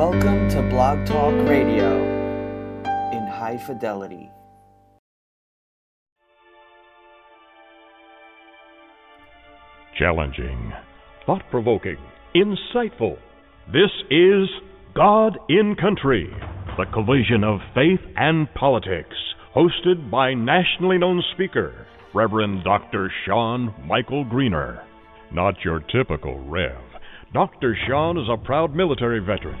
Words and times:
Welcome 0.00 0.48
to 0.48 0.62
Blog 0.70 1.04
Talk 1.04 1.34
Radio 1.46 1.94
in 3.12 3.28
high 3.28 3.58
fidelity. 3.66 4.30
Challenging, 9.98 10.72
thought 11.26 11.42
provoking, 11.50 11.98
insightful. 12.34 13.18
This 13.70 13.90
is 14.10 14.48
God 14.94 15.38
and 15.50 15.78
Country, 15.78 16.30
the 16.78 16.86
collision 16.94 17.44
of 17.44 17.60
faith 17.74 18.00
and 18.16 18.48
politics, 18.54 19.16
hosted 19.54 20.10
by 20.10 20.32
nationally 20.32 20.96
known 20.96 21.22
speaker, 21.34 21.86
Reverend 22.14 22.64
Dr. 22.64 23.12
Shawn 23.26 23.74
Michael 23.86 24.24
Greener. 24.24 24.82
Not 25.30 25.56
your 25.62 25.80
typical 25.80 26.42
Rev. 26.48 26.80
Dr. 27.34 27.76
Shawn 27.86 28.16
is 28.16 28.28
a 28.32 28.42
proud 28.42 28.74
military 28.74 29.20
veteran, 29.20 29.60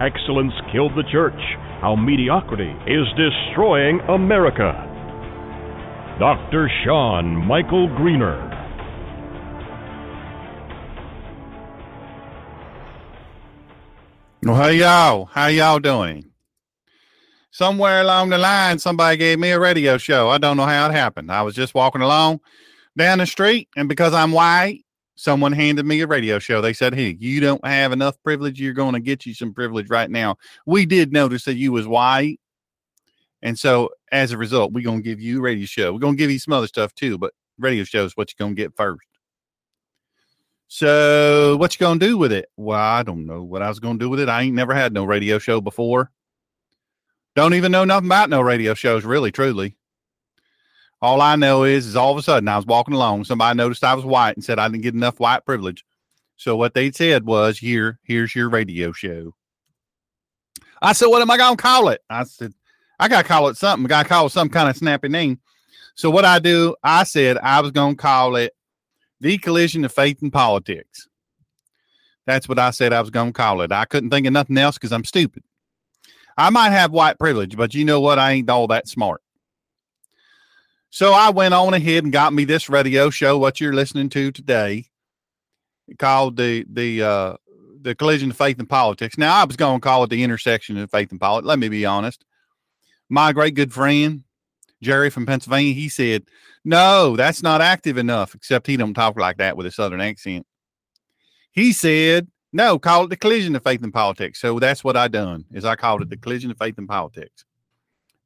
Excellence 0.00 0.52
Killed 0.70 0.92
the 0.96 1.02
Church 1.10 1.40
How 1.80 1.96
Mediocrity 1.96 2.70
is 2.86 3.04
Destroying 3.16 3.98
America. 4.08 4.84
Dr. 6.20 6.70
Shawn 6.84 7.34
Michael 7.48 7.88
Greener. 7.96 8.38
Well, 14.44 14.62
hey 14.62 14.78
y'all, 14.78 15.24
how 15.24 15.48
y'all 15.48 15.80
doing? 15.80 16.30
Somewhere 17.50 18.00
along 18.00 18.28
the 18.28 18.38
line, 18.38 18.78
somebody 18.78 19.16
gave 19.16 19.40
me 19.40 19.50
a 19.50 19.58
radio 19.58 19.98
show. 19.98 20.28
I 20.28 20.38
don't 20.38 20.56
know 20.56 20.66
how 20.66 20.88
it 20.88 20.92
happened. 20.92 21.32
I 21.32 21.42
was 21.42 21.56
just 21.56 21.74
walking 21.74 22.02
along 22.02 22.38
down 22.96 23.18
the 23.18 23.26
street, 23.26 23.68
and 23.76 23.88
because 23.88 24.14
I'm 24.14 24.30
white, 24.30 24.84
someone 25.18 25.50
handed 25.50 25.84
me 25.84 26.00
a 26.00 26.06
radio 26.06 26.38
show. 26.38 26.60
They 26.60 26.72
said, 26.72 26.94
"Hey, 26.94 27.16
you 27.18 27.40
don't 27.40 27.64
have 27.66 27.90
enough 27.92 28.16
privilege. 28.22 28.60
You're 28.60 28.72
going 28.72 28.94
to 28.94 29.00
get 29.00 29.26
you 29.26 29.34
some 29.34 29.52
privilege 29.52 29.90
right 29.90 30.10
now." 30.10 30.36
We 30.64 30.86
did 30.86 31.12
notice 31.12 31.44
that 31.44 31.56
you 31.56 31.72
was 31.72 31.88
white, 31.88 32.40
and 33.42 33.58
so 33.58 33.90
as 34.12 34.32
a 34.32 34.38
result, 34.38 34.72
we're 34.72 34.84
gonna 34.84 35.02
give 35.02 35.20
you 35.20 35.40
radio 35.40 35.66
show. 35.66 35.92
We're 35.92 35.98
gonna 35.98 36.16
give 36.16 36.30
you 36.30 36.38
some 36.38 36.54
other 36.54 36.68
stuff 36.68 36.94
too, 36.94 37.18
but 37.18 37.34
radio 37.58 37.84
show 37.84 38.04
is 38.04 38.16
what 38.16 38.32
you're 38.32 38.44
gonna 38.44 38.54
get 38.54 38.76
first. 38.76 39.02
So 40.68 41.56
what 41.56 41.74
you 41.74 41.78
gonna 41.78 41.98
do 41.98 42.16
with 42.16 42.32
it? 42.32 42.48
Well, 42.56 42.78
I 42.78 43.02
don't 43.02 43.26
know 43.26 43.42
what 43.42 43.62
I 43.62 43.68
was 43.68 43.80
gonna 43.80 43.98
do 43.98 44.08
with 44.08 44.20
it. 44.20 44.28
I 44.28 44.42
ain't 44.42 44.54
never 44.54 44.74
had 44.74 44.92
no 44.92 45.04
radio 45.04 45.38
show 45.38 45.60
before. 45.60 46.10
Don't 47.34 47.54
even 47.54 47.72
know 47.72 47.84
nothing 47.84 48.08
about 48.08 48.30
no 48.30 48.40
radio 48.40 48.74
shows, 48.74 49.04
really, 49.04 49.32
truly. 49.32 49.76
All 51.00 51.20
I 51.20 51.36
know 51.36 51.64
is, 51.64 51.86
is 51.86 51.96
all 51.96 52.12
of 52.12 52.18
a 52.18 52.22
sudden 52.22 52.48
I 52.48 52.56
was 52.56 52.66
walking 52.66 52.94
along, 52.94 53.24
somebody 53.24 53.56
noticed 53.56 53.84
I 53.84 53.94
was 53.94 54.04
white 54.04 54.36
and 54.36 54.44
said 54.44 54.58
I 54.58 54.68
didn't 54.68 54.82
get 54.82 54.94
enough 54.94 55.20
white 55.20 55.44
privilege. 55.44 55.84
So 56.36 56.56
what 56.56 56.74
they 56.74 56.90
said 56.90 57.24
was, 57.24 57.58
"Here, 57.58 57.98
here's 58.04 58.34
your 58.34 58.48
radio 58.48 58.92
show." 58.92 59.34
I 60.82 60.92
said, 60.92 61.06
"What 61.06 61.22
am 61.22 61.30
I 61.30 61.36
gonna 61.36 61.56
call 61.56 61.88
it?" 61.88 62.00
I 62.10 62.24
said, 62.24 62.52
"I 62.98 63.08
gotta 63.08 63.26
call 63.26 63.48
it 63.48 63.56
something. 63.56 63.86
I 63.86 63.88
gotta 63.88 64.08
call 64.08 64.26
it 64.26 64.32
some 64.32 64.48
kind 64.48 64.68
of 64.68 64.76
snappy 64.76 65.08
name." 65.08 65.40
So 65.94 66.10
what 66.10 66.24
I 66.24 66.38
do, 66.38 66.76
I 66.82 67.04
said 67.04 67.38
I 67.38 67.60
was 67.60 67.72
gonna 67.72 67.96
call 67.96 68.36
it 68.36 68.54
the 69.20 69.38
collision 69.38 69.84
of 69.84 69.92
faith 69.92 70.22
and 70.22 70.32
politics. 70.32 71.08
That's 72.26 72.48
what 72.48 72.58
I 72.58 72.70
said 72.70 72.92
I 72.92 73.00
was 73.00 73.10
to 73.10 73.32
call 73.32 73.62
it. 73.62 73.72
I 73.72 73.84
couldn't 73.84 74.10
think 74.10 74.26
of 74.26 74.32
nothing 74.32 74.58
else 74.58 74.76
because 74.76 74.92
I'm 74.92 75.04
stupid. 75.04 75.42
I 76.36 76.50
might 76.50 76.70
have 76.70 76.92
white 76.92 77.18
privilege, 77.18 77.56
but 77.56 77.74
you 77.74 77.84
know 77.84 78.00
what? 78.00 78.18
I 78.18 78.32
ain't 78.32 78.50
all 78.50 78.66
that 78.68 78.86
smart. 78.86 79.22
So 80.90 81.12
I 81.12 81.30
went 81.30 81.54
on 81.54 81.74
ahead 81.74 82.04
and 82.04 82.12
got 82.12 82.32
me 82.32 82.44
this 82.44 82.68
radio 82.68 83.10
show, 83.10 83.36
what 83.38 83.60
you're 83.60 83.74
listening 83.74 84.08
to 84.10 84.32
today, 84.32 84.86
called 85.98 86.36
the 86.36 86.64
the 86.70 87.02
uh, 87.02 87.36
the 87.82 87.94
collision 87.94 88.30
of 88.30 88.36
faith 88.36 88.58
and 88.58 88.68
politics. 88.68 89.18
Now 89.18 89.40
I 89.40 89.44
was 89.44 89.56
going 89.56 89.80
to 89.80 89.84
call 89.84 90.04
it 90.04 90.10
the 90.10 90.22
intersection 90.22 90.78
of 90.78 90.90
faith 90.90 91.10
and 91.10 91.20
politics. 91.20 91.46
Let 91.46 91.58
me 91.58 91.68
be 91.68 91.84
honest. 91.84 92.24
My 93.08 93.32
great 93.32 93.54
good 93.54 93.72
friend 93.72 94.24
Jerry 94.82 95.10
from 95.10 95.26
Pennsylvania, 95.26 95.72
he 95.74 95.88
said, 95.88 96.24
"No, 96.64 97.16
that's 97.16 97.42
not 97.42 97.60
active 97.60 97.98
enough." 97.98 98.34
Except 98.34 98.66
he 98.66 98.76
don't 98.76 98.94
talk 98.94 99.18
like 99.18 99.38
that 99.38 99.56
with 99.56 99.66
a 99.66 99.70
southern 99.70 100.00
accent. 100.00 100.46
He 101.50 101.72
said, 101.72 102.28
"No, 102.52 102.78
call 102.78 103.04
it 103.04 103.10
the 103.10 103.16
collision 103.16 103.56
of 103.56 103.62
faith 103.62 103.82
and 103.82 103.92
politics." 103.92 104.40
So 104.40 104.58
that's 104.58 104.82
what 104.82 104.96
I 104.96 105.08
done. 105.08 105.44
Is 105.52 105.64
I 105.64 105.76
called 105.76 106.02
it 106.02 106.10
the 106.10 106.16
collision 106.16 106.50
of 106.50 106.58
faith 106.58 106.78
and 106.78 106.88
politics. 106.88 107.44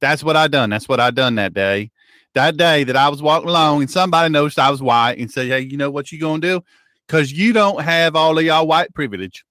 That's 0.00 0.22
what 0.22 0.36
I 0.36 0.48
done. 0.48 0.70
That's 0.70 0.88
what 0.88 1.00
I 1.00 1.10
done 1.10 1.36
that 1.36 1.54
day. 1.54 1.90
That 2.34 2.56
day 2.56 2.84
that 2.84 2.96
I 2.96 3.08
was 3.08 3.22
walking 3.22 3.48
along 3.48 3.82
and 3.82 3.90
somebody 3.90 4.30
noticed 4.32 4.58
I 4.58 4.70
was 4.70 4.82
white 4.82 5.18
and 5.18 5.30
said, 5.30 5.48
"Hey, 5.48 5.60
you 5.60 5.76
know 5.76 5.90
what 5.90 6.10
you're 6.10 6.20
gonna 6.20 6.40
do? 6.40 6.62
Because 7.06 7.32
you 7.32 7.52
don't 7.52 7.82
have 7.82 8.16
all 8.16 8.38
of 8.38 8.44
y'all 8.44 8.66
white 8.66 8.94
privilege, 8.94 9.44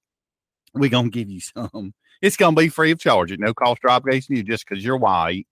we 0.74 0.90
gonna 0.90 1.10
give 1.10 1.30
you 1.30 1.40
some. 1.56 1.94
It's 2.22 2.38
gonna 2.38 2.56
be 2.56 2.70
free 2.70 2.92
of 2.92 3.00
charge 3.00 3.32
at 3.32 3.40
no 3.40 3.54
cost 3.54 3.82
or 3.84 3.92
obligation 3.92 4.36
to 4.36 4.38
you 4.38 4.44
just 4.44 4.68
because 4.68 4.84
you're 4.84 4.98
white." 4.98 5.48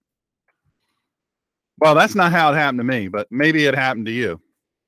Well, 1.80 1.96
that's 1.96 2.16
not 2.16 2.32
how 2.32 2.52
it 2.52 2.56
happened 2.56 2.80
to 2.80 2.84
me, 2.84 3.08
but 3.08 3.28
maybe 3.32 3.66
it 3.66 3.74
happened 3.74 4.06
to 4.08 4.12
you. 4.12 4.42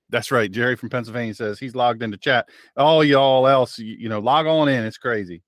That's 0.10 0.30
right. 0.30 0.52
Jerry 0.52 0.76
from 0.76 0.90
Pennsylvania 0.90 1.34
says 1.34 1.58
he's 1.58 1.74
logged 1.74 2.04
into 2.04 2.18
chat. 2.18 2.50
All 2.76 3.02
y'all 3.02 3.48
else, 3.48 3.80
you, 3.80 3.96
you 3.98 4.10
know, 4.10 4.20
log 4.20 4.46
on 4.46 4.68
in. 4.68 4.84
It's 4.84 4.98
crazy. 4.98 5.42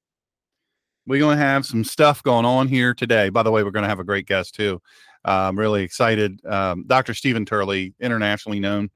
We're 1.06 1.20
going 1.20 1.38
to 1.38 1.44
have 1.44 1.66
some 1.66 1.84
stuff 1.84 2.24
going 2.24 2.46
on 2.46 2.70
here 2.70 2.94
today. 2.94 3.28
By 3.28 3.44
the 3.44 3.52
way, 3.52 3.64
we're 3.64 3.72
going 3.72 3.84
to 3.84 3.90
have 3.90 4.00
a 4.00 4.06
great 4.06 4.26
guest 4.26 4.56
too. 4.56 4.82
I'm 5.26 5.58
really 5.58 5.84
excited. 5.84 6.46
Um, 6.46 6.86
Dr. 6.88 7.14
Steven 7.14 7.46
Turley, 7.46 7.94
internationally 8.00 8.60
known. 8.60 8.90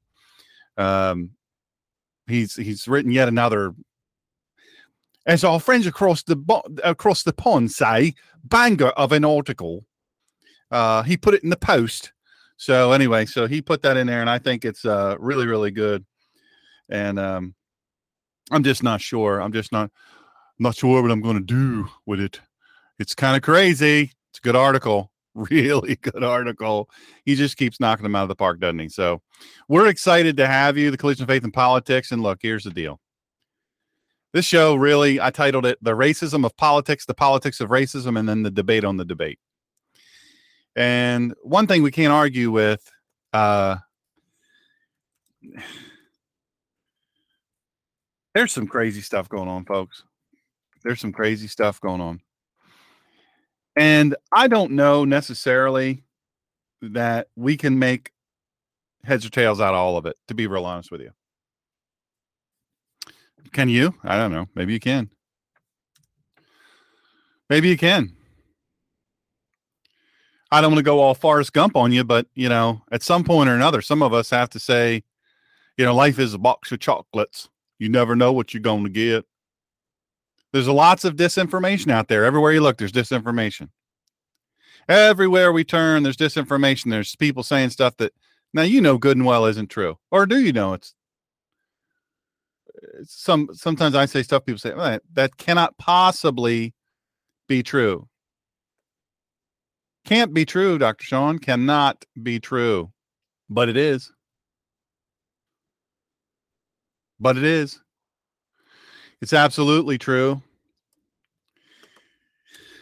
Um, 0.78 1.32
he's 2.28 2.56
he's 2.56 2.88
written 2.88 3.12
yet 3.12 3.28
another, 3.28 3.74
as 5.26 5.44
our 5.44 5.60
friends 5.60 5.88
across 5.88 6.24
the 6.24 6.38
across 6.84 7.24
the 7.24 7.34
pond 7.34 7.72
say, 7.72 8.14
banger 8.44 8.90
of 8.90 9.12
an 9.12 9.26
article. 9.26 9.86
Uh, 10.70 11.02
he 11.04 11.16
put 11.16 11.34
it 11.34 11.44
in 11.44 11.50
the 11.50 11.56
post 11.56 12.12
so 12.58 12.92
anyway, 12.92 13.26
so 13.26 13.48
he 13.48 13.62
put 13.62 13.84
that 13.84 13.98
in 13.98 14.08
there, 14.08 14.22
and 14.22 14.30
I 14.30 14.40
think 14.40 14.66
it's 14.66 14.84
uh, 14.84 15.16
really, 15.20 15.46
really 15.46 15.70
good. 15.70 16.04
And 16.90 17.20
um, 17.20 17.54
I'm 18.52 18.64
just 18.64 18.82
not 18.82 19.00
sure. 19.00 19.40
I'm 19.40 19.54
just 19.54 19.72
not 19.72 19.92
not 20.58 20.76
sure 20.76 21.02
what 21.04 21.12
I'm 21.12 21.22
going 21.22 21.38
to 21.38 21.44
do 21.44 21.88
with 22.08 22.20
it. 22.20 22.42
It's 22.98 23.14
kind 23.14 23.36
of 23.36 23.44
crazy. 23.44 24.12
It's 24.32 24.40
a 24.40 24.42
good 24.42 24.56
article, 24.56 25.12
really 25.38 25.96
good 25.96 26.24
article. 26.24 26.90
He 27.26 27.36
just 27.36 27.58
keeps 27.58 27.80
knocking 27.80 28.04
them 28.04 28.16
out 28.16 28.24
of 28.24 28.30
the 28.30 28.36
park, 28.36 28.60
doesn't 28.60 28.80
he? 28.80 28.90
So 28.90 29.22
we're 29.68 29.88
excited 29.88 30.38
to 30.38 30.48
have 30.48 30.78
you, 30.78 30.92
the 30.92 30.98
Collision 30.98 31.24
of 31.24 31.30
Faith 31.30 31.44
and 31.44 31.54
Politics. 31.54 32.12
And 32.12 32.22
look, 32.22 32.40
here's 32.42 32.64
the 32.64 32.72
deal. 32.72 33.00
This 34.34 34.46
show 34.46 34.76
really, 34.76 35.22
I 35.22 35.30
titled 35.30 35.66
it 35.66 35.78
"The 35.82 35.94
Racism 35.94 36.46
of 36.46 36.56
Politics: 36.58 37.06
The 37.06 37.14
Politics 37.14 37.62
of 37.62 37.70
Racism," 37.70 38.20
and 38.20 38.28
then 38.28 38.44
the 38.44 38.52
debate 38.52 38.84
on 38.84 38.98
the 38.98 39.06
debate. 39.06 39.40
And 40.76 41.34
one 41.42 41.66
thing 41.66 41.82
we 41.82 41.92
can't 41.92 42.14
argue 42.14 42.52
with, 42.52 42.92
uh, 43.34 43.78
there's 48.36 48.52
some 48.52 48.68
crazy 48.68 49.02
stuff 49.02 49.28
going 49.30 49.48
on, 49.48 49.66
folks. 49.66 50.04
There's 50.84 51.00
some 51.00 51.12
crazy 51.12 51.48
stuff 51.48 51.82
going 51.82 52.02
on. 52.02 52.22
And 53.78 54.16
I 54.32 54.48
don't 54.48 54.72
know 54.72 55.06
necessarily 55.06 56.04
that 56.82 57.28
we 57.36 57.56
can 57.56 57.78
make 57.78 58.12
heads 59.04 59.24
or 59.24 59.30
tails 59.30 59.62
out 59.62 59.76
of 59.76 59.80
all 59.80 59.98
of 59.98 60.08
it, 60.08 60.18
to 60.28 60.34
be 60.34 60.48
real 60.48 60.66
honest 60.66 60.90
with 60.92 61.02
you. 61.02 61.12
Can 63.54 63.70
you? 63.70 63.94
I 64.04 64.18
don't 64.18 64.32
know. 64.32 64.48
Maybe 64.56 64.74
you 64.74 64.80
can. 64.80 65.12
Maybe 67.50 67.70
you 67.70 67.78
can. 67.78 68.14
I 70.52 70.60
don't 70.60 70.72
want 70.72 70.80
to 70.80 70.84
go 70.84 71.00
all 71.00 71.14
Forrest 71.14 71.54
Gump 71.54 71.76
on 71.76 71.92
you, 71.92 72.04
but 72.04 72.26
you 72.34 72.50
know, 72.50 72.82
at 72.92 73.04
some 73.04 73.24
point 73.24 73.48
or 73.48 73.54
another, 73.54 73.82
some 73.82 74.02
of 74.02 74.12
us 74.12 74.32
have 74.32 74.50
to 74.52 74.60
say, 74.60 75.04
you 75.78 75.86
know, 75.86 75.94
life 75.94 76.18
is 76.18 76.34
a 76.34 76.40
box 76.40 76.72
of 76.72 76.80
chocolates. 76.80 77.48
You 77.78 77.90
never 77.90 78.16
know 78.16 78.34
what 78.34 78.54
you're 78.56 78.62
going 78.62 78.86
to 78.86 78.90
get. 78.90 79.26
There's 80.54 80.68
lots 80.68 81.06
of 81.06 81.16
disinformation 81.16 81.92
out 81.92 82.08
there. 82.08 82.26
Everywhere 82.26 82.54
you 82.54 82.62
look, 82.62 82.78
there's 82.78 82.92
disinformation. 82.92 83.70
Everywhere 84.90 85.52
we 85.52 85.64
turn, 85.64 86.04
there's 86.04 86.18
disinformation. 86.18 86.92
There's 86.92 87.16
people 87.16 87.44
saying 87.44 87.72
stuff 87.72 87.98
that 87.98 88.14
now 88.54 88.64
you 88.64 88.82
know 88.82 88.98
good 88.98 89.18
and 89.18 89.26
well 89.26 89.46
isn't 89.46 89.70
true, 89.70 89.98
or 90.12 90.26
do 90.26 90.40
you 90.40 90.54
know 90.54 90.74
it's? 90.74 90.94
some 93.04 93.50
sometimes 93.54 93.96
I 93.96 94.06
say 94.06 94.24
stuff 94.24 94.46
people 94.46 94.60
say 94.60 94.74
well, 94.74 95.00
that 95.14 95.38
cannot 95.38 95.78
possibly 95.78 96.74
be 97.48 97.64
true 97.64 98.08
Can't 100.06 100.34
be 100.34 100.46
true, 100.46 100.78
Dr. 100.80 101.04
Shawn. 101.06 101.40
Cannot 101.40 102.06
be 102.24 102.40
true. 102.40 102.92
But 103.50 103.70
it 103.70 103.78
is. 103.78 104.12
But 107.20 107.38
it 107.38 107.44
is. 107.44 107.82
It's 109.22 109.34
absolutely 109.34 109.98
true. 109.98 110.42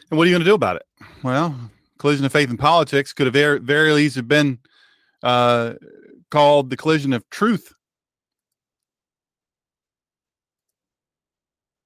And 0.09 0.17
what 0.17 0.23
are 0.23 0.29
you 0.29 0.33
going 0.33 0.43
to 0.43 0.49
do 0.49 0.55
about 0.55 0.75
it? 0.75 0.85
Well, 1.23 1.57
collision 1.97 2.25
of 2.25 2.31
faith 2.31 2.49
and 2.49 2.59
politics 2.59 3.13
could 3.13 3.27
have 3.27 3.33
very, 3.33 3.59
very 3.59 3.93
easily 3.95 4.25
been 4.25 4.59
uh, 5.23 5.73
called 6.29 6.69
the 6.69 6.77
collision 6.77 7.13
of 7.13 7.27
truth 7.29 7.73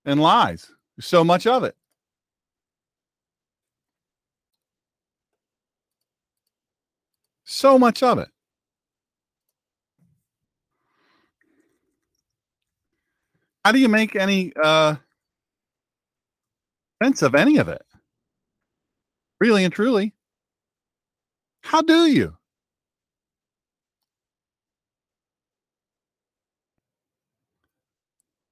and 0.05 0.21
lies. 0.21 0.69
There's 0.97 1.07
so 1.07 1.23
much 1.23 1.47
of 1.47 1.63
it. 1.63 1.75
So 7.45 7.79
much 7.79 8.03
of 8.03 8.19
it. 8.19 8.29
How 13.69 13.73
do 13.73 13.77
you 13.77 13.87
make 13.87 14.15
any 14.15 14.51
uh, 14.59 14.95
sense 17.03 17.21
of 17.21 17.35
any 17.35 17.57
of 17.57 17.67
it? 17.67 17.83
Really 19.39 19.63
and 19.63 19.71
truly. 19.71 20.15
How 21.61 21.83
do 21.83 22.07
you? 22.07 22.35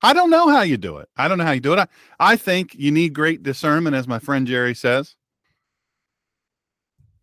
I 0.03 0.13
don't 0.13 0.29
know 0.29 0.49
how 0.49 0.61
you 0.61 0.77
do 0.77 0.97
it. 0.97 1.09
I 1.17 1.27
don't 1.27 1.39
know 1.39 1.45
how 1.45 1.53
you 1.53 1.61
do 1.61 1.73
it. 1.73 1.79
I, 1.79 1.87
I 2.19 2.35
think 2.35 2.75
you 2.75 2.91
need 2.91 3.15
great 3.15 3.41
discernment, 3.41 3.95
as 3.95 4.07
my 4.07 4.19
friend 4.19 4.45
Jerry 4.45 4.75
says. 4.75 5.15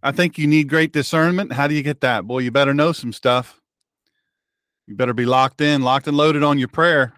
I 0.02 0.10
think 0.10 0.36
you 0.36 0.48
need 0.48 0.68
great 0.68 0.92
discernment. 0.92 1.52
How 1.52 1.68
do 1.68 1.76
you 1.76 1.82
get 1.84 2.00
that? 2.00 2.26
Boy, 2.26 2.40
you 2.40 2.50
better 2.50 2.74
know 2.74 2.90
some 2.90 3.12
stuff. 3.12 3.60
You 4.88 4.96
better 4.96 5.14
be 5.14 5.26
locked 5.26 5.60
in, 5.60 5.82
locked 5.82 6.08
and 6.08 6.16
loaded 6.16 6.42
on 6.42 6.58
your 6.58 6.66
prayer. 6.66 7.14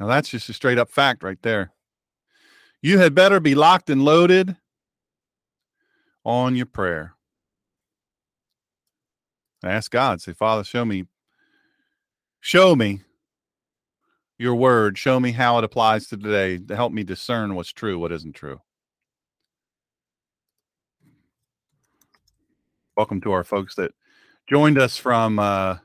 Now, 0.00 0.06
that's 0.06 0.30
just 0.30 0.48
a 0.48 0.54
straight 0.54 0.78
up 0.78 0.90
fact 0.90 1.22
right 1.22 1.40
there. 1.42 1.72
You 2.80 2.98
had 2.98 3.14
better 3.14 3.38
be 3.38 3.54
locked 3.54 3.90
and 3.90 4.02
loaded 4.02 4.56
on 6.24 6.56
your 6.56 6.64
prayer. 6.64 7.14
Ask 9.62 9.90
God, 9.90 10.22
say, 10.22 10.32
Father, 10.32 10.64
show 10.64 10.86
me, 10.86 11.04
show 12.40 12.74
me 12.74 13.02
your 14.38 14.54
word. 14.54 14.96
Show 14.96 15.20
me 15.20 15.32
how 15.32 15.58
it 15.58 15.64
applies 15.64 16.08
to 16.08 16.16
today 16.16 16.56
to 16.56 16.74
help 16.74 16.94
me 16.94 17.04
discern 17.04 17.54
what's 17.54 17.74
true, 17.74 17.98
what 17.98 18.10
isn't 18.10 18.32
true. 18.32 18.58
Welcome 22.96 23.20
to 23.20 23.32
our 23.32 23.44
folks 23.44 23.74
that 23.74 23.92
joined 24.48 24.78
us 24.78 24.96
from 24.96 25.38
uh, 25.38 25.76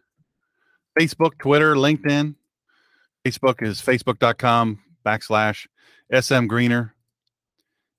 Facebook, 0.98 1.38
Twitter, 1.38 1.76
LinkedIn. 1.76 2.36
Facebook 3.26 3.64
is 3.64 3.82
facebook.com 3.82 4.80
backslash 5.04 5.66
SM 6.14 6.46
Greener 6.46 6.94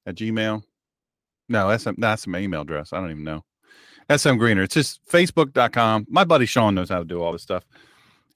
at 0.06 0.14
Gmail. 0.14 0.62
No, 1.48 1.76
SM, 1.76 1.92
that's 1.98 2.26
my 2.28 2.38
email 2.38 2.62
address. 2.62 2.92
I 2.92 3.00
don't 3.00 3.10
even 3.10 3.24
know. 3.24 3.44
SM 4.14 4.36
Greener. 4.36 4.62
It's 4.62 4.74
just 4.74 5.04
facebook.com. 5.06 6.06
My 6.08 6.22
buddy 6.22 6.46
Sean 6.46 6.76
knows 6.76 6.88
how 6.88 7.00
to 7.00 7.04
do 7.04 7.20
all 7.20 7.32
this 7.32 7.42
stuff. 7.42 7.64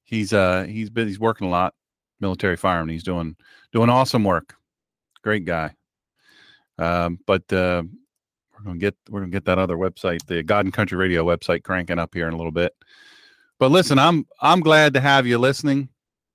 He's 0.03 0.33
uh 0.33 0.65
he's 0.65 0.91
been 0.91 1.07
he's 1.07 1.21
working 1.21 1.47
a 1.47 1.51
lot, 1.51 1.75
military 2.19 2.57
fireman. 2.57 2.93
He's 2.93 3.05
doing 3.05 3.37
doing 3.73 3.89
awesome 3.89 4.25
work. 4.25 4.57
Great 5.23 5.45
guy. 5.45 5.73
Um, 6.77 7.21
but 7.25 7.43
uh 7.53 7.85
we're 8.53 8.65
gonna 8.65 8.79
get 8.79 8.97
we're 9.09 9.21
gonna 9.21 9.31
get 9.31 9.45
that 9.45 9.61
other 9.61 9.77
website, 9.77 10.27
the 10.27 10.43
God 10.43 10.65
and 10.65 10.75
Country 10.75 10.99
Radio 10.99 11.25
website 11.25 11.63
cranking 11.63 12.01
up 12.01 12.13
here 12.15 12.27
in 12.27 12.35
a 12.35 12.37
little 12.37 12.51
bit. 12.51 12.75
But 13.61 13.71
listen, 13.71 14.01
I'm 14.01 14.27
I'm 14.41 14.59
glad 14.59 14.95
to 14.95 15.01
have 15.01 15.25
you 15.25 15.39
listening 15.39 15.89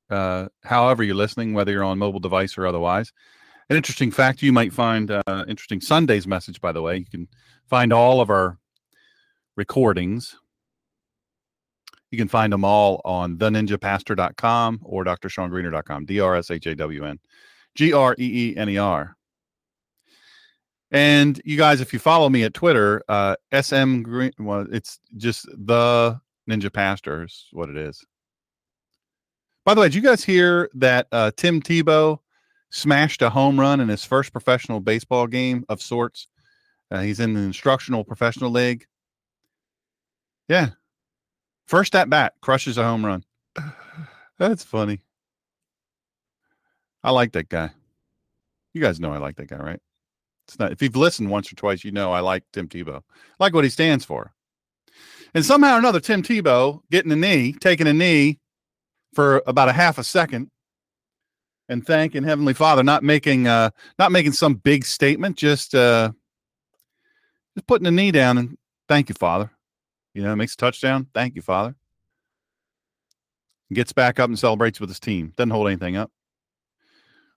uh, 0.09 0.47
however 0.63 1.03
you're 1.03 1.15
listening, 1.15 1.53
whether 1.53 1.71
you're 1.71 1.83
on 1.83 1.97
mobile 1.97 2.19
device 2.19 2.57
or 2.57 2.67
otherwise. 2.67 3.11
An 3.69 3.75
interesting 3.75 4.11
fact 4.11 4.41
you 4.41 4.53
might 4.53 4.73
find 4.73 5.09
uh, 5.09 5.45
interesting 5.47 5.81
Sunday's 5.81 6.27
message, 6.27 6.61
by 6.61 6.71
the 6.71 6.81
way. 6.81 6.97
You 6.97 7.05
can 7.05 7.27
find 7.67 7.91
all 7.91 8.21
of 8.21 8.29
our 8.29 8.59
recordings. 9.55 10.35
You 12.11 12.17
can 12.17 12.27
find 12.27 12.53
them 12.53 12.63
all 12.63 13.01
on 13.03 13.37
theninjapastor.com 13.37 14.79
or 14.83 15.03
drshawngreener.com. 15.03 16.05
D 16.05 16.19
R 16.19 16.35
S 16.35 16.51
H 16.51 16.67
A 16.67 16.75
W 16.75 17.05
N 17.05 17.19
G 17.73 17.91
R 17.91 18.15
E 18.19 18.51
E 18.51 18.57
N 18.57 18.69
E 18.69 18.77
R. 18.77 19.15
And 20.91 21.41
you 21.43 21.57
guys, 21.57 21.81
if 21.81 21.91
you 21.91 21.99
follow 21.99 22.29
me 22.29 22.43
at 22.43 22.53
Twitter, 22.53 23.03
uh, 23.09 23.35
SM 23.51 24.03
Green, 24.03 24.31
well, 24.39 24.65
it's 24.71 24.99
just 25.17 25.45
the 25.47 26.19
Ninja 26.49 26.71
Pastor 26.71 27.23
is 27.23 27.47
what 27.51 27.69
it 27.69 27.75
is. 27.75 28.05
By 29.65 29.73
the 29.73 29.81
way, 29.81 29.87
did 29.87 29.95
you 29.95 30.01
guys 30.01 30.23
hear 30.23 30.69
that 30.75 31.07
uh, 31.11 31.31
Tim 31.35 31.59
Tebow 31.59 32.19
smashed 32.69 33.23
a 33.23 33.31
home 33.31 33.59
run 33.59 33.79
in 33.79 33.89
his 33.89 34.05
first 34.05 34.31
professional 34.31 34.79
baseball 34.79 35.25
game 35.25 35.65
of 35.69 35.81
sorts? 35.81 36.27
Uh, 36.91 37.01
he's 37.01 37.19
in 37.19 37.33
the 37.33 37.41
instructional 37.41 38.03
professional 38.03 38.51
league. 38.51 38.85
Yeah. 40.47 40.69
First 41.65 41.95
at 41.95 42.11
bat, 42.11 42.33
crushes 42.41 42.77
a 42.77 42.83
home 42.83 43.03
run. 43.03 43.23
That's 44.37 44.63
funny. 44.63 45.01
I 47.03 47.09
like 47.09 47.31
that 47.31 47.49
guy. 47.49 47.71
You 48.73 48.81
guys 48.81 48.99
know 48.99 49.13
I 49.13 49.17
like 49.17 49.37
that 49.37 49.47
guy, 49.47 49.57
right? 49.57 49.79
It's 50.47 50.59
not 50.59 50.71
if 50.71 50.81
you've 50.83 50.95
listened 50.95 51.31
once 51.31 51.51
or 51.51 51.55
twice, 51.55 51.83
you 51.83 51.91
know 51.91 52.11
I 52.11 52.19
like 52.19 52.43
Tim 52.53 52.67
Tebow. 52.67 52.97
I 52.97 53.01
like 53.39 53.55
what 53.55 53.63
he 53.63 53.71
stands 53.71 54.05
for. 54.05 54.31
And 55.33 55.43
somehow 55.43 55.75
or 55.75 55.79
another, 55.79 55.99
Tim 55.99 56.21
Tebow 56.21 56.81
getting 56.91 57.11
a 57.11 57.15
knee, 57.15 57.53
taking 57.53 57.87
a 57.87 57.93
knee 57.93 58.39
for 59.15 59.41
about 59.47 59.69
a 59.69 59.73
half 59.73 59.97
a 59.97 60.03
second 60.03 60.51
and 61.69 61.85
thanking 61.85 62.23
Heavenly 62.23 62.53
Father, 62.53 62.83
not 62.83 63.03
making 63.03 63.47
uh 63.47 63.71
not 63.97 64.11
making 64.11 64.33
some 64.33 64.55
big 64.55 64.85
statement, 64.85 65.37
just 65.37 65.73
uh 65.73 66.11
just 67.55 67.65
putting 67.65 67.87
a 67.87 67.91
knee 67.91 68.11
down 68.11 68.37
and 68.37 68.57
thank 68.87 69.09
you, 69.09 69.15
Father. 69.15 69.49
You 70.13 70.21
know, 70.21 70.35
makes 70.35 70.53
a 70.53 70.57
touchdown. 70.57 71.07
Thank 71.13 71.35
you, 71.35 71.41
Father. 71.41 71.75
Gets 73.73 73.93
back 73.93 74.19
up 74.19 74.29
and 74.29 74.37
celebrates 74.37 74.79
with 74.79 74.89
his 74.89 74.99
team. 74.99 75.33
Doesn't 75.35 75.49
hold 75.49 75.67
anything 75.67 75.95
up. 75.95 76.11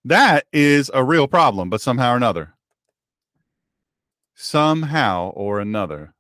That 0.04 0.46
is 0.52 0.90
a 0.92 1.02
real 1.02 1.26
problem, 1.26 1.70
but 1.70 1.80
somehow 1.80 2.12
or 2.12 2.16
another. 2.16 2.54
Somehow 4.34 5.30
or 5.30 5.60
another. 5.60 6.14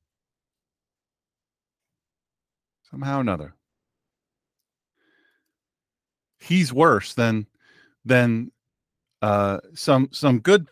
Somehow 2.90 3.18
or 3.18 3.20
another 3.20 3.57
he's 6.38 6.72
worse 6.72 7.14
than 7.14 7.46
than 8.04 8.50
uh, 9.22 9.58
some 9.74 10.08
some 10.12 10.38
good 10.40 10.66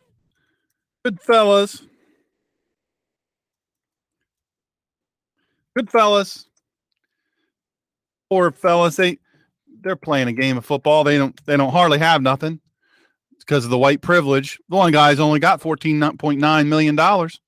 good 1.04 1.20
fellas. 1.20 1.82
Good 5.76 5.90
fellas. 5.90 6.49
Poor 8.30 8.50
fellas, 8.50 8.96
they 8.96 9.18
they're 9.82 9.96
playing 9.96 10.28
a 10.28 10.32
game 10.32 10.56
of 10.56 10.64
football. 10.64 11.04
They 11.04 11.18
don't 11.18 11.38
they 11.46 11.56
don't 11.56 11.73
hardly 11.73 11.99
have 11.99 12.23
nothing 12.23 12.61
because 13.38 13.64
of 13.64 13.70
the 13.70 13.78
white 13.78 14.00
privilege. 14.00 14.58
The 14.68 14.76
one 14.76 14.92
guy's 14.92 15.20
only 15.20 15.38
got 15.38 15.61
fourteen 15.61 16.00
point 16.16 16.40
nine 16.40 16.68
million 16.68 16.96
dollars 16.96 17.40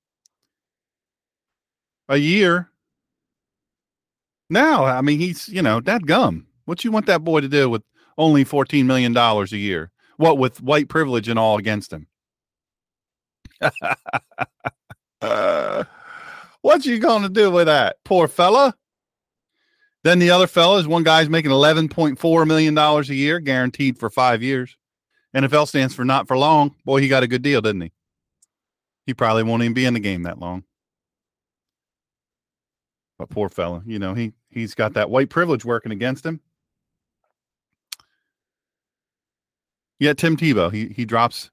a 2.07 2.17
year. 2.17 2.69
Now, 4.49 4.85
I 4.85 5.01
mean, 5.01 5.19
he's 5.19 5.49
you 5.49 5.61
know 5.61 5.79
that 5.81 6.05
gum. 6.05 6.47
What 6.65 6.83
you 6.85 6.91
want 6.91 7.07
that 7.07 7.23
boy 7.23 7.41
to 7.41 7.47
do 7.47 7.69
with 7.69 7.83
only 8.19 8.45
$14 8.45 8.85
million 8.85 9.17
a 9.17 9.45
year. 9.55 9.91
What 10.17 10.37
with 10.37 10.61
white 10.61 10.89
privilege 10.89 11.29
and 11.29 11.39
all 11.39 11.57
against 11.57 11.91
him? 11.91 12.05
uh, 15.21 15.83
what 16.61 16.85
you 16.85 16.99
going 16.99 17.23
to 17.23 17.29
do 17.29 17.49
with 17.49 17.65
that? 17.67 17.95
Poor 18.03 18.27
fella. 18.27 18.75
Then 20.03 20.19
the 20.19 20.29
other 20.29 20.47
fellas, 20.47 20.85
one 20.85 21.03
guy's 21.03 21.29
making 21.29 21.51
$11.4 21.51 22.47
million 22.47 22.77
a 22.77 23.01
year, 23.03 23.39
guaranteed 23.39 23.97
for 23.97 24.09
five 24.09 24.43
years. 24.43 24.77
NFL 25.35 25.67
stands 25.67 25.93
for 25.93 26.05
not 26.05 26.27
for 26.27 26.37
long. 26.37 26.75
Boy, 26.85 27.01
he 27.01 27.07
got 27.07 27.23
a 27.23 27.27
good 27.27 27.41
deal, 27.41 27.61
didn't 27.61 27.81
he? 27.81 27.91
He 29.05 29.13
probably 29.13 29.43
won't 29.43 29.63
even 29.63 29.73
be 29.73 29.85
in 29.85 29.93
the 29.93 29.99
game 29.99 30.23
that 30.23 30.39
long. 30.39 30.63
But 33.17 33.29
poor 33.29 33.49
fella, 33.49 33.83
you 33.85 33.99
know, 33.99 34.13
he 34.13 34.31
he's 34.49 34.73
got 34.73 34.93
that 34.93 35.09
white 35.09 35.29
privilege 35.29 35.65
working 35.65 35.91
against 35.91 36.25
him. 36.25 36.39
Yeah, 39.99 40.13
Tim 40.13 40.37
Tebow. 40.37 40.71
He 40.71 40.87
he 40.87 41.05
drops 41.05 41.51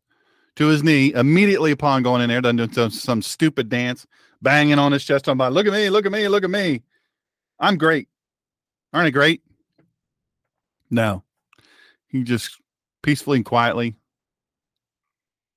to 0.56 0.66
his 0.66 0.82
knee 0.82 1.12
immediately 1.12 1.70
upon 1.70 2.02
going 2.02 2.22
in 2.22 2.28
there, 2.28 2.40
done 2.40 2.56
doing 2.56 2.72
some, 2.72 2.90
some 2.90 3.22
stupid 3.22 3.68
dance, 3.68 4.06
banging 4.42 4.78
on 4.78 4.92
his 4.92 5.04
chest, 5.04 5.26
talking 5.26 5.36
about, 5.36 5.52
look 5.52 5.66
at 5.66 5.72
me, 5.72 5.90
look 5.90 6.06
at 6.06 6.12
me, 6.12 6.26
look 6.28 6.44
at 6.44 6.50
me. 6.50 6.82
I'm 7.60 7.76
great. 7.76 8.08
Aren't 8.92 9.06
I 9.06 9.10
great? 9.10 9.42
No. 10.90 11.22
He 12.08 12.22
just 12.22 12.58
peacefully 13.02 13.36
and 13.36 13.44
quietly, 13.44 13.94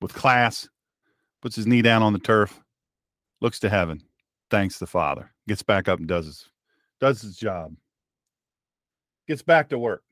with 0.02 0.14
class, 0.14 0.68
puts 1.42 1.56
his 1.56 1.68
knee 1.68 1.82
down 1.82 2.04
on 2.04 2.14
the 2.14 2.20
turf, 2.20 2.60
looks 3.42 3.60
to 3.60 3.70
heaven, 3.70 4.02
thanks 4.50 4.80
the 4.80 4.88
Father, 4.88 5.32
gets 5.48 5.64
back 5.64 5.88
up 5.88 6.00
and 6.00 6.08
does 6.08 6.26
his 6.26 6.50
does 7.00 7.22
his 7.22 7.38
job, 7.38 7.76
gets 9.28 9.42
back 9.42 9.70
to 9.70 9.80
work. 9.80 10.04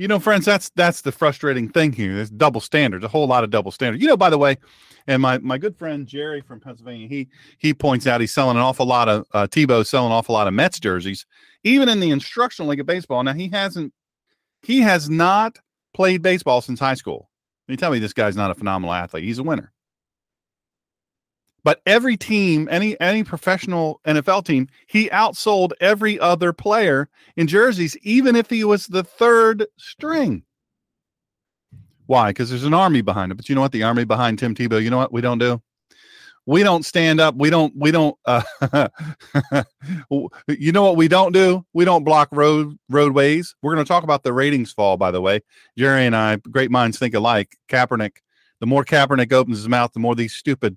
You 0.00 0.08
know, 0.08 0.18
friends, 0.18 0.46
that's 0.46 0.70
that's 0.70 1.02
the 1.02 1.12
frustrating 1.12 1.68
thing 1.68 1.92
here. 1.92 2.14
There's 2.14 2.30
double 2.30 2.62
standards, 2.62 3.04
a 3.04 3.08
whole 3.08 3.26
lot 3.26 3.44
of 3.44 3.50
double 3.50 3.70
standards. 3.70 4.02
You 4.02 4.08
know, 4.08 4.16
by 4.16 4.30
the 4.30 4.38
way, 4.38 4.56
and 5.06 5.20
my 5.20 5.36
my 5.36 5.58
good 5.58 5.76
friend 5.76 6.06
Jerry 6.06 6.40
from 6.40 6.58
Pennsylvania, 6.58 7.06
he 7.06 7.28
he 7.58 7.74
points 7.74 8.06
out 8.06 8.22
he's 8.22 8.32
selling 8.32 8.56
an 8.56 8.62
awful 8.62 8.86
lot 8.86 9.10
of 9.10 9.26
uh, 9.34 9.46
Tebow 9.46 9.84
selling 9.84 10.06
an 10.06 10.12
awful 10.12 10.32
lot 10.32 10.48
of 10.48 10.54
Mets 10.54 10.80
jerseys, 10.80 11.26
even 11.64 11.90
in 11.90 12.00
the 12.00 12.08
instructional 12.08 12.70
league 12.70 12.80
of 12.80 12.86
baseball. 12.86 13.22
Now 13.22 13.34
he 13.34 13.50
hasn't, 13.50 13.92
he 14.62 14.80
has 14.80 15.10
not 15.10 15.58
played 15.92 16.22
baseball 16.22 16.62
since 16.62 16.80
high 16.80 16.94
school. 16.94 17.28
You 17.68 17.76
tell 17.76 17.90
me 17.90 17.98
this 17.98 18.14
guy's 18.14 18.36
not 18.36 18.50
a 18.50 18.54
phenomenal 18.54 18.94
athlete. 18.94 19.24
He's 19.24 19.38
a 19.38 19.42
winner. 19.42 19.70
But 21.62 21.82
every 21.86 22.16
team, 22.16 22.68
any 22.70 22.98
any 23.00 23.22
professional 23.22 24.00
NFL 24.06 24.44
team, 24.44 24.68
he 24.86 25.08
outsold 25.10 25.72
every 25.80 26.18
other 26.18 26.52
player 26.52 27.08
in 27.36 27.46
jerseys, 27.46 27.96
even 28.02 28.36
if 28.36 28.48
he 28.48 28.64
was 28.64 28.86
the 28.86 29.04
third 29.04 29.66
string. 29.76 30.42
Why? 32.06 32.30
Because 32.30 32.50
there's 32.50 32.64
an 32.64 32.74
army 32.74 33.02
behind 33.02 33.30
it. 33.30 33.36
But 33.36 33.48
you 33.48 33.54
know 33.54 33.60
what? 33.60 33.72
The 33.72 33.82
army 33.82 34.04
behind 34.04 34.38
Tim 34.38 34.54
Tebow. 34.54 34.82
You 34.82 34.90
know 34.90 34.98
what 34.98 35.12
we 35.12 35.20
don't 35.20 35.38
do? 35.38 35.62
We 36.46 36.62
don't 36.62 36.84
stand 36.84 37.20
up. 37.20 37.36
We 37.36 37.50
don't. 37.50 37.72
We 37.76 37.92
don't. 37.92 38.16
Uh, 38.24 38.42
you 40.48 40.72
know 40.72 40.82
what 40.82 40.96
we 40.96 41.06
don't 41.06 41.32
do? 41.32 41.64
We 41.72 41.84
don't 41.84 42.02
block 42.02 42.28
road 42.32 42.76
roadways. 42.88 43.54
We're 43.62 43.74
going 43.74 43.84
to 43.84 43.88
talk 43.88 44.02
about 44.02 44.24
the 44.24 44.32
ratings 44.32 44.72
fall. 44.72 44.96
By 44.96 45.10
the 45.10 45.20
way, 45.20 45.42
Jerry 45.78 46.06
and 46.06 46.16
I, 46.16 46.36
great 46.36 46.70
minds 46.70 46.98
think 46.98 47.14
alike. 47.14 47.56
Kaepernick. 47.68 48.16
The 48.58 48.66
more 48.66 48.84
Kaepernick 48.84 49.32
opens 49.32 49.58
his 49.58 49.68
mouth, 49.68 49.92
the 49.92 50.00
more 50.00 50.14
these 50.14 50.34
stupid 50.34 50.76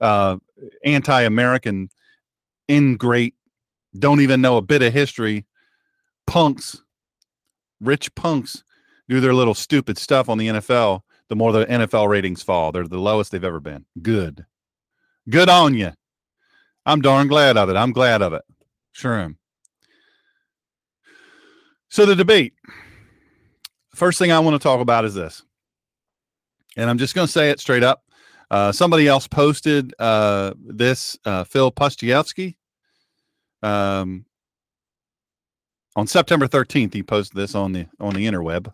uh, 0.00 0.36
anti-American, 0.84 1.90
ingrate, 2.70 3.34
don't 3.98 4.20
even 4.20 4.40
know 4.40 4.56
a 4.56 4.62
bit 4.62 4.82
of 4.82 4.92
history, 4.92 5.46
punks, 6.26 6.82
rich 7.80 8.14
punks 8.14 8.64
do 9.08 9.20
their 9.20 9.34
little 9.34 9.54
stupid 9.54 9.98
stuff 9.98 10.28
on 10.28 10.38
the 10.38 10.48
NFL. 10.48 11.02
The 11.28 11.36
more 11.36 11.52
the 11.52 11.66
NFL 11.66 12.08
ratings 12.08 12.42
fall, 12.42 12.72
they're 12.72 12.86
the 12.86 12.98
lowest 12.98 13.32
they've 13.32 13.42
ever 13.42 13.60
been. 13.60 13.84
Good, 14.00 14.46
good 15.28 15.48
on 15.48 15.74
you. 15.74 15.92
I'm 16.84 17.00
darn 17.00 17.26
glad 17.26 17.56
of 17.56 17.68
it. 17.68 17.76
I'm 17.76 17.92
glad 17.92 18.22
of 18.22 18.32
it. 18.32 18.42
Sure 18.92 19.18
am. 19.18 19.38
So 21.88 22.06
the 22.06 22.14
debate. 22.14 22.54
First 23.94 24.18
thing 24.18 24.30
I 24.30 24.38
want 24.40 24.54
to 24.54 24.62
talk 24.62 24.80
about 24.80 25.04
is 25.04 25.14
this. 25.14 25.42
And 26.76 26.88
I'm 26.88 26.98
just 26.98 27.14
going 27.14 27.26
to 27.26 27.32
say 27.32 27.50
it 27.50 27.58
straight 27.58 27.82
up. 27.82 28.04
Uh, 28.50 28.72
somebody 28.72 29.08
else 29.08 29.26
posted 29.26 29.94
uh, 29.98 30.54
this, 30.58 31.18
uh, 31.24 31.44
Phil 31.44 31.72
Pustievsky. 31.72 32.56
Um, 33.62 34.24
on 35.96 36.06
September 36.06 36.46
13th, 36.46 36.94
he 36.94 37.02
posted 37.02 37.36
this 37.36 37.54
on 37.54 37.72
the 37.72 37.86
on 37.98 38.14
the 38.14 38.26
interweb. 38.26 38.70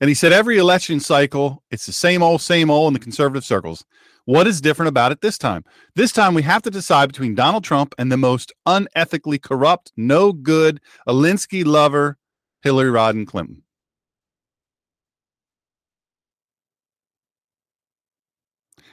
And 0.00 0.08
he 0.08 0.14
said 0.14 0.32
every 0.32 0.56
election 0.56 1.00
cycle, 1.00 1.62
it's 1.70 1.86
the 1.86 1.92
same 1.92 2.22
old, 2.22 2.40
same 2.40 2.70
old 2.70 2.88
in 2.88 2.94
the 2.94 3.00
conservative 3.00 3.44
circles. 3.44 3.84
What 4.24 4.46
is 4.46 4.60
different 4.60 4.88
about 4.88 5.12
it 5.12 5.20
this 5.20 5.36
time? 5.36 5.64
This 5.94 6.12
time 6.12 6.34
we 6.34 6.42
have 6.42 6.62
to 6.62 6.70
decide 6.70 7.08
between 7.08 7.34
Donald 7.34 7.64
Trump 7.64 7.94
and 7.98 8.10
the 8.10 8.16
most 8.16 8.52
unethically 8.66 9.40
corrupt, 9.40 9.92
no 9.96 10.32
good, 10.32 10.80
Alinsky 11.06 11.64
lover, 11.64 12.16
Hillary 12.62 12.90
Rodham 12.90 13.26
Clinton. 13.26 13.62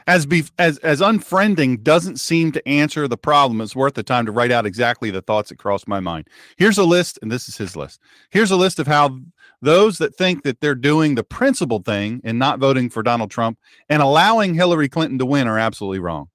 As 0.07 0.25
be 0.25 0.45
as 0.57 0.77
as 0.79 1.01
unfriending 1.01 1.83
doesn't 1.83 2.17
seem 2.17 2.51
to 2.53 2.67
answer 2.67 3.07
the 3.07 3.17
problem 3.17 3.61
it's 3.61 3.75
worth 3.75 3.93
the 3.93 4.03
time 4.03 4.25
to 4.25 4.31
write 4.31 4.51
out 4.51 4.65
exactly 4.65 5.11
the 5.11 5.21
thoughts 5.21 5.49
that 5.49 5.57
crossed 5.57 5.87
my 5.87 5.99
mind. 5.99 6.27
Here's 6.57 6.77
a 6.77 6.83
list 6.83 7.19
and 7.21 7.31
this 7.31 7.47
is 7.49 7.57
his 7.57 7.75
list. 7.75 7.99
Here's 8.31 8.51
a 8.51 8.55
list 8.55 8.79
of 8.79 8.87
how 8.87 9.19
those 9.61 9.97
that 9.97 10.15
think 10.15 10.43
that 10.43 10.61
they're 10.61 10.75
doing 10.75 11.15
the 11.15 11.23
principled 11.23 11.83
thing 11.85 12.21
and 12.23 12.39
not 12.39 12.59
voting 12.59 12.89
for 12.89 13.01
donald 13.01 13.31
trump 13.31 13.57
and 13.89 14.01
allowing 14.01 14.53
hillary 14.53 14.87
clinton 14.87 15.17
to 15.17 15.25
win 15.25 15.47
are 15.47 15.59
absolutely 15.59 15.99
wrong. 15.99 16.29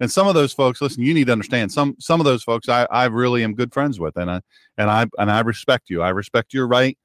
And 0.00 0.10
some 0.10 0.26
of 0.26 0.34
those 0.34 0.52
folks 0.52 0.82
listen 0.82 1.02
you 1.02 1.14
need 1.14 1.26
to 1.26 1.32
understand 1.32 1.72
some 1.72 1.96
some 1.98 2.20
of 2.20 2.24
those 2.24 2.42
folks 2.44 2.68
i 2.68 2.86
i 2.90 3.06
really 3.06 3.42
am 3.42 3.54
good 3.54 3.72
friends 3.72 3.98
with 3.98 4.16
and 4.16 4.30
i 4.30 4.40
and 4.76 4.90
i 4.90 5.06
and 5.18 5.30
i 5.30 5.40
respect 5.40 5.88
you. 5.88 6.02
I 6.02 6.10
respect 6.10 6.52
your 6.52 6.68
right 6.68 6.98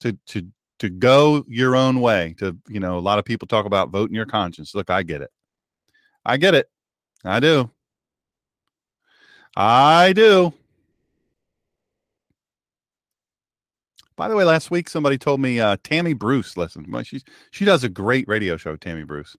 to 0.00 0.16
to 0.28 0.46
to 0.78 0.90
go 0.90 1.44
your 1.48 1.74
own 1.74 2.00
way 2.00 2.34
to 2.38 2.56
you 2.68 2.80
know 2.80 2.98
a 2.98 3.00
lot 3.00 3.18
of 3.18 3.24
people 3.24 3.48
talk 3.48 3.66
about 3.66 3.90
voting 3.90 4.14
your 4.14 4.26
conscience. 4.26 4.74
Look 4.74 4.90
i 4.90 5.02
get 5.02 5.22
it. 5.22 5.30
I 6.24 6.36
get 6.36 6.54
it. 6.54 6.68
I 7.24 7.40
do. 7.40 7.70
I 9.56 10.12
do. 10.12 10.52
By 14.16 14.28
the 14.28 14.36
way 14.36 14.44
last 14.44 14.70
week 14.70 14.88
somebody 14.88 15.18
told 15.18 15.40
me 15.40 15.60
uh, 15.60 15.76
tammy 15.82 16.14
bruce 16.14 16.56
listen 16.56 16.86
she's 17.04 17.22
she 17.50 17.64
does 17.64 17.84
a 17.84 17.88
great 17.88 18.26
radio 18.28 18.56
show 18.56 18.76
tammy 18.76 19.04
bruce. 19.04 19.36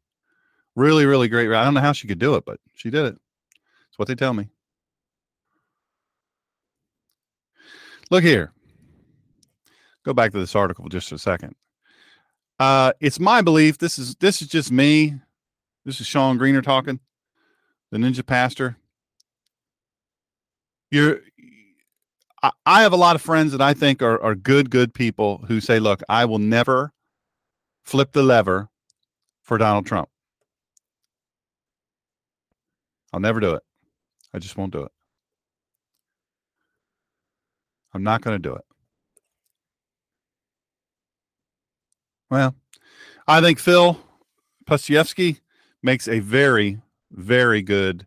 Really 0.75 1.05
really 1.07 1.27
great 1.27 1.51
i 1.51 1.63
don't 1.63 1.73
know 1.73 1.81
how 1.81 1.93
she 1.93 2.07
could 2.07 2.19
do 2.19 2.35
it 2.35 2.45
but 2.45 2.59
she 2.75 2.89
did 2.89 3.05
it. 3.05 3.15
That's 3.15 3.97
what 3.97 4.07
they 4.07 4.15
tell 4.15 4.33
me. 4.33 4.49
Look 8.09 8.23
here 8.23 8.53
go 10.07 10.13
back 10.13 10.31
to 10.31 10.39
this 10.39 10.55
article 10.55 10.85
for 10.85 10.89
just 10.89 11.11
a 11.11 11.19
second. 11.19 11.53
Uh, 12.59 12.93
it's 13.01 13.19
my 13.19 13.41
belief. 13.41 13.77
This 13.77 13.99
is 13.99 14.15
this 14.15 14.41
is 14.41 14.47
just 14.47 14.71
me. 14.71 15.19
This 15.85 15.99
is 15.99 16.07
Shawn 16.07 16.37
Greener 16.37 16.61
talking, 16.61 16.99
the 17.91 17.97
Ninja 17.97 18.25
Pastor. 18.25 18.77
You're. 20.89 21.19
I, 22.41 22.51
I 22.65 22.81
have 22.83 22.93
a 22.93 22.97
lot 22.97 23.15
of 23.15 23.21
friends 23.21 23.51
that 23.51 23.61
I 23.61 23.73
think 23.73 24.01
are 24.01 24.21
are 24.23 24.33
good, 24.33 24.69
good 24.69 24.93
people 24.93 25.43
who 25.47 25.59
say, 25.59 25.79
"Look, 25.79 26.01
I 26.07 26.23
will 26.25 26.39
never 26.39 26.93
flip 27.83 28.13
the 28.13 28.23
lever 28.23 28.69
for 29.43 29.57
Donald 29.57 29.85
Trump. 29.85 30.09
I'll 33.11 33.19
never 33.19 33.39
do 33.39 33.53
it. 33.55 33.63
I 34.33 34.39
just 34.39 34.57
won't 34.57 34.71
do 34.71 34.83
it. 34.83 34.91
I'm 37.93 38.03
not 38.03 38.21
going 38.21 38.35
to 38.35 38.49
do 38.49 38.55
it." 38.55 38.63
Well, 42.29 42.55
I 43.27 43.41
think 43.41 43.59
Phil 43.59 43.99
Pustievsky 44.65 45.39
makes 45.81 46.07
a 46.07 46.19
very, 46.19 46.79
very 47.11 47.61
good, 47.61 48.05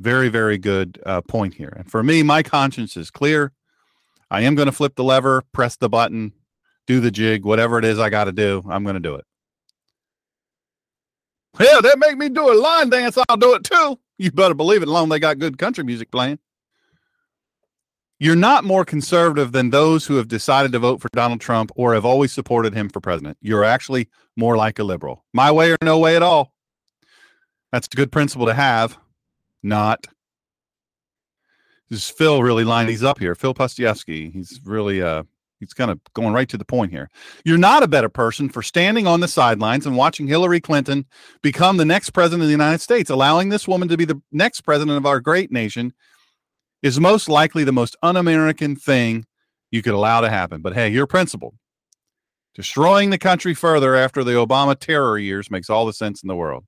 very, 0.00 0.28
very 0.28 0.58
good 0.58 1.00
uh, 1.06 1.22
point 1.22 1.54
here. 1.54 1.72
And 1.76 1.90
for 1.90 2.02
me, 2.02 2.22
my 2.22 2.42
conscience 2.42 2.96
is 2.96 3.10
clear. 3.10 3.52
I 4.30 4.42
am 4.42 4.54
going 4.54 4.66
to 4.66 4.72
flip 4.72 4.94
the 4.96 5.04
lever, 5.04 5.42
press 5.52 5.76
the 5.76 5.88
button, 5.88 6.32
do 6.86 7.00
the 7.00 7.10
jig, 7.10 7.44
whatever 7.44 7.78
it 7.78 7.84
is 7.84 7.98
I 7.98 8.10
got 8.10 8.24
to 8.24 8.32
do. 8.32 8.62
I'm 8.68 8.82
going 8.82 8.94
to 8.94 9.00
do 9.00 9.14
it. 9.14 9.24
Hell, 11.58 11.80
that 11.80 11.98
make 11.98 12.18
me 12.18 12.28
do 12.28 12.52
a 12.52 12.54
line 12.54 12.90
dance. 12.90 13.16
I'll 13.28 13.36
do 13.38 13.54
it 13.54 13.64
too. 13.64 13.98
You 14.18 14.30
better 14.30 14.54
believe 14.54 14.82
it. 14.82 14.88
Alone, 14.88 15.08
they 15.08 15.18
got 15.18 15.38
good 15.38 15.56
country 15.56 15.84
music 15.84 16.10
playing 16.10 16.38
you're 18.18 18.36
not 18.36 18.64
more 18.64 18.84
conservative 18.84 19.52
than 19.52 19.70
those 19.70 20.06
who 20.06 20.16
have 20.16 20.28
decided 20.28 20.72
to 20.72 20.78
vote 20.78 21.00
for 21.00 21.08
Donald 21.12 21.40
Trump 21.40 21.70
or 21.76 21.94
have 21.94 22.04
always 22.04 22.32
supported 22.32 22.74
him 22.74 22.88
for 22.88 23.00
president. 23.00 23.36
You're 23.40 23.64
actually 23.64 24.08
more 24.36 24.56
like 24.56 24.78
a 24.78 24.84
liberal. 24.84 25.24
My 25.34 25.52
way 25.52 25.72
or 25.72 25.76
no 25.82 25.98
way 25.98 26.16
at 26.16 26.22
all. 26.22 26.52
That's 27.72 27.88
a 27.92 27.96
good 27.96 28.12
principle 28.12 28.46
to 28.46 28.54
have. 28.54 28.96
Not. 29.62 30.06
This 31.90 32.08
Phil 32.08 32.42
really 32.42 32.64
lined 32.64 32.88
these 32.88 33.04
up 33.04 33.18
here. 33.18 33.34
Phil 33.34 33.54
Pustievsky. 33.54 34.32
He's 34.32 34.60
really 34.64 35.02
uh 35.02 35.24
he's 35.60 35.74
kind 35.74 35.90
of 35.90 36.00
going 36.14 36.32
right 36.32 36.48
to 36.48 36.56
the 36.56 36.64
point 36.64 36.92
here. 36.92 37.10
You're 37.44 37.58
not 37.58 37.82
a 37.82 37.88
better 37.88 38.08
person 38.08 38.48
for 38.48 38.62
standing 38.62 39.06
on 39.06 39.20
the 39.20 39.28
sidelines 39.28 39.86
and 39.86 39.96
watching 39.96 40.26
Hillary 40.26 40.60
Clinton 40.60 41.04
become 41.42 41.76
the 41.76 41.84
next 41.84 42.10
president 42.10 42.42
of 42.42 42.48
the 42.48 42.52
United 42.52 42.80
States, 42.80 43.10
allowing 43.10 43.50
this 43.50 43.68
woman 43.68 43.88
to 43.88 43.96
be 43.96 44.04
the 44.04 44.20
next 44.32 44.62
president 44.62 44.96
of 44.96 45.06
our 45.06 45.20
great 45.20 45.52
nation 45.52 45.92
is 46.86 47.00
most 47.00 47.28
likely 47.28 47.64
the 47.64 47.72
most 47.72 47.96
un 48.00 48.16
American 48.16 48.76
thing 48.76 49.26
you 49.72 49.82
could 49.82 49.92
allow 49.92 50.20
to 50.20 50.30
happen. 50.30 50.62
But 50.62 50.74
hey, 50.74 50.88
you're 50.88 51.08
principled. 51.08 51.56
Destroying 52.54 53.10
the 53.10 53.18
country 53.18 53.54
further 53.54 53.96
after 53.96 54.22
the 54.22 54.32
Obama 54.32 54.78
terror 54.78 55.18
years 55.18 55.50
makes 55.50 55.68
all 55.68 55.84
the 55.84 55.92
sense 55.92 56.22
in 56.22 56.28
the 56.28 56.36
world. 56.36 56.64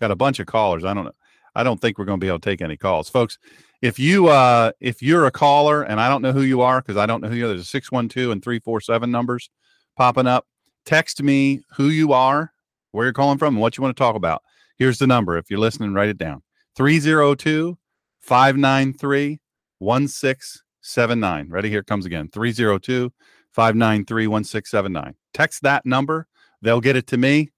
Got 0.00 0.12
a 0.12 0.16
bunch 0.16 0.38
of 0.38 0.46
callers. 0.46 0.84
I 0.84 0.94
don't 0.94 1.06
know. 1.06 1.12
I 1.56 1.64
don't 1.64 1.80
think 1.80 1.98
we're 1.98 2.04
going 2.04 2.20
to 2.20 2.24
be 2.24 2.28
able 2.28 2.38
to 2.38 2.48
take 2.48 2.62
any 2.62 2.76
calls, 2.76 3.08
folks. 3.08 3.36
If 3.82 3.98
you 3.98 4.28
uh 4.28 4.70
if 4.80 5.02
you're 5.02 5.26
a 5.26 5.30
caller 5.32 5.82
and 5.82 6.00
I 6.00 6.08
don't 6.08 6.22
know 6.22 6.32
who 6.32 6.42
you 6.42 6.62
are 6.62 6.80
because 6.80 6.96
I 6.96 7.04
don't 7.04 7.20
know 7.20 7.28
who 7.28 7.34
you 7.34 7.46
are, 7.46 7.48
there's 7.48 7.62
a 7.62 7.64
six 7.64 7.90
one 7.90 8.08
two 8.08 8.30
and 8.30 8.42
three 8.42 8.60
four 8.60 8.80
seven 8.80 9.10
numbers 9.10 9.50
popping 9.96 10.28
up. 10.28 10.46
Text 10.86 11.20
me 11.20 11.62
who 11.74 11.88
you 11.88 12.12
are, 12.12 12.52
where 12.92 13.06
you're 13.06 13.12
calling 13.12 13.38
from, 13.38 13.54
and 13.54 13.60
what 13.60 13.76
you 13.76 13.82
want 13.82 13.94
to 13.94 14.00
talk 14.00 14.14
about. 14.14 14.42
Here's 14.78 14.98
the 14.98 15.06
number. 15.08 15.36
If 15.36 15.50
you're 15.50 15.58
listening, 15.58 15.94
write 15.94 16.10
it 16.10 16.18
down. 16.18 16.42
302 16.76 17.76
593 18.24 19.38
1679. 19.78 21.50
Ready? 21.50 21.68
Here 21.68 21.82
comes 21.82 22.06
again 22.06 22.28
302 22.28 23.12
593 23.52 24.26
1679. 24.26 25.14
Text 25.34 25.62
that 25.62 25.84
number. 25.84 26.26
They'll 26.62 26.80
get 26.80 26.96
it 26.96 27.06
to 27.08 27.18
me 27.18 27.50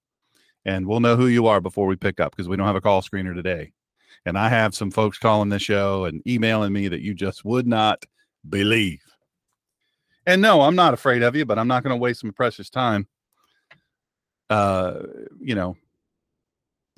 and 0.65 0.85
we'll 0.85 0.99
know 0.99 1.15
who 1.15 1.27
you 1.27 1.47
are 1.47 1.61
before 1.61 1.87
we 1.87 1.95
pick 1.95 2.19
up 2.19 2.35
because 2.35 2.49
we 2.49 2.57
don't 2.57 2.67
have 2.67 2.75
a 2.75 2.81
call 2.81 3.01
screener 3.01 3.33
today. 3.33 3.71
And 4.25 4.37
I 4.37 4.49
have 4.49 4.75
some 4.75 4.91
folks 4.91 5.17
calling 5.17 5.47
the 5.47 5.59
show 5.59 6.03
and 6.03 6.21
emailing 6.27 6.73
me 6.73 6.89
that 6.89 7.01
you 7.01 7.13
just 7.13 7.45
would 7.45 7.65
not 7.65 8.05
believe. 8.49 9.01
And 10.25 10.41
no, 10.41 10.61
I'm 10.61 10.75
not 10.75 10.93
afraid 10.93 11.23
of 11.23 11.37
you, 11.37 11.45
but 11.45 11.57
I'm 11.57 11.69
not 11.69 11.83
going 11.83 11.95
to 11.95 12.01
waste 12.01 12.19
some 12.19 12.33
precious 12.33 12.69
time, 12.69 13.07
uh, 14.49 14.99
you 15.39 15.55
know, 15.55 15.77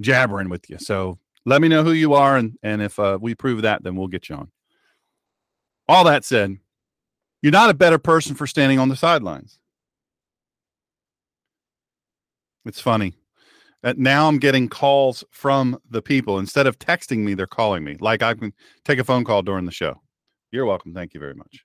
jabbering 0.02 0.50
with 0.50 0.68
you. 0.72 0.80
So 0.80 1.20
let 1.46 1.62
me 1.62 1.68
know 1.68 1.84
who 1.84 1.92
you 1.92 2.14
are, 2.14 2.38
and 2.38 2.58
and 2.64 2.82
if 2.82 3.00
uh, 3.00 3.18
we 3.20 3.36
prove 3.36 3.62
that, 3.64 3.84
then 3.84 3.96
we'll 3.96 4.08
get 4.08 4.30
you 4.30 4.36
on. 4.36 4.52
All 5.88 6.04
that 6.04 6.24
said, 6.24 6.58
you're 7.42 7.52
not 7.52 7.70
a 7.70 7.74
better 7.74 7.98
person 7.98 8.36
for 8.36 8.46
standing 8.46 8.80
on 8.80 8.90
the 8.90 8.96
sidelines. 8.96 9.60
It's 12.66 12.82
funny. 12.82 13.16
Uh, 13.84 13.94
now 13.98 14.28
I'm 14.28 14.40
getting 14.40 14.68
calls 14.68 15.24
from 15.32 15.80
the 15.90 16.02
people. 16.02 16.40
Instead 16.40 16.68
of 16.68 16.78
texting 16.78 17.20
me, 17.20 17.34
they're 17.34 17.48
calling 17.48 17.84
me. 17.84 17.96
Like 18.00 18.22
I 18.22 18.34
can 18.34 18.54
take 18.84 19.00
a 19.00 19.04
phone 19.04 19.24
call 19.24 19.42
during 19.42 19.66
the 19.66 19.72
show. 19.72 20.02
You're 20.52 20.66
welcome. 20.66 20.94
Thank 20.94 21.14
you 21.14 21.20
very 21.20 21.34
much. 21.34 21.64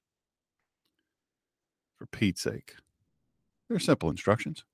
For 1.98 2.06
Pete's 2.06 2.40
sake. 2.40 2.74
They're 3.68 3.78
simple 3.78 4.10
instructions. 4.10 4.64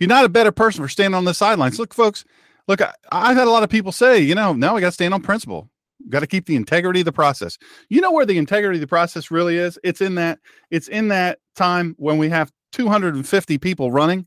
You're 0.00 0.08
not 0.08 0.24
a 0.24 0.30
better 0.30 0.50
person 0.50 0.82
for 0.82 0.88
standing 0.88 1.14
on 1.14 1.26
the 1.26 1.34
sidelines. 1.34 1.78
Look, 1.78 1.92
folks, 1.92 2.24
look, 2.66 2.80
I, 2.80 3.28
have 3.28 3.36
had 3.36 3.46
a 3.46 3.50
lot 3.50 3.62
of 3.62 3.68
people 3.68 3.92
say, 3.92 4.18
you 4.18 4.34
know, 4.34 4.54
now 4.54 4.74
we 4.74 4.80
got 4.80 4.88
to 4.88 4.92
stand 4.92 5.12
on 5.12 5.20
principle. 5.20 5.68
Got 6.08 6.20
to 6.20 6.26
keep 6.26 6.46
the 6.46 6.56
integrity 6.56 7.00
of 7.00 7.04
the 7.04 7.12
process. 7.12 7.58
You 7.90 8.00
know 8.00 8.10
where 8.10 8.24
the 8.24 8.38
integrity 8.38 8.78
of 8.78 8.80
the 8.80 8.86
process 8.86 9.30
really 9.30 9.58
is? 9.58 9.78
It's 9.84 10.00
in 10.00 10.14
that, 10.14 10.38
it's 10.70 10.88
in 10.88 11.08
that 11.08 11.38
time 11.54 11.94
when 11.98 12.16
we 12.16 12.30
have 12.30 12.50
250 12.72 13.58
people 13.58 13.92
running. 13.92 14.20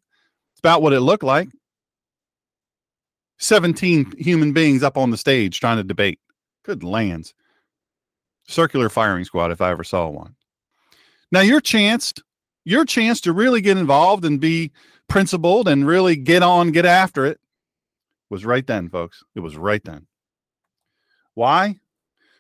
It's 0.54 0.60
about 0.60 0.84
what 0.84 0.94
it 0.94 1.02
looked 1.02 1.24
like. 1.24 1.50
17 3.40 4.14
human 4.20 4.54
beings 4.54 4.84
up 4.84 4.98
on 4.98 5.10
the 5.10 5.18
stage 5.18 5.60
trying 5.60 5.78
to 5.78 5.84
debate. 5.84 6.20
Good 6.64 6.84
lands. 6.84 7.34
Circular 8.48 8.90
firing 8.90 9.26
squad, 9.26 9.52
if 9.52 9.60
I 9.60 9.72
ever 9.72 9.84
saw 9.84 10.08
one. 10.10 10.36
Now, 11.32 11.42
your 11.42 11.60
chance, 11.60 12.14
your 12.64 12.86
chance 12.86 13.20
to 13.22 13.34
really 13.34 13.62
get 13.62 13.78
involved 13.78 14.24
and 14.24 14.40
be 14.40 14.72
principled 15.08 15.68
and 15.68 15.86
really 15.86 16.16
get 16.16 16.44
on, 16.44 16.72
get 16.72 16.86
after 16.86 17.26
it 17.26 17.40
was 18.30 18.46
right 18.46 18.66
then, 18.66 18.90
folks. 18.90 19.24
It 19.36 19.40
was 19.40 19.56
right 19.56 19.84
then. 19.84 20.08
Why? 21.36 21.80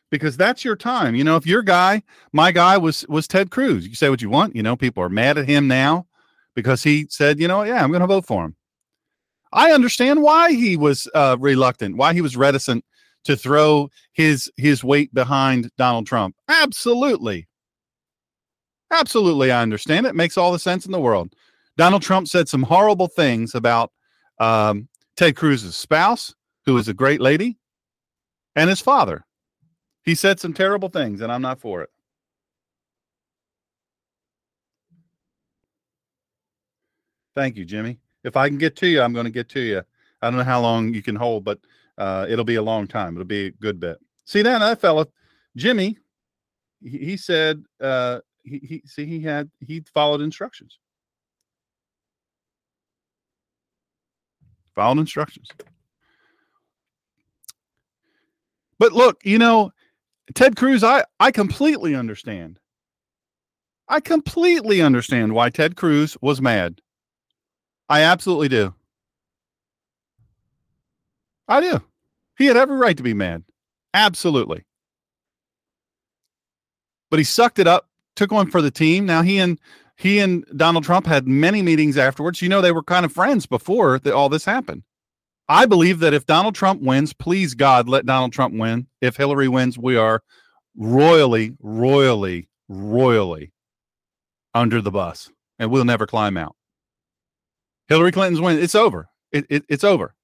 Because 0.09 0.35
that's 0.37 0.65
your 0.65 0.75
time. 0.75 1.15
You 1.15 1.23
know, 1.23 1.37
if 1.37 1.47
your 1.47 1.61
guy, 1.61 2.03
my 2.33 2.51
guy 2.51 2.77
was 2.77 3.05
was 3.07 3.27
Ted 3.27 3.51
Cruz. 3.51 3.87
You 3.87 3.95
say 3.95 4.09
what 4.09 4.21
you 4.21 4.29
want. 4.29 4.55
You 4.55 4.63
know, 4.63 4.75
people 4.75 5.03
are 5.03 5.09
mad 5.09 5.37
at 5.37 5.47
him 5.47 5.67
now 5.67 6.07
because 6.55 6.83
he 6.83 7.07
said, 7.09 7.39
you 7.39 7.47
know, 7.47 7.63
yeah, 7.63 7.83
I'm 7.83 7.91
going 7.91 8.01
to 8.01 8.07
vote 8.07 8.25
for 8.25 8.45
him. 8.45 8.55
I 9.51 9.71
understand 9.71 10.21
why 10.21 10.53
he 10.53 10.77
was 10.77 11.07
uh, 11.13 11.37
reluctant, 11.39 11.95
why 11.95 12.13
he 12.13 12.21
was 12.21 12.35
reticent 12.35 12.83
to 13.25 13.35
throw 13.35 13.89
his 14.13 14.51
his 14.57 14.83
weight 14.83 15.13
behind 15.13 15.69
Donald 15.77 16.07
Trump. 16.07 16.35
Absolutely. 16.47 17.47
Absolutely, 18.91 19.51
I 19.51 19.61
understand 19.61 20.05
it. 20.05 20.15
Makes 20.15 20.37
all 20.37 20.51
the 20.51 20.59
sense 20.59 20.85
in 20.85 20.91
the 20.91 20.99
world. 20.99 21.33
Donald 21.77 22.01
Trump 22.01 22.27
said 22.27 22.47
some 22.47 22.63
horrible 22.63 23.07
things 23.07 23.55
about 23.55 23.91
um, 24.39 24.87
Ted 25.15 25.35
Cruz's 25.35 25.75
spouse, 25.75 26.33
who 26.65 26.77
is 26.77 26.87
a 26.87 26.93
great 26.93 27.21
lady, 27.21 27.57
and 28.55 28.69
his 28.69 28.81
father. 28.81 29.25
He 30.03 30.15
said 30.15 30.39
some 30.39 30.53
terrible 30.53 30.89
things, 30.89 31.21
and 31.21 31.31
I'm 31.31 31.41
not 31.41 31.59
for 31.59 31.81
it. 31.81 31.89
Thank 37.35 37.57
you, 37.57 37.65
Jimmy. 37.65 37.99
If 38.23 38.37
I 38.37 38.47
can 38.47 38.57
get 38.57 38.75
to 38.77 38.87
you, 38.87 39.01
I'm 39.01 39.13
going 39.13 39.25
to 39.25 39.31
get 39.31 39.49
to 39.49 39.59
you. 39.59 39.81
I 40.21 40.29
don't 40.29 40.37
know 40.37 40.43
how 40.43 40.61
long 40.61 40.93
you 40.93 41.01
can 41.01 41.15
hold, 41.15 41.43
but 41.43 41.59
uh, 41.97 42.25
it'll 42.29 42.45
be 42.45 42.55
a 42.55 42.61
long 42.61 42.87
time. 42.87 43.15
It'll 43.15 43.25
be 43.25 43.47
a 43.47 43.51
good 43.51 43.79
bit. 43.79 43.97
See 44.25 44.41
that 44.41 44.59
that 44.59 44.79
fella, 44.79 45.07
Jimmy. 45.55 45.97
He, 46.81 46.97
he 46.97 47.17
said 47.17 47.63
uh, 47.81 48.19
he, 48.43 48.59
he 48.59 48.83
see 48.85 49.05
he 49.05 49.19
had 49.21 49.49
he 49.59 49.83
followed 49.93 50.21
instructions. 50.21 50.79
Followed 54.75 54.99
instructions. 54.99 55.49
But 58.79 58.91
look, 58.91 59.21
you 59.23 59.37
know, 59.37 59.71
Ted 60.33 60.55
Cruz, 60.55 60.83
I, 60.83 61.03
I 61.19 61.31
completely 61.31 61.95
understand. 61.95 62.59
I 63.87 63.99
completely 63.99 64.81
understand 64.81 65.33
why 65.33 65.49
Ted 65.49 65.75
Cruz 65.75 66.17
was 66.21 66.41
mad. 66.41 66.81
I 67.89 68.01
absolutely 68.01 68.47
do. 68.47 68.73
I 71.47 71.61
do. 71.61 71.81
He 72.37 72.45
had 72.45 72.57
every 72.57 72.77
right 72.77 72.97
to 72.97 73.03
be 73.03 73.13
mad. 73.13 73.43
Absolutely. 73.93 74.65
But 77.11 77.19
he 77.19 77.25
sucked 77.25 77.59
it 77.59 77.67
up, 77.67 77.89
took 78.15 78.31
one 78.31 78.49
for 78.49 78.61
the 78.61 78.71
team. 78.71 79.05
Now 79.05 79.21
he 79.21 79.37
and 79.37 79.59
he 79.95 80.19
and 80.19 80.45
Donald 80.55 80.83
Trump 80.83 81.05
had 81.05 81.27
many 81.27 81.61
meetings 81.61 81.97
afterwards. 81.97 82.41
You 82.41 82.49
know, 82.49 82.61
they 82.61 82.71
were 82.71 82.83
kind 82.83 83.05
of 83.05 83.11
friends 83.11 83.45
before 83.45 83.99
that 83.99 84.13
all 84.13 84.29
this 84.29 84.45
happened. 84.45 84.83
I 85.47 85.65
believe 85.65 85.99
that 85.99 86.13
if 86.13 86.25
Donald 86.25 86.55
Trump 86.55 86.81
wins, 86.81 87.13
please 87.13 87.53
God, 87.53 87.87
let 87.87 88.05
Donald 88.05 88.33
Trump 88.33 88.55
win. 88.55 88.87
If 89.01 89.17
Hillary 89.17 89.47
wins, 89.47 89.77
we 89.77 89.97
are 89.97 90.23
royally, 90.75 91.55
royally, 91.59 92.47
royally 92.67 93.51
under 94.53 94.81
the 94.81 94.91
bus 94.91 95.29
and 95.59 95.69
we'll 95.69 95.85
never 95.85 96.07
climb 96.07 96.37
out. 96.37 96.55
Hillary 97.87 98.11
Clinton's 98.11 98.41
win. 98.41 98.57
It's 98.57 98.75
over. 98.75 99.09
It, 99.31 99.45
it, 99.49 99.65
it's 99.67 99.83
over. 99.83 100.15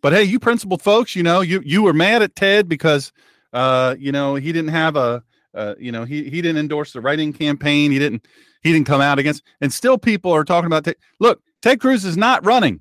But 0.00 0.12
hey, 0.12 0.24
you 0.24 0.38
principled 0.38 0.82
folks, 0.82 1.16
you 1.16 1.22
know, 1.22 1.40
you 1.40 1.60
you 1.64 1.82
were 1.82 1.92
mad 1.92 2.22
at 2.22 2.36
Ted 2.36 2.68
because 2.68 3.12
uh, 3.52 3.96
you 3.98 4.12
know, 4.12 4.34
he 4.34 4.52
didn't 4.52 4.70
have 4.70 4.96
a 4.96 5.22
uh, 5.54 5.74
you 5.78 5.92
know, 5.92 6.04
he 6.04 6.24
he 6.24 6.42
didn't 6.42 6.58
endorse 6.58 6.92
the 6.92 7.00
write-in 7.00 7.32
campaign. 7.32 7.90
He 7.90 7.98
didn't 7.98 8.26
he 8.62 8.72
didn't 8.72 8.86
come 8.86 9.00
out 9.00 9.18
against 9.18 9.42
and 9.60 9.72
still 9.72 9.98
people 9.98 10.32
are 10.32 10.44
talking 10.44 10.66
about. 10.66 10.86
Look, 11.20 11.40
Ted 11.62 11.80
Cruz 11.80 12.04
is 12.04 12.16
not 12.16 12.44
running. 12.44 12.80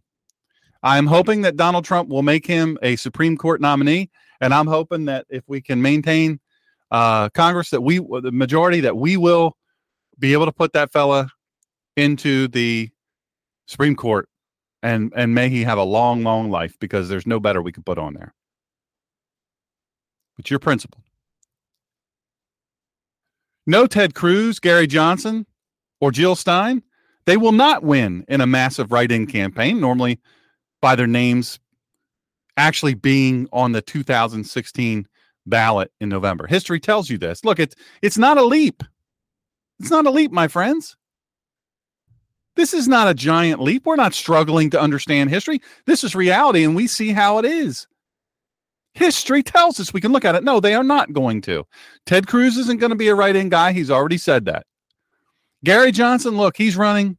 I'm 0.84 1.08
hoping 1.08 1.42
that 1.42 1.58
Donald 1.58 1.86
Trump 1.86 2.10
will 2.10 2.24
make 2.24 2.46
him 2.46 2.78
a 2.82 2.96
Supreme 2.96 3.38
Court 3.38 3.62
nominee. 3.62 4.10
And 4.40 4.54
I'm 4.54 4.68
hoping 4.68 5.06
that 5.06 5.26
if 5.30 5.44
we 5.48 5.62
can 5.62 5.82
maintain 5.82 6.40
uh, 6.92 7.30
Congress, 7.30 7.72
that 7.72 7.82
we, 7.82 7.98
the 7.98 8.32
majority, 8.32 8.82
that 8.82 8.96
we 8.96 9.18
will 9.18 9.58
be 10.20 10.34
able 10.34 10.46
to 10.46 10.52
put 10.52 10.74
that 10.74 10.92
fella 10.92 11.30
into 11.96 12.48
the 12.48 12.90
Supreme 13.66 13.96
Court, 13.96 14.30
and 14.84 15.12
and 15.16 15.34
may 15.34 15.50
he 15.50 15.64
have 15.64 15.78
a 15.78 15.84
long, 15.84 16.24
long 16.24 16.50
life 16.50 16.78
because 16.80 17.10
there's 17.10 17.28
no 17.28 17.40
better 17.40 17.62
we 17.62 17.72
could 17.72 17.86
put 17.86 17.98
on 17.98 18.14
there. 18.14 18.34
But 20.36 20.50
your 20.50 20.60
principle. 20.60 21.02
No 23.68 23.86
Ted 23.86 24.16
Cruz, 24.16 24.60
Gary 24.60 24.88
Johnson, 24.88 25.46
or 26.00 26.12
Jill 26.12 26.36
Stein. 26.36 26.82
They 27.26 27.36
will 27.36 27.52
not 27.52 27.84
win 27.84 28.24
in 28.30 28.40
a 28.40 28.48
massive 28.48 28.94
write-in 28.94 29.28
campaign, 29.28 29.82
normally 29.82 30.20
by 30.82 30.96
their 30.96 31.08
names 31.08 31.60
actually 32.56 32.94
being 32.94 33.48
on 33.52 33.74
the 33.74 33.82
2016 33.82 35.08
ballot 35.46 35.92
in 36.00 36.10
November. 36.10 36.48
History 36.48 36.80
tells 36.80 37.10
you 37.10 37.18
this. 37.18 37.44
Look, 37.44 37.60
it's 37.60 37.76
it's 38.02 38.18
not 38.18 38.38
a 38.38 38.44
leap. 38.44 38.84
It's 39.80 39.92
not 39.92 40.08
a 40.08 40.12
leap, 40.12 40.32
my 40.32 40.48
friends. 40.48 40.96
This 42.56 42.74
is 42.74 42.88
not 42.88 43.10
a 43.10 43.14
giant 43.14 43.62
leap. 43.62 43.86
We're 43.86 43.98
not 43.98 44.14
struggling 44.16 44.70
to 44.72 44.82
understand 44.82 45.30
history. 45.30 45.62
This 45.86 46.04
is 46.04 46.16
reality, 46.16 46.64
and 46.64 46.76
we 46.76 46.88
see 46.88 47.12
how 47.12 47.38
it 47.38 47.46
is. 47.46 47.86
History 48.98 49.44
tells 49.44 49.80
us 49.80 49.94
we 49.94 50.02
can 50.02 50.12
look 50.12 50.26
at 50.26 50.36
it. 50.36 50.44
No, 50.44 50.60
they 50.60 50.74
are 50.74 50.84
not 50.84 51.14
going 51.14 51.42
to. 51.42 51.66
Ted 52.06 52.28
Cruz 52.28 52.58
isn't 52.58 52.80
going 52.80 52.90
to 52.90 52.96
be 52.96 53.08
a 53.08 53.16
write-in 53.16 53.50
guy. 53.50 53.72
He's 53.72 53.92
already 53.92 54.18
said 54.18 54.46
that. 54.46 54.66
Gary 55.64 55.92
Johnson, 55.92 56.38
look, 56.38 56.58
he's 56.58 56.78
running. 56.78 57.18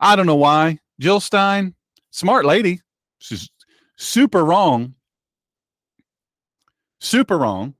I 0.00 0.16
don't 0.16 0.26
know 0.26 0.36
why. 0.36 0.78
Jill 1.00 1.20
Stein, 1.20 1.74
smart 2.10 2.44
lady. 2.44 2.80
She's 3.18 3.50
super 3.96 4.44
wrong. 4.44 4.94
Super 7.00 7.38
wrong. 7.38 7.74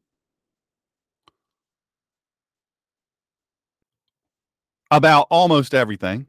About 4.90 5.26
almost 5.30 5.74
everything 5.74 6.26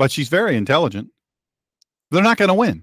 but 0.00 0.10
she's 0.10 0.30
very 0.30 0.56
intelligent. 0.56 1.10
They're 2.10 2.22
not 2.22 2.38
going 2.38 2.48
to 2.48 2.54
win. 2.54 2.82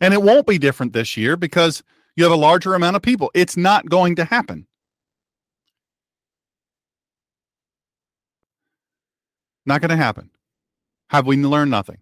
And 0.00 0.14
it 0.14 0.22
won't 0.22 0.46
be 0.46 0.58
different 0.58 0.92
this 0.92 1.16
year 1.16 1.36
because 1.36 1.82
you 2.16 2.24
have 2.24 2.32
a 2.32 2.36
larger 2.36 2.74
amount 2.74 2.96
of 2.96 3.02
people. 3.02 3.30
It's 3.34 3.56
not 3.56 3.88
going 3.88 4.16
to 4.16 4.24
happen. 4.24 4.66
Not 9.66 9.80
going 9.80 9.90
to 9.90 9.96
happen. 9.96 10.30
Have 11.08 11.26
we 11.26 11.36
learned 11.36 11.70
nothing? 11.70 11.98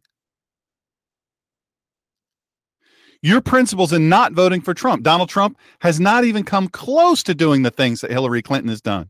your 3.22 3.40
principles 3.40 3.92
in 3.92 4.09
not 4.09 4.33
voting 4.33 4.61
for 4.61 4.74
Trump. 4.74 5.05
Donald 5.05 5.28
Trump 5.28 5.57
has 5.81 6.00
not 6.00 6.24
even 6.24 6.42
come 6.42 6.68
close 6.68 7.22
to 7.22 7.35
doing 7.35 7.62
the 7.62 7.70
things 7.70 8.00
that 8.00 8.11
Hillary 8.11 8.42
Clinton 8.42 8.68
has 8.68 8.81
done. 8.81 9.09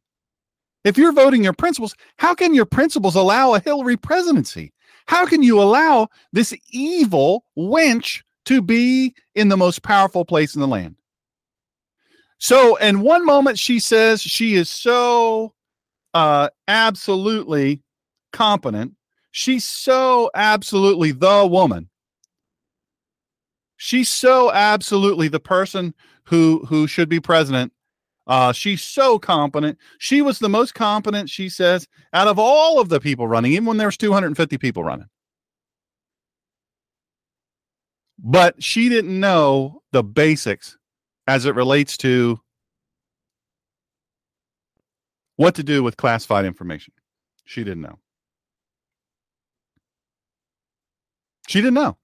If 0.84 0.98
you're 0.98 1.12
voting 1.12 1.42
your 1.42 1.54
principles, 1.54 1.94
how 2.18 2.34
can 2.34 2.54
your 2.54 2.66
principles 2.66 3.14
allow 3.14 3.54
a 3.54 3.60
Hillary 3.60 3.96
presidency? 3.96 4.72
How 5.06 5.26
can 5.26 5.42
you 5.42 5.60
allow 5.60 6.08
this 6.32 6.54
evil 6.70 7.44
wench 7.56 8.22
to 8.46 8.62
be 8.62 9.14
in 9.34 9.48
the 9.48 9.56
most 9.56 9.82
powerful 9.82 10.24
place 10.24 10.54
in 10.54 10.60
the 10.60 10.68
land? 10.68 10.96
So, 12.38 12.76
in 12.76 13.02
one 13.02 13.24
moment, 13.24 13.58
she 13.58 13.78
says 13.78 14.20
she 14.20 14.54
is 14.54 14.68
so 14.68 15.54
uh, 16.12 16.48
absolutely 16.66 17.82
competent. 18.32 18.94
She's 19.30 19.64
so 19.64 20.30
absolutely 20.34 21.12
the 21.12 21.46
woman. 21.46 21.88
She's 23.76 24.08
so 24.08 24.52
absolutely 24.52 25.28
the 25.28 25.40
person 25.40 25.94
who 26.24 26.64
who 26.68 26.86
should 26.86 27.08
be 27.08 27.20
president. 27.20 27.72
Uh, 28.26 28.52
she's 28.52 28.82
so 28.82 29.18
competent. 29.18 29.78
She 29.98 30.22
was 30.22 30.38
the 30.38 30.48
most 30.48 30.74
competent, 30.74 31.28
she 31.28 31.48
says, 31.48 31.88
out 32.12 32.28
of 32.28 32.38
all 32.38 32.80
of 32.80 32.88
the 32.88 33.00
people 33.00 33.26
running, 33.26 33.52
even 33.52 33.64
when 33.64 33.78
there's 33.78 33.96
250 33.96 34.58
people 34.58 34.84
running. 34.84 35.08
But 38.22 38.62
she 38.62 38.88
didn't 38.88 39.18
know 39.18 39.82
the 39.90 40.04
basics 40.04 40.78
as 41.26 41.44
it 41.44 41.54
relates 41.56 41.96
to 41.98 42.40
what 45.36 45.56
to 45.56 45.64
do 45.64 45.82
with 45.82 45.96
classified 45.96 46.44
information. 46.44 46.94
She 47.44 47.64
didn't 47.64 47.82
know. 47.82 47.98
She 51.48 51.60
didn't 51.60 51.74
know. 51.74 51.96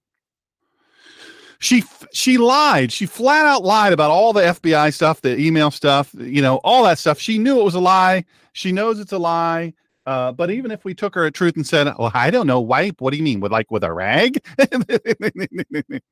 She 1.60 1.84
she 2.12 2.38
lied. 2.38 2.92
She 2.92 3.06
flat 3.06 3.46
out 3.46 3.64
lied 3.64 3.92
about 3.92 4.10
all 4.10 4.32
the 4.32 4.42
FBI 4.42 4.92
stuff, 4.92 5.20
the 5.20 5.36
email 5.38 5.70
stuff, 5.70 6.14
you 6.14 6.42
know, 6.42 6.56
all 6.64 6.84
that 6.84 6.98
stuff. 6.98 7.18
She 7.18 7.38
knew 7.38 7.60
it 7.60 7.64
was 7.64 7.74
a 7.74 7.80
lie. 7.80 8.24
She 8.52 8.72
knows 8.72 9.00
it's 9.00 9.12
a 9.12 9.18
lie. 9.18 9.74
Uh, 10.08 10.32
but 10.32 10.50
even 10.50 10.70
if 10.70 10.86
we 10.86 10.94
took 10.94 11.14
her 11.14 11.26
at 11.26 11.34
truth 11.34 11.54
and 11.54 11.66
said, 11.66 11.86
"Well, 11.98 12.10
I 12.14 12.30
don't 12.30 12.46
know, 12.46 12.60
wipe. 12.60 13.02
What 13.02 13.10
do 13.10 13.18
you 13.18 13.22
mean? 13.22 13.40
With 13.40 13.52
like 13.52 13.70
with 13.70 13.84
a 13.84 13.92
rag?" 13.92 14.42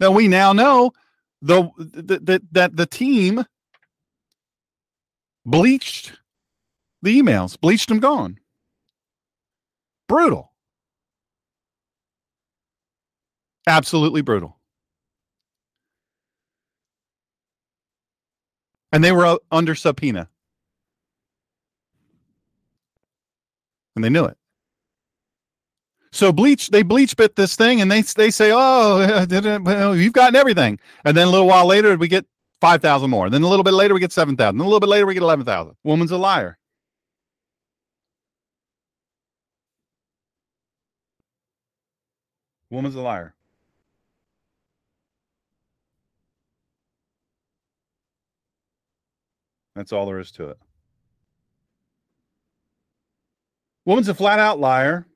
now 0.00 0.10
we 0.10 0.28
now 0.28 0.54
know 0.54 0.92
the, 1.42 1.68
the, 1.76 2.18
the 2.20 2.42
that 2.52 2.74
the 2.74 2.86
team 2.86 3.44
bleached 5.44 6.14
the 7.02 7.20
emails, 7.20 7.60
bleached 7.60 7.90
them 7.90 8.00
gone. 8.00 8.38
Brutal. 10.08 10.50
Absolutely 13.66 14.22
brutal. 14.22 14.56
And 18.90 19.04
they 19.04 19.12
were 19.12 19.38
under 19.52 19.74
subpoena. 19.74 20.30
And 23.96 24.04
they 24.04 24.10
knew 24.10 24.26
it. 24.26 24.36
So 26.12 26.32
bleach, 26.32 26.68
they 26.68 26.82
bleach 26.82 27.16
bit 27.16 27.36
this 27.36 27.56
thing, 27.56 27.80
and 27.80 27.90
they 27.90 28.02
they 28.02 28.30
say, 28.30 28.50
"Oh, 28.54 29.26
you've 29.94 30.12
gotten 30.12 30.36
everything." 30.36 30.78
And 31.04 31.16
then 31.16 31.26
a 31.26 31.30
little 31.30 31.46
while 31.46 31.66
later, 31.66 31.96
we 31.96 32.08
get 32.08 32.26
five 32.60 32.80
thousand 32.80 33.10
more. 33.10 33.28
Then 33.28 33.42
a 33.42 33.48
little 33.48 33.64
bit 33.64 33.74
later, 33.74 33.94
we 33.94 34.00
get 34.00 34.12
seven 34.12 34.36
thousand. 34.36 34.60
A 34.60 34.64
little 34.64 34.80
bit 34.80 34.88
later, 34.88 35.06
we 35.06 35.14
get 35.14 35.22
eleven 35.22 35.44
thousand. 35.44 35.74
Woman's 35.84 36.12
a 36.12 36.16
liar. 36.18 36.58
Woman's 42.70 42.94
a 42.94 43.00
liar. 43.00 43.34
That's 49.74 49.92
all 49.92 50.06
there 50.06 50.18
is 50.18 50.30
to 50.32 50.48
it. 50.50 50.58
Woman's 53.86 54.08
a 54.08 54.14
flat 54.14 54.38
out 54.38 54.60
liar. 54.60 55.06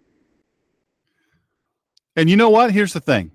And 2.17 2.31
you 2.31 2.37
know 2.37 2.49
what? 2.49 2.71
Here's 2.71 2.95
the 2.95 3.01
thing. 3.01 3.33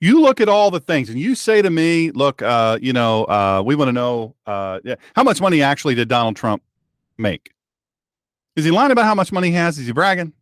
You 0.00 0.20
look 0.20 0.40
at 0.40 0.48
all 0.48 0.72
the 0.72 0.80
things 0.80 1.08
and 1.08 1.18
you 1.18 1.36
say 1.36 1.62
to 1.62 1.70
me, 1.70 2.10
look, 2.10 2.42
uh, 2.42 2.78
you 2.82 2.92
know, 2.92 3.24
uh, 3.24 3.62
we 3.64 3.76
want 3.76 3.88
to 3.88 3.92
know 3.92 4.34
uh, 4.46 4.80
how 5.14 5.22
much 5.22 5.40
money 5.40 5.62
actually 5.62 5.94
did 5.94 6.08
Donald 6.08 6.34
Trump 6.34 6.62
make? 7.16 7.52
Is 8.56 8.64
he 8.64 8.72
lying 8.72 8.90
about 8.90 9.04
how 9.04 9.14
much 9.14 9.30
money 9.30 9.48
he 9.48 9.54
has? 9.54 9.78
Is 9.78 9.86
he 9.86 9.92
bragging? 9.92 10.32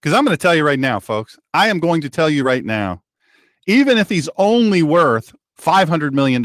Because 0.00 0.16
I'm 0.16 0.24
going 0.24 0.36
to 0.36 0.40
tell 0.40 0.54
you 0.54 0.64
right 0.64 0.78
now, 0.78 0.98
folks, 0.98 1.38
I 1.52 1.68
am 1.68 1.78
going 1.78 2.00
to 2.00 2.08
tell 2.08 2.30
you 2.30 2.42
right 2.42 2.64
now, 2.64 3.02
even 3.66 3.98
if 3.98 4.08
he's 4.08 4.30
only 4.38 4.82
worth 4.82 5.34
$500 5.60 6.12
million. 6.12 6.44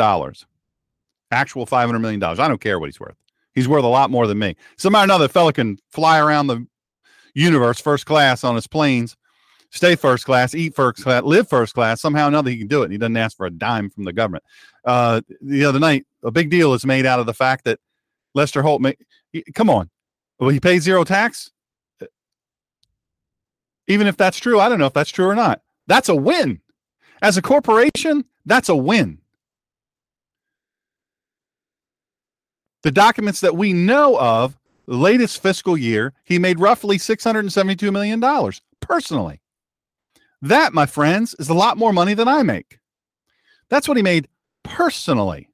Actual 1.31 1.65
$500 1.65 2.01
million. 2.01 2.21
I 2.21 2.47
don't 2.49 2.59
care 2.59 2.79
what 2.79 2.87
he's 2.87 2.99
worth. 2.99 3.15
He's 3.53 3.67
worth 3.67 3.83
a 3.83 3.87
lot 3.87 4.09
more 4.09 4.27
than 4.27 4.39
me. 4.39 4.55
Somehow 4.77 5.01
or 5.01 5.03
another, 5.03 5.27
fella 5.27 5.53
can 5.53 5.77
fly 5.91 6.19
around 6.19 6.47
the 6.47 6.65
universe 7.33 7.79
first 7.79 8.05
class 8.05 8.43
on 8.43 8.55
his 8.55 8.67
planes, 8.67 9.15
stay 9.71 9.95
first 9.95 10.25
class, 10.25 10.55
eat 10.55 10.75
first 10.75 11.03
class, 11.03 11.23
live 11.23 11.47
first 11.47 11.73
class. 11.73 12.01
Somehow 12.01 12.25
or 12.25 12.27
another, 12.29 12.49
he 12.49 12.57
can 12.57 12.67
do 12.67 12.81
it. 12.81 12.85
And 12.85 12.91
he 12.93 12.97
doesn't 12.97 13.17
ask 13.17 13.37
for 13.37 13.45
a 13.45 13.51
dime 13.51 13.89
from 13.89 14.03
the 14.05 14.13
government. 14.13 14.43
Uh, 14.85 15.21
the 15.41 15.65
other 15.65 15.79
night, 15.79 16.05
a 16.23 16.31
big 16.31 16.49
deal 16.49 16.73
is 16.73 16.85
made 16.85 17.05
out 17.05 17.19
of 17.19 17.25
the 17.25 17.33
fact 17.33 17.65
that 17.65 17.79
Lester 18.33 18.61
Holt, 18.61 18.81
may, 18.81 18.95
come 19.53 19.69
on, 19.69 19.89
well, 20.39 20.49
he 20.49 20.59
pays 20.59 20.83
zero 20.83 21.03
tax. 21.03 21.51
Even 23.87 24.07
if 24.07 24.15
that's 24.15 24.37
true, 24.37 24.59
I 24.59 24.69
don't 24.69 24.79
know 24.79 24.85
if 24.85 24.93
that's 24.93 25.11
true 25.11 25.27
or 25.27 25.35
not. 25.35 25.61
That's 25.87 26.09
a 26.09 26.15
win. 26.15 26.61
As 27.21 27.37
a 27.37 27.41
corporation, 27.41 28.25
that's 28.45 28.69
a 28.69 28.75
win. 28.75 29.19
The 32.83 32.91
documents 32.91 33.39
that 33.41 33.55
we 33.55 33.73
know 33.73 34.19
of, 34.19 34.57
latest 34.85 35.41
fiscal 35.41 35.77
year, 35.77 36.13
he 36.25 36.37
made 36.37 36.59
roughly 36.59 36.97
$672 36.97 37.91
million 37.91 38.21
personally. 38.81 39.41
That, 40.41 40.73
my 40.73 40.85
friends, 40.85 41.33
is 41.39 41.49
a 41.49 41.53
lot 41.53 41.77
more 41.77 41.93
money 41.93 42.13
than 42.13 42.27
I 42.27 42.43
make. 42.43 42.79
That's 43.69 43.87
what 43.87 43.95
he 43.95 44.03
made 44.03 44.27
personally. 44.63 45.47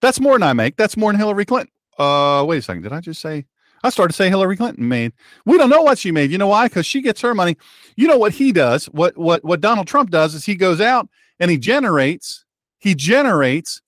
That's 0.00 0.20
more 0.20 0.34
than 0.34 0.44
I 0.44 0.52
make. 0.52 0.76
That's 0.76 0.96
more 0.96 1.10
than 1.10 1.18
Hillary 1.18 1.44
Clinton. 1.44 1.72
Uh, 1.98 2.44
wait 2.46 2.58
a 2.58 2.62
second. 2.62 2.82
Did 2.82 2.92
I 2.92 3.00
just 3.00 3.20
say? 3.20 3.44
I 3.82 3.90
started 3.90 4.12
to 4.12 4.16
say 4.16 4.28
Hillary 4.28 4.56
Clinton 4.56 4.86
made. 4.86 5.12
We 5.44 5.58
don't 5.58 5.70
know 5.70 5.82
what 5.82 5.98
she 5.98 6.12
made. 6.12 6.30
You 6.30 6.38
know 6.38 6.48
why? 6.48 6.66
Because 6.68 6.86
she 6.86 7.00
gets 7.00 7.20
her 7.20 7.34
money. 7.34 7.56
You 7.96 8.06
know 8.06 8.18
what 8.18 8.32
he 8.32 8.52
does? 8.52 8.86
What 8.86 9.16
what 9.16 9.44
what 9.44 9.60
Donald 9.60 9.86
Trump 9.86 10.10
does 10.10 10.34
is 10.34 10.44
he 10.44 10.54
goes 10.54 10.80
out 10.80 11.08
and 11.40 11.50
he 11.50 11.58
generates 11.58 12.44
he 12.78 12.94
generates 12.94 13.82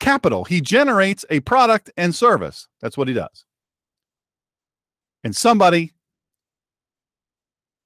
capital. 0.00 0.44
He 0.44 0.60
generates 0.60 1.24
a 1.30 1.40
product 1.40 1.90
and 1.96 2.14
service. 2.14 2.68
That's 2.80 2.96
what 2.96 3.08
he 3.08 3.14
does. 3.14 3.44
And 5.24 5.34
somebody 5.34 5.92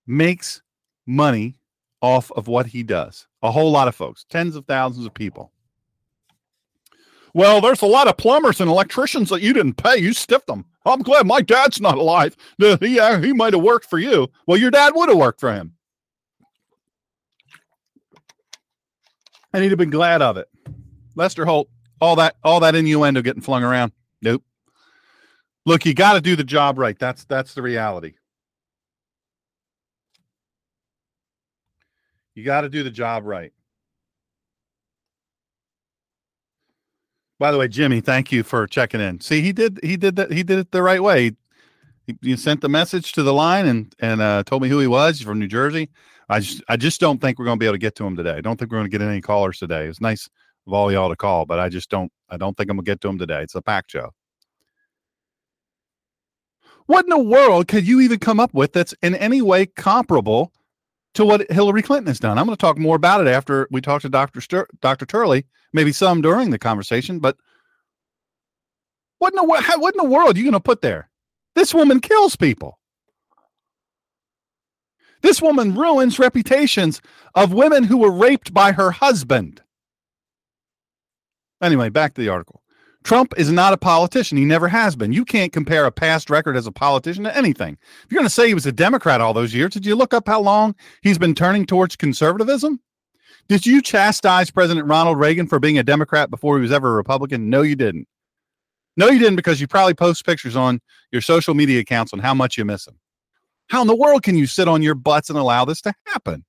makes 0.06 0.62
money 1.06 1.56
off 2.02 2.30
of 2.32 2.48
what 2.48 2.66
he 2.66 2.82
does. 2.82 3.26
A 3.42 3.50
whole 3.50 3.70
lot 3.70 3.88
of 3.88 3.94
folks, 3.94 4.24
tens 4.28 4.56
of 4.56 4.66
thousands 4.66 5.06
of 5.06 5.14
people. 5.14 5.52
Well, 7.32 7.60
there's 7.60 7.82
a 7.82 7.86
lot 7.86 8.08
of 8.08 8.16
plumbers 8.16 8.60
and 8.60 8.68
electricians 8.68 9.28
that 9.28 9.42
you 9.42 9.52
didn't 9.52 9.74
pay. 9.74 9.98
You 9.98 10.12
stiffed 10.12 10.48
them. 10.48 10.64
I'm 10.84 11.02
glad 11.02 11.26
my 11.26 11.40
dad's 11.40 11.80
not 11.80 11.96
alive. 11.96 12.36
Yeah, 12.58 12.76
uh, 12.80 13.20
he 13.20 13.32
might 13.32 13.52
have 13.52 13.62
worked 13.62 13.88
for 13.88 13.98
you. 13.98 14.28
Well, 14.46 14.58
your 14.58 14.70
dad 14.70 14.94
would 14.96 15.08
have 15.08 15.18
worked 15.18 15.38
for 15.40 15.52
him. 15.52 15.74
And 19.52 19.62
he'd 19.62 19.70
have 19.70 19.78
been 19.78 19.90
glad 19.90 20.22
of 20.22 20.36
it. 20.36 20.48
Lester 21.14 21.44
Holt, 21.44 21.68
all 22.00 22.16
that 22.16 22.36
all 22.42 22.60
that 22.60 22.74
innuendo 22.74 23.22
getting 23.22 23.42
flung 23.42 23.62
around. 23.62 23.92
Nope. 24.22 24.42
Look, 25.66 25.84
you 25.84 25.94
got 25.94 26.14
to 26.14 26.20
do 26.20 26.36
the 26.36 26.44
job 26.44 26.78
right. 26.78 26.98
That's 26.98 27.24
that's 27.24 27.54
the 27.54 27.62
reality. 27.62 28.14
You 32.34 32.44
got 32.44 32.62
to 32.62 32.68
do 32.68 32.82
the 32.82 32.90
job 32.90 33.24
right. 33.26 33.52
By 37.38 37.50
the 37.50 37.58
way, 37.58 37.68
Jimmy, 37.68 38.00
thank 38.00 38.32
you 38.32 38.42
for 38.42 38.66
checking 38.66 39.00
in. 39.00 39.20
See, 39.20 39.40
he 39.40 39.52
did 39.52 39.80
he 39.82 39.96
did 39.96 40.16
that 40.16 40.32
he 40.32 40.42
did 40.42 40.58
it 40.58 40.70
the 40.72 40.82
right 40.82 41.02
way. 41.02 41.32
He, 42.06 42.16
he 42.22 42.36
sent 42.36 42.60
the 42.60 42.68
message 42.68 43.12
to 43.12 43.22
the 43.22 43.32
line 43.32 43.66
and 43.66 43.94
and 43.98 44.20
uh, 44.20 44.42
told 44.44 44.62
me 44.62 44.68
who 44.68 44.78
he 44.78 44.86
was. 44.86 45.18
He's 45.18 45.26
from 45.26 45.38
New 45.38 45.48
Jersey. 45.48 45.90
I 46.28 46.40
just 46.40 46.62
I 46.68 46.76
just 46.76 47.00
don't 47.00 47.20
think 47.20 47.38
we're 47.38 47.46
going 47.46 47.58
to 47.58 47.60
be 47.60 47.66
able 47.66 47.74
to 47.74 47.78
get 47.78 47.94
to 47.96 48.06
him 48.06 48.16
today. 48.16 48.34
I 48.34 48.40
don't 48.40 48.58
think 48.58 48.70
we're 48.70 48.78
going 48.78 48.90
to 48.90 48.98
get 48.98 49.06
any 49.06 49.20
callers 49.20 49.58
today. 49.58 49.86
It's 49.86 50.00
nice 50.00 50.28
of 50.66 50.72
all 50.72 50.92
y'all 50.92 51.08
to 51.08 51.16
call, 51.16 51.46
but 51.46 51.58
I 51.58 51.68
just 51.68 51.90
don't 51.90 52.12
I 52.28 52.36
don't 52.36 52.56
think 52.56 52.70
I'm 52.70 52.76
to 52.76 52.82
get 52.82 53.00
to 53.02 53.08
him 53.08 53.18
today. 53.18 53.42
It's 53.42 53.54
a 53.54 53.62
pack 53.62 53.88
show. 53.88 54.10
What 56.86 57.04
in 57.04 57.10
the 57.10 57.18
world 57.18 57.68
could 57.68 57.86
you 57.86 58.00
even 58.00 58.18
come 58.18 58.40
up 58.40 58.52
with 58.52 58.72
that's 58.72 58.94
in 59.02 59.14
any 59.14 59.42
way 59.42 59.66
comparable 59.66 60.52
to 61.14 61.24
what 61.24 61.50
Hillary 61.50 61.82
Clinton 61.82 62.08
has 62.08 62.18
done? 62.18 62.36
I'm 62.38 62.46
going 62.46 62.56
to 62.56 62.60
talk 62.60 62.78
more 62.78 62.96
about 62.96 63.20
it 63.20 63.28
after 63.28 63.68
we 63.70 63.80
talk 63.80 64.02
to 64.02 64.08
Dr. 64.08 64.40
Stur- 64.40 64.66
Dr. 64.80 65.06
Turley, 65.06 65.46
maybe 65.72 65.92
some 65.92 66.20
during 66.20 66.50
the 66.50 66.58
conversation, 66.58 67.20
but 67.20 67.36
what 69.18 69.32
in 69.32 69.36
the, 69.36 69.44
what 69.44 69.94
in 69.94 69.98
the 69.98 70.10
world 70.10 70.34
are 70.34 70.38
you 70.38 70.44
going 70.44 70.52
to 70.54 70.60
put 70.60 70.82
there? 70.82 71.10
This 71.54 71.72
woman 71.72 72.00
kills 72.00 72.34
people. 72.36 72.78
This 75.22 75.42
woman 75.42 75.74
ruins 75.74 76.18
reputations 76.18 77.00
of 77.34 77.52
women 77.52 77.84
who 77.84 77.98
were 77.98 78.10
raped 78.10 78.54
by 78.54 78.72
her 78.72 78.90
husband. 78.90 79.62
Anyway, 81.62 81.88
back 81.88 82.14
to 82.14 82.20
the 82.20 82.28
article. 82.28 82.62
Trump 83.02 83.32
is 83.38 83.50
not 83.50 83.72
a 83.72 83.78
politician. 83.78 84.36
He 84.36 84.44
never 84.44 84.68
has 84.68 84.94
been. 84.94 85.12
You 85.12 85.24
can't 85.24 85.52
compare 85.52 85.86
a 85.86 85.92
past 85.92 86.28
record 86.28 86.56
as 86.56 86.66
a 86.66 86.72
politician 86.72 87.24
to 87.24 87.36
anything. 87.36 87.78
If 88.04 88.12
you're 88.12 88.18
going 88.18 88.26
to 88.26 88.34
say 88.34 88.48
he 88.48 88.54
was 88.54 88.66
a 88.66 88.72
Democrat 88.72 89.20
all 89.20 89.32
those 89.32 89.54
years, 89.54 89.72
did 89.72 89.86
you 89.86 89.94
look 89.94 90.12
up 90.12 90.28
how 90.28 90.40
long 90.40 90.74
he's 91.02 91.18
been 91.18 91.34
turning 91.34 91.64
towards 91.64 91.96
conservatism? 91.96 92.78
Did 93.48 93.66
you 93.66 93.80
chastise 93.80 94.50
President 94.50 94.86
Ronald 94.86 95.18
Reagan 95.18 95.46
for 95.46 95.58
being 95.58 95.78
a 95.78 95.82
Democrat 95.82 96.30
before 96.30 96.56
he 96.56 96.62
was 96.62 96.72
ever 96.72 96.92
a 96.92 96.96
Republican? 96.96 97.48
No, 97.48 97.62
you 97.62 97.74
didn't. 97.74 98.06
No, 98.96 99.08
you 99.08 99.18
didn't 99.18 99.36
because 99.36 99.60
you 99.60 99.66
probably 99.66 99.94
post 99.94 100.26
pictures 100.26 100.54
on 100.54 100.80
your 101.10 101.22
social 101.22 101.54
media 101.54 101.80
accounts 101.80 102.12
on 102.12 102.18
how 102.18 102.34
much 102.34 102.58
you 102.58 102.64
miss 102.64 102.86
him. 102.86 102.98
How 103.70 103.80
in 103.80 103.86
the 103.86 103.96
world 103.96 104.22
can 104.22 104.36
you 104.36 104.46
sit 104.46 104.68
on 104.68 104.82
your 104.82 104.94
butts 104.94 105.30
and 105.30 105.38
allow 105.38 105.64
this 105.64 105.80
to 105.82 105.94
happen? 106.06 106.44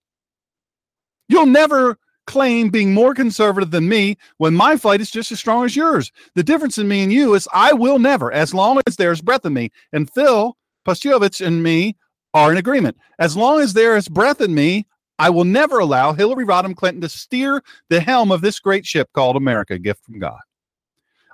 You'll 1.29 1.45
never 1.45 1.97
claim 2.31 2.69
being 2.69 2.93
more 2.93 3.13
conservative 3.13 3.71
than 3.71 3.89
me 3.89 4.17
when 4.37 4.53
my 4.53 4.77
fight 4.77 5.01
is 5.01 5.11
just 5.11 5.33
as 5.33 5.39
strong 5.39 5.65
as 5.65 5.75
yours. 5.75 6.13
The 6.33 6.43
difference 6.43 6.77
in 6.77 6.87
me 6.87 7.03
and 7.03 7.11
you 7.11 7.33
is 7.33 7.45
I 7.51 7.73
will 7.73 7.99
never, 7.99 8.31
as 8.31 8.53
long 8.53 8.79
as 8.87 8.95
there's 8.95 9.19
breath 9.19 9.45
in 9.45 9.53
me, 9.53 9.69
and 9.91 10.09
Phil 10.09 10.55
Postovich 10.87 11.45
and 11.45 11.61
me 11.61 11.97
are 12.33 12.49
in 12.49 12.57
agreement. 12.57 12.95
As 13.19 13.35
long 13.35 13.59
as 13.59 13.73
there 13.73 13.97
is 13.97 14.07
breath 14.07 14.39
in 14.39 14.55
me, 14.55 14.87
I 15.19 15.29
will 15.29 15.43
never 15.43 15.79
allow 15.79 16.13
Hillary 16.13 16.45
Rodham 16.45 16.73
Clinton 16.73 17.01
to 17.01 17.09
steer 17.09 17.61
the 17.89 17.99
helm 17.99 18.31
of 18.31 18.39
this 18.39 18.61
great 18.61 18.85
ship 18.85 19.09
called 19.13 19.35
America, 19.35 19.73
a 19.73 19.79
gift 19.79 20.05
from 20.05 20.17
God. 20.17 20.39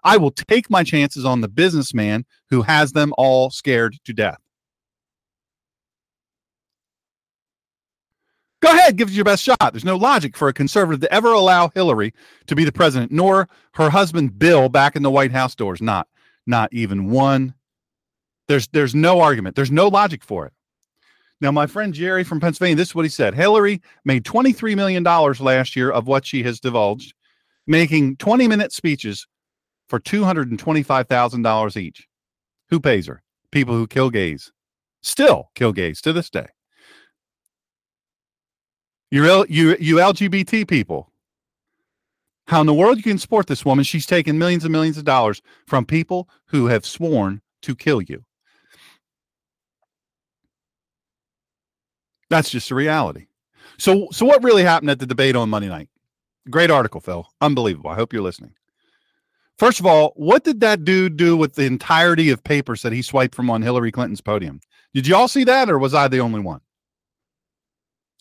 I 0.04 0.18
will 0.18 0.32
take 0.32 0.68
my 0.72 0.84
chances 0.84 1.26
on 1.26 1.42
the 1.42 1.48
businessman 1.48 2.26
who 2.50 2.64
has 2.64 2.92
them 2.92 3.14
all 3.20 3.52
scared 3.52 3.98
to 4.06 4.14
death. 4.14 4.40
Go 8.62 8.72
ahead, 8.72 8.96
give 8.96 9.10
it 9.10 9.14
your 9.14 9.26
best 9.26 9.44
shot. 9.44 9.72
There's 9.72 9.86
no 9.86 9.98
logic 9.98 10.36
for 10.36 10.48
a 10.48 10.54
conservative 10.54 11.02
to 11.02 11.14
ever 11.14 11.32
allow 11.32 11.70
Hillary 11.70 12.14
to 12.48 12.56
be 12.56 12.64
the 12.64 12.72
president, 12.72 13.12
nor 13.12 13.48
her 13.74 13.90
husband 13.90 14.40
Bill 14.40 14.68
back 14.68 14.96
in 14.96 15.04
the 15.04 15.12
White 15.12 15.32
House 15.32 15.54
doors. 15.54 15.82
Not, 15.82 16.08
not 16.48 16.74
even 16.74 17.10
one. 17.10 17.54
There's 18.48 18.68
there's 18.70 18.96
no 18.96 19.20
argument. 19.20 19.56
There's 19.56 19.72
no 19.72 19.88
logic 19.88 20.24
for 20.24 20.46
it. 20.48 20.54
Now, 21.40 21.52
my 21.52 21.68
friend 21.68 21.94
Jerry 21.94 22.24
from 22.24 22.40
Pennsylvania, 22.40 22.76
this 22.76 22.90
is 22.90 22.96
what 22.96 23.06
he 23.06 23.10
said. 23.10 23.36
Hillary 23.36 23.80
made 24.06 24.24
$23 24.24 24.76
million 24.76 25.04
last 25.04 25.76
year 25.76 25.92
of 25.92 26.08
what 26.08 26.26
she 26.26 26.42
has 26.42 26.60
divulged, 26.60 27.14
making 27.68 28.18
20 28.18 28.48
minute 28.48 28.74
speeches 28.74 29.28
for 29.88 30.00
$225,000 30.00 31.78
each. 31.78 32.08
Who 32.70 32.80
pays 32.80 33.06
her? 33.06 33.22
People 33.52 33.76
who 33.76 33.86
kill 33.86 34.10
gays. 34.10 34.52
Still 35.04 35.52
kill 35.54 35.74
gays 35.74 36.02
to 36.02 36.12
this 36.12 36.32
day. 36.32 36.48
You 39.10 39.46
you 39.48 39.78
you 39.80 39.96
LGBT 39.96 40.68
people. 40.68 41.12
How 42.48 42.62
in 42.62 42.68
the 42.68 42.74
world 42.74 42.98
you 42.98 43.04
can 43.04 43.18
support 43.18 43.48
this 43.48 43.66
woman? 43.66 43.84
She's 43.84 44.06
taken 44.06 44.38
millions 44.38 44.64
and 44.64 44.72
millions 44.72 44.98
of 44.98 45.04
dollars 45.04 45.42
from 45.66 45.86
people 45.86 46.30
who 46.46 46.68
have 46.68 46.86
sworn 46.86 47.42
to 47.62 47.76
kill 47.76 48.02
you. 48.02 48.24
That's 52.30 52.50
just 52.50 52.70
the 52.70 52.76
reality. 52.76 53.28
So 53.78 54.08
so 54.12 54.26
what 54.26 54.44
really 54.44 54.64
happened 54.64 54.90
at 54.90 55.00
the 55.00 55.06
debate 55.06 55.36
on 55.36 55.50
Monday 55.50 55.70
night? 55.70 55.90
Great 56.50 56.72
article, 56.72 57.02
Phil. 57.02 57.28
Unbelievable. 57.42 57.90
I 57.90 57.96
hope 57.96 58.14
you're 58.14 58.22
listening. 58.22 58.54
First 59.58 59.80
of 59.80 59.86
all, 59.86 60.14
what 60.16 60.44
did 60.44 60.60
that 60.60 60.86
dude 60.86 61.18
do 61.18 61.36
with 61.36 61.56
the 61.56 61.66
entirety 61.66 62.30
of 62.30 62.44
papers 62.44 62.84
that 62.84 62.94
he 62.94 63.02
swiped 63.02 63.34
from 63.34 63.50
on 63.50 63.62
Hillary 63.62 63.92
Clinton's 63.92 64.22
podium? 64.22 64.62
Did 64.94 65.08
you 65.08 65.16
all 65.16 65.28
see 65.28 65.44
that, 65.46 65.70
or 65.70 65.80
was 65.80 65.94
I 65.94 66.08
the 66.08 66.20
only 66.20 66.40
one? 66.40 66.62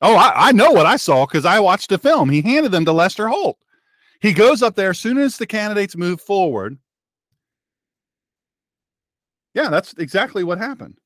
Oh, 0.03 0.15
I, 0.15 0.49
I 0.49 0.53
know 0.53 0.73
what 0.73 0.87
I 0.87 0.97
saw 0.97 1.27
because 1.27 1.45
I 1.45 1.61
watched 1.61 1.89
the 1.89 1.99
film. 1.99 2.29
He 2.29 2.43
handed 2.43 2.73
them 2.73 2.85
to 2.85 2.93
Lester 2.93 3.29
Holt. 3.29 3.59
He 4.21 4.33
goes 4.33 4.63
up 4.63 4.75
there 4.75 4.91
as 4.91 4.99
soon 4.99 5.19
as 5.19 5.39
the 5.39 5.47
candidates 5.47 5.97
move 5.97 6.21
forward. 6.21 6.79
Yeah, 9.55 9.71
that's 9.71 9.95
exactly 9.95 10.45
what 10.45 10.59
happened. 10.59 10.99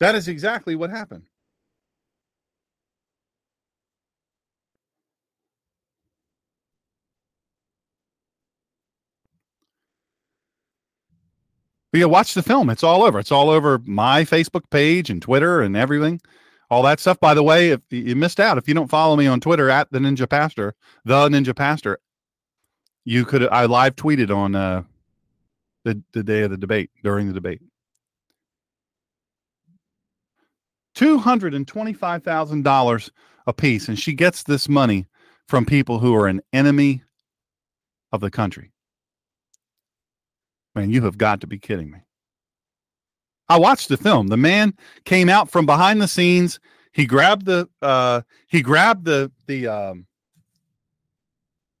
That 0.00 0.16
is 0.16 0.26
exactly 0.26 0.74
what 0.74 0.90
happened. 0.90 1.28
But 11.92 12.00
yeah, 12.00 12.06
watch 12.06 12.34
the 12.34 12.42
film. 12.42 12.70
It's 12.70 12.82
all 12.82 13.04
over. 13.04 13.20
It's 13.20 13.30
all 13.30 13.50
over 13.50 13.80
my 13.84 14.24
Facebook 14.24 14.68
page 14.70 15.10
and 15.10 15.22
Twitter 15.22 15.60
and 15.60 15.76
everything 15.76 16.20
all 16.70 16.82
that 16.82 17.00
stuff. 17.00 17.20
By 17.20 17.34
the 17.34 17.42
way, 17.42 17.70
if 17.70 17.80
you 17.90 18.16
missed 18.16 18.40
out, 18.40 18.58
if 18.58 18.68
you 18.68 18.74
don't 18.74 18.90
follow 18.90 19.16
me 19.16 19.26
on 19.26 19.40
Twitter 19.40 19.70
at 19.70 19.90
the 19.90 19.98
Ninja 19.98 20.28
Pastor, 20.28 20.74
the 21.04 21.28
Ninja 21.28 21.54
Pastor, 21.54 21.98
you 23.04 23.24
could 23.24 23.46
I 23.48 23.66
live 23.66 23.96
tweeted 23.96 24.34
on 24.34 24.54
uh, 24.54 24.82
the 25.84 26.02
the 26.12 26.22
day 26.22 26.42
of 26.42 26.50
the 26.50 26.56
debate 26.56 26.90
during 27.02 27.26
the 27.28 27.34
debate. 27.34 27.60
Two 30.94 31.18
hundred 31.18 31.54
and 31.54 31.66
twenty-five 31.66 32.22
thousand 32.22 32.62
dollars 32.62 33.10
a 33.46 33.52
piece, 33.52 33.88
and 33.88 33.98
she 33.98 34.14
gets 34.14 34.44
this 34.44 34.68
money 34.68 35.06
from 35.48 35.66
people 35.66 35.98
who 35.98 36.14
are 36.14 36.28
an 36.28 36.40
enemy 36.52 37.02
of 38.12 38.20
the 38.20 38.30
country. 38.30 38.70
Man, 40.74 40.90
you 40.90 41.02
have 41.02 41.18
got 41.18 41.40
to 41.42 41.46
be 41.46 41.58
kidding 41.58 41.90
me. 41.90 41.98
I 43.48 43.58
watched 43.58 43.88
the 43.88 43.96
film. 43.96 44.28
The 44.28 44.36
man 44.36 44.74
came 45.04 45.28
out 45.28 45.50
from 45.50 45.66
behind 45.66 46.00
the 46.00 46.08
scenes. 46.08 46.60
He 46.92 47.06
grabbed 47.06 47.46
the 47.46 47.68
uh 47.82 48.22
he 48.46 48.62
grabbed 48.62 49.04
the 49.04 49.30
the 49.46 49.66
um 49.66 50.06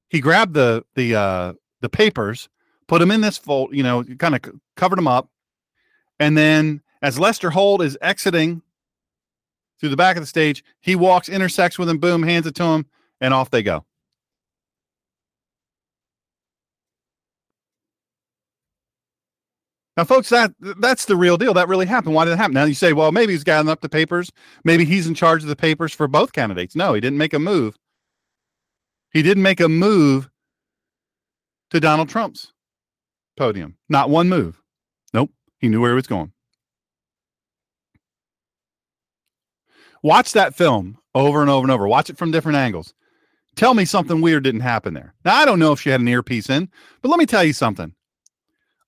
he 0.08 0.20
grabbed 0.20 0.54
the 0.54 0.84
the 0.94 1.14
uh 1.14 1.52
the 1.80 1.88
papers, 1.88 2.48
put 2.88 3.00
them 3.00 3.10
in 3.10 3.20
this 3.20 3.38
fold, 3.38 3.74
you 3.74 3.82
know, 3.82 4.04
kind 4.18 4.34
of 4.34 4.40
covered 4.76 4.98
them 4.98 5.08
up. 5.08 5.28
And 6.18 6.36
then 6.36 6.82
as 7.02 7.18
Lester 7.18 7.50
Holt 7.50 7.82
is 7.82 7.98
exiting 8.00 8.62
through 9.78 9.90
the 9.90 9.96
back 9.96 10.16
of 10.16 10.22
the 10.22 10.26
stage, 10.26 10.64
he 10.80 10.96
walks, 10.96 11.28
intersects 11.28 11.78
with 11.78 11.88
him, 11.88 11.98
boom, 11.98 12.22
hands 12.22 12.46
it 12.46 12.54
to 12.56 12.64
him, 12.64 12.86
and 13.20 13.34
off 13.34 13.50
they 13.50 13.62
go. 13.62 13.84
Now, 19.96 20.04
folks, 20.04 20.28
that 20.30 20.52
that's 20.58 21.04
the 21.04 21.16
real 21.16 21.36
deal. 21.36 21.54
That 21.54 21.68
really 21.68 21.86
happened. 21.86 22.14
Why 22.14 22.24
did 22.24 22.32
it 22.32 22.36
happen? 22.36 22.54
Now 22.54 22.64
you 22.64 22.74
say, 22.74 22.92
well, 22.92 23.12
maybe 23.12 23.32
he's 23.32 23.44
gathering 23.44 23.70
up 23.70 23.80
the 23.80 23.88
papers. 23.88 24.30
Maybe 24.64 24.84
he's 24.84 25.06
in 25.06 25.14
charge 25.14 25.42
of 25.42 25.48
the 25.48 25.56
papers 25.56 25.92
for 25.92 26.08
both 26.08 26.32
candidates. 26.32 26.74
No, 26.74 26.94
he 26.94 27.00
didn't 27.00 27.18
make 27.18 27.32
a 27.32 27.38
move. 27.38 27.76
He 29.12 29.22
didn't 29.22 29.44
make 29.44 29.60
a 29.60 29.68
move 29.68 30.28
to 31.70 31.78
Donald 31.78 32.08
Trump's 32.08 32.52
podium. 33.36 33.76
Not 33.88 34.10
one 34.10 34.28
move. 34.28 34.60
Nope. 35.12 35.30
He 35.58 35.68
knew 35.68 35.80
where 35.80 35.92
he 35.92 35.96
was 35.96 36.08
going. 36.08 36.32
Watch 40.02 40.32
that 40.32 40.54
film 40.54 40.98
over 41.14 41.40
and 41.40 41.48
over 41.48 41.64
and 41.64 41.70
over. 41.72 41.86
Watch 41.86 42.10
it 42.10 42.18
from 42.18 42.32
different 42.32 42.56
angles. 42.56 42.92
Tell 43.56 43.74
me 43.74 43.84
something 43.84 44.20
weird 44.20 44.42
didn't 44.42 44.60
happen 44.60 44.94
there. 44.94 45.14
Now, 45.24 45.36
I 45.36 45.44
don't 45.44 45.60
know 45.60 45.72
if 45.72 45.80
she 45.80 45.90
had 45.90 46.00
an 46.00 46.08
earpiece 46.08 46.50
in, 46.50 46.68
but 47.00 47.08
let 47.08 47.18
me 47.18 47.26
tell 47.26 47.44
you 47.44 47.52
something. 47.52 47.94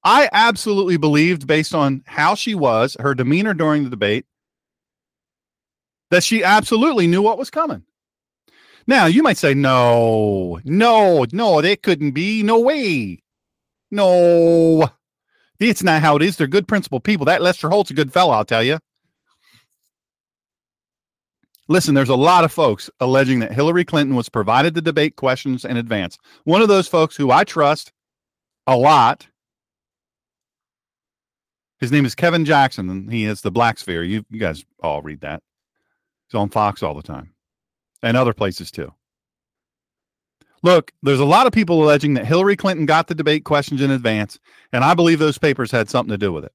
I 0.07 0.29
absolutely 0.33 0.99
believed, 0.99 1.49
based 1.49 1.75
on 1.75 2.05
how 2.07 2.37
she 2.37 2.55
was, 2.55 2.97
her 3.01 3.12
demeanor 3.12 3.55
during 3.55 3.83
the 3.83 3.90
debate, 3.90 4.25
that 6.12 6.23
she 6.23 6.45
absolutely 6.45 7.09
knew 7.09 7.21
what 7.21 7.38
was 7.38 7.51
coming. 7.51 7.83
Now, 8.87 9.07
you 9.07 9.25
might 9.25 9.37
say, 9.37 9.53
no, 9.53 10.61
no, 10.64 11.27
no, 11.33 11.61
they 11.61 11.75
couldn't 11.75 12.12
be. 12.12 12.45
No 12.45 12.61
way. 12.61 13.21
No. 13.90 14.88
It's 15.59 15.83
not 15.83 16.03
how 16.03 16.14
it 16.14 16.23
is. 16.23 16.37
They're 16.37 16.47
good 16.47 16.69
principled 16.69 17.03
people. 17.03 17.27
That 17.27 17.42
Lester 17.42 17.69
Holt's 17.69 17.90
a 17.90 17.95
good 17.95 18.12
fellow, 18.12 18.33
I'll 18.33 18.45
tell 18.45 18.62
you. 18.62 18.79
Listen, 21.66 21.97
there's 21.97 22.09
a 22.11 22.14
lot 22.14 22.45
of 22.45 22.53
folks 22.53 22.88
alleging 23.01 23.40
that 23.40 23.53
Hillary 23.53 23.85
Clinton 23.85 24.14
was 24.14 24.29
provided 24.29 24.75
the 24.75 24.83
debate 24.83 25.16
questions 25.16 25.64
in 25.64 25.77
advance. 25.77 26.16
One 26.45 26.62
of 26.62 26.69
those 26.69 26.87
folks 26.87 27.16
who 27.16 27.33
I 27.33 27.42
trust 27.42 27.90
a 28.69 28.77
lot 28.77 29.27
his 31.79 31.93
name 31.93 32.05
is 32.05 32.15
Kevin 32.15 32.45
Jackson, 32.45 32.89
and 32.89 33.12
he 33.12 33.25
is 33.25 33.41
the 33.41 33.51
Black 33.51 33.79
Sphere. 33.79 34.03
You, 34.03 34.25
you 34.31 34.41
guys 34.41 34.65
all 34.83 35.03
read 35.03 35.21
that. 35.21 35.43
He's 36.29 36.39
on 36.39 36.49
Fox 36.49 36.83
all 36.83 36.95
the 36.95 37.03
time 37.03 37.35
and 38.03 38.17
other 38.17 38.33
places 38.33 38.71
too. 38.71 38.93
Look, 40.62 40.93
there's 41.03 41.21
a 41.21 41.25
lot 41.25 41.47
of 41.47 41.53
people 41.53 41.83
alleging 41.83 42.15
that 42.15 42.27
Hillary 42.27 42.57
Clinton 42.57 42.87
got 42.87 43.07
the 43.07 43.15
debate 43.15 43.45
questions 43.45 43.81
in 43.81 43.91
advance, 43.91 44.39
and 44.73 44.83
I 44.83 44.95
believe 44.95 45.19
those 45.19 45.39
papers 45.39 45.71
had 45.71 45.89
something 45.89 46.11
to 46.11 46.19
do 46.19 46.33
with 46.33 46.45
it. 46.45 46.53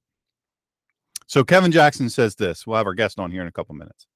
So 1.28 1.44
Kevin 1.44 1.72
Jackson 1.72 2.10
says 2.10 2.36
this. 2.36 2.68
We'll 2.68 2.78
have 2.78 2.88
our 2.88 2.94
guest 2.94 3.20
on 3.20 3.32
here 3.32 3.42
in 3.42 3.48
a 3.48 3.54
couple 3.54 3.76
minutes. 3.76 4.08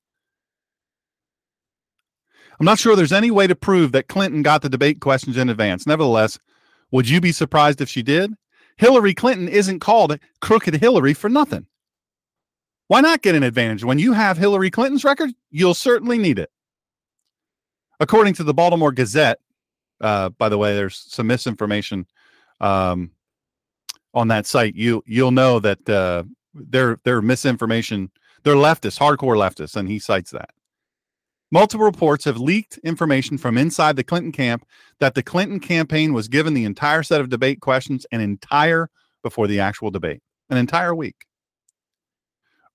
I'm 2.59 2.65
not 2.65 2.79
sure 2.79 2.95
there's 2.95 3.13
any 3.13 3.31
way 3.31 3.47
to 3.47 3.55
prove 3.55 3.91
that 3.91 4.07
Clinton 4.07 4.41
got 4.41 4.61
the 4.61 4.69
debate 4.69 5.01
questions 5.01 5.37
in 5.37 5.49
advance. 5.49 5.85
Nevertheless, 5.85 6.39
would 6.91 7.07
you 7.07 7.21
be 7.21 7.31
surprised 7.31 7.81
if 7.81 7.89
she 7.89 8.01
did? 8.01 8.33
Hillary 8.77 9.13
Clinton 9.13 9.47
isn't 9.47 9.79
called 9.79 10.17
Crooked 10.41 10.75
Hillary 10.75 11.13
for 11.13 11.29
nothing. 11.29 11.67
Why 12.87 13.01
not 13.01 13.21
get 13.21 13.35
an 13.35 13.43
advantage? 13.43 13.83
When 13.83 13.99
you 13.99 14.13
have 14.13 14.37
Hillary 14.37 14.69
Clinton's 14.69 15.03
record, 15.03 15.31
you'll 15.49 15.73
certainly 15.73 16.17
need 16.17 16.37
it. 16.37 16.51
According 17.99 18.33
to 18.35 18.43
the 18.43 18.53
Baltimore 18.53 18.91
Gazette, 18.91 19.39
uh, 20.01 20.29
by 20.29 20.49
the 20.49 20.57
way, 20.57 20.75
there's 20.75 21.05
some 21.07 21.27
misinformation 21.27 22.05
um, 22.59 23.11
on 24.13 24.27
that 24.27 24.45
site. 24.45 24.75
You 24.75 25.03
you'll 25.07 25.31
know 25.31 25.59
that 25.59 25.89
uh, 25.89 26.23
they're 26.53 27.21
misinformation. 27.21 28.11
They're 28.43 28.55
leftists, 28.55 28.99
hardcore 28.99 29.37
leftists, 29.37 29.75
and 29.75 29.89
he 29.89 29.97
cites 29.97 30.31
that. 30.31 30.49
Multiple 31.55 31.85
reports 31.85 32.25
have 32.25 32.37
leaked 32.37 32.79
information 32.79 33.37
from 33.37 33.57
inside 33.57 33.95
the 33.95 34.03
Clinton 34.03 34.33
camp 34.33 34.65
that 34.99 35.15
the 35.15 35.23
Clinton 35.23 35.61
campaign 35.61 36.11
was 36.11 36.27
given 36.27 36.53
the 36.53 36.65
entire 36.65 37.01
set 37.01 37.21
of 37.21 37.29
debate 37.29 37.61
questions 37.61 38.05
an 38.11 38.19
entire 38.19 38.89
before 39.23 39.47
the 39.47 39.61
actual 39.61 39.89
debate, 39.89 40.21
an 40.49 40.57
entire 40.57 40.93
week. 40.93 41.15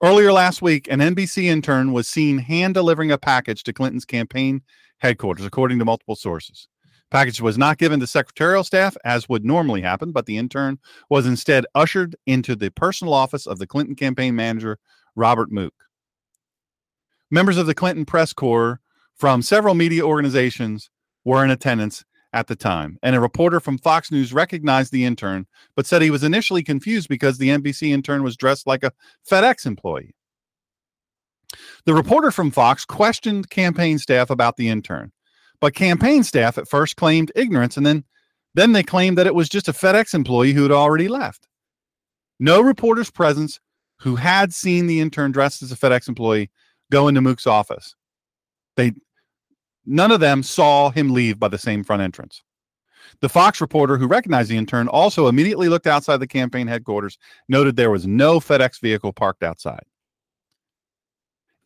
Earlier 0.03 0.33
last 0.33 0.63
week, 0.63 0.91
an 0.91 1.01
NBC 1.01 1.45
intern 1.45 1.93
was 1.93 2.09
seen 2.09 2.39
hand 2.39 2.73
delivering 2.73 3.13
a 3.13 3.19
package 3.19 3.65
to 3.65 3.75
Clinton's 3.75 4.07
campaign 4.07 4.63
headquarters, 4.97 5.45
according 5.45 5.79
to 5.81 5.85
multiple 5.85 6.17
sources. 6.17 6.67
Package 7.11 7.43
was 7.43 7.59
not 7.59 7.77
given 7.77 8.01
to 8.01 8.07
secretarial 8.07 8.65
staff, 8.65 8.97
as 9.05 9.29
would 9.29 9.45
normally 9.45 9.83
happen, 9.83 10.11
but 10.11 10.25
the 10.25 10.39
intern 10.39 10.79
was 11.11 11.27
instead 11.27 11.67
ushered 11.75 12.17
into 12.27 12.57
the 12.57 12.71
personal 12.71 13.13
office 13.13 13.47
of 13.47 13.59
the 13.59 13.67
Clinton 13.67 13.95
campaign 13.95 14.35
manager, 14.35 14.79
Robert 15.17 15.53
Mook. 15.53 15.75
Members 17.31 17.57
of 17.57 17.67
the 17.67 17.75
Clinton 17.75 18.05
press 18.05 18.33
corps 18.33 18.81
from 19.15 19.43
several 19.43 19.75
media 19.75 20.03
organizations 20.03 20.91
were 21.25 21.45
in 21.45 21.51
attendance 21.51 22.05
at 22.33 22.47
the 22.47 22.57
time, 22.57 22.99
and 23.03 23.15
a 23.17 23.21
reporter 23.21 23.61
from 23.61 23.79
Fox 23.79 24.11
News 24.11 24.33
recognized 24.33 24.93
the 24.93 25.05
intern, 25.05 25.47
but 25.75 25.87
said 25.87 26.01
he 26.01 26.11
was 26.11 26.25
initially 26.25 26.63
confused 26.63 27.09
because 27.09 27.39
the 27.39 27.49
NBC 27.49 27.89
intern 27.89 28.23
was 28.23 28.37
dressed 28.37 28.67
like 28.67 28.85
a 28.85 28.93
FedEx 29.29 29.67
employee. 29.67 30.15
The 31.85 31.95
reporter 31.95 32.31
from 32.31 32.51
Fox 32.51 32.85
questioned 32.85 33.51
campaign 33.51 33.99
staff 33.99 34.31
about 34.31 34.57
the 34.57 34.69
intern, 34.69 35.13
but 35.61 35.75
campaign 35.75 36.23
staff 36.23 36.57
at 36.59 36.69
first 36.69 36.97
claimed 36.97 37.33
ignorance 37.35 37.77
and 37.77 37.85
then 37.85 38.05
then 38.55 38.73
they 38.73 38.83
claimed 38.83 39.17
that 39.17 39.29
it 39.29 39.35
was 39.35 39.49
just 39.49 39.69
a 39.69 39.73
FedEx 39.73 40.13
employee 40.13 40.53
who 40.53 40.63
had 40.63 40.73
already 40.73 41.07
left. 41.07 41.47
No 42.41 42.61
reporters 42.61 43.11
present 43.11 43.61
who 44.01 44.17
had 44.17 44.53
seen 44.53 44.87
the 44.87 45.01
intern 45.01 45.31
dressed 45.31 45.63
as 45.63 45.71
a 45.71 45.77
FedEx 45.77 46.09
employee 46.09 46.51
go 46.91 47.09
into 47.09 47.21
Mook's 47.21 47.47
office. 47.47 47.95
They 48.77 48.93
none 49.87 50.13
of 50.13 50.21
them 50.21 50.43
saw 50.43 50.91
him 50.91 51.11
leave 51.11 51.39
by 51.39 51.49
the 51.49 51.59
same 51.59 51.85
front 51.85 52.03
entrance. 52.03 52.43
The 53.21 53.29
Fox 53.29 53.61
reporter 53.61 53.97
who 53.97 54.07
recognized 54.07 54.51
the 54.51 54.57
intern 54.57 54.89
also 54.89 55.27
immediately 55.27 55.69
looked 55.69 55.87
outside 55.87 56.19
the 56.19 56.27
campaign 56.27 56.67
headquarters, 56.67 57.19
noted 57.49 57.77
there 57.77 57.91
was 57.91 58.07
no 58.07 58.41
FedEx 58.41 58.81
vehicle 58.81 59.13
parked 59.13 59.43
outside. 59.43 59.83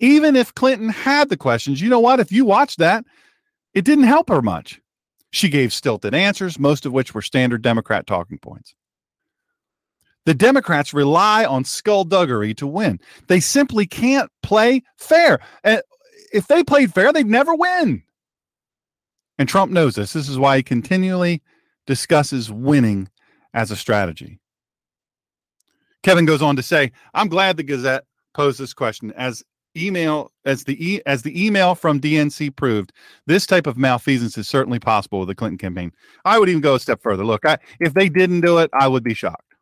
Even 0.00 0.36
if 0.36 0.54
Clinton 0.54 0.88
had 0.88 1.28
the 1.28 1.36
questions, 1.36 1.80
you 1.80 1.88
know 1.88 2.00
what? 2.00 2.20
If 2.20 2.32
you 2.32 2.44
watch 2.44 2.76
that, 2.76 3.04
it 3.74 3.84
didn't 3.84 4.04
help 4.04 4.28
her 4.28 4.42
much. 4.42 4.80
She 5.30 5.48
gave 5.48 5.72
stilted 5.72 6.14
answers, 6.14 6.58
most 6.58 6.86
of 6.86 6.92
which 6.92 7.14
were 7.14 7.22
standard 7.22 7.62
Democrat 7.62 8.06
talking 8.06 8.38
points. 8.38 8.74
The 10.26 10.34
Democrats 10.34 10.94
rely 10.94 11.44
on 11.44 11.64
skullduggery 11.64 12.54
to 12.54 12.66
win. 12.66 12.98
They 13.26 13.40
simply 13.40 13.86
can't 13.86 14.30
play 14.42 14.82
fair. 14.96 15.40
And 15.62 15.82
if 16.32 16.46
they 16.46 16.64
played 16.64 16.94
fair, 16.94 17.12
they'd 17.12 17.26
never 17.26 17.54
win. 17.54 18.02
And 19.38 19.48
Trump 19.48 19.72
knows 19.72 19.94
this. 19.94 20.12
This 20.12 20.28
is 20.28 20.38
why 20.38 20.58
he 20.58 20.62
continually 20.62 21.42
discusses 21.86 22.50
winning 22.50 23.08
as 23.52 23.70
a 23.70 23.76
strategy. 23.76 24.38
Kevin 26.02 26.24
goes 26.24 26.42
on 26.42 26.56
to 26.56 26.62
say, 26.62 26.92
I'm 27.14 27.28
glad 27.28 27.56
the 27.56 27.62
Gazette 27.62 28.04
posed 28.34 28.58
this 28.58 28.74
question 28.74 29.12
as 29.16 29.42
email 29.76 30.30
as 30.44 30.64
the 30.64 30.76
e, 30.84 31.00
as 31.06 31.22
the 31.22 31.46
email 31.46 31.74
from 31.74 32.00
DNC 32.00 32.54
proved, 32.56 32.92
this 33.26 33.46
type 33.46 33.66
of 33.66 33.76
malfeasance 33.76 34.38
is 34.38 34.48
certainly 34.48 34.78
possible 34.78 35.18
with 35.20 35.28
the 35.28 35.34
Clinton 35.34 35.58
campaign. 35.58 35.92
I 36.24 36.38
would 36.38 36.48
even 36.48 36.60
go 36.60 36.74
a 36.74 36.80
step 36.80 37.02
further. 37.02 37.24
Look, 37.24 37.44
I, 37.44 37.58
if 37.80 37.94
they 37.94 38.08
didn't 38.08 38.42
do 38.42 38.58
it, 38.58 38.70
I 38.72 38.88
would 38.88 39.02
be 39.02 39.14
shocked. 39.14 39.53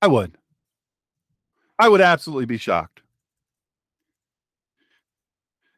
I 0.00 0.06
would. 0.06 0.36
I 1.78 1.88
would 1.88 2.00
absolutely 2.00 2.46
be 2.46 2.58
shocked. 2.58 3.02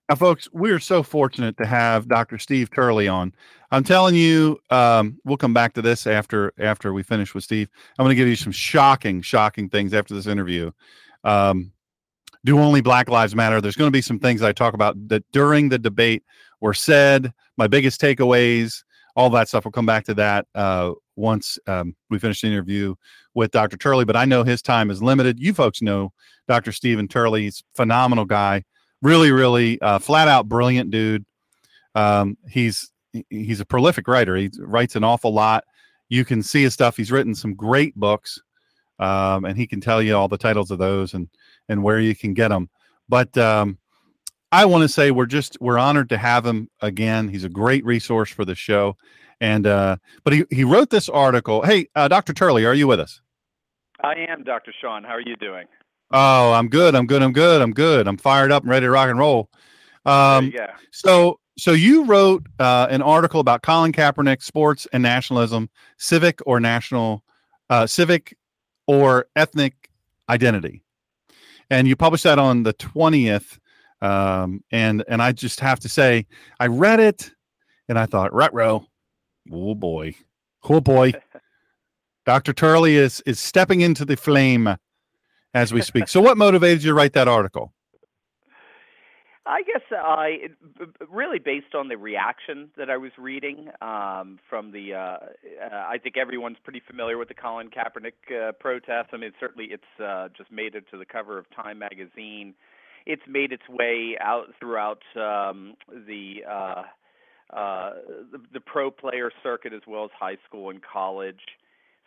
Now, 0.08 0.16
folks, 0.16 0.48
we're 0.52 0.80
so 0.80 1.04
fortunate 1.04 1.56
to 1.58 1.66
have 1.66 2.08
Dr. 2.08 2.36
Steve 2.36 2.68
Turley 2.70 3.06
on. 3.06 3.32
I'm 3.70 3.84
telling 3.84 4.16
you, 4.16 4.58
um, 4.70 5.20
we'll 5.24 5.36
come 5.36 5.54
back 5.54 5.72
to 5.74 5.82
this 5.82 6.04
after 6.06 6.52
after 6.58 6.92
we 6.92 7.04
finish 7.04 7.32
with 7.32 7.44
Steve. 7.44 7.68
I'm 7.96 8.04
going 8.04 8.10
to 8.10 8.16
give 8.16 8.26
you 8.26 8.34
some 8.34 8.50
shocking, 8.50 9.22
shocking 9.22 9.68
things 9.68 9.94
after 9.94 10.14
this 10.14 10.26
interview. 10.26 10.72
Um, 11.22 11.70
do 12.44 12.58
only 12.58 12.80
Black 12.80 13.08
Lives 13.08 13.36
Matter? 13.36 13.60
There's 13.60 13.76
going 13.76 13.86
to 13.86 13.96
be 13.96 14.02
some 14.02 14.18
things 14.18 14.42
I 14.42 14.52
talk 14.52 14.74
about 14.74 14.96
that 15.08 15.24
during 15.30 15.68
the 15.68 15.78
debate 15.78 16.24
were 16.60 16.74
said. 16.74 17.32
My 17.56 17.68
biggest 17.68 18.00
takeaways, 18.00 18.82
all 19.16 19.30
that 19.30 19.48
stuff. 19.48 19.64
We'll 19.64 19.72
come 19.72 19.86
back 19.86 20.04
to 20.04 20.14
that 20.14 20.46
uh, 20.54 20.92
once 21.16 21.58
um, 21.66 21.94
we 22.08 22.18
finish 22.18 22.40
the 22.40 22.48
interview 22.48 22.94
with 23.34 23.50
Dr. 23.50 23.76
Turley. 23.76 24.04
But 24.04 24.16
I 24.16 24.24
know 24.24 24.44
his 24.44 24.62
time 24.62 24.90
is 24.90 25.02
limited. 25.02 25.38
You 25.38 25.54
folks 25.54 25.82
know 25.82 26.12
Dr. 26.48 26.72
Steven 26.72 27.08
Turley. 27.08 27.42
He's 27.42 27.62
phenomenal 27.74 28.24
guy 28.24 28.64
really, 29.02 29.32
really 29.32 29.80
uh, 29.80 29.98
flat 29.98 30.28
out 30.28 30.48
brilliant 30.48 30.90
dude. 30.90 31.24
Um, 31.94 32.36
he's 32.48 32.90
he's 33.28 33.60
a 33.60 33.64
prolific 33.64 34.06
writer. 34.06 34.36
He 34.36 34.50
writes 34.58 34.96
an 34.96 35.04
awful 35.04 35.32
lot. 35.32 35.64
You 36.08 36.24
can 36.24 36.42
see 36.42 36.62
his 36.62 36.74
stuff. 36.74 36.96
He's 36.96 37.12
written 37.12 37.34
some 37.34 37.54
great 37.54 37.94
books, 37.96 38.40
um, 38.98 39.44
and 39.44 39.56
he 39.56 39.66
can 39.66 39.80
tell 39.80 40.02
you 40.02 40.16
all 40.16 40.28
the 40.28 40.38
titles 40.38 40.70
of 40.70 40.78
those 40.78 41.14
and 41.14 41.28
and 41.68 41.82
where 41.82 42.00
you 42.00 42.14
can 42.14 42.34
get 42.34 42.48
them. 42.48 42.68
But 43.08 43.36
um, 43.38 43.78
I 44.52 44.64
want 44.64 44.82
to 44.82 44.88
say 44.88 45.10
we're 45.10 45.26
just 45.26 45.56
we're 45.60 45.78
honored 45.78 46.08
to 46.08 46.18
have 46.18 46.44
him 46.44 46.68
again. 46.80 47.28
He's 47.28 47.44
a 47.44 47.48
great 47.48 47.84
resource 47.84 48.30
for 48.30 48.44
the 48.44 48.54
show. 48.54 48.96
And 49.40 49.66
uh, 49.66 49.96
but 50.24 50.32
he 50.32 50.44
he 50.50 50.64
wrote 50.64 50.90
this 50.90 51.08
article. 51.08 51.62
Hey, 51.62 51.88
uh, 51.94 52.08
Dr. 52.08 52.32
Turley, 52.32 52.64
are 52.66 52.74
you 52.74 52.86
with 52.86 53.00
us? 53.00 53.20
I 54.02 54.14
am, 54.28 54.44
Dr. 54.44 54.72
Shawn. 54.80 55.04
How 55.04 55.14
are 55.14 55.20
you 55.20 55.36
doing? 55.36 55.66
Oh, 56.10 56.52
I'm 56.52 56.68
good. 56.68 56.94
I'm 56.94 57.06
good. 57.06 57.22
I'm 57.22 57.32
good. 57.32 57.62
I'm 57.62 57.72
good. 57.72 58.08
I'm 58.08 58.16
fired 58.16 58.50
up 58.50 58.62
and 58.62 58.70
ready 58.70 58.86
to 58.86 58.90
rock 58.90 59.08
and 59.08 59.18
roll. 59.18 59.48
Um, 60.04 60.50
yeah. 60.54 60.74
so, 60.90 61.38
so 61.58 61.72
you 61.72 62.04
wrote 62.04 62.46
uh, 62.58 62.88
an 62.90 63.02
article 63.02 63.40
about 63.40 63.62
Colin 63.62 63.92
Kaepernick, 63.92 64.42
sports 64.42 64.88
and 64.92 65.02
nationalism, 65.02 65.68
civic 65.98 66.40
or 66.46 66.58
national, 66.58 67.22
uh, 67.68 67.86
civic 67.86 68.36
or 68.86 69.26
ethnic 69.36 69.90
identity, 70.28 70.82
and 71.68 71.86
you 71.86 71.94
published 71.96 72.24
that 72.24 72.38
on 72.38 72.62
the 72.62 72.72
twentieth. 72.72 73.58
Um, 74.02 74.64
and 74.70 75.04
and 75.08 75.20
I 75.20 75.32
just 75.32 75.60
have 75.60 75.80
to 75.80 75.88
say, 75.88 76.26
I 76.58 76.66
read 76.66 77.00
it, 77.00 77.30
and 77.88 77.98
I 77.98 78.06
thought, 78.06 78.32
right 78.32 78.52
row, 78.52 78.86
oh 79.52 79.74
boy, 79.74 80.14
oh 80.64 80.80
boy, 80.80 81.12
Doctor 82.26 82.52
Turley 82.52 82.96
is 82.96 83.22
is 83.26 83.38
stepping 83.38 83.80
into 83.82 84.04
the 84.04 84.16
flame 84.16 84.76
as 85.54 85.72
we 85.72 85.82
speak. 85.82 86.08
so, 86.08 86.20
what 86.20 86.38
motivated 86.38 86.82
you 86.82 86.90
to 86.90 86.94
write 86.94 87.12
that 87.14 87.28
article? 87.28 87.72
I 89.46 89.62
guess 89.62 89.82
I 89.90 90.50
really 91.08 91.38
based 91.38 91.74
on 91.74 91.88
the 91.88 91.96
reaction 91.96 92.70
that 92.76 92.88
I 92.88 92.96
was 92.98 93.10
reading 93.18 93.70
um, 93.80 94.38
from 94.48 94.70
the. 94.70 94.94
Uh, 94.94 94.98
uh, 94.98 95.86
I 95.88 95.98
think 95.98 96.16
everyone's 96.16 96.58
pretty 96.62 96.82
familiar 96.86 97.18
with 97.18 97.28
the 97.28 97.34
Colin 97.34 97.68
Kaepernick 97.68 98.48
uh, 98.48 98.52
protest. 98.52 99.08
I 99.12 99.16
mean, 99.16 99.32
certainly 99.40 99.70
it's 99.72 100.00
uh, 100.02 100.28
just 100.36 100.52
made 100.52 100.74
it 100.74 100.84
to 100.92 100.98
the 100.98 101.04
cover 101.06 101.36
of 101.36 101.46
Time 101.50 101.78
magazine. 101.78 102.54
It's 103.06 103.22
made 103.28 103.52
its 103.52 103.62
way 103.68 104.16
out 104.20 104.46
throughout 104.58 105.02
um, 105.16 105.74
the, 105.88 106.44
uh, 106.48 106.82
uh, 107.52 107.90
the 108.32 108.40
the 108.52 108.60
pro 108.60 108.90
player 108.90 109.30
circuit 109.42 109.72
as 109.72 109.82
well 109.86 110.04
as 110.04 110.10
high 110.18 110.36
school 110.46 110.70
and 110.70 110.80
college. 110.82 111.40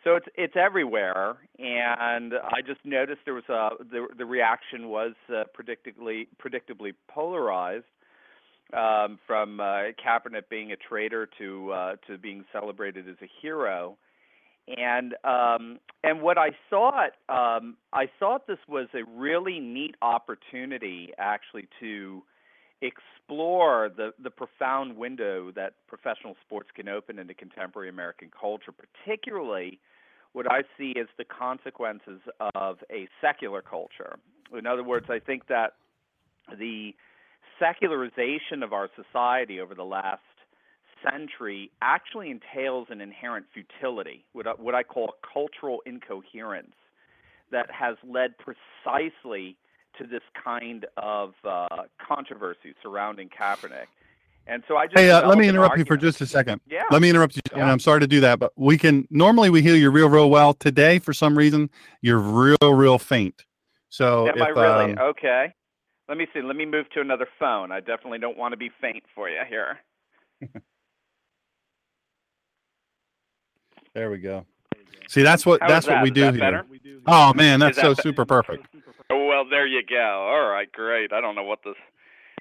So 0.04 0.16
it's 0.16 0.26
it's 0.34 0.54
everywhere, 0.54 1.36
and 1.58 2.34
I 2.34 2.60
just 2.66 2.80
noticed 2.84 3.20
there 3.24 3.34
was 3.34 3.48
a 3.48 3.70
the 3.82 4.06
the 4.16 4.26
reaction 4.26 4.88
was 4.88 5.12
uh, 5.30 5.44
predictably 5.58 6.28
predictably 6.42 6.92
polarized 7.08 7.84
um, 8.72 9.18
from 9.26 9.60
uh, 9.60 9.92
Kaepernick 10.04 10.48
being 10.50 10.72
a 10.72 10.76
traitor 10.76 11.28
to 11.38 11.72
uh, 11.72 11.96
to 12.06 12.18
being 12.18 12.44
celebrated 12.52 13.08
as 13.08 13.16
a 13.22 13.28
hero, 13.40 13.96
and 14.68 15.14
um, 15.24 15.78
and 16.02 16.22
what 16.22 16.38
I 16.38 16.50
thought 16.70 17.12
um, 17.28 17.76
I 17.92 18.06
thought 18.18 18.46
this 18.46 18.58
was 18.68 18.88
a 18.94 19.04
really 19.16 19.60
neat 19.60 19.94
opportunity 20.00 21.10
actually 21.18 21.68
to 21.80 22.22
explore 22.80 23.90
the 23.94 24.12
the 24.22 24.30
profound 24.30 24.96
window 24.96 25.50
that 25.52 25.74
professional 25.86 26.34
sports 26.44 26.68
can 26.74 26.88
open 26.88 27.18
into 27.18 27.34
contemporary 27.34 27.88
American 27.88 28.30
culture, 28.38 28.72
particularly 28.72 29.80
what 30.32 30.50
I 30.50 30.62
see 30.76 30.94
as 30.98 31.06
the 31.16 31.24
consequences 31.24 32.20
of 32.54 32.78
a 32.90 33.06
secular 33.20 33.62
culture. 33.62 34.18
In 34.56 34.66
other 34.66 34.82
words, 34.82 35.06
I 35.08 35.20
think 35.20 35.46
that 35.48 35.74
the 36.58 36.94
secularization 37.58 38.62
of 38.62 38.72
our 38.72 38.88
society 38.96 39.60
over 39.60 39.74
the 39.74 39.84
last 39.84 40.22
century 41.08 41.70
actually 41.82 42.30
entails 42.30 42.88
an 42.90 43.00
inherent 43.00 43.46
futility, 43.52 44.24
what 44.32 44.46
I, 44.46 44.50
what 44.52 44.74
I 44.74 44.82
call 44.82 45.14
cultural 45.32 45.80
incoherence, 45.86 46.74
that 47.50 47.70
has 47.70 47.96
led 48.08 48.34
precisely 48.38 49.56
to 49.98 50.06
this 50.06 50.22
kind 50.42 50.86
of 50.96 51.34
uh, 51.44 51.84
controversy 52.04 52.74
surrounding 52.82 53.28
Kaepernick. 53.28 53.86
And 54.46 54.62
so 54.68 54.76
I 54.76 54.86
just 54.86 54.98
Hey, 54.98 55.10
uh, 55.10 55.26
let 55.26 55.38
me 55.38 55.48
interrupt 55.48 55.78
you 55.78 55.84
for 55.84 55.96
just 55.96 56.20
a 56.20 56.26
second. 56.26 56.60
yeah. 56.68 56.82
Let 56.90 57.00
me 57.00 57.08
interrupt 57.08 57.36
you, 57.36 57.42
and 57.52 57.62
I'm 57.62 57.78
sorry 57.78 58.00
to 58.00 58.06
do 58.06 58.20
that, 58.20 58.38
but 58.38 58.52
we 58.56 58.76
can 58.76 59.06
normally 59.10 59.48
we 59.48 59.62
hear 59.62 59.74
you 59.74 59.90
real, 59.90 60.08
real 60.08 60.28
well. 60.28 60.52
Today, 60.52 60.98
for 60.98 61.14
some 61.14 61.36
reason, 61.38 61.70
you're 62.02 62.18
real, 62.18 62.74
real 62.74 62.98
faint. 62.98 63.44
So 63.88 64.28
Am 64.28 64.42
I 64.42 64.48
really 64.48 64.92
um, 64.92 64.98
okay? 64.98 65.54
Let 66.08 66.18
me 66.18 66.26
see. 66.34 66.42
Let 66.42 66.56
me 66.56 66.66
move 66.66 66.90
to 66.90 67.00
another 67.00 67.26
phone. 67.38 67.72
I 67.72 67.80
definitely 67.80 68.18
don't 68.18 68.36
want 68.36 68.52
to 68.52 68.58
be 68.58 68.70
faint 68.80 69.04
for 69.14 69.30
you 69.30 69.40
here. 69.48 69.78
there 73.94 74.10
we 74.10 74.18
go. 74.18 74.44
See, 75.08 75.22
that's 75.22 75.44
what 75.46 75.60
How 75.62 75.68
that's 75.68 75.86
is 75.86 75.90
what 75.90 76.02
we 76.02 76.10
do 76.10 76.22
here. 76.22 76.32
better? 76.32 76.66
Oh 77.06 77.32
man, 77.34 77.60
that's 77.60 77.76
Is 77.76 77.82
so 77.82 77.94
be- 77.94 78.02
super 78.02 78.24
perfect. 78.24 78.66
Oh, 79.10 79.26
well, 79.26 79.44
there 79.48 79.66
you 79.66 79.82
go. 79.88 79.96
All 80.32 80.48
right, 80.48 80.70
great. 80.72 81.12
I 81.12 81.20
don't 81.20 81.34
know 81.34 81.42
what 81.44 81.60
this. 81.64 81.74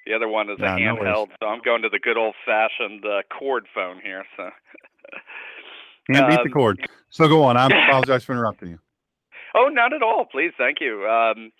The 0.05 0.13
other 0.13 0.27
one 0.27 0.49
is 0.49 0.59
a 0.59 0.63
Yeah, 0.63 0.75
no 0.77 0.95
handheld, 0.95 1.27
so 1.39 1.47
I'm 1.47 1.61
going 1.61 1.81
to 1.83 1.89
the 1.89 1.99
good 1.99 2.17
old-fashioned 2.17 3.05
uh, 3.05 3.21
cord 3.37 3.65
phone 3.73 3.99
here. 4.01 4.23
So. 4.37 4.49
Can't 6.11 6.29
beat 6.29 6.35
the 6.37 6.41
Um, 6.43 6.51
cord. 6.51 6.79
So 7.09 7.27
go 7.27 7.43
on. 7.43 7.55
I 7.57 7.65
apologize 7.67 8.23
for 8.23 8.33
interrupting 8.33 8.69
you. 8.69 8.79
Oh, 9.55 9.67
not 9.67 9.93
at 9.93 10.01
all. 10.01 10.25
Please, 10.25 10.51
thank 10.57 10.81
you. 10.81 11.07
Um, 11.07 11.51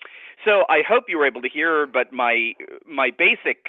so 0.44 0.64
I 0.68 0.82
hope 0.88 1.04
you 1.08 1.20
were 1.20 1.28
able 1.28 1.44
to 1.44 1.48
hear, 1.48 1.86
but 1.86 2.12
my 2.12 2.54
my 2.88 3.12
basic 3.16 3.68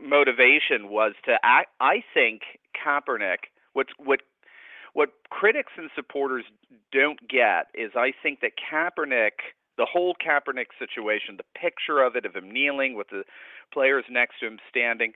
motivation 0.00 0.90
was 0.90 1.14
to 1.24 1.38
I, 1.42 1.64
I 1.80 2.04
think 2.14 2.42
Kaepernick. 2.76 3.38
What 3.72 3.88
what 3.98 4.20
what 4.94 5.10
critics 5.28 5.72
and 5.76 5.90
supporters 5.94 6.44
don't 6.92 7.28
get 7.28 7.66
is 7.74 7.92
I 7.94 8.12
think 8.22 8.40
that 8.40 8.52
Kaepernick, 8.56 9.42
the 9.76 9.86
whole 9.86 10.14
Kaepernick 10.14 10.68
situation, 10.78 11.36
the 11.36 11.60
picture 11.60 12.02
of 12.02 12.16
it 12.16 12.24
of 12.24 12.34
him 12.34 12.50
kneeling 12.50 12.94
with 12.94 13.08
the 13.10 13.24
players 13.72 14.04
next 14.08 14.40
to 14.40 14.46
him 14.46 14.58
standing, 14.70 15.12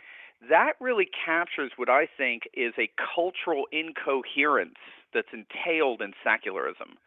that 0.49 0.73
really 0.81 1.09
captures 1.25 1.73
what 1.77 1.89
I 1.89 2.07
think 2.17 2.43
is 2.55 2.75
a 2.79 2.91
cultural 3.15 3.65
incoherence 3.73 4.79
that's 5.15 5.29
entailed 5.33 6.03
in 6.03 6.13
secularism. 6.23 6.99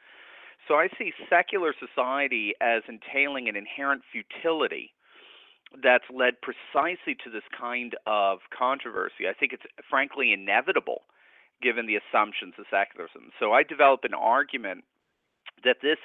So 0.68 0.76
I 0.76 0.88
see 0.98 1.12
secular 1.30 1.74
society 1.78 2.54
as 2.62 2.84
entailing 2.88 3.50
an 3.50 3.56
inherent 3.56 4.04
futility 4.12 4.92
that's 5.84 6.04
led 6.14 6.36
precisely 6.42 7.16
to 7.24 7.30
this 7.30 7.44
kind 7.58 7.96
of 8.06 8.40
controversy. 8.58 9.28
I 9.30 9.34
think 9.34 9.54
it's 9.54 9.64
frankly 9.90 10.34
inevitable 10.34 11.04
given 11.62 11.86
the 11.86 11.98
assumptions 11.98 12.54
of 12.58 12.66
secularism. 12.70 13.32
So 13.40 13.54
I 13.54 13.64
develop 13.64 14.02
an 14.04 14.14
argument 14.14 14.84
that 15.64 15.78
this 15.82 16.00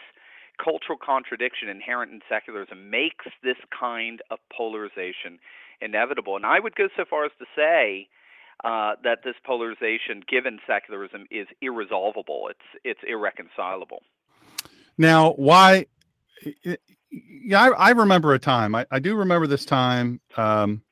cultural 0.63 0.99
contradiction 0.99 1.69
inherent 1.69 2.13
in 2.13 2.21
secularism 2.29 2.91
makes 2.91 3.27
this 3.43 3.57
kind 3.79 4.21
of 4.31 4.39
polarization 4.55 5.39
inevitable. 5.81 6.37
And 6.37 6.47
I 6.47 6.61
would 6.61 6.75
go 6.75 6.89
so 6.97 7.05
far 7.09 7.25
as 7.25 7.33
to 7.39 7.47
say 7.55 8.09
uh, 8.65 8.95
that 9.05 9.19
this 9.25 9.35
polarization, 9.45 10.23
given 10.29 10.59
secularism, 10.67 11.27
is 11.31 11.47
irresolvable. 11.61 12.49
It's 12.51 12.81
it's 12.85 13.01
irreconcilable. 13.07 14.03
Now, 14.97 15.33
why? 15.33 15.87
Yeah, 17.11 17.63
I, 17.63 17.69
I 17.69 17.91
remember 17.91 18.33
a 18.33 18.39
time. 18.39 18.75
I, 18.75 18.87
I 18.91 18.99
do 18.99 19.15
remember 19.15 19.47
this 19.47 19.65
time. 19.65 20.21
Um, 20.37 20.83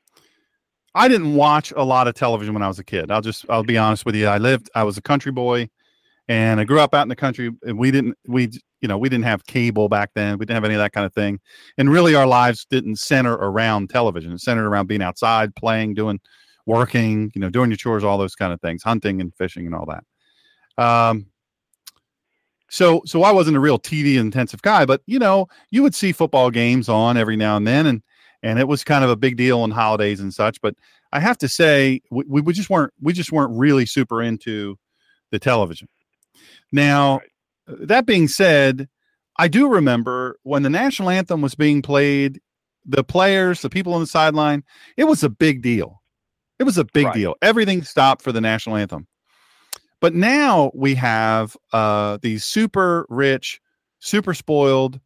I 0.94 1.08
didn't 1.08 1.34
watch 1.34 1.72
a 1.76 1.82
lot 1.82 2.06
of 2.06 2.14
television 2.14 2.54
when 2.54 2.62
I 2.62 2.68
was 2.68 2.78
a 2.78 2.84
kid. 2.84 3.10
I'll 3.10 3.20
just 3.20 3.44
I'll 3.48 3.64
be 3.64 3.76
honest 3.76 4.06
with 4.06 4.14
you. 4.14 4.26
I 4.26 4.38
lived. 4.38 4.70
I 4.74 4.84
was 4.84 4.96
a 4.96 5.02
country 5.02 5.32
boy, 5.32 5.68
and 6.28 6.60
I 6.60 6.64
grew 6.64 6.80
up 6.80 6.94
out 6.94 7.02
in 7.02 7.08
the 7.08 7.16
country. 7.16 7.50
And 7.62 7.78
we 7.78 7.90
didn't 7.90 8.16
we 8.26 8.50
you 8.80 8.88
know 8.88 8.96
we 8.96 9.08
didn't 9.08 9.24
have 9.24 9.44
cable 9.46 9.88
back 9.88 10.10
then. 10.14 10.38
We 10.38 10.46
didn't 10.46 10.56
have 10.56 10.64
any 10.64 10.74
of 10.74 10.80
that 10.80 10.92
kind 10.92 11.04
of 11.04 11.12
thing. 11.12 11.40
And 11.78 11.90
really, 11.90 12.14
our 12.14 12.26
lives 12.26 12.66
didn't 12.70 12.96
center 12.96 13.34
around 13.34 13.90
television. 13.90 14.32
It 14.32 14.40
centered 14.40 14.68
around 14.68 14.86
being 14.86 15.02
outside, 15.02 15.54
playing, 15.56 15.94
doing, 15.94 16.20
working. 16.66 17.32
You 17.34 17.40
know, 17.40 17.50
doing 17.50 17.70
your 17.70 17.76
chores, 17.76 18.04
all 18.04 18.18
those 18.18 18.36
kind 18.36 18.52
of 18.52 18.60
things, 18.60 18.82
hunting 18.82 19.20
and 19.20 19.34
fishing 19.34 19.66
and 19.66 19.74
all 19.74 19.86
that. 19.86 20.04
Um, 20.82 21.26
so 22.68 23.02
so 23.04 23.24
I 23.24 23.32
wasn't 23.32 23.56
a 23.56 23.60
real 23.60 23.80
TV 23.80 24.16
intensive 24.16 24.62
guy, 24.62 24.84
but 24.84 25.02
you 25.06 25.18
know, 25.18 25.48
you 25.70 25.82
would 25.82 25.94
see 25.94 26.12
football 26.12 26.50
games 26.50 26.88
on 26.88 27.16
every 27.16 27.36
now 27.36 27.56
and 27.56 27.66
then 27.66 27.86
and 27.86 28.02
and 28.44 28.58
it 28.58 28.68
was 28.68 28.84
kind 28.84 29.02
of 29.02 29.10
a 29.10 29.16
big 29.16 29.36
deal 29.36 29.60
on 29.60 29.70
holidays 29.70 30.20
and 30.20 30.32
such, 30.32 30.60
but 30.60 30.76
I 31.12 31.18
have 31.18 31.38
to 31.38 31.48
say 31.48 32.02
we, 32.10 32.42
we 32.42 32.52
just 32.52 32.68
weren't 32.70 32.92
we 33.00 33.12
just 33.12 33.32
weren't 33.32 33.58
really 33.58 33.86
super 33.86 34.22
into 34.22 34.78
the 35.32 35.38
television. 35.38 35.88
Now, 36.70 37.20
that 37.66 38.04
being 38.04 38.28
said, 38.28 38.88
I 39.38 39.48
do 39.48 39.68
remember 39.68 40.36
when 40.42 40.62
the 40.62 40.70
national 40.70 41.08
anthem 41.08 41.40
was 41.40 41.54
being 41.54 41.80
played, 41.80 42.40
the 42.84 43.02
players, 43.02 43.62
the 43.62 43.70
people 43.70 43.94
on 43.94 44.00
the 44.00 44.06
sideline, 44.06 44.62
it 44.96 45.04
was 45.04 45.24
a 45.24 45.30
big 45.30 45.62
deal. 45.62 46.02
It 46.58 46.64
was 46.64 46.76
a 46.78 46.84
big 46.84 47.06
Right. 47.06 47.14
deal. 47.14 47.34
Everything 47.40 47.82
stopped 47.82 48.22
for 48.22 48.30
the 48.30 48.40
national 48.40 48.76
anthem. 48.76 49.08
But 50.00 50.14
now 50.14 50.70
we 50.74 50.94
have 50.96 51.56
uh, 51.72 52.18
these 52.20 52.44
super 52.44 53.06
rich, 53.08 53.60
super 54.00 54.34
spoiled 54.34 55.00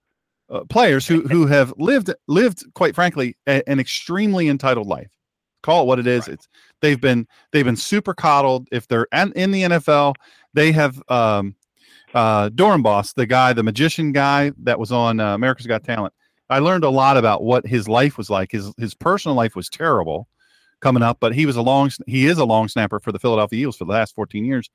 uh, 0.50 0.64
players 0.68 1.06
who 1.06 1.22
who 1.22 1.46
have 1.46 1.72
lived 1.78 2.12
lived 2.26 2.64
quite 2.74 2.94
frankly 2.94 3.36
a, 3.46 3.66
an 3.68 3.80
extremely 3.80 4.48
entitled 4.48 4.86
life. 4.86 5.10
Call 5.62 5.82
it 5.82 5.86
what 5.86 5.98
it 5.98 6.06
is. 6.06 6.28
Right. 6.28 6.34
It's 6.34 6.48
they've 6.80 7.00
been 7.00 7.26
they've 7.52 7.64
been 7.64 7.76
super 7.76 8.14
coddled. 8.14 8.68
If 8.72 8.88
they're 8.88 9.08
an, 9.12 9.32
in 9.34 9.50
the 9.50 9.62
NFL, 9.62 10.14
they 10.54 10.72
have 10.72 11.02
um, 11.08 11.54
uh, 12.14 12.48
the 12.48 13.26
guy, 13.28 13.52
the 13.52 13.62
magician 13.62 14.12
guy 14.12 14.52
that 14.62 14.78
was 14.78 14.92
on 14.92 15.20
uh, 15.20 15.34
America's 15.34 15.66
Got 15.66 15.84
Talent. 15.84 16.14
I 16.50 16.60
learned 16.60 16.84
a 16.84 16.90
lot 16.90 17.16
about 17.16 17.42
what 17.42 17.66
his 17.66 17.88
life 17.88 18.16
was 18.16 18.30
like. 18.30 18.52
His 18.52 18.72
his 18.78 18.94
personal 18.94 19.36
life 19.36 19.54
was 19.54 19.68
terrible 19.68 20.28
coming 20.80 21.02
up, 21.02 21.18
but 21.20 21.34
he 21.34 21.44
was 21.44 21.56
a 21.56 21.62
long 21.62 21.90
he 22.06 22.26
is 22.26 22.38
a 22.38 22.44
long 22.44 22.68
snapper 22.68 23.00
for 23.00 23.12
the 23.12 23.18
Philadelphia 23.18 23.60
Eagles 23.60 23.76
for 23.76 23.84
the 23.84 23.92
last 23.92 24.14
14 24.14 24.44
years. 24.44 24.70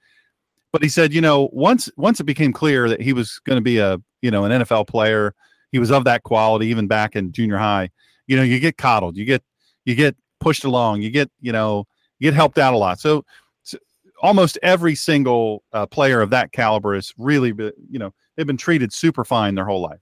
But 0.71 0.83
he 0.83 0.89
said, 0.89 1.13
you 1.13 1.21
know, 1.21 1.49
once 1.53 1.89
once 1.97 2.19
it 2.19 2.25
became 2.25 2.53
clear 2.53 2.89
that 2.89 3.01
he 3.01 3.13
was 3.13 3.39
going 3.45 3.57
to 3.57 3.61
be 3.61 3.77
a 3.77 3.99
you 4.21 4.31
know 4.31 4.45
an 4.45 4.63
NFL 4.63 4.87
player, 4.87 5.33
he 5.73 5.79
was 5.79 5.91
of 5.91 6.05
that 6.05 6.23
quality 6.23 6.67
even 6.67 6.87
back 6.87 7.17
in 7.17 7.33
junior 7.33 7.57
high. 7.57 7.89
You 8.27 8.37
know, 8.37 8.43
you 8.43 8.61
get 8.61 8.77
coddled, 8.77 9.17
you 9.17 9.25
get 9.25 9.43
you 9.83 9.95
get 9.95 10.15
pushed 10.39 10.63
along, 10.63 11.01
you 11.01 11.09
get 11.09 11.29
you 11.41 11.51
know 11.51 11.85
you 12.19 12.27
get 12.31 12.35
helped 12.35 12.57
out 12.57 12.73
a 12.73 12.77
lot. 12.77 12.99
So, 13.01 13.25
so 13.63 13.77
almost 14.21 14.57
every 14.63 14.95
single 14.95 15.63
uh, 15.73 15.87
player 15.87 16.21
of 16.21 16.29
that 16.29 16.53
caliber 16.53 16.95
is 16.95 17.13
really 17.17 17.49
you 17.89 17.99
know 17.99 18.13
they've 18.37 18.47
been 18.47 18.55
treated 18.55 18.93
super 18.93 19.25
fine 19.25 19.55
their 19.55 19.65
whole 19.65 19.81
life. 19.81 19.99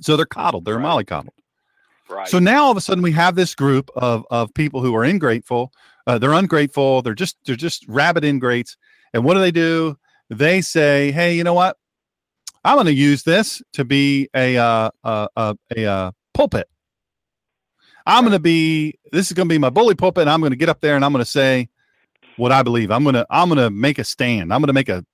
So 0.00 0.16
they're 0.16 0.26
coddled, 0.26 0.64
they're 0.66 0.78
Right. 0.78 1.06
mollycoddled. 1.06 1.28
Right. 2.08 2.28
So 2.28 2.40
now 2.40 2.64
all 2.64 2.70
of 2.72 2.76
a 2.76 2.80
sudden 2.80 3.02
we 3.02 3.12
have 3.12 3.36
this 3.36 3.54
group 3.54 3.88
of 3.94 4.26
of 4.30 4.52
people 4.54 4.82
who 4.82 4.94
are 4.96 5.04
ingrateful. 5.04 5.72
Uh, 6.08 6.18
they're 6.18 6.32
ungrateful. 6.32 7.02
They're 7.02 7.14
just 7.14 7.36
they're 7.46 7.54
just 7.56 7.86
rabid 7.88 8.24
ingrates. 8.24 8.76
And 9.14 9.24
what 9.24 9.34
do 9.34 9.40
they 9.40 9.52
do? 9.52 9.96
They 10.28 10.60
say, 10.60 11.12
"Hey, 11.12 11.34
you 11.36 11.44
know 11.44 11.54
what? 11.54 11.76
I'm 12.64 12.76
going 12.76 12.86
to 12.86 12.92
use 12.92 13.22
this 13.22 13.62
to 13.72 13.84
be 13.84 14.28
a 14.34 14.56
uh, 14.58 14.90
uh, 15.02 15.28
uh, 15.36 15.54
a 15.76 15.86
uh, 15.86 16.10
pulpit. 16.34 16.68
I'm 18.06 18.24
going 18.24 18.32
to 18.32 18.40
be 18.40 18.98
this 19.12 19.28
is 19.28 19.32
going 19.32 19.48
to 19.48 19.52
be 19.52 19.58
my 19.58 19.70
bully 19.70 19.94
pulpit. 19.94 20.22
And 20.22 20.30
I'm 20.30 20.40
going 20.40 20.52
to 20.52 20.56
get 20.56 20.68
up 20.68 20.80
there 20.80 20.96
and 20.96 21.04
I'm 21.04 21.12
going 21.12 21.24
to 21.24 21.30
say 21.30 21.68
what 22.36 22.52
I 22.52 22.62
believe. 22.62 22.90
I'm 22.90 23.02
going 23.02 23.14
to 23.14 23.26
I'm 23.30 23.48
going 23.48 23.58
to 23.58 23.70
make 23.70 23.98
a 23.98 24.04
stand. 24.04 24.52
I'm 24.52 24.60
going 24.60 24.68
to 24.68 24.72
make 24.72 24.88
a 24.88 25.04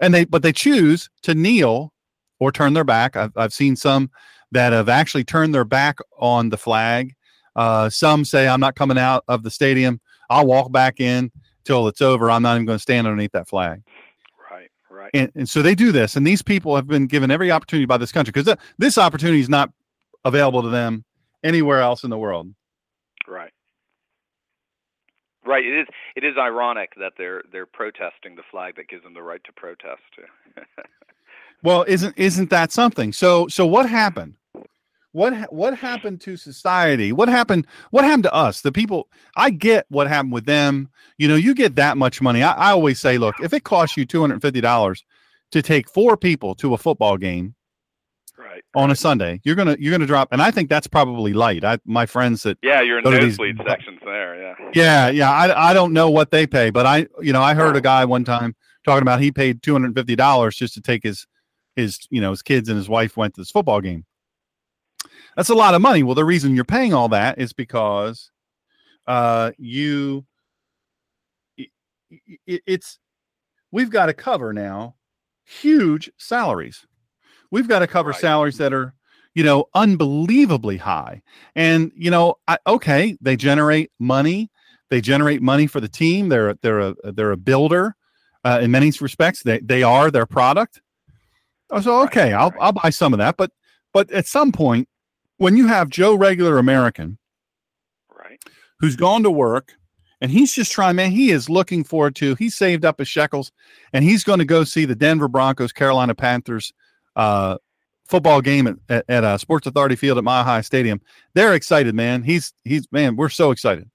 and 0.00 0.12
they 0.12 0.24
but 0.24 0.42
they 0.42 0.52
choose 0.52 1.08
to 1.22 1.34
kneel 1.34 1.92
or 2.40 2.52
turn 2.52 2.74
their 2.74 2.84
back. 2.84 3.16
I've 3.16 3.32
I've 3.36 3.52
seen 3.52 3.76
some 3.76 4.10
that 4.52 4.72
have 4.72 4.88
actually 4.88 5.24
turned 5.24 5.54
their 5.54 5.64
back 5.64 5.98
on 6.18 6.50
the 6.50 6.58
flag. 6.58 7.14
Uh, 7.56 7.88
some 7.90 8.24
say, 8.24 8.48
I'm 8.48 8.60
not 8.60 8.76
coming 8.76 8.98
out 8.98 9.24
of 9.28 9.42
the 9.42 9.50
stadium. 9.50 10.00
I'll 10.30 10.46
walk 10.46 10.72
back 10.72 11.00
in 11.00 11.30
till 11.64 11.88
it's 11.88 12.00
over. 12.00 12.30
I'm 12.30 12.42
not 12.42 12.54
even 12.54 12.66
going 12.66 12.78
to 12.78 12.82
stand 12.82 13.06
underneath 13.06 13.32
that 13.32 13.48
flag. 13.48 13.82
Right. 15.02 15.10
And, 15.14 15.32
and 15.34 15.48
so 15.48 15.62
they 15.62 15.74
do 15.74 15.92
this. 15.92 16.16
And 16.16 16.26
these 16.26 16.42
people 16.42 16.76
have 16.76 16.86
been 16.86 17.06
given 17.06 17.30
every 17.30 17.50
opportunity 17.50 17.86
by 17.86 17.96
this 17.96 18.12
country 18.12 18.32
because 18.32 18.56
this 18.78 18.98
opportunity 18.98 19.40
is 19.40 19.48
not 19.48 19.70
available 20.24 20.62
to 20.62 20.68
them 20.68 21.04
anywhere 21.42 21.80
else 21.80 22.04
in 22.04 22.10
the 22.10 22.18
world. 22.18 22.52
Right. 23.26 23.52
Right. 25.44 25.64
It 25.64 25.80
is. 25.80 25.86
It 26.14 26.24
is 26.24 26.34
ironic 26.38 26.92
that 26.98 27.14
they're 27.18 27.42
they're 27.50 27.66
protesting 27.66 28.36
the 28.36 28.42
flag 28.50 28.76
that 28.76 28.88
gives 28.88 29.02
them 29.02 29.14
the 29.14 29.22
right 29.22 29.42
to 29.44 29.52
protest. 29.52 30.02
Well, 31.62 31.84
isn't 31.86 32.18
isn't 32.18 32.50
that 32.50 32.72
something? 32.72 33.12
So 33.12 33.46
so 33.48 33.66
what 33.66 33.88
happened? 33.88 34.34
What 35.12 35.52
what 35.52 35.76
happened 35.76 36.20
to 36.22 36.36
society? 36.36 37.12
What 37.12 37.28
happened? 37.28 37.66
What 37.90 38.04
happened 38.04 38.24
to 38.24 38.34
us? 38.34 38.62
The 38.62 38.72
people. 38.72 39.08
I 39.36 39.50
get 39.50 39.86
what 39.88 40.08
happened 40.08 40.32
with 40.32 40.46
them. 40.46 40.88
You 41.18 41.28
know, 41.28 41.36
you 41.36 41.54
get 41.54 41.76
that 41.76 41.96
much 41.98 42.20
money. 42.22 42.42
I, 42.42 42.52
I 42.52 42.70
always 42.72 42.98
say, 42.98 43.18
look, 43.18 43.34
if 43.42 43.52
it 43.52 43.64
costs 43.64 43.96
you 43.96 44.06
two 44.06 44.20
hundred 44.22 44.34
and 44.34 44.42
fifty 44.42 44.60
dollars 44.60 45.04
to 45.52 45.60
take 45.62 45.88
four 45.90 46.16
people 46.16 46.54
to 46.56 46.72
a 46.72 46.78
football 46.78 47.18
game, 47.18 47.54
right. 48.38 48.62
on 48.74 48.90
a 48.90 48.96
Sunday. 48.96 49.40
You're 49.44 49.54
gonna 49.54 49.76
you're 49.78 49.92
gonna 49.92 50.06
drop, 50.06 50.28
and 50.32 50.40
I 50.40 50.50
think 50.50 50.68
that's 50.70 50.86
probably 50.86 51.32
light. 51.34 51.64
I 51.64 51.78
my 51.84 52.06
friends 52.06 52.42
that 52.44 52.58
Yeah, 52.62 52.80
you're 52.80 52.98
in 52.98 53.04
these- 53.04 53.36
sections 53.36 54.00
there. 54.04 54.40
Yeah. 54.40 54.54
yeah 54.74 55.08
yeah 55.10 55.30
I 55.30 55.70
I 55.70 55.74
don't 55.74 55.92
know 55.92 56.10
what 56.10 56.30
they 56.30 56.46
pay, 56.46 56.70
but 56.70 56.86
I 56.86 57.06
you 57.20 57.32
know 57.32 57.42
I 57.42 57.54
heard 57.54 57.76
a 57.76 57.80
guy 57.80 58.04
one 58.04 58.24
time 58.24 58.54
talking 58.84 59.02
about 59.02 59.20
he 59.20 59.30
paid 59.30 59.62
two 59.62 59.72
hundred 59.72 59.88
and 59.88 59.96
fifty 59.96 60.16
dollars 60.16 60.56
just 60.56 60.74
to 60.74 60.80
take 60.80 61.02
his 61.02 61.26
his 61.76 61.98
you 62.10 62.20
know 62.20 62.30
his 62.30 62.42
kids 62.42 62.68
and 62.68 62.76
his 62.78 62.88
wife 62.88 63.16
went 63.16 63.34
to 63.34 63.40
this 63.42 63.50
football 63.50 63.80
game. 63.80 64.04
That's 65.36 65.48
a 65.48 65.54
lot 65.54 65.74
of 65.74 65.82
money. 65.82 66.02
Well, 66.02 66.14
the 66.14 66.24
reason 66.24 66.54
you're 66.54 66.64
paying 66.64 66.92
all 66.94 67.08
that 67.10 67.38
is 67.38 67.52
because 67.52 68.30
uh 69.06 69.50
you 69.58 70.24
it, 71.56 71.70
it- 72.46 72.62
it's 72.66 72.98
we've 73.70 73.90
got 73.90 74.06
to 74.06 74.14
cover 74.14 74.52
now 74.52 74.96
huge 75.44 76.10
salaries. 76.18 76.86
We've 77.50 77.68
got 77.68 77.80
to 77.80 77.86
cover 77.86 78.10
Right. 78.10 78.20
salaries 78.20 78.58
that 78.58 78.72
are, 78.72 78.94
you 79.34 79.42
know, 79.44 79.66
unbelievably 79.74 80.78
high. 80.78 81.22
And 81.56 81.92
you 81.96 82.10
know, 82.10 82.36
I, 82.48 82.58
okay, 82.66 83.16
they 83.20 83.36
generate 83.36 83.90
money. 83.98 84.50
They 84.90 85.00
generate 85.00 85.42
money 85.42 85.66
for 85.66 85.80
the 85.80 85.88
team. 85.88 86.28
They're 86.28 86.50
a- 86.50 86.58
they're 86.62 86.80
a 86.80 86.94
they're 87.04 87.32
a 87.32 87.36
builder 87.36 87.96
uh, 88.44 88.60
in 88.62 88.70
many 88.70 88.92
respects. 89.00 89.42
They 89.42 89.58
they 89.60 89.82
are 89.82 90.10
their 90.10 90.26
product. 90.26 90.80
So 91.80 92.00
Right, 92.00 92.06
okay, 92.08 92.32
I'll. 92.34 92.52
I'll 92.60 92.72
buy 92.72 92.90
some 92.90 93.14
of 93.14 93.18
that. 93.18 93.36
But 93.38 93.50
but 93.94 94.10
at 94.10 94.26
some 94.26 94.52
point, 94.52 94.88
when 95.38 95.56
you 95.56 95.66
have 95.66 95.88
Joe 95.88 96.14
regular 96.14 96.58
American 96.58 97.18
Right. 98.16 98.38
who's 98.78 98.96
gone 98.96 99.22
to 99.24 99.30
work 99.30 99.72
and 100.20 100.30
he's 100.30 100.52
just 100.54 100.70
trying, 100.72 100.96
man, 100.96 101.10
he 101.10 101.30
is 101.30 101.48
looking 101.50 101.82
forward 101.84 102.14
to, 102.16 102.34
he 102.36 102.48
saved 102.50 102.84
up 102.84 102.98
his 102.98 103.08
shekels 103.08 103.50
and 103.92 104.04
he's 104.04 104.24
going 104.24 104.38
to 104.38 104.44
go 104.44 104.64
see 104.64 104.84
the 104.84 104.94
Denver 104.94 105.28
Broncos, 105.28 105.72
Carolina 105.72 106.14
Panthers 106.14 106.72
uh, 107.16 107.58
football 108.06 108.40
game 108.40 108.66
at, 108.66 108.76
at, 108.88 109.04
at 109.08 109.24
uh, 109.24 109.38
Sports 109.38 109.66
Authority 109.66 109.96
Field 109.96 110.18
at 110.18 110.24
Mile 110.24 110.44
High 110.44 110.60
Stadium. 110.60 111.00
They're 111.34 111.54
excited, 111.54 111.94
man. 111.94 112.22
He's, 112.22 112.52
he's, 112.64 112.86
man, 112.92 113.16
we're 113.16 113.28
so 113.30 113.50
excited. 113.50 113.88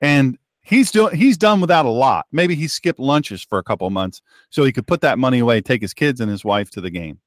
And 0.00 0.38
he's 0.62 0.90
doing, 0.92 1.16
he's 1.16 1.36
done 1.36 1.60
without 1.60 1.84
a 1.84 1.90
lot. 1.90 2.26
Maybe 2.32 2.54
he 2.54 2.68
skipped 2.68 3.00
lunches 3.00 3.42
for 3.42 3.58
a 3.58 3.62
couple 3.64 3.86
of 3.86 3.92
months 3.92 4.22
so 4.50 4.64
he 4.64 4.72
could 4.72 4.86
put 4.86 5.00
that 5.00 5.18
money 5.18 5.40
away, 5.40 5.60
take 5.60 5.82
his 5.82 5.92
kids 5.94 6.20
and 6.20 6.30
his 6.30 6.44
wife 6.44 6.70
to 6.70 6.80
the 6.80 6.90
game 6.90 7.18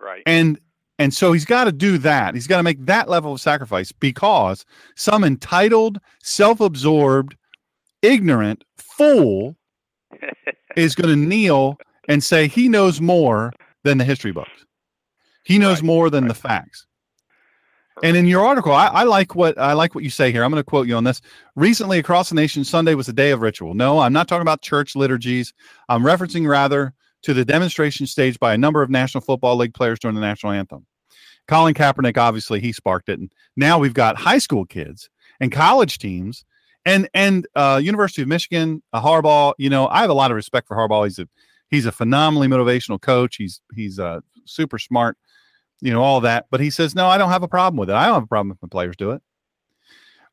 Right. 0.00 0.22
and 0.26 0.58
and 1.00 1.14
so 1.14 1.32
he's 1.32 1.46
got 1.46 1.64
to 1.64 1.72
do 1.72 1.96
that. 1.96 2.34
He's 2.34 2.46
got 2.46 2.58
to 2.58 2.62
make 2.62 2.84
that 2.84 3.08
level 3.08 3.32
of 3.32 3.40
sacrifice 3.40 3.90
because 3.90 4.66
some 4.96 5.24
entitled 5.24 5.98
self-absorbed 6.22 7.34
ignorant 8.02 8.62
fool 8.76 9.56
is 10.76 10.94
going 10.94 11.08
to 11.08 11.16
kneel 11.16 11.78
and 12.10 12.22
say 12.22 12.46
he 12.46 12.68
knows 12.68 13.00
more 13.00 13.50
than 13.82 13.96
the 13.96 14.04
history 14.04 14.30
books. 14.30 14.66
He 15.44 15.56
knows 15.56 15.78
Right, 15.78 15.86
more 15.86 16.10
than 16.10 16.24
right. 16.24 16.28
the 16.28 16.34
facts. 16.34 16.86
And 18.02 18.14
in 18.14 18.26
your 18.26 18.44
article 18.44 18.72
I, 18.72 18.88
I 18.88 19.02
like 19.04 19.34
what 19.34 19.58
i 19.58 19.72
like 19.72 19.94
what 19.94 20.04
you 20.04 20.10
say 20.10 20.30
here. 20.30 20.44
I'm 20.44 20.50
going 20.50 20.60
to 20.62 20.64
quote 20.64 20.86
you 20.86 20.96
on 20.96 21.04
this. 21.04 21.22
Recently 21.56 21.98
across 21.98 22.28
the 22.28 22.34
nation 22.34 22.62
sunday 22.62 22.94
was 22.94 23.08
a 23.08 23.14
day 23.14 23.30
of 23.30 23.40
ritual. 23.40 23.72
No 23.72 24.00
i'm 24.00 24.12
not 24.12 24.28
talking 24.28 24.42
about 24.42 24.60
church 24.60 24.94
liturgies. 24.94 25.54
I'm 25.88 26.02
referencing 26.02 26.46
rather 26.46 26.92
to 27.22 27.32
the 27.32 27.44
demonstration 27.44 28.06
staged 28.06 28.38
by 28.38 28.52
a 28.52 28.58
number 28.58 28.82
of 28.82 28.90
national 28.90 29.22
football 29.22 29.56
league 29.56 29.72
players 29.72 29.98
during 29.98 30.14
the 30.14 30.20
national 30.20 30.52
anthem 30.52 30.86
colin 31.50 31.74
kaepernick 31.74 32.16
obviously 32.16 32.60
he 32.60 32.70
sparked 32.70 33.08
it 33.08 33.18
and 33.18 33.32
now 33.56 33.76
we've 33.76 33.92
got 33.92 34.16
high 34.16 34.38
school 34.38 34.64
kids 34.64 35.10
and 35.40 35.50
college 35.50 35.98
teams 35.98 36.44
and 36.86 37.08
and 37.12 37.48
uh, 37.56 37.80
university 37.82 38.22
of 38.22 38.28
michigan 38.28 38.80
uh, 38.92 39.02
harbaugh 39.02 39.52
you 39.58 39.68
know 39.68 39.88
i 39.88 40.00
have 40.00 40.10
a 40.10 40.14
lot 40.14 40.30
of 40.30 40.36
respect 40.36 40.68
for 40.68 40.76
harbaugh. 40.76 41.04
He's 41.04 41.18
a 41.18 41.28
he's 41.70 41.86
a 41.86 41.92
phenomenally 41.92 42.46
motivational 42.46 43.00
coach. 43.00 43.34
He's 43.36 43.60
he's 43.74 43.98
uh, 43.98 44.20
super 44.44 44.78
smart 44.78 45.16
you 45.80 45.92
know 45.92 46.02
all 46.02 46.20
that 46.20 46.46
but 46.50 46.60
he 46.60 46.70
says 46.70 46.94
no 46.94 47.06
i 47.06 47.18
don't 47.18 47.30
have 47.30 47.42
a 47.42 47.48
problem 47.48 47.78
with 47.78 47.90
it. 47.90 47.96
I 47.96 48.06
don't 48.06 48.14
have 48.14 48.22
a 48.22 48.28
problem 48.28 48.52
if 48.52 48.60
the 48.60 48.68
players 48.68 48.96
do 48.96 49.10
it. 49.10 49.22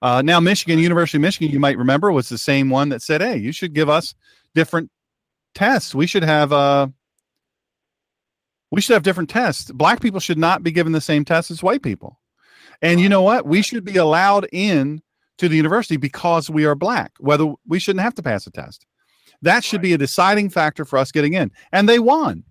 Uh, 0.04 0.22
now 0.22 0.40
michigan 0.40 0.78
university 0.78 1.18
of 1.18 1.24
michigan 1.24 1.52
you 1.52 1.60
might 1.60 1.80
remember 1.80 2.12
was 2.12 2.30
the 2.30 2.38
same 2.38 2.70
one 2.70 2.90
that 2.90 3.02
said 3.02 3.22
hey 3.22 3.38
you 3.38 3.52
should 3.52 3.74
give 3.74 3.90
us 3.90 4.14
different 4.54 4.92
tests. 5.56 5.96
We 5.96 6.06
should 6.06 6.24
have 6.24 6.54
uh 6.54 6.88
we 8.72 8.82
should 8.82 8.94
have 8.94 9.04
different 9.04 9.30
tests. 9.30 9.72
Black 9.72 10.02
people 10.02 10.20
should 10.20 10.38
not 10.38 10.64
be 10.64 10.72
given 10.72 10.92
the 10.92 11.02
same 11.02 11.24
tests 11.26 11.52
as 11.52 11.64
white 11.64 11.82
people. 11.82 12.20
And 12.82 13.00
you 13.00 13.10
know 13.10 13.22
what? 13.22 13.46
We 13.46 13.62
should 13.62 13.84
be 13.84 13.98
allowed 13.98 14.48
in 14.52 15.02
to 15.38 15.48
the 15.48 15.56
university 15.56 15.98
because 15.98 16.50
we 16.50 16.66
are 16.66 16.76
black 16.76 17.14
whether 17.20 17.54
we 17.68 17.80
shouldn't 17.80 18.04
have 18.04 18.16
to 18.16 18.24
pass 18.24 18.48
a 18.48 18.52
test. 18.52 18.86
That 19.42 19.64
should 19.64 19.82
be 19.82 19.94
a 19.94 19.98
deciding 19.98 20.50
factor 20.50 20.84
for 20.84 20.98
us 20.98 21.12
getting 21.12 21.34
in. 21.34 21.52
And 21.72 21.88
they 21.88 22.00
won. 22.00 22.44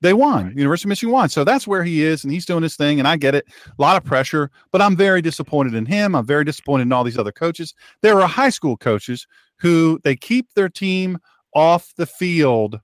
They 0.00 0.12
won. 0.12 0.46
Right. 0.46 0.56
university 0.56 0.86
of 0.86 0.90
michigan 0.90 1.12
won. 1.12 1.28
So 1.28 1.42
that's 1.42 1.66
where 1.66 1.82
he 1.82 2.04
is 2.04 2.22
and 2.22 2.32
he's 2.32 2.46
doing 2.46 2.62
his 2.62 2.76
thing 2.76 2.98
and 2.98 3.08
i 3.08 3.16
get 3.16 3.34
it. 3.34 3.46
A 3.66 3.82
lot 3.82 3.96
of 3.96 4.04
pressure 4.04 4.50
but 4.70 4.80
i'm 4.80 4.96
very 4.96 5.20
disappointed 5.20 5.74
in 5.74 5.86
him. 5.86 6.14
I'm 6.14 6.26
very 6.26 6.44
disappointed 6.44 6.84
in 6.84 6.92
all 6.92 7.04
these 7.04 7.18
other 7.18 7.32
coaches. 7.32 7.74
There 8.00 8.20
are 8.20 8.28
high 8.28 8.50
school 8.50 8.76
coaches 8.76 9.26
who 9.56 10.00
they 10.04 10.14
keep 10.14 10.54
their 10.54 10.68
team 10.68 11.18
off 11.54 11.92
the 11.96 12.06
field 12.06 12.80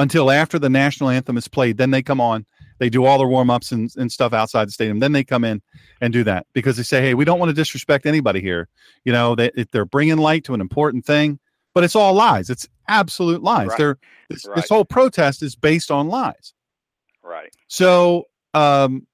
until 0.00 0.30
after 0.30 0.58
the 0.58 0.68
national 0.70 1.10
anthem 1.10 1.36
is 1.36 1.48
played 1.48 1.76
then 1.76 1.90
they 1.90 2.02
come 2.02 2.20
on. 2.20 2.46
They 2.78 2.88
do 2.88 3.04
all 3.04 3.18
their 3.18 3.28
warm-ups 3.28 3.72
and, 3.72 3.90
and 3.98 4.10
stuff 4.10 4.32
outside 4.32 4.66
the 4.66 4.72
stadium. 4.72 5.00
Then 5.00 5.12
they 5.12 5.22
come 5.22 5.44
in 5.44 5.60
and 6.00 6.14
do 6.14 6.24
that 6.24 6.46
because 6.54 6.76
they 6.78 6.82
say 6.82 7.00
hey 7.02 7.14
we 7.14 7.24
don't 7.24 7.38
want 7.38 7.50
to 7.50 7.54
disrespect 7.54 8.06
anybody 8.06 8.40
here. 8.40 8.68
You 9.04 9.12
know 9.12 9.34
they, 9.34 9.50
if 9.54 9.70
they're 9.70 9.84
bringing 9.84 10.16
light 10.16 10.44
to 10.44 10.54
an 10.54 10.60
important 10.60 11.04
thing 11.04 11.38
but 11.74 11.84
it's 11.84 11.94
all 11.94 12.14
lies. 12.14 12.50
It's 12.50 12.66
absolute 12.88 13.42
lies. 13.44 13.68
Right. 13.68 13.78
they're 13.78 13.98
this, 14.28 14.44
Right. 14.46 14.56
this 14.56 14.68
whole 14.68 14.84
protest 14.84 15.42
is 15.42 15.54
based 15.54 15.90
on 15.90 16.08
lies. 16.08 16.54
Right. 17.22 17.54
so 17.68 18.24
um 18.54 19.06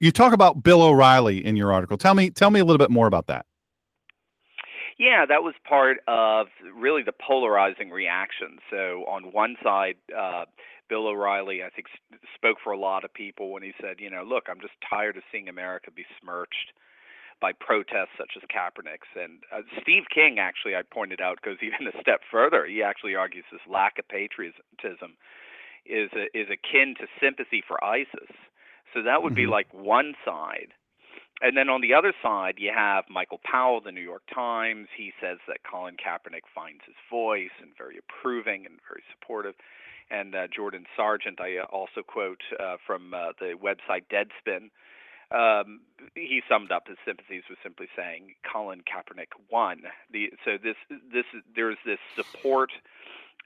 you 0.00 0.10
talk 0.12 0.34
about 0.34 0.62
bill 0.62 0.82
o'reilly 0.82 1.42
in 1.46 1.56
your 1.56 1.72
article. 1.72 1.96
Tell 1.96 2.14
me 2.14 2.30
tell 2.30 2.50
me 2.50 2.60
a 2.60 2.64
little 2.64 2.78
bit 2.78 2.90
more 2.90 3.06
about 3.06 3.28
that 3.28 3.46
Yeah, 4.98 5.26
that 5.26 5.42
was 5.42 5.54
part 5.68 5.98
of 6.06 6.46
really 6.74 7.02
the 7.02 7.12
polarizing 7.12 7.90
reaction. 7.90 8.58
So 8.70 9.04
on 9.08 9.32
one 9.32 9.56
side, 9.62 9.96
uh, 10.16 10.44
Bill 10.88 11.08
O'Reilly, 11.08 11.62
I 11.64 11.70
think, 11.70 11.86
spoke 12.34 12.58
for 12.62 12.72
a 12.72 12.78
lot 12.78 13.04
of 13.04 13.12
people 13.12 13.50
when 13.50 13.62
he 13.62 13.72
said, 13.80 13.96
you 13.98 14.10
know, 14.10 14.22
look, 14.22 14.44
I'm 14.48 14.60
just 14.60 14.74
tired 14.88 15.16
of 15.16 15.22
seeing 15.32 15.48
America 15.48 15.90
be 15.90 16.04
smirched 16.20 16.72
by 17.40 17.52
protests 17.52 18.14
such 18.16 18.32
as 18.36 18.42
Kaepernick's. 18.48 19.08
And 19.16 19.42
uh, 19.52 19.62
Steve 19.82 20.04
King, 20.14 20.38
actually, 20.38 20.76
I 20.76 20.82
pointed 20.82 21.20
out, 21.20 21.42
goes 21.42 21.58
even 21.62 21.88
a 21.88 22.00
step 22.00 22.20
further. 22.30 22.66
He 22.66 22.82
actually 22.82 23.16
argues 23.16 23.44
this 23.50 23.60
lack 23.68 23.98
of 23.98 24.06
patriotism 24.08 25.16
is 25.84 26.10
a, 26.14 26.26
is 26.38 26.46
akin 26.48 26.94
to 27.00 27.06
sympathy 27.20 27.62
for 27.66 27.82
ISIS. 27.84 28.30
So 28.94 29.02
that 29.02 29.22
would 29.22 29.34
be 29.34 29.44
Mhm. 29.44 29.50
like 29.50 29.74
one 29.74 30.14
side. 30.24 30.72
And 31.40 31.56
then 31.56 31.68
on 31.68 31.80
the 31.80 31.94
other 31.94 32.12
side, 32.22 32.54
you 32.58 32.70
have 32.74 33.04
Michael 33.10 33.40
Powell, 33.44 33.80
the 33.80 33.92
New 33.92 34.00
York 34.00 34.22
Times. 34.32 34.88
He 34.96 35.12
says 35.20 35.38
that 35.48 35.58
Colin 35.68 35.96
Kaepernick 35.96 36.46
finds 36.54 36.80
his 36.86 36.94
voice 37.10 37.50
and 37.60 37.70
very 37.76 37.98
approving 37.98 38.66
and 38.66 38.78
very 38.88 39.02
supportive. 39.12 39.54
And 40.10 40.34
uh, 40.34 40.46
Jordan 40.54 40.86
Sargent, 40.96 41.40
I 41.40 41.58
uh, 41.58 41.64
also 41.64 42.02
quote 42.06 42.42
uh, 42.60 42.76
from 42.86 43.14
uh, 43.14 43.32
the 43.40 43.54
website 43.60 44.04
Deadspin. 44.12 44.70
Um, 45.34 45.80
he 46.14 46.40
summed 46.48 46.70
up 46.70 46.86
his 46.86 46.98
sympathies 47.04 47.42
with 47.50 47.58
simply 47.62 47.88
saying 47.96 48.34
Colin 48.50 48.82
Kaepernick 48.82 49.32
won. 49.50 49.82
The, 50.12 50.30
so 50.44 50.52
this 50.62 50.76
this 51.12 51.24
there's 51.56 51.78
this 51.84 51.98
support 52.14 52.70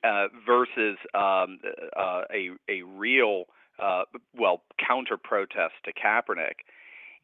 uh, 0.05 0.27
versus 0.45 0.99
um, 1.15 1.61
uh, 1.97 2.25
a 2.35 2.51
a 2.69 2.83
real 2.83 3.45
well 4.37 4.63
counter 4.85 5.17
protest 5.17 5.75
to 5.85 5.93
Kaepernick 5.93 6.67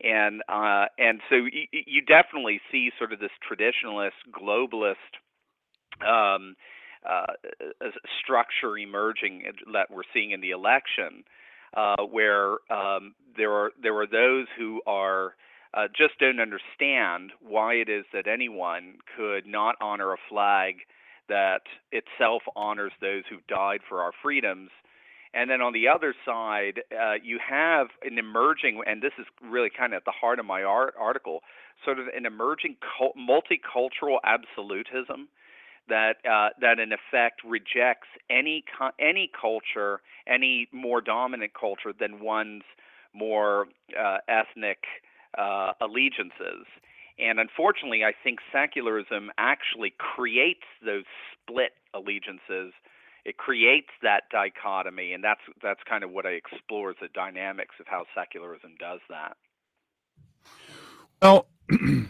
and 0.02 0.42
uh, 0.48 0.86
and 0.98 1.20
so 1.30 1.36
y- 1.42 1.68
you 1.72 2.02
definitely 2.02 2.60
see 2.72 2.90
sort 2.98 3.12
of 3.12 3.20
this 3.20 3.30
traditionalist 3.50 4.12
globalist 4.32 4.96
um, 6.06 6.56
uh, 7.08 7.26
uh, 7.84 7.90
structure 8.22 8.78
emerging 8.78 9.44
that 9.72 9.90
we're 9.90 10.02
seeing 10.12 10.32
in 10.32 10.40
the 10.40 10.50
election, 10.50 11.24
uh, 11.76 12.02
where 12.04 12.56
um, 12.72 13.14
there 13.36 13.52
are 13.52 13.72
there 13.82 13.96
are 13.98 14.06
those 14.06 14.46
who 14.58 14.82
are 14.86 15.34
uh, 15.74 15.88
just 15.96 16.18
don't 16.20 16.40
understand 16.40 17.32
why 17.40 17.74
it 17.74 17.88
is 17.88 18.04
that 18.12 18.26
anyone 18.28 18.94
could 19.16 19.46
not 19.46 19.76
honor 19.80 20.12
a 20.14 20.18
flag 20.28 20.76
that 21.28 21.62
itself 21.92 22.42
honors 22.56 22.92
those 23.00 23.24
who 23.30 23.38
died 23.48 23.80
for 23.88 24.00
our 24.02 24.12
freedoms 24.22 24.70
and 25.34 25.50
then 25.50 25.60
on 25.60 25.72
the 25.72 25.88
other 25.88 26.14
side, 26.24 26.80
uh, 26.92 27.14
you 27.22 27.38
have 27.46 27.88
an 28.02 28.18
emerging, 28.18 28.82
and 28.86 29.02
this 29.02 29.12
is 29.18 29.26
really 29.42 29.70
kind 29.70 29.92
of 29.92 29.98
at 29.98 30.04
the 30.04 30.12
heart 30.12 30.38
of 30.38 30.46
my 30.46 30.62
art, 30.62 30.94
article, 30.98 31.42
sort 31.84 31.98
of 31.98 32.06
an 32.16 32.24
emerging 32.24 32.76
cult, 32.96 33.14
multicultural 33.16 34.18
absolutism 34.24 35.28
that 35.88 36.16
uh, 36.24 36.50
that 36.60 36.78
in 36.78 36.92
effect 36.92 37.42
rejects 37.44 38.08
any 38.30 38.64
any 38.98 39.30
culture, 39.38 40.00
any 40.26 40.68
more 40.72 41.00
dominant 41.00 41.52
culture 41.58 41.92
than 41.98 42.20
one's 42.20 42.62
more 43.12 43.66
uh, 43.98 44.18
ethnic 44.28 44.84
uh, 45.36 45.72
allegiances. 45.80 46.66
And 47.18 47.38
unfortunately, 47.38 48.02
I 48.04 48.12
think 48.24 48.40
secularism 48.52 49.30
actually 49.38 49.94
creates 49.98 50.64
those 50.84 51.04
split 51.32 51.72
allegiances 51.92 52.72
it 53.24 53.36
creates 53.36 53.88
that 54.02 54.24
dichotomy, 54.30 55.12
and 55.12 55.24
that's 55.24 55.40
that's 55.62 55.80
kind 55.88 56.04
of 56.04 56.10
what 56.10 56.26
I 56.26 56.30
explore 56.30 56.90
is 56.90 56.96
the 57.00 57.08
dynamics 57.14 57.74
of 57.80 57.86
how 57.86 58.04
secularism 58.14 58.74
does 58.78 59.00
that. 59.08 59.36
Well, 61.22 61.46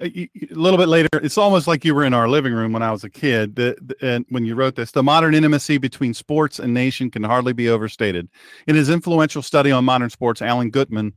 a 0.00 0.28
little 0.50 0.78
bit 0.78 0.88
later, 0.88 1.08
it's 1.14 1.36
almost 1.36 1.66
like 1.66 1.84
you 1.84 1.94
were 1.94 2.04
in 2.04 2.14
our 2.14 2.28
living 2.28 2.54
room 2.54 2.72
when 2.72 2.82
I 2.82 2.90
was 2.90 3.04
a 3.04 3.10
kid. 3.10 3.56
The, 3.56 3.76
the, 3.80 4.14
and 4.14 4.26
when 4.30 4.44
you 4.44 4.54
wrote 4.54 4.76
this, 4.76 4.92
the 4.92 5.02
modern 5.02 5.34
intimacy 5.34 5.78
between 5.78 6.14
sports 6.14 6.58
and 6.58 6.72
nation 6.72 7.10
can 7.10 7.22
hardly 7.22 7.52
be 7.52 7.68
overstated. 7.68 8.28
In 8.66 8.76
his 8.76 8.88
influential 8.88 9.42
study 9.42 9.70
on 9.70 9.84
modern 9.84 10.10
sports, 10.10 10.40
Allen 10.40 10.70
Guttmann 10.70 11.12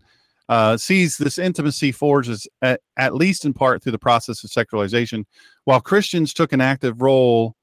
uh, 0.50 0.76
sees 0.78 1.18
this 1.18 1.38
intimacy 1.38 1.92
forges 1.92 2.48
at, 2.62 2.82
at 2.98 3.16
least 3.16 3.46
in 3.46 3.54
part 3.54 3.84
through 3.84 3.92
the 3.92 4.00
process 4.00 4.44
of 4.44 4.52
secularization. 4.52 5.26
While 5.66 5.80
Christians 5.80 6.34
took 6.34 6.54
an 6.54 6.62
active 6.62 7.02
role 7.02 7.56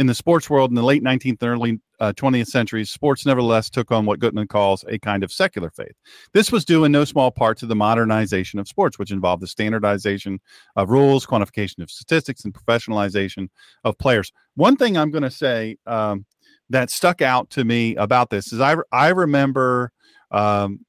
in 0.00 0.06
the 0.06 0.14
sports 0.14 0.48
world 0.48 0.70
in 0.70 0.74
the 0.74 0.82
late 0.82 1.04
19th 1.04 1.42
and 1.42 1.50
early 1.50 1.78
uh, 2.00 2.10
20th 2.16 2.46
centuries, 2.46 2.90
sports 2.90 3.26
nevertheless 3.26 3.68
took 3.68 3.92
on 3.92 4.06
what 4.06 4.18
Guttmann 4.18 4.48
calls 4.48 4.82
a 4.88 4.98
kind 4.98 5.22
of 5.22 5.30
secular 5.30 5.68
faith. 5.68 5.92
This 6.32 6.50
was 6.50 6.64
due 6.64 6.84
in 6.84 6.92
no 6.92 7.04
small 7.04 7.30
part 7.30 7.58
to 7.58 7.66
the 7.66 7.76
modernization 7.76 8.58
of 8.58 8.66
sports, 8.66 8.98
which 8.98 9.10
involved 9.10 9.42
the 9.42 9.46
standardization 9.46 10.40
of 10.76 10.88
rules, 10.88 11.26
quantification 11.26 11.80
of 11.82 11.90
statistics, 11.90 12.46
and 12.46 12.54
professionalization 12.54 13.50
of 13.84 13.98
players. 13.98 14.32
One 14.54 14.74
thing 14.74 14.96
I'm 14.96 15.10
going 15.10 15.22
to 15.22 15.30
say 15.30 15.76
um, 15.86 16.24
that 16.70 16.88
stuck 16.88 17.20
out 17.20 17.50
to 17.50 17.64
me 17.64 17.94
about 17.96 18.30
this 18.30 18.54
is 18.54 18.60
I, 18.60 18.76
I 18.90 19.08
remember 19.08 19.92
um, 20.30 20.80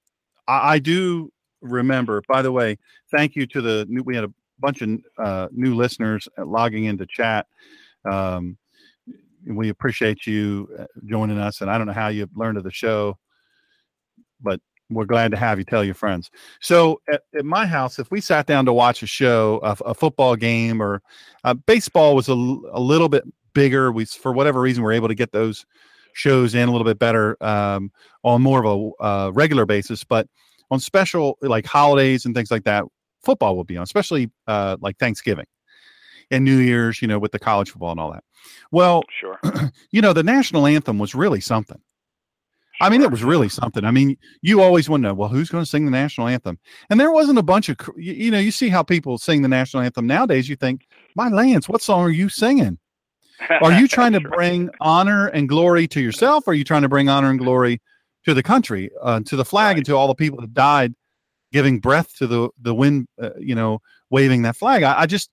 I, 0.48 0.76
I 0.76 0.80
do 0.80 1.34
remember. 1.60 2.24
By 2.30 2.42
the 2.42 2.54
way, 2.54 2.78
thank 3.12 3.36
you 3.36 3.46
to 3.48 3.62
the 3.62 3.86
new. 3.90 4.04
We 4.04 4.16
had 4.16 4.24
a 4.24 4.34
bunch 4.60 4.82
of 4.82 4.90
uh, 5.18 5.50
new 5.52 5.76
listeners 5.76 6.30
logging 6.38 6.86
into 6.86 7.06
chat. 7.06 7.48
Um, 8.10 8.58
we 9.48 9.70
appreciate 9.70 10.26
you 10.28 10.70
uh, 10.80 10.86
joining 11.06 11.38
us, 11.38 11.62
and 11.62 11.70
I 11.70 11.78
don't 11.78 11.88
know 11.88 11.94
how 11.94 12.10
you've 12.10 12.36
learned 12.36 12.58
of 12.58 12.64
the 12.64 12.72
show, 12.72 13.18
but 14.42 14.60
we're 14.90 15.06
glad 15.06 15.32
to 15.32 15.38
have 15.38 15.58
you. 15.58 15.66
Tell 15.66 15.84
your 15.84 15.96
friends. 15.96 16.30
So 16.60 17.02
at, 17.12 17.22
at 17.38 17.46
my 17.46 17.66
house, 17.66 17.98
if 17.98 18.12
we 18.12 18.22
sat 18.22 18.46
down 18.46 18.66
to 18.66 18.74
watch 18.74 19.04
a 19.04 19.08
show, 19.08 19.60
a, 19.64 19.78
a 19.86 19.94
football 19.94 20.36
game, 20.36 20.82
or 20.82 21.02
uh, 21.44 21.54
baseball 21.54 22.16
was 22.16 22.30
a, 22.30 22.34
a 22.34 22.80
little 22.80 23.10
bit 23.10 23.24
bigger. 23.54 23.92
We, 23.92 24.06
for 24.06 24.32
whatever 24.32 24.62
reason, 24.62 24.84
we're 24.84 24.92
able 24.94 25.08
to 25.08 25.16
get 25.16 25.32
those 25.32 25.66
shows 26.14 26.56
in 26.56 26.68
a 26.68 26.72
little 26.72 26.86
bit 26.86 27.00
better 27.00 27.42
um, 27.42 27.92
on 28.24 28.42
more 28.42 28.64
of 28.64 28.66
a 29.00 29.04
uh, 29.04 29.32
regular 29.32 29.66
basis. 29.66 30.04
But 30.04 30.28
on 30.70 30.80
special 30.80 31.38
like 31.42 31.66
holidays 31.66 32.26
and 32.26 32.36
things 32.36 32.52
like 32.52 32.64
that, 32.66 32.84
football 33.24 33.56
will 33.56 33.64
be 33.64 33.78
on, 33.78 33.84
especially 33.84 34.30
uh, 34.48 34.78
like 34.82 34.98
Thanksgiving 34.98 35.46
and 36.32 36.46
New 36.46 36.58
Year's, 36.58 37.02
you 37.02 37.08
know, 37.08 37.20
with 37.20 37.32
the 37.32 37.40
college 37.40 37.70
football 37.70 37.92
and 37.92 38.00
all 38.00 38.12
that. 38.12 38.24
Well, 38.72 39.04
sure. 39.20 39.40
you 39.92 40.02
know, 40.02 40.14
the 40.14 40.24
national 40.24 40.66
anthem 40.66 40.98
was 40.98 41.14
really 41.14 41.42
something. 41.42 41.80
I 42.80 42.90
mean, 42.90 43.04
it 43.04 43.12
was 43.12 43.24
really 43.24 43.48
something. 43.48 43.86
I 43.86 43.92
mean, 43.92 44.18
you 44.42 44.62
always 44.62 44.90
want 44.90 45.04
to 45.04 45.10
know, 45.10 45.14
well, 45.14 45.30
who's 45.30 45.50
going 45.50 45.64
to 45.64 45.70
sing 45.70 45.86
the 45.86 45.92
national 45.92 46.28
anthem? 46.28 46.58
And 46.90 47.00
there 47.00 47.12
wasn't 47.12 47.38
a 47.38 47.44
bunch 47.44 47.70
of, 47.70 47.78
you, 47.96 48.14
you 48.14 48.32
know, 48.32 48.40
you 48.40 48.50
see 48.50 48.70
how 48.70 48.82
people 48.82 49.20
sing 49.20 49.44
the 49.44 49.48
national 49.48 49.84
anthem 49.84 50.08
nowadays. 50.08 50.50
You 50.50 50.56
think, 50.56 50.88
my 51.16 51.30
Lance, 51.30 51.70
what 51.70 51.84
song 51.84 52.02
are 52.02 52.10
you 52.10 52.28
singing? 52.28 52.80
Are 53.62 53.72
you 53.72 53.88
trying 53.88 54.14
to 54.14 54.20
bring 54.36 54.70
honor 54.80 55.28
and 55.28 55.48
glory 55.48 55.88
to 55.90 56.02
yourself? 56.02 56.48
Or 56.48 56.52
are 56.52 56.54
you 56.56 56.64
trying 56.64 56.82
to 56.82 56.90
bring 56.90 57.08
honor 57.08 57.30
and 57.30 57.40
glory 57.40 57.82
to 58.26 58.34
the 58.34 58.44
country, 58.44 58.90
uh, 59.02 59.20
to 59.26 59.36
the 59.36 59.46
flag, 59.46 59.74
right. 59.74 59.78
and 59.78 59.86
to 59.86 59.96
all 59.96 60.08
the 60.08 60.16
people 60.16 60.42
that 60.42 60.54
died, 60.54 60.94
giving 61.52 61.80
breath 61.80 62.16
to 62.18 62.28
the 62.28 62.50
the 62.62 62.74
wind, 62.74 63.08
uh, 63.22 63.32
you 63.40 63.56
know, 63.56 63.80
waving 64.10 64.44
that 64.44 64.56
flag? 64.56 64.84
I, 64.84 65.02
I 65.02 65.06
just, 65.06 65.30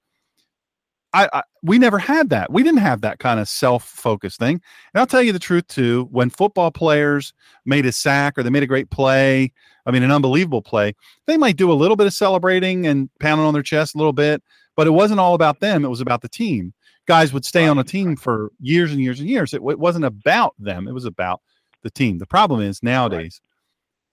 I, 1.15 1.29
I, 1.33 1.43
we 1.63 1.79
never 1.79 1.99
had 1.99 2.29
that. 2.31 2.53
We 2.53 2.63
didn't 2.63 2.81
have 2.81 3.01
that 3.01 3.19
kind 3.19 3.41
of 3.41 3.49
self-focused 3.49 4.39
thing. 4.39 4.61
And 4.93 5.01
I'll 5.01 5.07
tell 5.07 5.23
you 5.23 5.33
the 5.33 5.39
truth 5.39 5.67
too. 5.67 6.07
When 6.11 6.29
football 6.29 6.71
players 6.71 7.33
made 7.65 7.87
a 7.87 7.93
sack 7.93 8.37
or 8.37 8.43
they 8.43 8.51
made 8.51 8.63
a 8.63 8.67
great 8.67 8.91
play, 8.91 9.53
I 9.87 9.91
mean, 9.91 10.03
an 10.03 10.11
unbelievable 10.11 10.63
play, 10.63 10.95
they 11.27 11.39
might 11.39 11.57
do 11.57 11.73
a 11.73 11.75
little 11.75 11.97
bit 11.97 12.07
of 12.07 12.13
celebrating 12.13 12.87
and 12.87 13.09
pounding 13.21 13.47
on 13.47 13.55
their 13.55 13.63
chest 13.63 13.95
a 13.95 13.99
little 13.99 14.13
bit, 14.13 14.43
but 14.77 14.87
it 14.87 14.91
wasn't 14.91 15.21
all 15.21 15.35
about 15.35 15.61
them. 15.61 15.85
It 15.85 15.89
was 15.89 16.03
about 16.03 16.21
the 16.21 16.29
team 16.29 16.75
guys 17.09 17.33
would 17.33 17.45
stay 17.45 17.67
on 17.67 17.79
a 17.79 17.85
team 17.85 18.15
for 18.15 18.53
years 18.61 18.93
and 18.93 19.01
years 19.01 19.19
and 19.19 19.29
years. 19.29 19.55
It, 19.55 19.63
it 19.63 19.79
wasn't 19.79 20.05
about 20.05 20.55
them; 20.59 20.87
it 20.87 20.93
was 20.93 21.07
about 21.07 21.41
the 21.83 21.91
team. 21.91 22.19
The 22.19 22.27
problem 22.27 22.61
is 22.61 22.83
nowadays, 22.83 23.41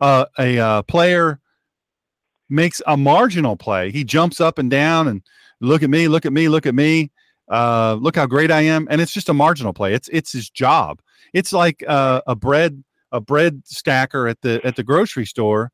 uh, 0.02 0.26
a 0.40 0.58
uh, 0.58 0.82
player 0.84 1.40
makes 2.50 2.82
a 2.88 2.98
marginal 2.98 3.58
play. 3.58 3.92
He 3.92 4.04
jumps 4.04 4.40
up 4.40 4.58
and 4.58 4.72
down 4.72 5.08
and 5.08 5.22
look 5.62 5.84
at 5.84 5.90
me, 5.90 6.08
look 6.08 6.26
at 6.26 6.34
me, 6.34 6.50
look 6.50 6.66
at 6.66 6.76
me. 6.76 7.12
Uh, 7.50 7.98
look 8.00 8.16
how 8.16 8.26
great 8.26 8.50
I 8.50 8.62
am, 8.62 8.88
and 8.90 9.00
it's 9.00 9.14
just 9.14 9.30
a 9.30 9.34
marginal 9.34 9.74
play. 9.74 9.94
It's 9.94 10.10
it's 10.12 10.32
his 10.32 10.50
job. 10.50 11.00
It's 11.34 11.54
like 11.54 11.84
uh, 11.88 12.22
a 12.26 12.36
bread 12.36 12.84
a 13.12 13.22
bread 13.22 13.62
stacker 13.66 14.28
at 14.28 14.42
the 14.42 14.60
at 14.66 14.76
the 14.76 14.84
grocery 14.84 15.26
store 15.26 15.72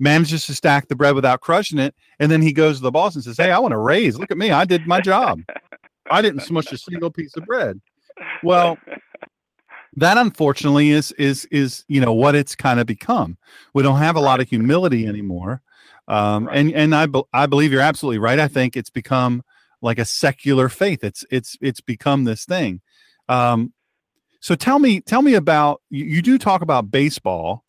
manages 0.00 0.46
to 0.46 0.54
stack 0.54 0.88
the 0.88 0.96
bread 0.96 1.14
without 1.14 1.40
crushing 1.40 1.78
it, 1.78 1.94
and 2.18 2.32
then 2.32 2.40
he 2.42 2.52
goes 2.52 2.78
to 2.78 2.82
the 2.82 2.90
boss 2.90 3.14
and 3.14 3.22
says, 3.22 3.36
"Hey, 3.36 3.50
I 3.50 3.58
want 3.58 3.74
a 3.74 3.78
raise. 3.78 4.18
Look 4.18 4.30
at 4.30 4.38
me. 4.38 4.50
I 4.50 4.64
did 4.64 4.86
my 4.86 5.00
job." 5.00 5.40
I 6.10 6.20
didn't 6.20 6.40
smush 6.40 6.72
a 6.72 6.78
single 6.78 7.10
piece 7.10 7.36
of 7.36 7.44
bread. 7.46 7.80
Well, 8.42 8.76
that 9.96 10.18
unfortunately 10.18 10.90
is 10.90 11.12
is 11.12 11.46
is 11.46 11.84
you 11.88 12.00
know 12.00 12.12
what 12.12 12.34
it's 12.34 12.54
kind 12.54 12.80
of 12.80 12.86
become. 12.86 13.36
We 13.74 13.82
don't 13.82 13.98
have 13.98 14.16
a 14.16 14.20
lot 14.20 14.40
of 14.40 14.48
humility 14.48 15.06
anymore, 15.06 15.62
um, 16.08 16.46
right. 16.46 16.56
and 16.56 16.72
and 16.72 16.94
I 16.94 17.06
be, 17.06 17.22
I 17.32 17.46
believe 17.46 17.72
you're 17.72 17.80
absolutely 17.80 18.18
right. 18.18 18.38
I 18.38 18.48
think 18.48 18.76
it's 18.76 18.90
become 18.90 19.42
like 19.80 19.98
a 19.98 20.04
secular 20.04 20.68
faith. 20.68 21.04
It's 21.04 21.24
it's 21.30 21.56
it's 21.60 21.80
become 21.80 22.24
this 22.24 22.44
thing. 22.44 22.80
Um, 23.28 23.72
so 24.40 24.54
tell 24.54 24.78
me 24.78 25.00
tell 25.00 25.22
me 25.22 25.34
about 25.34 25.80
you, 25.90 26.04
you 26.04 26.22
do 26.22 26.38
talk 26.38 26.62
about 26.62 26.90
baseball 26.90 27.64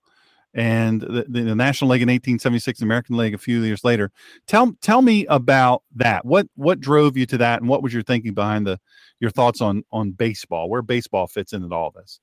and 0.55 1.01
the, 1.01 1.25
the, 1.27 1.55
National 1.55 1.89
League 1.89 2.03
in 2.03 2.09
1876, 2.09 2.81
American 2.81 3.17
League 3.17 3.33
a 3.33 3.39
few 3.39 3.61
years 3.63 3.83
later. 3.83 4.11
Tell 4.45 4.73
tell 4.81 5.01
me 5.01 5.25
about 5.27 5.83
that. 5.95 6.25
What 6.25 6.47
what 6.55 6.79
drove 6.79 7.17
you 7.17 7.25
to 7.27 7.37
that, 7.39 7.61
and 7.61 7.69
what 7.69 7.81
was 7.81 7.93
your 7.93 8.03
thinking 8.03 8.33
behind 8.33 8.67
the 8.67 8.79
your 9.19 9.31
thoughts 9.31 9.61
on 9.61 9.83
on 9.91 10.11
baseball, 10.11 10.69
where 10.69 10.81
baseball 10.81 11.27
fits 11.27 11.53
into 11.53 11.73
all 11.73 11.91
this? 11.91 12.19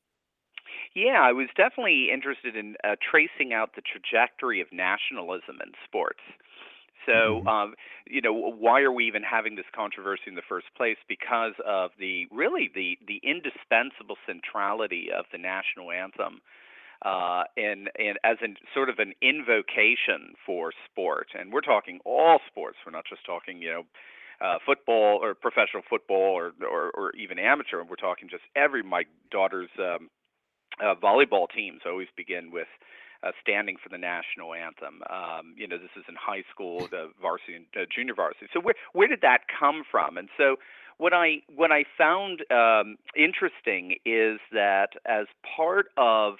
Yeah, 0.94 1.22
I 1.22 1.32
was 1.32 1.46
definitely 1.56 2.10
interested 2.12 2.56
in 2.56 2.76
uh, 2.82 2.96
tracing 2.98 3.52
out 3.52 3.76
the 3.76 3.82
trajectory 3.82 4.60
of 4.60 4.68
nationalism 4.72 5.58
in 5.62 5.72
sports. 5.84 6.20
So, 7.06 7.12
mm-hmm. 7.12 7.48
um, 7.48 7.74
you 8.06 8.20
know, 8.20 8.32
why 8.32 8.82
are 8.82 8.92
we 8.92 9.06
even 9.06 9.22
having 9.22 9.56
this 9.56 9.64
controversy 9.74 10.24
in 10.26 10.34
the 10.34 10.42
first 10.46 10.66
place? 10.76 10.98
Because 11.08 11.54
of 11.66 11.90
the 11.98 12.26
really 12.30 12.70
the 12.74 12.98
the 13.06 13.20
indispensable 13.22 14.16
centrality 14.26 15.08
of 15.16 15.24
the 15.32 15.38
national 15.38 15.90
anthem 15.92 16.40
uh, 17.02 17.44
and 17.56 17.90
and 17.98 18.18
as 18.24 18.36
in 18.42 18.56
sort 18.74 18.90
of 18.90 18.98
an 18.98 19.14
invocation 19.22 20.34
for 20.44 20.72
sport, 20.90 21.28
and 21.38 21.52
we're 21.52 21.62
talking 21.62 22.00
all 22.04 22.38
sports. 22.46 22.76
We're 22.84 22.92
not 22.92 23.04
just 23.08 23.24
talking, 23.24 23.62
you 23.62 23.70
know. 23.70 23.82
Uh, 24.42 24.56
football 24.64 25.18
or 25.22 25.34
professional 25.34 25.82
football 25.90 26.32
or, 26.32 26.52
or 26.62 26.90
or 26.94 27.12
even 27.14 27.38
amateur. 27.38 27.84
We're 27.84 27.96
talking 27.96 28.26
just 28.26 28.44
every 28.56 28.82
my 28.82 29.02
daughter's 29.30 29.68
um, 29.78 30.08
uh, 30.82 30.94
volleyball 30.94 31.46
teams 31.54 31.80
always 31.86 32.08
begin 32.16 32.50
with 32.50 32.68
uh, 33.22 33.32
standing 33.42 33.76
for 33.82 33.88
the 33.88 33.98
national 33.98 34.54
anthem. 34.54 35.02
Um, 35.10 35.54
you 35.56 35.68
know, 35.68 35.76
this 35.76 35.90
is 35.96 36.04
in 36.08 36.14
high 36.14 36.44
school, 36.50 36.88
the 36.90 37.10
varsity 37.20 37.66
uh, 37.76 37.84
junior 37.94 38.14
varsity. 38.14 38.46
So 38.52 38.60
where 38.60 38.74
where 38.92 39.08
did 39.08 39.20
that 39.22 39.40
come 39.58 39.82
from? 39.90 40.16
And 40.16 40.28
so 40.36 40.56
what 40.96 41.12
I 41.12 41.42
what 41.54 41.70
I 41.72 41.84
found 41.96 42.44
um, 42.50 42.96
interesting 43.16 43.96
is 44.04 44.38
that 44.52 44.90
as 45.06 45.26
part 45.56 45.86
of 45.96 46.34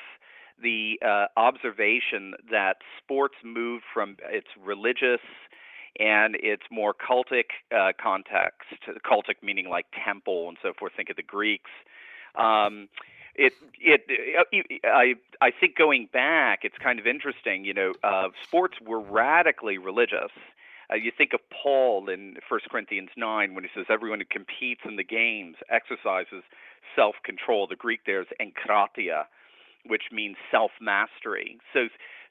the 0.62 0.98
uh, 1.04 1.26
observation 1.38 2.34
that 2.50 2.76
sports 3.02 3.36
move 3.44 3.82
from 3.92 4.16
its 4.30 4.48
religious 4.62 5.20
and 5.98 6.36
its 6.36 6.62
more 6.70 6.94
cultic 6.94 7.50
uh, 7.74 7.92
context, 8.00 8.68
cultic 9.04 9.42
meaning 9.42 9.68
like 9.68 9.86
temple 10.04 10.48
and 10.48 10.58
so 10.62 10.72
forth. 10.78 10.92
Think 10.96 11.10
of 11.10 11.16
the 11.16 11.22
Greeks. 11.22 11.70
Um, 12.36 12.88
it, 13.34 13.52
it, 13.80 14.04
it, 14.08 14.80
I, 14.84 15.14
I 15.40 15.50
think 15.50 15.76
going 15.76 16.08
back, 16.12 16.60
it's 16.62 16.76
kind 16.82 16.98
of 16.98 17.06
interesting. 17.06 17.64
You 17.64 17.74
know, 17.74 17.92
uh, 18.02 18.28
sports 18.42 18.76
were 18.84 19.00
radically 19.00 19.78
religious. 19.78 20.30
Uh, 20.90 20.96
you 20.96 21.12
think 21.16 21.32
of 21.32 21.40
Paul 21.50 22.08
in 22.08 22.36
1 22.48 22.60
Corinthians 22.70 23.10
9 23.16 23.54
when 23.54 23.64
he 23.64 23.70
says 23.74 23.86
everyone 23.88 24.20
who 24.20 24.26
competes 24.26 24.80
in 24.84 24.96
the 24.96 25.04
games 25.04 25.56
exercises 25.70 26.42
self-control. 26.96 27.68
The 27.68 27.76
Greek 27.76 28.00
there 28.06 28.20
is 28.20 28.26
enkrateia, 28.40 29.24
which 29.86 30.04
means 30.12 30.36
self 30.50 30.72
mastery. 30.80 31.58
So, 31.72 31.88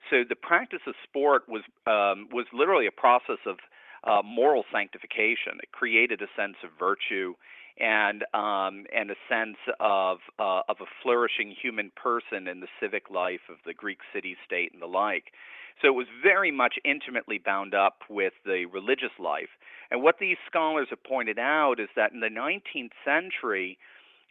so 0.10 0.24
the 0.28 0.36
practice 0.36 0.82
of 0.88 0.95
sport 1.04 1.43
was 1.47 1.64
um, 1.88 2.28
was 2.32 2.45
literally 2.54 2.88
a 2.88 2.91
process 2.91 3.39
of 3.45 3.58
uh, 4.04 4.22
moral 4.24 4.66
sanctification. 4.72 5.60
It 5.62 5.72
created 5.72 6.22
a 6.22 6.28
sense 6.36 6.56
of 6.64 6.72
virtue 6.78 7.36
and 7.80 8.24
um, 8.34 8.86
and 8.96 9.12
a 9.12 9.16
sense 9.30 9.58
of 9.80 10.20
uh, 10.38 10.62
of 10.68 10.78
a 10.82 10.86
flourishing 11.02 11.56
human 11.62 11.92
person 11.96 12.48
in 12.48 12.60
the 12.60 12.68
civic 12.80 13.10
life 13.10 13.42
of 13.50 13.58
the 13.66 13.74
Greek 13.74 14.00
city 14.14 14.36
state 14.46 14.72
and 14.74 14.82
the 14.82 14.88
like. 14.88 15.32
So 15.82 15.88
it 15.88 15.96
was 15.96 16.08
very 16.22 16.52
much 16.52 16.76
intimately 16.84 17.38
bound 17.38 17.74
up 17.74 18.02
with 18.10 18.34
the 18.46 18.66
religious 18.66 19.18
life. 19.18 19.50
And 19.92 20.04
what 20.04 20.20
these 20.20 20.38
scholars 20.46 20.88
have 20.90 21.04
pointed 21.04 21.40
out 21.40 21.80
is 21.80 21.88
that 21.96 22.12
in 22.12 22.20
the 22.20 22.28
19th 22.28 22.92
century, 23.06 23.78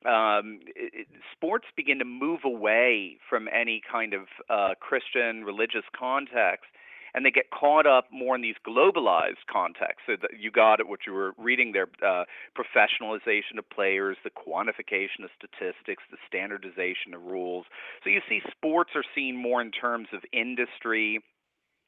um, 0.04 0.60
it, 0.76 1.08
sports 1.32 1.64
begin 1.74 1.98
to 2.00 2.04
move 2.04 2.40
away 2.44 3.16
from 3.28 3.48
any 3.48 3.80
kind 3.90 4.12
of 4.12 4.22
uh, 4.50 4.74
Christian 4.78 5.42
religious 5.42 5.84
context 5.98 6.66
and 7.14 7.24
they 7.24 7.30
get 7.30 7.50
caught 7.50 7.86
up 7.86 8.06
more 8.12 8.34
in 8.34 8.42
these 8.42 8.56
globalized 8.66 9.44
contexts. 9.50 10.02
So 10.06 10.16
you 10.38 10.50
got 10.50 10.80
it, 10.80 10.88
what 10.88 11.00
you 11.06 11.12
were 11.12 11.32
reading 11.38 11.72
there, 11.72 11.88
uh, 12.04 12.24
professionalization 12.56 13.58
of 13.58 13.68
players, 13.70 14.16
the 14.24 14.30
quantification 14.30 15.24
of 15.24 15.30
statistics, 15.36 16.02
the 16.10 16.18
standardization 16.26 17.14
of 17.14 17.22
rules. 17.22 17.66
So 18.04 18.10
you 18.10 18.20
see 18.28 18.40
sports 18.50 18.90
are 18.94 19.04
seen 19.14 19.36
more 19.36 19.60
in 19.60 19.70
terms 19.70 20.08
of 20.12 20.20
industry 20.32 21.20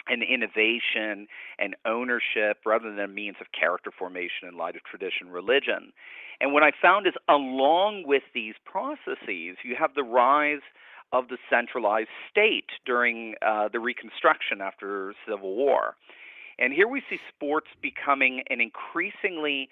and 0.09 0.23
innovation 0.23 1.27
and 1.59 1.77
ownership 1.85 2.59
rather 2.65 2.91
than 2.91 3.01
a 3.01 3.09
means 3.09 3.37
of 3.41 3.47
character 3.59 3.91
formation 3.97 4.49
in 4.49 4.57
light 4.57 4.77
of 4.77 4.83
tradition 4.85 5.29
religion. 5.31 5.93
And 6.41 6.53
what 6.53 6.63
I 6.63 6.73
found 6.81 7.07
is 7.07 7.13
along 7.29 8.05
with 8.07 8.23
these 8.35 8.55
processes, 8.65 9.59
you 9.63 9.77
have 9.79 9.95
the 9.95 10.03
rise 10.03 10.63
of 11.13 11.29
the 11.29 11.39
centralized 11.49 12.11
state 12.31 12.71
during 12.87 13.35
uh, 13.45 13.69
the 13.73 13.81
Reconstruction 13.81 14.61
after 14.61 15.15
Civil 15.27 15.55
War. 15.57 15.97
And 16.59 16.73
here 16.73 16.87
we 16.87 17.03
see 17.09 17.19
sports 17.35 17.69
becoming 17.81 18.43
an 18.51 18.61
increasingly 18.61 19.71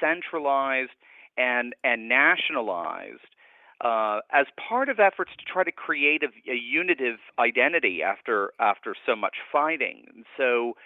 centralized 0.00 0.92
and, 1.36 1.74
and 1.84 2.08
nationalized 2.08 3.34
uh, 3.80 4.20
as 4.32 4.46
part 4.68 4.88
of 4.88 4.98
efforts 4.98 5.30
to 5.38 5.44
try 5.44 5.64
to 5.64 5.72
create 5.72 6.22
a, 6.22 6.50
a 6.50 6.56
unitive 6.56 7.18
identity 7.38 8.02
after 8.02 8.52
after 8.58 8.94
so 9.06 9.14
much 9.14 9.36
fighting. 9.52 10.04
And 10.14 10.24
so 10.36 10.76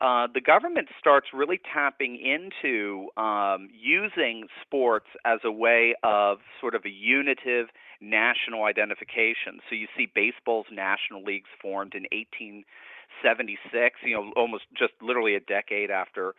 uh, 0.00 0.26
the 0.32 0.40
government 0.40 0.88
starts 0.98 1.28
really 1.32 1.58
tapping 1.72 2.16
into 2.16 3.08
um, 3.16 3.70
using 3.72 4.46
sports 4.60 5.06
as 5.24 5.40
a 5.44 5.50
way 5.50 5.94
of 6.02 6.38
sort 6.60 6.74
of 6.74 6.84
a 6.84 6.90
unitive 6.90 7.68
national 8.00 8.64
identification. 8.64 9.60
So 9.68 9.74
you 9.74 9.86
see 9.96 10.06
baseball's 10.14 10.66
national 10.70 11.24
leagues 11.24 11.48
formed 11.62 11.94
in 11.94 12.02
1876, 12.12 13.96
you 14.04 14.14
know, 14.14 14.32
almost 14.36 14.64
just 14.76 14.92
literally 15.00 15.34
a 15.34 15.40
decade 15.40 15.90
after 15.90 16.34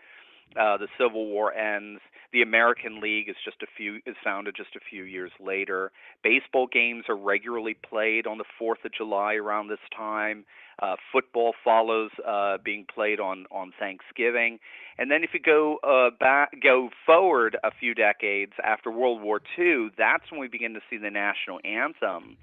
uh, 0.55 0.77
the 0.77 0.87
Civil 0.99 1.25
War 1.25 1.51
ends. 1.51 1.99
The 2.34 2.41
American 2.41 2.99
League 2.99 3.30
is 3.30 3.36
just 3.45 3.63
a 3.63 3.67
few 3.78 3.99
is 4.05 4.15
founded 4.23 4.55
just 4.55 4.75
a 4.75 4.80
few 4.89 5.03
years 5.03 5.32
later. 5.39 5.91
Baseball 6.23 6.67
games 6.67 7.05
are 7.07 7.15
regularly 7.15 7.73
played 7.73 8.28
on 8.28 8.38
the 8.38 8.43
Fourth 8.59 8.84
of 8.84 8.91
July 8.93 9.36
around 9.36 9.69
this 9.69 9.80
time. 9.95 10.45
Uh, 10.80 10.95
football 11.11 11.53
follows 11.63 12.11
uh, 12.28 12.57
being 12.63 12.86
played 12.93 13.19
on 13.19 13.45
on 13.49 13.71
Thanksgiving, 13.80 14.59
and 14.97 15.09
then 15.09 15.23
if 15.23 15.30
you 15.34 15.39
go 15.39 15.78
uh, 15.84 16.09
back 16.19 16.51
go 16.61 16.89
forward 17.05 17.57
a 17.63 17.71
few 17.71 17.93
decades 17.93 18.53
after 18.63 18.91
World 18.91 19.21
War 19.21 19.39
II, 19.57 19.89
that's 19.97 20.30
when 20.30 20.41
we 20.41 20.49
begin 20.49 20.73
to 20.73 20.82
see 20.89 20.97
the 20.97 21.09
national 21.09 21.59
anthem 21.63 22.38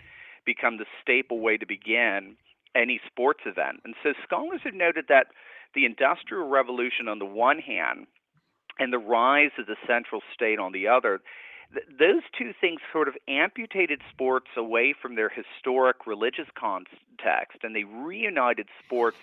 become 0.46 0.78
the 0.78 0.86
staple 1.02 1.40
way 1.40 1.56
to 1.56 1.66
begin 1.66 2.36
any 2.74 3.00
sports 3.06 3.40
event. 3.46 3.80
And 3.84 3.94
so 4.02 4.12
scholars 4.24 4.60
have 4.64 4.74
noted 4.74 5.06
that 5.08 5.28
the 5.74 5.84
Industrial 5.84 6.48
Revolution 6.48 7.08
on 7.08 7.18
the 7.18 7.24
one 7.24 7.58
hand 7.58 8.06
and 8.78 8.92
the 8.92 8.98
rise 8.98 9.50
of 9.58 9.66
the 9.66 9.76
central 9.86 10.20
state 10.32 10.58
on 10.58 10.72
the 10.72 10.88
other, 10.88 11.20
th- 11.72 11.86
those 11.98 12.22
two 12.36 12.52
things 12.60 12.80
sort 12.92 13.08
of 13.08 13.14
amputated 13.28 14.00
sports 14.10 14.48
away 14.56 14.94
from 15.00 15.14
their 15.14 15.28
historic 15.28 16.06
religious 16.06 16.48
context 16.58 17.58
and 17.62 17.74
they 17.74 17.84
reunited 17.84 18.68
sports 18.84 19.16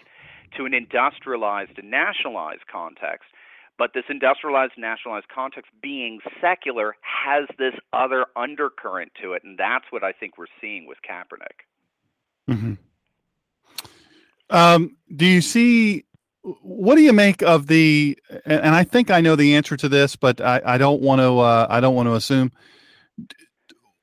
to 0.58 0.66
an 0.66 0.74
industrialized 0.74 1.78
and 1.78 1.90
nationalized 1.90 2.68
context. 2.72 3.30
But 3.78 3.92
this 3.94 4.04
industrialized, 4.10 4.74
nationalized 4.78 5.28
context, 5.34 5.72
being 5.82 6.20
secular, 6.40 6.96
has 7.02 7.48
this 7.58 7.74
other 7.94 8.26
undercurrent 8.36 9.14
to 9.24 9.34
it, 9.34 9.44
and 9.44 9.58
that's 9.58 9.86
what 9.90 10.04
I 10.04 10.12
think 10.12 10.38
we're 10.38 10.46
seeing 10.60 10.86
with 10.86 11.00
Kaepernick. 11.02 11.66
Mm-hmm. 12.50 12.74
Um, 14.52 14.98
do 15.16 15.26
you 15.26 15.42
see 15.42 16.06
what 16.44 16.96
do 16.96 17.02
you 17.02 17.14
make 17.14 17.42
of 17.42 17.68
the 17.68 18.18
and 18.46 18.76
i 18.76 18.84
think 18.84 19.12
i 19.12 19.22
know 19.22 19.36
the 19.36 19.56
answer 19.56 19.78
to 19.78 19.90
this 19.90 20.16
but 20.16 20.42
i, 20.42 20.62
I 20.66 20.78
don't 20.78 21.02
want 21.02 21.20
to 21.22 21.40
uh, 21.40 21.68
i 21.70 21.80
don't 21.80 21.96
want 21.96 22.08
to 22.08 22.16
assume. 22.16 22.52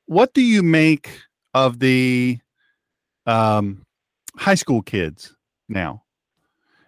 What 0.05 0.33
do 0.33 0.41
you 0.41 0.63
make 0.63 1.11
of 1.53 1.77
the 1.77 2.39
um, 3.27 3.85
high 4.35 4.55
school 4.55 4.81
kids 4.81 5.35
now? 5.67 6.03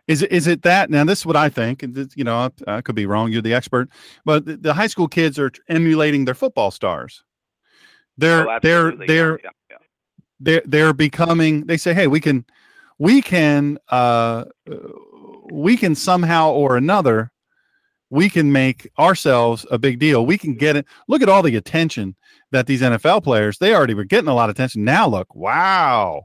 Is 0.07 0.23
it 0.23 0.31
is 0.31 0.47
it 0.47 0.63
that 0.63 0.89
now 0.89 1.03
this 1.03 1.19
is 1.19 1.25
what 1.25 1.35
i 1.35 1.47
think 1.47 1.83
you 2.15 2.23
know 2.23 2.35
I, 2.35 2.77
I, 2.77 2.81
could 2.81 2.95
be 2.95 3.05
wrong 3.05 3.31
you're 3.31 3.43
the 3.43 3.53
expert 3.53 3.89
but 4.25 4.45
the, 4.45 4.57
the, 4.57 4.73
high 4.73 4.87
school 4.87 5.07
kids 5.07 5.37
are 5.37 5.51
emulating 5.69 6.25
their 6.25 6.33
football 6.33 6.71
stars. 6.71 7.23
They're 8.17 8.49
oh, 8.49 8.59
they're 8.61 8.91
they're 8.97 9.39
yeah, 9.43 9.49
yeah. 9.69 9.77
they're 10.39 10.63
they're 10.65 10.93
becoming 10.93 11.67
they 11.67 11.77
say 11.77 11.93
hey 11.93 12.07
we 12.07 12.19
can 12.19 12.43
we 12.97 13.21
can 13.21 13.77
uh 13.89 14.45
we 15.51 15.77
can 15.77 15.93
somehow 15.93 16.51
or 16.51 16.75
another 16.75 17.31
we 18.12 18.30
can 18.30 18.51
make 18.51 18.91
ourselves 18.99 19.66
a 19.72 19.80
big 19.80 19.97
deal. 19.97 20.26
We 20.26 20.38
can 20.38 20.53
get 20.53 20.76
it. 20.76 20.86
Look 21.07 21.22
at 21.22 21.30
all 21.30 21.41
the 21.41 21.55
attention 21.55 22.16
that 22.51 22.68
these 22.68 22.82
NFL 22.82 23.24
players, 23.24 23.57
they 23.57 23.74
already 23.74 23.93
were 23.93 24.03
getting 24.03 24.28
a 24.28 24.36
lot 24.36 24.49
of 24.49 24.55
attention. 24.55 24.84
Now 24.84 25.07
look, 25.07 25.34
wow. 25.34 26.24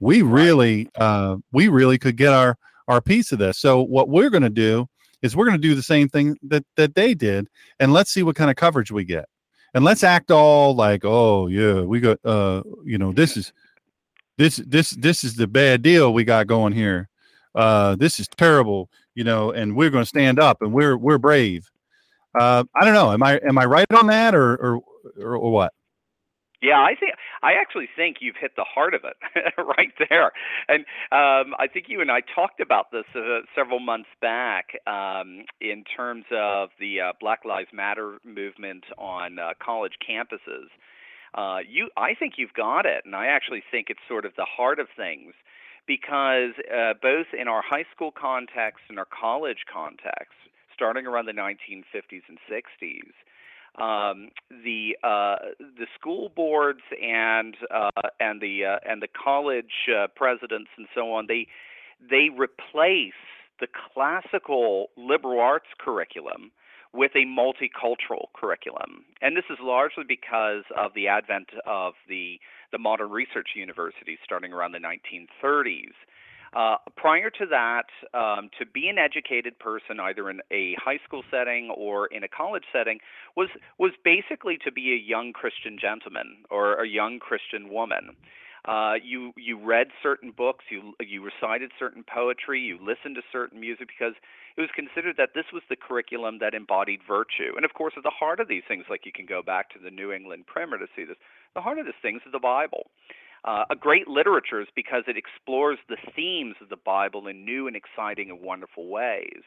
We 0.00 0.22
really 0.22 0.88
uh 0.96 1.36
we 1.52 1.68
really 1.68 1.98
could 1.98 2.16
get 2.16 2.34
our 2.34 2.58
our 2.88 3.00
piece 3.00 3.30
of 3.30 3.38
this. 3.38 3.58
So 3.58 3.80
what 3.80 4.08
we're 4.08 4.28
going 4.28 4.42
to 4.42 4.50
do 4.50 4.88
is 5.22 5.36
we're 5.36 5.46
going 5.46 5.60
to 5.60 5.68
do 5.68 5.76
the 5.76 5.82
same 5.82 6.08
thing 6.08 6.36
that 6.42 6.66
that 6.76 6.96
they 6.96 7.14
did 7.14 7.48
and 7.78 7.92
let's 7.92 8.12
see 8.12 8.24
what 8.24 8.36
kind 8.36 8.50
of 8.50 8.56
coverage 8.56 8.90
we 8.90 9.04
get. 9.04 9.26
And 9.72 9.84
let's 9.84 10.04
act 10.04 10.30
all 10.30 10.74
like, 10.74 11.04
"Oh, 11.04 11.46
yeah, 11.46 11.82
we 11.82 12.00
got 12.00 12.18
uh 12.24 12.62
you 12.84 12.98
know, 12.98 13.12
this 13.12 13.36
is 13.36 13.52
this 14.36 14.56
this 14.56 14.90
this 14.90 15.22
is 15.22 15.36
the 15.36 15.46
bad 15.46 15.80
deal 15.80 16.12
we 16.12 16.24
got 16.24 16.48
going 16.48 16.72
here 16.72 17.08
uh, 17.54 17.94
this 17.96 18.18
is 18.18 18.28
terrible, 18.28 18.90
you 19.14 19.24
know, 19.24 19.50
and 19.52 19.76
we're 19.76 19.90
going 19.90 20.02
to 20.02 20.08
stand 20.08 20.38
up 20.38 20.62
and 20.62 20.72
we're 20.72 20.96
we're 20.96 21.18
brave. 21.18 21.70
Uh, 22.38 22.64
I 22.74 22.84
don't 22.84 22.94
know. 22.94 23.12
Am 23.12 23.22
I 23.22 23.38
am 23.46 23.58
I 23.58 23.64
right 23.64 23.90
on 23.92 24.08
that 24.08 24.34
or 24.34 24.54
or 24.54 24.80
or, 25.18 25.36
or 25.36 25.52
what? 25.52 25.72
Yeah, 26.64 26.80
I 26.80 26.94
think 26.98 27.12
I 27.42 27.52
actually 27.60 27.88
think 27.94 28.18
you've 28.20 28.36
hit 28.40 28.52
the 28.56 28.64
heart 28.64 28.94
of 28.94 29.02
it 29.04 29.16
right 29.58 29.92
there, 30.08 30.32
and 30.66 30.80
um, 31.12 31.54
I 31.58 31.66
think 31.70 31.86
you 31.88 32.00
and 32.00 32.10
I 32.10 32.20
talked 32.34 32.58
about 32.58 32.90
this 32.90 33.04
uh, 33.14 33.40
several 33.54 33.80
months 33.80 34.08
back 34.22 34.68
um, 34.86 35.44
in 35.60 35.84
terms 35.84 36.24
of 36.32 36.70
the 36.80 37.02
uh, 37.02 37.12
Black 37.20 37.44
Lives 37.44 37.68
Matter 37.74 38.16
movement 38.24 38.84
on 38.96 39.38
uh, 39.38 39.50
college 39.62 39.92
campuses. 40.08 40.68
Uh, 41.34 41.58
you, 41.68 41.90
I 41.98 42.14
think 42.14 42.34
you've 42.38 42.54
got 42.54 42.86
it, 42.86 43.02
and 43.04 43.14
I 43.14 43.26
actually 43.26 43.62
think 43.70 43.88
it's 43.90 44.00
sort 44.08 44.24
of 44.24 44.32
the 44.36 44.46
heart 44.46 44.78
of 44.78 44.86
things 44.96 45.34
because 45.86 46.52
uh, 46.72 46.94
both 47.00 47.26
in 47.38 47.48
our 47.48 47.62
high 47.62 47.84
school 47.94 48.10
context 48.10 48.80
and 48.88 48.98
our 48.98 49.06
college 49.06 49.64
context, 49.72 50.34
starting 50.74 51.06
around 51.06 51.26
the 51.26 51.32
1950s 51.32 52.22
and 52.28 52.38
60s, 52.50 53.12
um, 53.76 54.30
the 54.50 54.96
uh, 55.02 55.36
the 55.58 55.86
school 55.98 56.30
boards 56.34 56.82
and 57.02 57.56
uh, 57.74 57.90
and 58.20 58.40
the 58.40 58.64
uh, 58.64 58.78
and 58.88 59.02
the 59.02 59.08
college 59.08 59.88
uh, 59.88 60.06
presidents 60.14 60.70
and 60.76 60.86
so 60.94 61.12
on 61.12 61.26
they 61.26 61.48
they 62.08 62.28
replace 62.30 63.12
the 63.58 63.66
classical 63.92 64.90
liberal 64.96 65.40
arts 65.40 65.66
curriculum 65.78 66.52
with 66.94 67.10
a 67.16 67.26
multicultural 67.26 68.26
curriculum. 68.34 69.04
And 69.20 69.36
this 69.36 69.44
is 69.50 69.58
largely 69.60 70.04
because 70.06 70.62
of 70.76 70.92
the 70.94 71.08
advent 71.08 71.48
of 71.66 71.94
the, 72.08 72.38
the 72.70 72.78
modern 72.78 73.10
research 73.10 73.48
universities 73.56 74.18
starting 74.24 74.52
around 74.52 74.72
the 74.72 74.78
1930s. 74.78 75.92
Uh, 76.54 76.76
prior 76.96 77.30
to 77.30 77.46
that, 77.46 77.86
um, 78.16 78.48
to 78.56 78.64
be 78.64 78.86
an 78.86 78.96
educated 78.96 79.58
person, 79.58 79.98
either 79.98 80.30
in 80.30 80.40
a 80.52 80.76
high 80.78 81.00
school 81.04 81.24
setting 81.28 81.68
or 81.76 82.06
in 82.06 82.22
a 82.22 82.28
college 82.28 82.62
setting, 82.72 83.00
was 83.36 83.48
was 83.76 83.90
basically 84.04 84.56
to 84.64 84.70
be 84.70 84.92
a 84.92 84.96
young 84.96 85.32
Christian 85.32 85.76
gentleman 85.80 86.44
or 86.50 86.80
a 86.80 86.86
young 86.86 87.18
Christian 87.18 87.70
woman. 87.70 88.14
Uh, 88.64 88.94
you 89.02 89.32
you 89.36 89.58
read 89.62 89.88
certain 90.02 90.30
books, 90.30 90.64
you 90.70 90.94
you 91.00 91.22
recited 91.22 91.70
certain 91.78 92.02
poetry, 92.02 92.60
you 92.60 92.78
listened 92.80 93.14
to 93.14 93.22
certain 93.30 93.60
music 93.60 93.88
because 93.88 94.14
it 94.56 94.60
was 94.60 94.70
considered 94.74 95.16
that 95.18 95.30
this 95.34 95.44
was 95.52 95.62
the 95.68 95.76
curriculum 95.76 96.38
that 96.40 96.54
embodied 96.54 97.00
virtue. 97.06 97.52
And 97.56 97.64
of 97.64 97.74
course, 97.74 97.92
at 97.96 98.02
the 98.04 98.10
heart 98.10 98.40
of 98.40 98.48
these 98.48 98.62
things, 98.66 98.84
like 98.88 99.04
you 99.04 99.12
can 99.12 99.26
go 99.26 99.42
back 99.42 99.68
to 99.70 99.78
the 99.78 99.90
New 99.90 100.12
England 100.12 100.46
Primer 100.46 100.78
to 100.78 100.86
see 100.96 101.04
this, 101.04 101.16
the 101.54 101.60
heart 101.60 101.78
of 101.78 101.84
these 101.84 102.00
things 102.00 102.22
is 102.24 102.32
the 102.32 102.38
Bible. 102.38 102.86
Uh, 103.44 103.64
a 103.68 103.76
great 103.76 104.08
literature 104.08 104.62
is 104.62 104.68
because 104.74 105.04
it 105.06 105.18
explores 105.18 105.78
the 105.90 105.98
themes 106.16 106.54
of 106.62 106.70
the 106.70 106.80
Bible 106.82 107.26
in 107.26 107.44
new 107.44 107.66
and 107.66 107.76
exciting 107.76 108.30
and 108.30 108.40
wonderful 108.40 108.88
ways. 108.88 109.42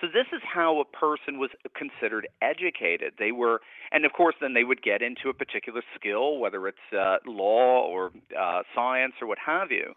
So 0.00 0.06
this 0.06 0.26
is 0.32 0.40
how 0.42 0.80
a 0.80 0.84
person 0.84 1.38
was 1.38 1.50
considered 1.76 2.28
educated. 2.40 3.14
They 3.18 3.32
were, 3.32 3.60
and 3.92 4.04
of 4.04 4.12
course, 4.12 4.34
then 4.40 4.54
they 4.54 4.64
would 4.64 4.82
get 4.82 5.02
into 5.02 5.28
a 5.28 5.34
particular 5.34 5.82
skill, 5.94 6.38
whether 6.38 6.66
it's 6.66 6.78
uh, 6.92 7.16
law 7.26 7.86
or 7.86 8.10
uh, 8.38 8.62
science 8.74 9.14
or 9.20 9.28
what 9.28 9.38
have 9.38 9.70
you. 9.70 9.92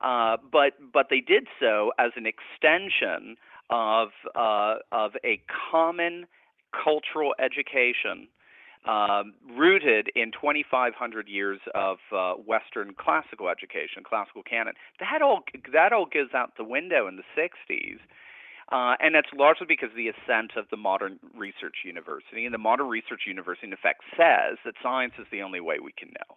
Uh, 0.00 0.36
but 0.52 0.74
but 0.92 1.06
they 1.08 1.20
did 1.20 1.46
so 1.58 1.92
as 1.98 2.12
an 2.16 2.26
extension 2.26 3.36
of 3.70 4.08
uh, 4.34 4.76
of 4.92 5.12
a 5.24 5.40
common 5.70 6.26
cultural 6.84 7.34
education 7.38 8.28
um, 8.86 9.34
rooted 9.56 10.10
in 10.14 10.30
2,500 10.32 11.28
years 11.28 11.58
of 11.74 11.98
uh, 12.14 12.34
Western 12.34 12.94
classical 12.94 13.48
education, 13.48 14.02
classical 14.04 14.42
canon. 14.42 14.74
That 15.00 15.22
all 15.22 15.42
that 15.72 15.92
all 15.92 16.06
goes 16.06 16.28
out 16.34 16.52
the 16.56 16.64
window 16.64 17.08
in 17.08 17.16
the 17.16 17.24
60s. 17.36 17.98
Uh, 18.72 18.94
and 18.98 19.14
that's 19.14 19.28
largely 19.36 19.66
because 19.68 19.90
of 19.90 19.96
the 19.96 20.08
ascent 20.08 20.52
of 20.56 20.66
the 20.70 20.76
modern 20.76 21.18
research 21.36 21.84
university. 21.84 22.44
And 22.44 22.54
the 22.54 22.58
modern 22.58 22.88
research 22.88 23.22
university, 23.26 23.68
in 23.68 23.72
effect, 23.72 24.02
says 24.16 24.58
that 24.64 24.74
science 24.82 25.12
is 25.18 25.26
the 25.30 25.42
only 25.42 25.60
way 25.60 25.76
we 25.78 25.92
can 25.92 26.08
know. 26.08 26.36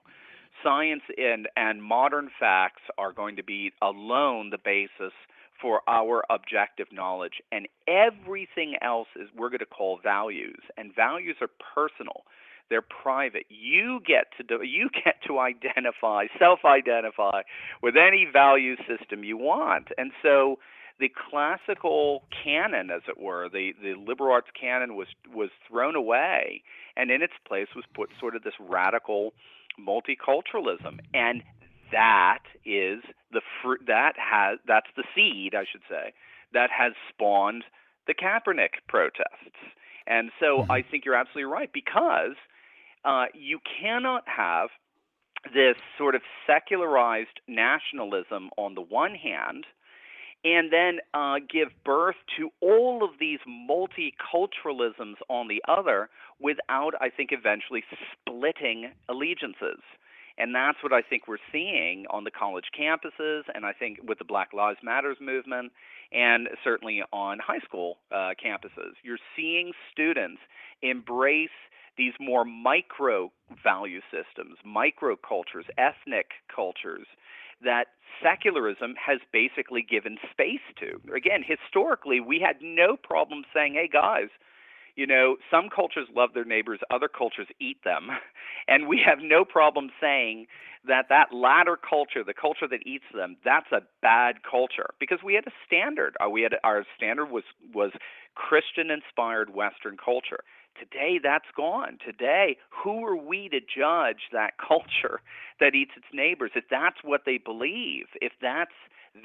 Science 0.64 1.02
and, 1.18 1.48
and 1.56 1.82
modern 1.82 2.30
facts 2.40 2.82
are 2.98 3.14
going 3.14 3.36
to 3.38 3.44
be 3.44 3.72
alone 3.82 4.52
the 4.52 4.60
basis 4.64 5.14
for 5.62 5.82
our 5.88 6.24
objective 6.30 6.88
knowledge, 6.92 7.42
and 7.52 7.68
everything 7.88 8.76
else 8.82 9.08
is 9.16 9.28
we're 9.36 9.50
going 9.50 9.60
to 9.60 9.66
call 9.66 10.00
values, 10.02 10.62
and 10.78 10.96
values 10.96 11.36
are 11.42 11.50
personal. 11.74 12.24
They're 12.70 12.84
private. 12.84 13.46
You 13.50 14.00
get 14.06 14.28
to 14.38 14.44
do, 14.44 14.64
you 14.64 14.90
get 15.04 15.16
to 15.28 15.40
identify, 15.40 16.26
self-identify 16.38 17.42
with 17.82 17.96
any 17.98 18.28
value 18.32 18.76
system 18.88 19.24
you 19.24 19.38
want, 19.38 19.90
and 19.98 20.12
so 20.22 20.60
the 21.00 21.10
classical 21.30 22.24
canon, 22.44 22.90
as 22.92 23.02
it 23.08 23.18
were, 23.20 23.50
the, 23.50 23.72
the 23.82 23.96
liberal 23.96 24.34
arts 24.34 24.50
canon 24.60 24.96
was 24.96 25.08
was 25.34 25.50
thrown 25.68 25.96
away, 25.96 26.62
and 26.98 27.10
in 27.10 27.22
its 27.22 27.34
place 27.48 27.68
was 27.76 27.86
put 27.94 28.10
sort 28.20 28.36
of 28.36 28.44
this 28.44 28.54
radical 28.60 29.34
multiculturalism, 29.80 31.00
and 31.14 31.42
that 31.92 32.44
is 32.66 33.02
the 33.32 33.42
fruit 33.62 33.82
that 33.88 34.14
has 34.18 34.60
that's 34.68 34.90
the 34.96 35.04
seed, 35.16 35.56
I 35.56 35.66
should 35.72 35.84
say, 35.90 36.14
that 36.54 36.70
has 36.70 36.94
spawned 37.10 37.64
the 38.08 38.14
Kaepernick 38.14 38.86
protests. 38.88 39.56
And 40.08 40.32
so 40.40 40.60
mm-hmm. 40.60 40.72
I 40.72 40.82
think 40.82 41.06
you're 41.06 41.16
absolutely 41.16 41.52
right 41.52 41.70
because 41.72 42.36
uh, 43.06 43.26
you 43.34 43.60
cannot 43.80 44.24
have 44.26 44.70
this 45.54 45.76
sort 45.98 46.16
of 46.16 46.22
secularized 46.46 47.40
nationalism 47.48 48.50
on 48.58 48.76
the 48.76 48.82
one 48.82 49.16
hand 49.16 49.66
and 50.44 50.72
then 50.72 51.00
uh, 51.14 51.36
give 51.52 51.70
birth 51.84 52.16
to 52.38 52.50
all 52.62 53.04
of 53.04 53.12
these 53.20 53.40
multiculturalisms 53.48 55.16
on 55.30 55.48
the 55.48 55.62
other 55.68 56.10
without, 56.40 56.94
I 57.02 57.10
think, 57.10 57.32
eventually 57.32 57.84
splitting 58.14 58.92
allegiances. 59.10 59.82
And 60.38 60.56
that's 60.56 60.78
what 60.82 60.94
I 60.94 61.02
think 61.02 61.28
we're 61.28 61.38
seeing 61.52 62.06
on 62.10 62.24
the 62.24 62.32
college 62.32 62.66
campuses, 62.80 63.42
and 63.54 63.66
I 63.66 63.74
think 63.74 64.00
with 64.08 64.20
the 64.20 64.26
Black 64.26 64.54
Lives 64.54 64.80
Matters 64.82 65.18
movement, 65.20 65.74
and 66.14 66.48
certainly 66.64 67.02
on 67.12 67.40
high 67.46 67.60
school 67.60 67.98
uh, 68.12 68.32
campuses. 68.44 68.94
You're 69.04 69.20
seeing 69.36 69.74
students 69.92 70.40
embrace 70.82 71.50
these 71.98 72.14
more 72.22 72.46
micro 72.46 73.30
value 73.62 74.00
systems, 74.10 74.56
micro 74.64 75.18
cultures, 75.18 75.66
ethnic 75.78 76.28
cultures 76.54 77.06
that 77.64 77.88
secularism 78.22 78.96
has 78.96 79.20
basically 79.32 79.82
given 79.82 80.18
space 80.32 80.66
to. 80.80 81.00
Again, 81.16 81.44
historically, 81.46 82.20
we 82.20 82.40
had 82.40 82.58
no 82.62 82.98
problem 82.98 83.44
saying, 83.54 83.74
hey, 83.74 83.90
guys, 83.92 84.30
you 84.96 85.08
know, 85.08 85.38
some 85.50 85.70
cultures 85.74 86.08
love 86.14 86.32
their 86.34 86.46
neighbors, 86.46 86.80
other 86.92 87.08
cultures 87.08 87.48
eat 87.60 87.78
them. 87.84 88.10
And 88.68 88.88
we 88.88 89.02
have 89.04 89.18
no 89.20 89.46
problem 89.46 89.90
saying 90.00 90.46
that 90.86 91.06
that 91.10 91.34
latter 91.34 91.76
culture, 91.76 92.24
the 92.24 92.36
culture 92.36 92.68
that 92.68 92.86
eats 92.86 93.06
them, 93.16 93.36
that's 93.44 93.72
a 93.72 93.82
bad 94.02 94.44
culture 94.44 94.92
because 95.00 95.20
we 95.26 95.34
had 95.34 95.48
a 95.48 95.52
standard. 95.66 96.16
Uh, 96.24 96.30
we 96.30 96.44
had 96.44 96.54
our 96.64 96.86
standard 96.96 97.32
was 97.32 97.46
was 97.74 97.92
Christian 98.36 98.92
inspired 98.92 99.56
Western 99.56 99.98
culture. 99.98 100.44
Today, 100.80 101.20
that's 101.22 101.50
gone. 101.56 101.98
Today, 102.06 102.58
who 102.70 103.06
are 103.06 103.16
we 103.16 103.50
to 103.50 103.60
judge 103.60 104.30
that 104.32 104.54
culture 104.68 105.22
that 105.60 105.76
eats 105.76 105.92
its 105.98 106.08
neighbors? 106.14 106.52
If 106.56 106.66
that's 106.70 106.98
what 107.04 107.22
they 107.26 107.38
believe, 107.38 108.06
if 108.22 108.34
that's 108.42 108.72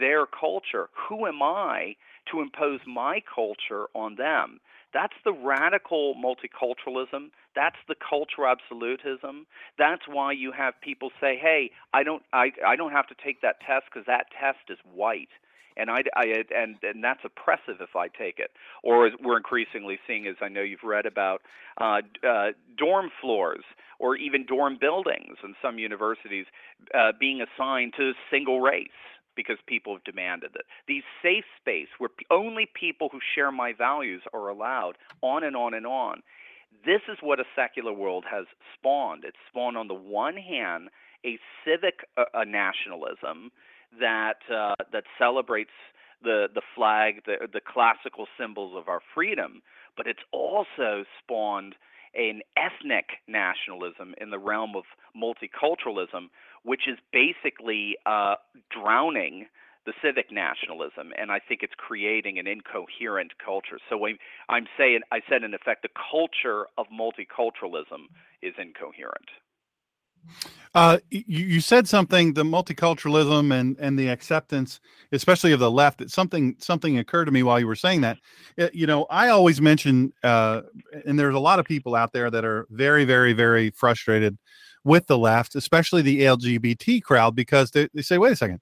their 0.00 0.26
culture, 0.26 0.88
who 1.08 1.26
am 1.26 1.42
I 1.42 1.96
to 2.32 2.40
impose 2.40 2.80
my 2.86 3.22
culture 3.32 3.86
on 3.94 4.16
them? 4.16 4.60
That's 4.92 5.14
the 5.24 5.32
radical 5.32 6.14
multiculturalism. 6.14 7.30
That's 7.54 7.76
the 7.88 7.96
cultural 7.96 8.48
absolutism. 8.48 9.46
That's 9.76 10.02
why 10.08 10.32
you 10.32 10.52
have 10.52 10.80
people 10.80 11.10
say, 11.20 11.36
"Hey, 11.36 11.72
I 11.92 12.04
don't, 12.04 12.22
I, 12.32 12.52
I 12.64 12.76
don't 12.76 12.92
have 12.92 13.08
to 13.08 13.14
take 13.22 13.40
that 13.42 13.60
test 13.60 13.86
because 13.86 14.06
that 14.06 14.26
test 14.30 14.70
is 14.70 14.78
white." 14.94 15.30
And 15.76 15.90
I, 15.90 16.02
I 16.16 16.44
and 16.54 16.76
and 16.82 17.02
that's 17.02 17.20
oppressive 17.24 17.80
if 17.80 17.96
I 17.96 18.08
take 18.08 18.38
it. 18.38 18.50
Or 18.82 19.10
we're 19.22 19.36
increasingly 19.36 19.98
seeing, 20.06 20.26
as 20.26 20.36
I 20.40 20.48
know 20.48 20.62
you've 20.62 20.84
read 20.84 21.06
about, 21.06 21.42
uh, 21.80 22.00
uh, 22.26 22.52
dorm 22.76 23.10
floors 23.20 23.64
or 23.98 24.16
even 24.16 24.44
dorm 24.46 24.76
buildings 24.80 25.36
in 25.42 25.54
some 25.62 25.78
universities 25.78 26.46
uh, 26.94 27.12
being 27.18 27.42
assigned 27.42 27.94
to 27.96 28.12
single 28.30 28.60
race 28.60 28.88
because 29.36 29.56
people 29.66 29.94
have 29.94 30.04
demanded 30.04 30.50
it. 30.54 30.62
These 30.86 31.02
safe 31.22 31.44
space 31.60 31.88
where 31.98 32.10
only 32.30 32.68
people 32.72 33.08
who 33.10 33.18
share 33.34 33.50
my 33.50 33.72
values 33.72 34.22
are 34.32 34.48
allowed, 34.48 34.94
on 35.22 35.42
and 35.44 35.56
on 35.56 35.74
and 35.74 35.86
on. 35.86 36.22
This 36.84 37.00
is 37.10 37.18
what 37.20 37.40
a 37.40 37.44
secular 37.56 37.92
world 37.92 38.24
has 38.30 38.46
spawned. 38.74 39.24
It's 39.24 39.36
spawned 39.48 39.76
on 39.76 39.88
the 39.88 39.94
one 39.94 40.36
hand 40.36 40.90
a 41.24 41.38
civic 41.64 42.06
uh, 42.16 42.24
a 42.34 42.44
nationalism 42.44 43.50
that 44.00 44.38
uh, 44.52 44.74
that 44.92 45.04
celebrates 45.18 45.70
the 46.22 46.48
the 46.54 46.62
flag, 46.74 47.22
the 47.26 47.48
the 47.52 47.60
classical 47.60 48.26
symbols 48.38 48.74
of 48.76 48.88
our 48.88 49.00
freedom, 49.14 49.62
but 49.96 50.06
it's 50.06 50.24
also 50.32 51.04
spawned 51.22 51.74
an 52.14 52.42
ethnic 52.56 53.06
nationalism 53.26 54.14
in 54.20 54.30
the 54.30 54.38
realm 54.38 54.74
of 54.76 54.84
multiculturalism, 55.16 56.30
which 56.62 56.82
is 56.86 56.98
basically 57.12 57.96
uh, 58.06 58.36
drowning 58.70 59.46
the 59.86 59.92
civic 60.02 60.32
nationalism, 60.32 61.12
and 61.18 61.30
I 61.30 61.40
think 61.40 61.62
it's 61.62 61.74
creating 61.76 62.38
an 62.38 62.46
incoherent 62.46 63.32
culture. 63.44 63.78
So 63.90 64.06
I'm 64.48 64.66
saying, 64.78 65.00
I 65.12 65.20
said 65.28 65.42
in 65.42 65.52
effect, 65.52 65.82
the 65.82 65.92
culture 66.10 66.66
of 66.78 66.86
multiculturalism 66.88 68.08
is 68.40 68.54
incoherent. 68.56 69.28
Uh, 70.74 70.98
you, 71.10 71.22
you, 71.46 71.60
said 71.60 71.86
something 71.86 72.34
the 72.34 72.42
multiculturalism 72.42 73.52
and 73.52 73.76
and 73.78 73.96
the 73.96 74.08
acceptance, 74.08 74.80
especially 75.12 75.52
of 75.52 75.60
the 75.60 75.70
left. 75.70 75.98
That 75.98 76.10
something 76.10 76.56
something 76.58 76.98
occurred 76.98 77.26
to 77.26 77.30
me 77.30 77.44
while 77.44 77.60
you 77.60 77.68
were 77.68 77.76
saying 77.76 78.00
that. 78.00 78.18
It, 78.56 78.64
uh, 78.64 78.70
you 78.72 78.88
know, 78.88 79.04
I 79.04 79.28
always 79.28 79.60
mention, 79.60 80.12
uh, 80.24 80.62
and 81.06 81.16
there's 81.16 81.36
a 81.36 81.40
lot 81.40 81.60
of 81.60 81.64
people 81.64 81.94
out 81.94 82.12
there 82.12 82.28
that 82.28 82.44
are 82.44 82.66
very, 82.70 83.04
very, 83.04 83.32
very 83.32 83.70
frustrated 83.70 84.36
with 84.82 85.06
the 85.06 85.16
left, 85.16 85.54
especially 85.54 86.02
the 86.02 86.22
LGBT 86.22 87.02
crowd, 87.02 87.36
because 87.36 87.70
they, 87.70 87.88
they 87.94 88.02
say, 88.02 88.18
"Wait 88.18 88.32
a 88.32 88.36
second, 88.36 88.60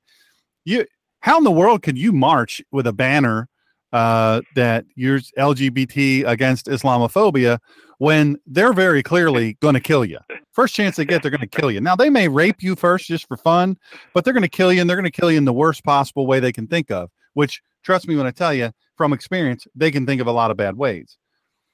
you 0.66 0.84
how 1.20 1.38
in 1.38 1.44
the 1.44 1.50
world 1.50 1.82
could 1.82 1.96
you 1.96 2.12
march 2.12 2.60
with 2.70 2.86
a 2.86 2.92
banner 2.92 3.48
uh, 3.93 4.40
that 4.55 4.84
you're 4.95 5.20
LGBT 5.38 6.26
against 6.26 6.66
Islamophobia 6.66 7.59
when 7.99 8.36
they're 8.47 8.72
very 8.72 9.03
clearly 9.03 9.55
going 9.61 9.74
to 9.74 9.80
kill 9.80 10.05
you. 10.05 10.18
First 10.53 10.74
chance 10.74 10.97
they 10.97 11.05
get, 11.05 11.22
they're 11.22 11.30
going 11.30 11.40
to 11.40 11.47
kill 11.47 11.70
you. 11.70 11.80
Now, 11.80 11.95
they 11.95 12.11
may 12.11 12.28
rape 12.28 12.62
you 12.62 12.74
first 12.74 13.07
just 13.07 13.28
for 13.28 13.36
fun, 13.36 13.78
but 14.12 14.24
they're 14.24 14.34
going 14.34 14.43
to 14.43 14.49
kill 14.49 14.72
you 14.72 14.80
and 14.80 14.90
they're 14.90 14.97
going 14.97 15.05
to 15.05 15.11
kill 15.11 15.30
you 15.30 15.38
in 15.38 15.45
the 15.45 15.53
worst 15.53 15.84
possible 15.84 16.26
way 16.26 16.40
they 16.40 16.53
can 16.53 16.66
think 16.66 16.90
of, 16.90 17.11
which, 17.34 17.62
trust 17.82 18.09
me 18.09 18.16
when 18.16 18.26
I 18.26 18.30
tell 18.30 18.53
you 18.53 18.72
from 18.97 19.12
experience, 19.12 19.66
they 19.74 19.90
can 19.90 20.05
think 20.05 20.20
of 20.20 20.26
a 20.26 20.32
lot 20.32 20.51
of 20.51 20.57
bad 20.57 20.76
ways. 20.76 21.16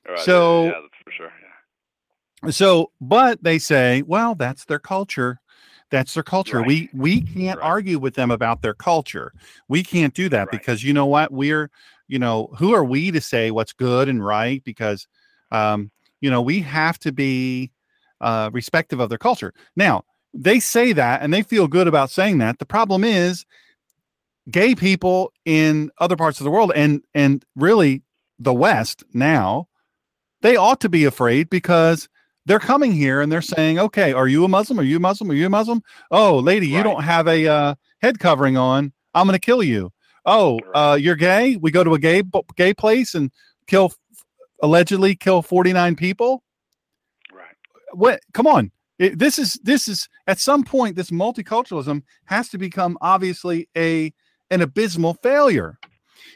Right. 0.08 0.18
So, 0.18 0.64
yeah, 0.64 0.72
for 1.04 1.10
sure. 1.12 1.32
Yeah. 1.42 2.50
So, 2.50 2.92
but 3.00 3.42
they 3.42 3.58
say, 3.58 4.02
well, 4.02 4.34
that's 4.34 4.64
their 4.64 4.78
culture. 4.78 5.40
That's 5.90 6.14
their 6.14 6.22
culture. 6.22 6.58
Right. 6.58 6.66
We 6.66 6.90
we 6.92 7.20
can't 7.22 7.58
right. 7.58 7.66
argue 7.66 7.98
with 7.98 8.14
them 8.14 8.30
about 8.30 8.62
their 8.62 8.74
culture. 8.74 9.32
We 9.68 9.82
can't 9.82 10.14
do 10.14 10.28
that 10.28 10.38
right. 10.38 10.50
because 10.50 10.84
you 10.84 10.92
know 10.92 11.06
what? 11.06 11.32
We're 11.32 11.70
you 12.08 12.18
know, 12.18 12.48
who 12.58 12.74
are 12.74 12.84
we 12.84 13.10
to 13.10 13.20
say 13.20 13.50
what's 13.50 13.72
good 13.72 14.08
and 14.08 14.24
right? 14.24 14.64
Because, 14.64 15.06
um, 15.52 15.90
you 16.20 16.30
know, 16.30 16.42
we 16.42 16.60
have 16.60 16.98
to 17.00 17.12
be 17.12 17.70
uh, 18.20 18.50
respective 18.52 18.98
of 18.98 19.08
their 19.08 19.18
culture. 19.18 19.52
Now, 19.76 20.02
they 20.34 20.60
say 20.60 20.92
that 20.92 21.22
and 21.22 21.32
they 21.32 21.42
feel 21.42 21.68
good 21.68 21.86
about 21.86 22.10
saying 22.10 22.38
that. 22.38 22.58
The 22.58 22.66
problem 22.66 23.04
is, 23.04 23.44
gay 24.50 24.74
people 24.74 25.32
in 25.44 25.90
other 25.98 26.16
parts 26.16 26.40
of 26.40 26.44
the 26.44 26.50
world 26.50 26.72
and 26.74 27.02
and 27.14 27.44
really 27.54 28.02
the 28.38 28.54
West 28.54 29.04
now, 29.12 29.68
they 30.42 30.56
ought 30.56 30.80
to 30.80 30.88
be 30.88 31.04
afraid 31.04 31.50
because 31.50 32.08
they're 32.46 32.58
coming 32.58 32.92
here 32.92 33.20
and 33.20 33.30
they're 33.30 33.42
saying, 33.42 33.78
"Okay, 33.78 34.12
are 34.12 34.28
you 34.28 34.44
a 34.44 34.48
Muslim? 34.48 34.80
Are 34.80 34.84
you 34.84 34.96
a 34.96 35.00
Muslim? 35.00 35.30
Are 35.30 35.34
you 35.34 35.46
a 35.46 35.50
Muslim? 35.50 35.82
Oh, 36.10 36.38
lady, 36.38 36.66
right. 36.66 36.78
you 36.78 36.82
don't 36.82 37.02
have 37.02 37.28
a 37.28 37.46
uh, 37.46 37.74
head 38.00 38.18
covering 38.18 38.56
on. 38.56 38.92
I'm 39.14 39.26
going 39.26 39.38
to 39.38 39.44
kill 39.44 39.62
you." 39.62 39.92
Oh, 40.28 40.60
uh, 40.74 40.94
you're 41.00 41.16
gay. 41.16 41.56
We 41.56 41.70
go 41.72 41.82
to 41.82 41.94
a 41.94 41.98
gay 41.98 42.22
gay 42.56 42.74
place 42.74 43.14
and 43.14 43.30
kill 43.66 43.92
allegedly 44.62 45.16
kill 45.16 45.42
49 45.42 45.96
people. 45.96 46.42
Right. 47.32 47.56
What? 47.92 48.20
Come 48.34 48.46
on. 48.46 48.70
It, 48.98 49.18
this 49.18 49.38
is 49.38 49.54
this 49.62 49.88
is 49.88 50.08
at 50.26 50.38
some 50.40 50.64
point 50.64 50.96
this 50.96 51.10
multiculturalism 51.10 52.02
has 52.26 52.48
to 52.50 52.58
become 52.58 52.98
obviously 53.00 53.68
a 53.76 54.12
an 54.50 54.60
abysmal 54.62 55.14
failure. 55.22 55.78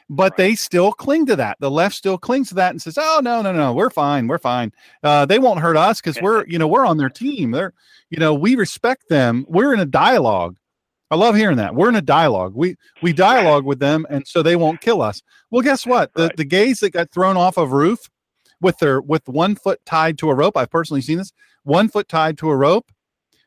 but 0.08 0.32
Right. 0.32 0.36
they 0.36 0.54
still 0.54 0.92
cling 0.92 1.26
to 1.26 1.36
that. 1.36 1.56
The 1.60 1.70
left 1.70 1.94
still 1.96 2.18
clings 2.18 2.48
to 2.50 2.54
that 2.56 2.70
and 2.70 2.80
says, 2.80 2.96
"Oh 2.98 3.20
no, 3.22 3.42
no, 3.42 3.52
no, 3.52 3.72
we're 3.72 3.90
fine, 3.90 4.28
we're 4.28 4.38
fine. 4.38 4.70
Uh, 5.02 5.26
they 5.26 5.38
won't 5.40 5.60
hurt 5.60 5.76
us 5.76 6.00
because 6.00 6.20
we're, 6.22 6.44
you 6.52 6.58
know, 6.58 6.68
we're 6.68 6.86
on 6.86 6.98
their 6.98 7.10
team. 7.10 7.50
They're, 7.50 7.72
you 8.10 8.18
know, 8.18 8.32
we 8.34 8.54
respect 8.54 9.08
them. 9.08 9.44
We're 9.48 9.74
in 9.74 9.80
a 9.80 9.86
dialogue. 9.86 10.56
I 11.12 11.16
love 11.16 11.36
hearing 11.36 11.58
that. 11.58 11.74
We're 11.74 11.90
in 11.90 11.94
a 11.96 12.00
dialogue. 12.02 12.54
We 12.56 12.76
we 13.02 13.12
dialogue 13.12 13.66
with 13.66 13.80
them, 13.80 14.06
and 14.08 14.26
so 14.26 14.42
they 14.42 14.56
won't 14.56 14.80
kill 14.80 15.02
us. 15.02 15.22
Well, 15.50 15.62
guess 15.62 15.86
what? 15.86 16.14
The 16.14 16.28
Right. 16.28 16.36
the 16.38 16.44
gays 16.46 16.80
that 16.80 16.90
got 16.90 17.12
thrown 17.12 17.36
off 17.36 17.58
of 17.58 17.72
roof 17.72 18.00
with 18.62 18.78
their 18.78 19.00
with 19.02 19.28
one 19.28 19.54
foot 19.54 19.80
tied 19.84 20.16
to 20.18 20.30
a 20.30 20.34
rope. 20.34 20.56
I've 20.56 20.70
personally 20.70 21.02
seen 21.02 21.18
this. 21.18 21.32
One 21.64 21.88
foot 21.90 22.08
tied 22.08 22.38
to 22.38 22.48
a 22.50 22.56
rope. 22.56 22.90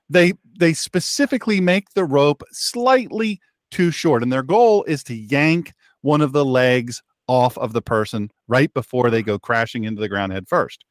They 0.10 0.34
they 0.60 0.74
specifically 0.74 1.60
make 1.60 1.90
the 1.96 2.06
rope 2.06 2.44
slightly 2.52 3.40
too 3.72 3.90
short, 3.90 4.22
and 4.22 4.32
their 4.32 4.44
goal 4.44 4.84
is 4.84 5.04
to 5.06 5.16
yank 5.16 5.74
one 6.02 6.22
of 6.22 6.34
the 6.34 6.46
legs 6.46 7.02
off 7.28 7.58
of 7.58 7.74
the 7.74 7.82
person 7.82 8.30
right 8.48 8.72
before 8.76 9.10
they 9.10 9.24
go 9.24 9.40
crashing 9.40 9.86
into 9.86 10.00
the 10.00 10.08
ground 10.10 10.32
head 10.34 10.48
first. 10.48 10.86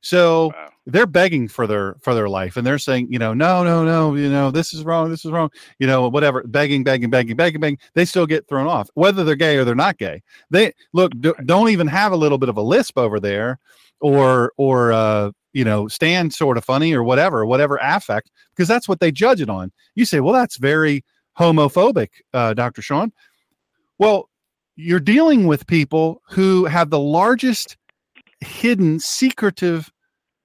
So 0.00 0.48
Wow. 0.48 0.70
they're 0.86 1.06
begging 1.06 1.48
for 1.48 1.66
their 1.66 1.96
for 2.00 2.14
their 2.14 2.28
life 2.28 2.56
and 2.56 2.64
they're 2.66 2.78
saying 2.78 3.08
you 3.10 3.18
know 3.18 3.34
no 3.34 3.64
no 3.64 3.84
no 3.84 4.14
you 4.14 4.28
know 4.30 4.52
this 4.52 4.72
is 4.72 4.84
wrong 4.84 5.10
this 5.10 5.24
is 5.24 5.32
wrong 5.32 5.50
you 5.80 5.86
know 5.86 6.08
whatever 6.08 6.44
begging 6.46 6.84
begging 6.84 7.10
begging 7.10 7.34
begging 7.34 7.60
begging 7.60 7.78
they 7.94 8.04
still 8.04 8.24
get 8.26 8.46
thrown 8.48 8.68
off 8.68 8.88
whether 8.94 9.24
they're 9.24 9.34
gay 9.34 9.56
or 9.56 9.64
they're 9.64 9.74
not 9.74 9.98
gay. 9.98 10.22
They 10.50 10.72
look 10.92 11.12
d- 11.20 11.32
don't 11.44 11.70
even 11.70 11.88
have 11.88 12.12
a 12.12 12.16
little 12.16 12.38
bit 12.38 12.48
of 12.48 12.56
a 12.56 12.62
lisp 12.62 12.96
over 12.98 13.18
there 13.18 13.58
or 14.00 14.52
or 14.56 14.92
uh 14.92 15.32
you 15.52 15.64
know 15.64 15.88
stand 15.88 16.32
sort 16.32 16.56
of 16.56 16.64
funny 16.64 16.92
or 16.92 17.02
whatever 17.02 17.44
whatever 17.44 17.78
affect 17.82 18.30
because 18.54 18.68
that's 18.68 18.88
what 18.88 19.00
they 19.00 19.10
judge 19.10 19.40
it 19.40 19.50
on. 19.50 19.72
You 19.96 20.04
say 20.04 20.20
well 20.20 20.34
that's 20.34 20.56
very 20.56 21.04
homophobic 21.38 22.10
uh 22.32 22.54
dr 22.54 22.80
shawn. 22.80 23.12
Well 23.98 24.28
you're 24.76 25.00
dealing 25.00 25.46
with 25.46 25.66
people 25.66 26.22
who 26.28 26.66
have 26.66 26.90
the 26.90 26.98
largest 27.00 27.76
hidden 28.46 28.98
secretive 29.00 29.90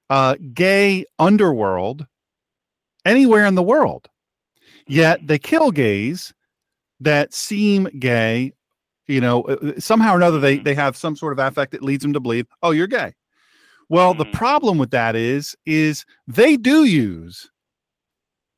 uh, 0.10 0.36
gay 0.54 1.06
underworld 1.20 2.06
anywhere 3.06 3.46
in 3.46 3.56
the 3.56 3.64
world. 3.64 4.10
Yet 4.88 5.26
they 5.26 5.40
kill 5.40 5.72
gays 5.72 6.34
that 7.00 7.34
seem 7.34 7.86
gay. 8.00 8.54
You 9.08 9.22
know, 9.22 9.44
uh, 9.44 9.80
somehow 9.80 10.14
or 10.14 10.18
another, 10.18 10.40
they 10.40 10.58
they 10.58 10.76
have 10.76 10.96
some 10.96 11.16
sort 11.16 11.34
of 11.34 11.40
affect 11.40 11.72
that 11.72 11.82
leads 11.84 12.02
them 12.04 12.14
to 12.14 12.20
believe, 12.20 12.48
oh, 12.62 12.72
you're 12.72 12.88
gay. 12.88 13.14
Well, 13.90 14.14
the 14.14 14.26
Mhm. 14.26 14.34
problem 14.34 14.78
with 14.78 14.92
that 14.92 15.16
is, 15.16 15.56
is 15.66 16.06
they 16.28 16.56
do 16.56 16.86
use 16.86 17.50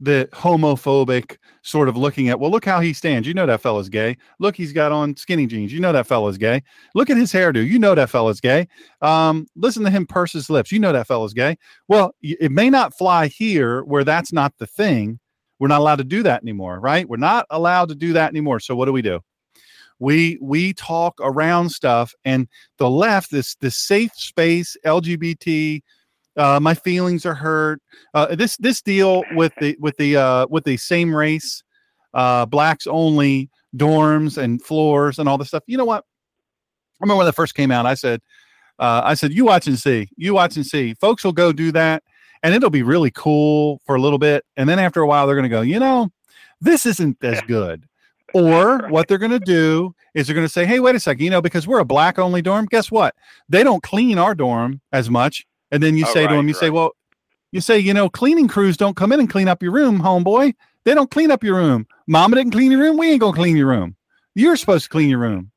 the 0.03 0.27
homophobic 0.33 1.37
sort 1.61 1.87
of 1.87 1.95
looking 1.95 2.27
at, 2.27 2.37
well, 2.37 2.51
look 2.51 2.65
how 2.65 2.81
he 2.81 2.91
stands. 2.91 3.25
You 3.25 3.33
know 3.33 3.45
that 3.45 3.61
fella's 3.61 3.87
gay. 3.87 4.17
Look, 4.37 4.55
he's 4.55 4.73
got 4.73 4.91
on 4.91 5.15
skinny 5.15 5.47
jeans. 5.47 5.71
You 5.71 5.79
know 5.79 5.93
that 5.93 6.07
fella's 6.07 6.37
gay. 6.37 6.61
Look 6.93 7.09
at 7.09 7.15
his 7.15 7.31
hairdo. 7.31 7.65
You 7.65 7.79
know 7.79 7.95
that 7.95 8.09
fella's 8.09 8.41
gay. 8.41 8.67
Um, 9.01 9.47
listen 9.55 9.83
to 9.85 9.89
him 9.89 10.05
purse 10.05 10.33
his 10.33 10.49
lips. 10.49 10.73
You 10.73 10.79
know 10.79 10.91
that 10.91 11.07
fella's 11.07 11.33
gay. 11.33 11.57
Well, 11.87 12.13
it 12.21 12.51
may 12.51 12.69
not 12.69 12.97
fly 12.97 13.27
here 13.27 13.83
where 13.83 14.03
that's 14.03 14.33
not 14.33 14.53
the 14.57 14.67
thing. 14.67 15.19
We're 15.59 15.69
not 15.69 15.79
allowed 15.79 15.97
to 15.97 16.03
do 16.03 16.21
that 16.23 16.41
anymore, 16.41 16.81
right? 16.81 17.07
We're 17.07 17.15
not 17.15 17.45
allowed 17.49 17.87
to 17.89 17.95
do 17.95 18.11
that 18.13 18.29
anymore. 18.29 18.59
So 18.59 18.75
what 18.75 18.85
do 18.85 18.91
we 18.91 19.01
do? 19.01 19.21
We 19.99 20.37
we 20.41 20.73
talk 20.73 21.13
around 21.21 21.69
stuff, 21.69 22.13
and 22.25 22.49
the 22.77 22.89
left, 22.89 23.31
this 23.31 23.55
this 23.55 23.77
safe 23.77 24.11
space, 24.15 24.75
LGBT. 24.85 25.81
Uh, 26.35 26.59
my 26.59 26.73
feelings 26.73 27.25
are 27.25 27.35
hurt. 27.35 27.81
Uh, 28.13 28.35
this 28.35 28.57
this 28.57 28.81
deal 28.81 29.23
with 29.33 29.53
the 29.61 29.75
with 29.79 29.95
the 29.97 30.17
uh, 30.17 30.47
with 30.49 30.63
the 30.63 30.77
same 30.77 31.15
race, 31.15 31.63
uh, 32.13 32.45
blacks 32.45 32.87
only 32.87 33.49
dorms 33.75 34.37
and 34.37 34.61
floors 34.61 35.19
and 35.19 35.27
all 35.27 35.37
this 35.37 35.49
stuff. 35.49 35.63
You 35.67 35.77
know 35.77 35.85
what? 35.85 36.03
I 36.03 37.03
remember 37.03 37.17
when 37.17 37.25
that 37.25 37.33
first 37.33 37.55
came 37.55 37.71
out. 37.71 37.85
I 37.85 37.95
said, 37.95 38.21
uh, 38.79 39.01
I 39.03 39.13
said, 39.13 39.33
you 39.33 39.45
watch 39.45 39.67
and 39.67 39.77
see. 39.77 40.07
You 40.15 40.33
watch 40.33 40.55
and 40.55 40.65
see. 40.65 40.93
Folks 40.95 41.23
will 41.23 41.33
go 41.33 41.51
do 41.51 41.71
that, 41.71 42.03
and 42.43 42.53
it'll 42.53 42.69
be 42.69 42.83
really 42.83 43.11
cool 43.11 43.81
for 43.85 43.95
a 43.95 44.01
little 44.01 44.19
bit, 44.19 44.45
and 44.57 44.69
then 44.69 44.79
after 44.79 45.01
a 45.01 45.07
while, 45.07 45.25
they're 45.25 45.35
going 45.35 45.43
to 45.43 45.49
go, 45.49 45.61
you 45.61 45.79
know, 45.79 46.09
this 46.61 46.85
isn't 46.85 47.23
as 47.23 47.41
good. 47.41 47.85
Or 48.33 48.87
what 48.89 49.07
they're 49.07 49.17
going 49.17 49.31
to 49.31 49.39
do 49.39 49.93
is 50.13 50.27
they're 50.27 50.35
going 50.35 50.45
to 50.45 50.53
say, 50.53 50.65
hey, 50.65 50.79
wait 50.79 50.95
a 50.95 50.99
second, 50.99 51.23
you 51.23 51.29
know, 51.29 51.41
because 51.41 51.67
we're 51.67 51.79
a 51.79 51.85
black 51.85 52.17
only 52.19 52.41
dorm. 52.41 52.65
Guess 52.69 52.89
what? 52.91 53.15
They 53.49 53.63
don't 53.63 53.83
clean 53.83 54.17
our 54.17 54.33
dorm 54.33 54.81
as 54.91 55.09
much. 55.09 55.45
And 55.73 55.81
then 55.81 55.97
you 55.97 56.05
Oh, 56.07 56.13
say 56.13 56.21
to 56.21 56.27
right, 56.27 56.37
them, 56.37 56.47
you 56.47 56.53
say, 56.53 56.69
well, 56.69 56.91
you 57.51 57.59
say, 57.59 57.79
you 57.79 57.93
know, 57.93 58.07
cleaning 58.07 58.47
crews 58.47 58.77
don't 58.77 58.95
come 58.95 59.11
in 59.11 59.19
and 59.19 59.29
clean 59.29 59.47
up 59.47 59.61
your 59.61 59.71
room, 59.71 59.99
homeboy. 59.99 60.53
They 60.85 60.93
don't 60.93 61.09
clean 61.11 61.31
up 61.31 61.43
your 61.43 61.55
room. 61.55 61.87
Mama 62.07 62.35
didn't 62.35 62.51
clean 62.51 62.71
your 62.71 62.79
room. 62.79 62.97
We 62.97 63.09
ain't 63.11 63.21
gonna 63.21 63.35
clean 63.35 63.57
your 63.57 63.67
room. 63.67 63.95
You're 64.35 64.55
supposed 64.55 64.85
to 64.85 64.89
clean 64.89 65.09
your 65.09 65.19
room. 65.19 65.51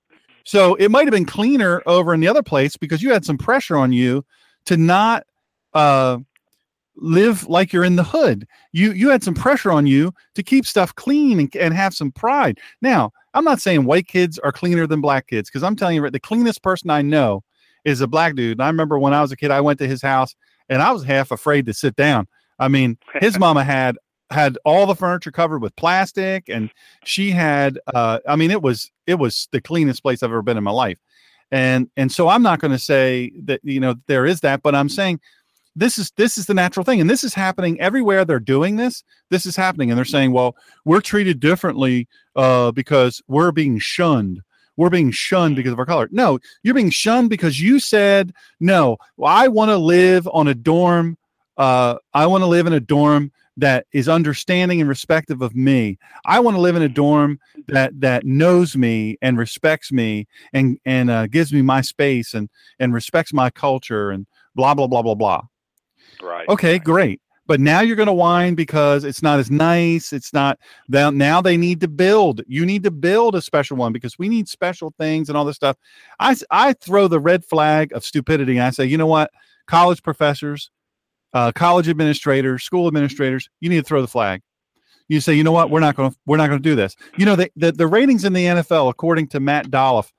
So 0.44 0.74
it 0.76 0.90
might 0.90 1.06
have 1.06 1.12
been 1.12 1.26
cleaner 1.26 1.82
over 1.86 2.14
in 2.14 2.20
the 2.20 2.28
other 2.28 2.42
place 2.42 2.76
because 2.76 3.02
you 3.02 3.12
had 3.12 3.24
some 3.24 3.36
pressure 3.36 3.76
on 3.76 3.92
you 3.92 4.24
to 4.66 4.76
not 4.76 5.24
uh, 5.74 6.18
live 6.96 7.46
like 7.48 7.72
you're 7.72 7.84
in 7.84 7.96
the 7.96 8.04
hood. 8.04 8.46
You 8.72 8.92
you 8.92 9.10
had 9.10 9.22
some 9.22 9.34
pressure 9.34 9.72
on 9.72 9.86
you 9.86 10.12
to 10.34 10.42
keep 10.42 10.64
stuff 10.64 10.94
clean 10.94 11.40
and, 11.40 11.56
and 11.56 11.74
have 11.74 11.94
some 11.94 12.12
pride. 12.12 12.58
Now, 12.80 13.10
I'm 13.34 13.44
not 13.44 13.60
saying 13.60 13.84
white 13.84 14.06
kids 14.06 14.38
are 14.38 14.52
cleaner 14.52 14.86
than 14.86 15.00
black 15.00 15.26
kids 15.26 15.50
because 15.50 15.62
I'm 15.62 15.76
telling 15.76 15.96
you, 15.96 16.10
the 16.10 16.20
cleanest 16.20 16.62
person 16.62 16.90
I 16.90 17.02
know 17.02 17.42
is 17.86 18.00
a 18.02 18.06
black 18.06 18.34
dude. 18.34 18.58
And 18.58 18.62
I 18.62 18.66
remember 18.66 18.98
when 18.98 19.14
I 19.14 19.22
was 19.22 19.32
a 19.32 19.36
kid, 19.36 19.50
I 19.50 19.62
went 19.62 19.78
to 19.78 19.86
his 19.86 20.02
house 20.02 20.34
and 20.68 20.82
I 20.82 20.90
was 20.92 21.04
half 21.04 21.30
afraid 21.30 21.64
to 21.66 21.72
sit 21.72 21.96
down. 21.96 22.26
I 22.58 22.68
mean, 22.68 22.98
his 23.20 23.38
mama 23.38 23.64
had 23.64 23.96
had 24.30 24.58
all 24.64 24.86
the 24.86 24.94
furniture 24.94 25.30
covered 25.30 25.62
with 25.62 25.76
plastic 25.76 26.48
and 26.48 26.68
she 27.04 27.30
had 27.30 27.78
uh 27.94 28.18
i 28.26 28.34
mean 28.34 28.50
it 28.50 28.60
was 28.60 28.90
it 29.06 29.14
was 29.14 29.46
the 29.52 29.60
cleanest 29.60 30.02
place 30.02 30.20
i've 30.20 30.30
ever 30.30 30.42
been 30.42 30.56
in 30.56 30.64
my 30.64 30.72
life. 30.72 30.98
And 31.52 31.88
and 31.96 32.10
so 32.10 32.26
i'm 32.26 32.42
not 32.42 32.58
going 32.58 32.72
to 32.72 32.78
say 32.78 33.30
that 33.44 33.60
you 33.62 33.78
know 33.78 33.94
there 34.08 34.26
is 34.26 34.40
that 34.40 34.64
but 34.64 34.74
i'm 34.74 34.88
saying 34.88 35.20
this 35.76 35.96
is 35.96 36.10
this 36.16 36.38
is 36.38 36.46
the 36.46 36.54
natural 36.54 36.82
thing. 36.82 37.00
And 37.00 37.08
this 37.08 37.22
is 37.22 37.34
happening 37.34 37.78
everywhere 37.80 38.24
they're 38.24 38.40
doing 38.40 38.76
this. 38.76 39.04
This 39.28 39.44
is 39.44 39.54
happening. 39.54 39.90
And 39.90 39.98
they're 39.98 40.04
saying 40.04 40.32
well 40.32 40.56
we're 40.84 41.00
treated 41.00 41.38
differently 41.38 42.08
uh 42.34 42.72
because 42.72 43.22
we're 43.28 43.52
being 43.52 43.78
shunned 43.78 44.40
we're 44.76 44.90
being 44.90 45.10
shunned 45.10 45.56
because 45.56 45.72
of 45.72 45.78
our 45.78 45.86
color 45.86 46.08
no 46.12 46.38
you're 46.62 46.74
being 46.74 46.90
shunned 46.90 47.30
because 47.30 47.60
you 47.60 47.78
said 47.78 48.32
no 48.60 48.96
i 49.22 49.48
want 49.48 49.70
to 49.70 49.76
live 49.76 50.28
on 50.32 50.48
a 50.48 50.54
dorm 50.54 51.16
uh 51.56 51.96
i 52.14 52.26
want 52.26 52.42
to 52.42 52.46
live 52.46 52.66
in 52.66 52.72
a 52.72 52.80
dorm 52.80 53.30
that 53.56 53.86
is 53.92 54.08
understanding 54.08 54.80
and 54.80 54.88
respective 54.88 55.40
of 55.40 55.54
me. 55.54 55.98
I 56.24 56.40
want 56.40 56.56
to 56.56 56.60
live 56.60 56.76
in 56.76 56.82
a 56.82 56.88
dorm 56.88 57.40
that 57.68 57.98
that 58.00 58.24
knows 58.26 58.76
me 58.76 59.16
and 59.22 59.38
respects 59.38 59.90
me 59.90 60.26
and 60.52 60.78
and 60.84 61.10
uh, 61.10 61.26
gives 61.26 61.52
me 61.52 61.62
my 61.62 61.80
space 61.80 62.34
and 62.34 62.50
and 62.78 62.92
respects 62.92 63.32
my 63.32 63.50
culture 63.50 64.10
and 64.10 64.26
blah 64.54 64.74
blah 64.74 64.86
blah 64.86 65.02
blah 65.02 65.14
blah. 65.14 65.42
Right. 66.22 66.48
Okay, 66.48 66.72
right. 66.72 66.84
great. 66.84 67.20
But 67.46 67.60
now 67.60 67.80
you're 67.80 67.96
going 67.96 68.06
to 68.06 68.12
whine 68.12 68.54
because 68.54 69.04
it's 69.04 69.22
not 69.22 69.38
as 69.38 69.50
nice. 69.50 70.12
It's 70.12 70.32
not 70.32 70.58
now. 70.88 71.10
Now 71.10 71.40
they 71.40 71.56
need 71.56 71.80
to 71.80 71.88
build. 71.88 72.42
You 72.46 72.66
need 72.66 72.82
to 72.84 72.90
build 72.90 73.34
a 73.34 73.42
special 73.42 73.76
one 73.76 73.92
because 73.92 74.18
we 74.18 74.28
need 74.28 74.48
special 74.48 74.92
things 74.98 75.28
and 75.28 75.38
all 75.38 75.44
this 75.44 75.56
stuff. 75.56 75.76
I, 76.18 76.36
I 76.50 76.72
throw 76.72 77.08
the 77.08 77.20
red 77.20 77.44
flag 77.44 77.92
of 77.92 78.04
stupidity. 78.04 78.58
I 78.58 78.70
say, 78.70 78.86
you 78.86 78.98
know 78.98 79.06
what? 79.06 79.30
College 79.66 80.02
professors, 80.02 80.70
uh, 81.32 81.52
college 81.52 81.88
administrators, 81.88 82.64
school 82.64 82.88
administrators, 82.88 83.48
you 83.60 83.68
need 83.68 83.76
to 83.76 83.82
throw 83.82 84.00
the 84.00 84.08
flag. 84.08 84.42
You 85.08 85.20
say, 85.20 85.34
you 85.34 85.44
know 85.44 85.52
what? 85.52 85.70
We're 85.70 85.80
not 85.80 85.94
going 85.94 86.10
to 86.10 86.16
we're 86.26 86.36
not 86.36 86.48
going 86.48 86.60
to 86.60 86.68
do 86.68 86.74
this. 86.74 86.96
You 87.16 87.26
know 87.26 87.36
the, 87.36 87.50
the 87.54 87.70
the 87.70 87.86
ratings 87.86 88.24
in 88.24 88.32
the 88.32 88.44
NFL, 88.44 88.90
according 88.90 89.28
to 89.28 89.40
Matt 89.40 89.70
Dolloff, 89.70 90.10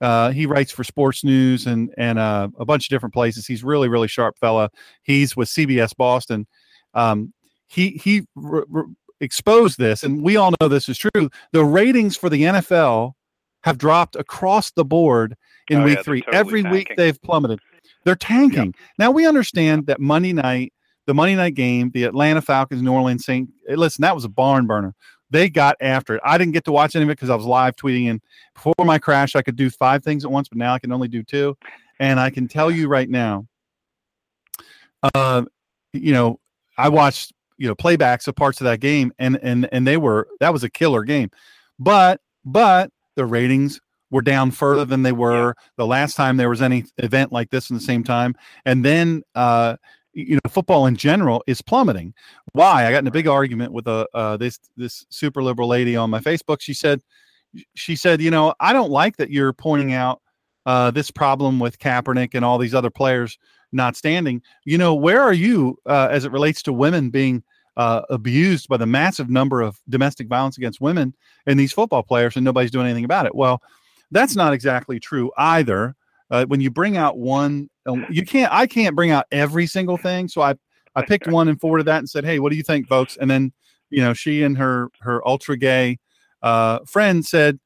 uh, 0.00 0.30
he 0.30 0.46
writes 0.46 0.72
for 0.72 0.84
Sports 0.84 1.22
News 1.22 1.66
and 1.66 1.92
and 1.96 2.18
uh, 2.18 2.48
a 2.58 2.64
bunch 2.64 2.86
of 2.86 2.90
different 2.90 3.12
places. 3.12 3.46
He's 3.46 3.62
really 3.62 3.88
really 3.88 4.08
sharp 4.08 4.38
fella. 4.38 4.70
He's 5.02 5.36
with 5.36 5.48
CBS 5.48 5.96
Boston. 5.96 6.46
Um, 6.94 7.32
he 7.68 7.90
he 7.90 8.26
r- 8.42 8.66
r- 8.74 8.86
exposed 9.20 9.78
this, 9.78 10.02
and 10.02 10.22
we 10.22 10.36
all 10.36 10.52
know 10.60 10.68
this 10.68 10.88
is 10.88 10.98
true. 10.98 11.30
The 11.52 11.64
ratings 11.64 12.16
for 12.16 12.28
the 12.28 12.42
NFL 12.42 13.12
have 13.62 13.78
dropped 13.78 14.16
across 14.16 14.70
the 14.72 14.84
board 14.84 15.36
in 15.68 15.80
Oh, 15.80 15.84
week 15.84 15.96
yeah, 15.98 16.02
three. 16.02 16.22
totally 16.22 16.38
Every 16.38 16.62
week 16.64 16.92
they've 16.96 17.20
plummeted. 17.22 17.60
They're 18.04 18.16
tanking. 18.16 18.74
Now 18.98 19.10
we 19.12 19.26
understand 19.26 19.86
that 19.86 20.00
Monday 20.00 20.32
night, 20.32 20.72
the 21.06 21.14
Monday 21.14 21.36
night 21.36 21.54
game, 21.54 21.90
the 21.94 22.04
Atlanta 22.04 22.42
Falcons, 22.42 22.82
New 22.82 22.92
Orleans 22.92 23.24
Saint. 23.24 23.48
eh, 23.68 23.74
Listen, 23.76 24.02
that 24.02 24.14
was 24.14 24.24
a 24.24 24.28
barn 24.28 24.66
burner. 24.66 24.94
They 25.30 25.48
got 25.48 25.76
after 25.80 26.16
it. 26.16 26.20
I 26.24 26.36
didn't 26.36 26.52
get 26.52 26.64
to 26.64 26.72
watch 26.72 26.94
any 26.96 27.04
of 27.04 27.08
it 27.08 27.12
because 27.12 27.30
I 27.30 27.34
was 27.36 27.46
live 27.46 27.74
tweeting. 27.76 28.10
And 28.10 28.20
before 28.54 28.74
my 28.84 28.98
crash, 28.98 29.34
I 29.36 29.40
could 29.42 29.56
do 29.56 29.70
five 29.70 30.02
things 30.04 30.24
at 30.24 30.30
once, 30.30 30.48
but 30.48 30.58
now 30.58 30.74
I 30.74 30.78
can 30.78 30.92
only 30.92 31.08
do 31.08 31.22
two. 31.22 31.56
And 32.00 32.18
I 32.20 32.28
can 32.28 32.48
tell 32.48 32.70
you 32.70 32.88
right 32.88 33.08
now, 33.08 33.46
uh, 35.14 35.44
you 35.92 36.12
know, 36.12 36.38
I 36.78 36.88
watched 36.88 37.32
you 37.58 37.68
know 37.68 37.74
playbacks 37.74 38.26
of 38.26 38.36
parts 38.36 38.60
of 38.60 38.64
that 38.64 38.80
game, 38.80 39.12
and 39.18 39.38
and 39.42 39.68
and 39.72 39.86
they 39.86 39.96
were 39.96 40.28
that 40.40 40.52
was 40.52 40.64
a 40.64 40.70
killer 40.70 41.04
game, 41.04 41.30
but 41.78 42.20
but 42.44 42.90
the 43.16 43.26
ratings 43.26 43.80
were 44.10 44.22
down 44.22 44.50
further 44.50 44.84
than 44.84 45.02
they 45.02 45.12
were 45.12 45.54
the 45.76 45.86
last 45.86 46.16
time 46.16 46.36
there 46.36 46.50
was 46.50 46.60
any 46.60 46.84
event 46.98 47.32
like 47.32 47.50
this 47.50 47.70
in 47.70 47.76
the 47.76 47.82
same 47.82 48.04
time, 48.04 48.34
and 48.64 48.84
then 48.84 49.22
uh, 49.34 49.76
you 50.12 50.34
know 50.34 50.50
football 50.50 50.86
in 50.86 50.96
general 50.96 51.42
is 51.46 51.62
plummeting. 51.62 52.14
Why? 52.52 52.86
I 52.86 52.90
got 52.90 52.98
in 52.98 53.06
a 53.06 53.12
big 53.12 53.28
argument 53.28 53.72
with 53.72 53.86
a 53.86 54.06
uh, 54.14 54.36
this 54.36 54.58
this 54.76 55.06
super 55.08 55.42
liberal 55.42 55.68
lady 55.68 55.96
on 55.96 56.10
my 56.10 56.20
Facebook. 56.20 56.60
She 56.60 56.74
said, 56.74 57.00
she 57.74 57.96
said, 57.96 58.20
you 58.20 58.30
know, 58.30 58.54
I 58.60 58.72
don't 58.72 58.90
like 58.90 59.16
that 59.16 59.30
you're 59.30 59.52
pointing 59.52 59.92
out 59.92 60.20
uh, 60.66 60.90
this 60.90 61.10
problem 61.10 61.58
with 61.58 61.78
Kaepernick 61.78 62.34
and 62.34 62.44
all 62.44 62.58
these 62.58 62.74
other 62.74 62.90
players 62.90 63.38
not 63.72 63.96
standing. 63.96 64.42
You 64.64 64.78
know, 64.78 64.94
where 64.94 65.20
are 65.20 65.32
you 65.32 65.78
uh, 65.86 66.08
as 66.10 66.24
it 66.24 66.32
relates 66.32 66.62
to 66.62 66.72
women 66.72 67.10
being 67.10 67.42
uh, 67.76 68.02
abused 68.10 68.68
by 68.68 68.76
the 68.76 68.86
massive 68.86 69.30
number 69.30 69.60
of 69.60 69.78
domestic 69.88 70.28
violence 70.28 70.58
against 70.58 70.80
women 70.80 71.14
and 71.46 71.58
these 71.58 71.72
football 71.72 72.02
players, 72.02 72.36
and 72.36 72.44
nobody's 72.44 72.70
doing 72.70 72.86
anything 72.86 73.04
about 73.04 73.26
it? 73.26 73.34
Well, 73.34 73.62
that's 74.10 74.36
not 74.36 74.52
exactly 74.52 75.00
true 75.00 75.32
either. 75.36 75.94
Uh, 76.30 76.44
when 76.46 76.60
you 76.60 76.70
bring 76.70 76.96
out 76.96 77.18
one, 77.18 77.68
um, 77.86 78.06
you 78.10 78.24
can't. 78.24 78.52
I 78.52 78.66
can't 78.66 78.96
bring 78.96 79.10
out 79.10 79.26
every 79.32 79.66
single 79.66 79.96
thing. 79.96 80.28
So 80.28 80.42
I, 80.42 80.54
I 80.94 81.04
picked 81.04 81.26
one 81.26 81.48
and 81.48 81.60
forwarded 81.60 81.86
that 81.86 81.98
and 81.98 82.08
said, 82.08 82.24
"Hey, 82.24 82.38
what 82.38 82.50
do 82.50 82.56
you 82.56 82.62
think, 82.62 82.88
folks?" 82.88 83.16
And 83.20 83.30
then, 83.30 83.52
you 83.90 84.02
know, 84.02 84.12
she 84.12 84.42
and 84.42 84.56
her 84.58 84.88
her 85.00 85.26
ultra 85.26 85.56
gay 85.56 85.98
uh, 86.42 86.80
friend 86.86 87.24
said, 87.24 87.58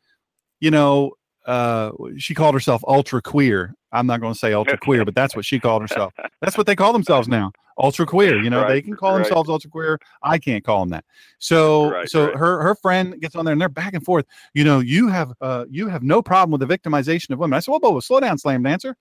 you 0.61 0.71
know, 0.71 1.13
uh, 1.47 1.93
she 2.19 2.35
called 2.35 2.55
herself 2.55 2.83
ultra 2.87 3.23
queer. 3.23 3.75
I'm 3.93 4.07
not 4.07 4.21
going 4.21 4.33
to 4.33 4.39
say 4.39 4.53
ultra 4.53 4.77
queer, 4.77 5.05
but 5.05 5.15
that's 5.15 5.35
what 5.35 5.45
she 5.45 5.59
called 5.59 5.83
herself. 5.83 6.13
That's 6.43 6.59
what 6.59 6.67
they 6.67 6.77
call 6.77 6.93
themselves 6.93 7.29
now, 7.29 7.53
ultra 7.79 8.05
queer. 8.05 8.43
You 8.43 8.51
know, 8.51 8.63
right, 8.63 8.69
they 8.69 8.83
can 8.83 8.95
call 8.97 9.13
right. 9.13 9.23
themselves 9.23 9.49
ultra 9.49 9.71
queer. 9.71 9.99
I 10.23 10.39
can't 10.39 10.65
call 10.65 10.81
them 10.81 10.91
that. 10.91 11.05
So, 11.39 11.91
right, 11.91 12.09
so 12.09 12.37
her 12.37 12.61
her 12.63 12.75
friend 12.75 13.19
gets 13.21 13.37
on 13.37 13.45
there 13.45 13.53
and 13.53 13.61
they're 13.61 13.69
back 13.69 13.95
and 13.95 14.05
forth. 14.05 14.27
You 14.55 14.65
know, 14.65 14.81
you 14.81 15.09
have 15.09 15.33
uh, 15.41 15.65
you 15.71 15.89
have 15.89 16.03
no 16.03 16.21
problem 16.21 16.59
with 16.59 16.69
the 16.69 16.79
victimization 16.79 17.31
of 17.31 17.39
women. 17.39 17.57
I 17.57 17.61
said, 17.61 17.71
well, 17.71 17.81
whoa 17.81 18.01
slow 18.01 18.21
down, 18.21 18.39
slam 18.39 18.63
dancer. 18.63 18.97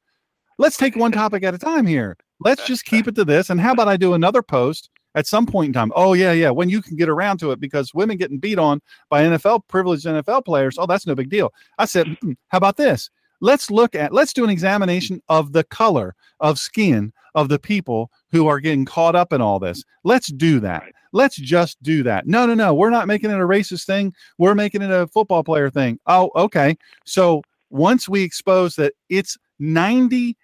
Let's 0.58 0.78
take 0.78 0.96
one 0.96 1.12
topic 1.12 1.44
at 1.44 1.54
a 1.54 1.58
time 1.58 1.86
here. 1.86 2.16
Let's 2.40 2.66
just 2.66 2.86
keep 2.86 3.08
it 3.08 3.16
to 3.16 3.26
this. 3.26 3.50
And 3.50 3.60
how 3.60 3.74
about 3.74 3.90
I 3.90 3.98
do 3.98 4.14
another 4.14 4.42
post 4.42 4.90
at 5.16 5.26
some 5.26 5.46
point 5.46 5.68
in 5.68 5.74
time. 5.74 5.92
Oh 5.96 6.14
yeah, 6.14 6.32
yeah. 6.32 6.52
When 6.52 6.70
you 6.70 6.82
can 6.82 6.96
get 6.96 7.10
around 7.10 7.40
to 7.40 7.52
it, 7.52 7.60
because 7.60 7.94
women 7.94 8.18
getting 8.18 8.38
beat 8.38 8.60
on 8.60 8.82
by 9.10 9.24
NFL 9.24 9.62
privileged 9.68 10.06
NFL 10.06 10.46
players. 10.46 10.78
Oh, 10.78 10.86
that's 10.86 11.08
no 11.08 11.16
big 11.16 11.30
deal. 11.30 11.52
I 11.80 11.86
said, 11.86 12.18
hmm, 12.22 12.34
how 12.50 12.58
about 12.58 12.78
this? 12.78 13.10
Let's 13.42 13.72
look 13.72 13.96
at 13.96 14.14
let's 14.14 14.34
do 14.34 14.44
an 14.44 14.50
examination 14.50 15.22
of 15.30 15.54
the 15.54 15.64
color 15.64 16.16
of 16.40 16.60
skin 16.60 17.12
of 17.34 17.50
the 17.50 17.60
people 17.60 18.12
who 18.32 18.48
are 18.48 18.60
getting 18.60 18.86
caught 18.86 19.16
up 19.16 19.34
in 19.34 19.42
all 19.42 19.60
this. 19.60 19.84
Let's 20.04 20.28
do 20.28 20.60
that. 20.62 20.84
Let's 21.12 21.36
just 21.38 21.82
do 21.84 22.04
that. 22.04 22.28
No, 22.28 22.46
no, 22.46 22.54
no. 22.54 22.74
We're 22.74 22.90
not 22.90 23.08
making 23.08 23.32
it 23.32 23.40
a 23.40 23.48
racist 23.48 23.86
thing. 23.86 24.14
We're 24.38 24.56
making 24.56 24.82
it 24.82 24.92
a 24.92 25.08
football 25.08 25.44
player 25.44 25.70
thing. 25.70 26.00
Oh, 26.08 26.32
okay. 26.36 26.78
So 27.06 27.42
once 27.70 28.10
we 28.10 28.24
expose 28.24 28.76
that 28.76 28.94
it's 29.10 29.38
97% 29.62 30.36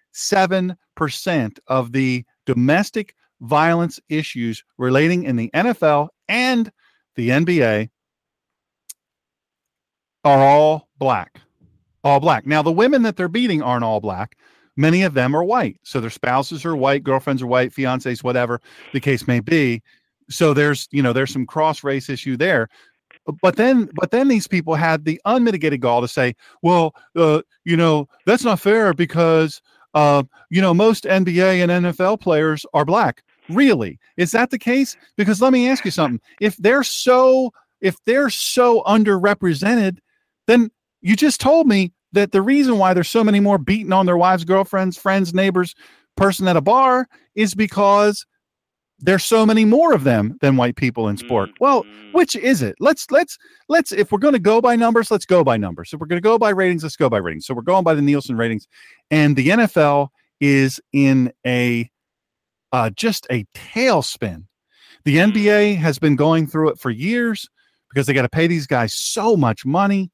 of 1.67 1.91
the 1.91 2.25
domestic 2.45 3.15
violence 3.41 3.99
issues 4.07 4.63
relating 4.77 5.23
in 5.23 5.35
the 5.35 5.49
NFL 5.53 6.09
and 6.29 6.71
the 7.15 7.29
NBA 7.29 7.89
are 10.23 10.39
all 10.39 10.87
black. 10.97 11.41
All 12.03 12.19
black. 12.19 12.45
Now, 12.45 12.61
the 12.61 12.71
women 12.71 13.03
that 13.03 13.17
they're 13.17 13.27
beating 13.27 13.61
aren't 13.61 13.83
all 13.83 13.99
black. 13.99 14.37
Many 14.77 15.03
of 15.03 15.13
them 15.13 15.35
are 15.35 15.43
white. 15.43 15.77
So 15.83 15.99
their 15.99 16.09
spouses 16.09 16.65
are 16.65 16.75
white, 16.75 17.03
girlfriends 17.03 17.41
are 17.41 17.47
white, 17.47 17.71
fiancés, 17.71 18.23
whatever 18.23 18.61
the 18.93 18.99
case 18.99 19.27
may 19.27 19.39
be. 19.39 19.81
So 20.29 20.53
there's, 20.53 20.87
you 20.91 21.03
know, 21.03 21.13
there's 21.13 21.31
some 21.31 21.45
cross 21.45 21.83
race 21.83 22.09
issue 22.09 22.37
there. 22.37 22.69
But 23.41 23.57
then, 23.57 23.89
but 23.93 24.11
then 24.11 24.29
these 24.29 24.47
people 24.47 24.73
had 24.73 25.05
the 25.05 25.21
unmitigated 25.25 25.81
gall 25.81 26.01
to 26.01 26.07
say, 26.07 26.35
well, 26.63 26.95
uh, 27.15 27.41
you 27.65 27.77
know, 27.77 28.07
that's 28.25 28.43
not 28.43 28.59
fair 28.59 28.93
because, 28.93 29.61
uh, 29.93 30.23
you 30.49 30.61
know, 30.61 30.73
most 30.73 31.03
NBA 31.03 31.61
and 31.61 31.85
NFL 31.85 32.21
players 32.21 32.65
are 32.73 32.85
black. 32.85 33.21
Really? 33.53 33.99
Is 34.17 34.31
that 34.31 34.49
the 34.49 34.59
case? 34.59 34.95
Because 35.17 35.41
let 35.41 35.53
me 35.53 35.69
ask 35.69 35.85
you 35.85 35.91
something. 35.91 36.19
If 36.39 36.57
they're 36.57 36.83
so 36.83 37.51
if 37.81 37.95
they're 38.05 38.29
so 38.29 38.83
underrepresented, 38.83 39.97
then 40.47 40.69
you 41.01 41.15
just 41.15 41.41
told 41.41 41.67
me 41.67 41.91
that 42.13 42.31
the 42.31 42.41
reason 42.41 42.77
why 42.77 42.93
there's 42.93 43.09
so 43.09 43.23
many 43.23 43.39
more 43.39 43.57
beating 43.57 43.93
on 43.93 44.05
their 44.05 44.17
wives, 44.17 44.43
girlfriends, 44.43 44.97
friends, 44.97 45.33
neighbors, 45.33 45.73
person 46.15 46.47
at 46.47 46.57
a 46.57 46.61
bar 46.61 47.07
is 47.35 47.55
because 47.55 48.25
there's 48.99 49.25
so 49.25 49.45
many 49.45 49.65
more 49.65 49.93
of 49.93 50.03
them 50.03 50.37
than 50.41 50.57
white 50.57 50.75
people 50.75 51.07
in 51.07 51.17
sport. 51.17 51.49
Mm-hmm. 51.49 51.63
Well, 51.63 51.85
which 52.11 52.35
is 52.35 52.61
it? 52.61 52.75
Let's 52.79 53.09
let's 53.09 53.37
let's 53.67 53.91
if 53.91 54.11
we're 54.11 54.19
going 54.19 54.33
to 54.33 54.39
go 54.39 54.61
by 54.61 54.75
numbers, 54.75 55.09
let's 55.09 55.25
go 55.25 55.43
by 55.43 55.57
numbers. 55.57 55.91
If 55.91 55.99
we're 55.99 56.07
going 56.07 56.21
to 56.21 56.27
go 56.27 56.37
by 56.37 56.49
ratings, 56.49 56.83
let's 56.83 56.95
go 56.95 57.09
by 57.09 57.17
ratings. 57.17 57.45
So 57.45 57.53
we're 57.53 57.63
going 57.63 57.83
by 57.83 57.95
the 57.95 58.01
Nielsen 58.01 58.37
ratings, 58.37 58.67
and 59.09 59.35
the 59.35 59.49
NFL 59.49 60.09
is 60.39 60.79
in 60.93 61.31
a 61.45 61.89
uh, 62.71 62.89
just 62.91 63.27
a 63.31 63.45
tailspin. 63.55 64.45
The 65.03 65.17
NBA 65.17 65.77
has 65.77 65.97
been 65.99 66.15
going 66.15 66.47
through 66.47 66.69
it 66.69 66.79
for 66.79 66.89
years 66.89 67.49
because 67.89 68.05
they 68.05 68.13
got 68.13 68.21
to 68.21 68.29
pay 68.29 68.47
these 68.47 68.67
guys 68.67 68.93
so 68.93 69.35
much 69.35 69.65
money. 69.65 70.11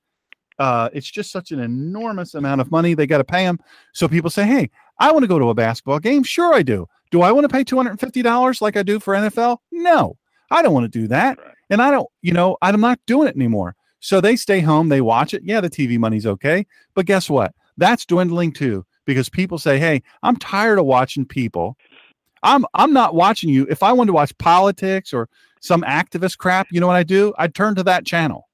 Uh, 0.59 0.89
it's 0.93 1.09
just 1.09 1.31
such 1.31 1.51
an 1.51 1.59
enormous 1.59 2.33
amount 2.33 2.61
of 2.61 2.71
money 2.71 2.93
they 2.93 3.05
got 3.05 3.19
to 3.19 3.23
pay 3.23 3.43
them. 3.43 3.59
So 3.93 4.07
people 4.07 4.29
say, 4.29 4.45
"Hey, 4.45 4.69
I 4.99 5.11
want 5.11 5.23
to 5.23 5.27
go 5.27 5.37
to 5.37 5.49
a 5.49 5.53
basketball 5.53 5.99
game." 5.99 6.23
Sure, 6.23 6.53
I 6.53 6.63
do. 6.63 6.87
Do 7.11 7.21
I 7.21 7.31
want 7.31 7.43
to 7.43 7.53
pay 7.53 7.63
two 7.63 7.77
hundred 7.77 7.91
and 7.91 7.99
fifty 7.99 8.21
dollars 8.21 8.61
like 8.61 8.75
I 8.75 8.83
do 8.83 8.99
for 8.99 9.13
NFL? 9.13 9.57
No, 9.71 10.17
I 10.49 10.61
don't 10.61 10.73
want 10.73 10.91
to 10.91 10.99
do 10.99 11.07
that, 11.09 11.37
and 11.69 11.81
I 11.81 11.91
don't. 11.91 12.07
You 12.21 12.33
know, 12.33 12.57
I'm 12.61 12.81
not 12.81 12.99
doing 13.05 13.27
it 13.27 13.35
anymore. 13.35 13.75
So 13.99 14.21
they 14.21 14.35
stay 14.35 14.61
home, 14.61 14.89
they 14.89 15.01
watch 15.01 15.33
it. 15.33 15.43
Yeah, 15.43 15.61
the 15.61 15.69
TV 15.69 15.97
money's 15.99 16.25
okay, 16.25 16.65
but 16.95 17.05
guess 17.05 17.29
what? 17.29 17.53
That's 17.77 18.05
dwindling 18.05 18.53
too 18.53 18.83
because 19.05 19.29
people 19.29 19.59
say, 19.59 19.77
"Hey, 19.77 20.01
I'm 20.23 20.37
tired 20.37 20.79
of 20.79 20.85
watching 20.85 21.25
people 21.25 21.77
I'm 22.43 22.65
I'm 22.73 22.93
not 22.93 23.15
watching 23.15 23.49
you. 23.49 23.65
If 23.69 23.83
I 23.83 23.91
wanted 23.91 24.07
to 24.07 24.13
watch 24.13 24.37
politics 24.37 25.13
or 25.13 25.29
some 25.61 25.81
activist 25.83 26.37
crap, 26.37 26.67
you 26.71 26.79
know 26.79 26.87
what 26.87 26.95
I 26.95 27.03
do? 27.03 27.33
I'd 27.37 27.55
turn 27.55 27.75
to 27.75 27.83
that 27.83 28.05
channel. 28.05 28.47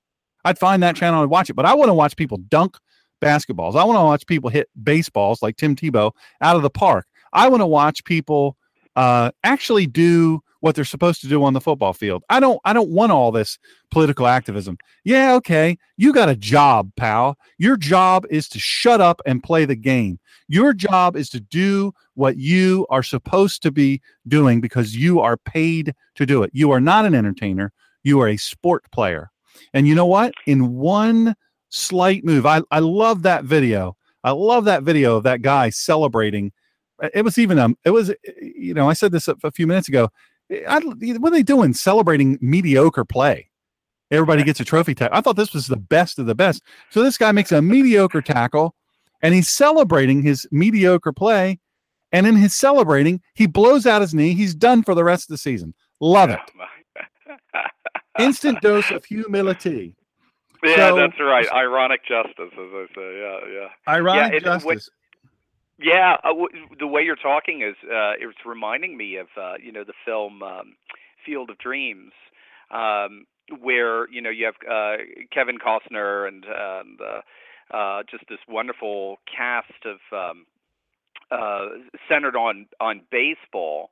I'd 0.45 0.59
find 0.59 0.83
that 0.83 0.95
channel 0.95 1.21
and 1.21 1.29
watch 1.29 1.49
it. 1.49 1.53
But 1.53 1.65
I 1.65 1.73
want 1.73 1.89
to 1.89 1.93
watch 1.93 2.15
people 2.15 2.37
dunk 2.37 2.77
basketballs. 3.21 3.75
I 3.75 3.83
want 3.83 3.97
to 3.97 4.03
watch 4.03 4.27
people 4.27 4.49
hit 4.49 4.69
baseballs 4.83 5.41
like 5.41 5.57
Tim 5.57 5.75
Tebow 5.75 6.11
out 6.41 6.55
of 6.55 6.61
the 6.61 6.69
park. 6.69 7.07
I 7.31 7.47
want 7.47 7.61
to 7.61 7.67
watch 7.67 8.03
people 8.03 8.57
uh, 8.95 9.31
actually 9.43 9.87
do 9.87 10.42
what 10.63 10.75
they're 10.75 10.85
supposed 10.85 11.19
to 11.19 11.27
do 11.27 11.43
on 11.43 11.51
the 11.51 11.59
football 11.59 11.91
field. 11.91 12.23
I 12.29 12.39
don't 12.39 12.57
I 12.63 12.71
don't 12.71 12.89
want 12.89 13.11
all 13.11 13.33
this 13.33 13.59
political 13.91 14.27
activism. 14.27 14.77
Yeah, 15.03 15.33
okay. 15.33 15.77
You 15.97 16.13
got 16.13 16.29
a 16.29 16.37
job, 16.37 16.89
pal. 16.95 17.37
Your 17.57 17.75
job 17.75 18.25
is 18.29 18.47
to 18.47 18.59
shut 18.59 19.01
up 19.01 19.21
and 19.25 19.43
play 19.43 19.65
the 19.65 19.75
game. 19.75 20.19
Your 20.47 20.71
job 20.71 21.17
is 21.17 21.29
to 21.31 21.41
do 21.41 21.91
what 22.13 22.37
you 22.37 22.87
are 22.89 23.03
supposed 23.03 23.61
to 23.63 23.71
be 23.71 24.01
doing 24.25 24.61
because 24.61 24.95
you 24.95 25.19
are 25.19 25.35
paid 25.35 25.93
to 26.15 26.25
do 26.25 26.43
it. 26.43 26.51
You 26.53 26.71
are 26.71 26.79
not 26.79 27.05
an 27.05 27.13
entertainer, 27.13 27.73
you 28.03 28.21
are 28.21 28.29
a 28.29 28.37
sport 28.37 28.89
player. 28.91 29.31
And 29.73 29.85
you 29.85 29.95
know 29.95 30.05
what? 30.05 30.33
In 30.47 30.75
one 30.75 31.35
slight 31.67 32.23
move, 32.23 32.45
I, 32.45 32.61
I 32.71 32.79
love 32.79 33.23
that 33.23 33.43
video. 33.43 33.97
I 34.23 34.31
love 34.31 34.63
that 34.63 34.83
video 34.83 35.17
of 35.17 35.23
that 35.23 35.41
guy 35.41 35.71
celebrating. 35.71 36.53
It 37.13 37.25
was 37.25 37.37
even 37.37 37.59
um, 37.59 37.77
it 37.83 37.89
was 37.89 38.13
you 38.41 38.73
know 38.73 38.89
I 38.89 38.93
said 38.93 39.11
this 39.11 39.27
a, 39.27 39.35
a 39.43 39.51
few 39.51 39.67
minutes 39.67 39.89
ago. 39.89 40.09
I, 40.67 40.79
what 40.79 41.31
are 41.31 41.35
they 41.35 41.43
doing? 41.43 41.73
Celebrating 41.73 42.37
mediocre 42.41 43.05
play. 43.05 43.49
Everybody 44.11 44.43
gets 44.43 44.59
a 44.59 44.65
trophy 44.65 44.93
tackle. 44.93 45.17
I 45.17 45.21
thought 45.21 45.35
this 45.35 45.53
was 45.53 45.67
the 45.67 45.77
best 45.77 46.19
of 46.19 46.27
the 46.27 46.35
best. 46.35 46.61
So 46.91 47.01
this 47.01 47.17
guy 47.17 47.31
makes 47.31 47.51
a 47.51 47.61
mediocre 47.61 48.21
tackle 48.21 48.75
and 49.21 49.33
he's 49.33 49.49
celebrating 49.49 50.21
his 50.21 50.47
mediocre 50.51 51.13
play. 51.13 51.59
And 52.11 52.27
in 52.27 52.35
his 52.35 52.55
celebrating, 52.55 53.21
he 53.33 53.47
blows 53.47 53.87
out 53.87 54.01
his 54.01 54.13
knee. 54.13 54.35
He's 54.35 54.53
done 54.53 54.83
for 54.83 54.93
the 54.93 55.03
rest 55.03 55.23
of 55.23 55.29
the 55.29 55.37
season. 55.39 55.73
Love 55.99 56.29
it. 56.29 56.39
Instant 58.19 58.61
dose 58.61 58.91
of 58.91 59.03
humility. 59.03 59.95
Yeah, 60.63 60.89
so, 60.89 60.95
that's 60.95 61.19
right. 61.19 61.47
Ironic 61.51 62.05
justice, 62.05 62.35
as 62.37 62.51
I 62.53 62.85
say. 62.95 63.19
Yeah, 63.19 63.39
yeah. 63.51 63.67
Ironic 63.91 64.33
yeah, 64.33 64.39
justice. 64.39 64.89
Yeah, 65.79 66.15
uh, 66.23 66.29
w- 66.29 66.49
the 66.79 66.87
way 66.87 67.03
you're 67.03 67.15
talking 67.15 67.61
is 67.61 67.75
uh, 67.85 68.13
it's 68.19 68.37
reminding 68.45 68.97
me 68.97 69.17
of 69.17 69.27
uh, 69.39 69.53
you 69.61 69.71
know 69.71 69.83
the 69.83 69.93
film 70.05 70.43
um, 70.43 70.75
Field 71.25 71.49
of 71.49 71.57
Dreams, 71.59 72.11
um, 72.71 73.25
where 73.61 74.09
you 74.09 74.21
know 74.21 74.29
you 74.29 74.45
have 74.45 74.55
uh, 74.69 74.97
Kevin 75.33 75.57
Costner 75.57 76.27
and 76.27 76.45
and 76.45 76.99
uh, 77.01 77.75
uh, 77.75 78.03
just 78.09 78.25
this 78.29 78.39
wonderful 78.47 79.17
cast 79.35 79.73
of 79.85 79.99
um, 80.11 80.45
uh, 81.31 81.67
centered 82.09 82.35
on 82.35 82.67
on 82.79 83.01
baseball. 83.11 83.89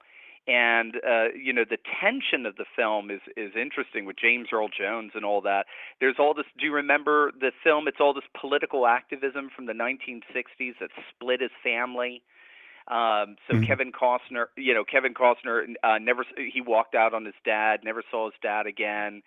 And 0.47 0.95
uh, 1.07 1.27
you 1.35 1.53
know 1.53 1.65
the 1.69 1.77
tension 2.01 2.47
of 2.47 2.55
the 2.55 2.65
film 2.75 3.11
is 3.11 3.21
is 3.37 3.51
interesting 3.55 4.05
with 4.05 4.17
James 4.17 4.47
Earl 4.51 4.69
Jones 4.69 5.11
and 5.13 5.23
all 5.23 5.41
that. 5.41 5.67
There's 5.99 6.15
all 6.17 6.33
this. 6.33 6.47
Do 6.59 6.65
you 6.65 6.73
remember 6.73 7.31
the 7.39 7.51
film? 7.63 7.87
It's 7.87 7.99
all 7.99 8.13
this 8.13 8.23
political 8.39 8.87
activism 8.87 9.49
from 9.55 9.67
the 9.67 9.73
1960s 9.73 10.73
that 10.79 10.89
split 11.13 11.41
his 11.41 11.51
family. 11.63 12.23
Um, 12.87 13.35
so 13.47 13.53
mm-hmm. 13.53 13.65
Kevin 13.65 13.91
Costner, 13.91 14.45
you 14.57 14.73
know, 14.73 14.83
Kevin 14.83 15.13
Costner 15.13 15.65
uh, 15.83 15.99
never 15.99 16.25
he 16.35 16.59
walked 16.59 16.95
out 16.95 17.13
on 17.13 17.25
his 17.25 17.35
dad, 17.45 17.81
never 17.83 18.03
saw 18.09 18.25
his 18.25 18.39
dad 18.41 18.65
again 18.65 19.21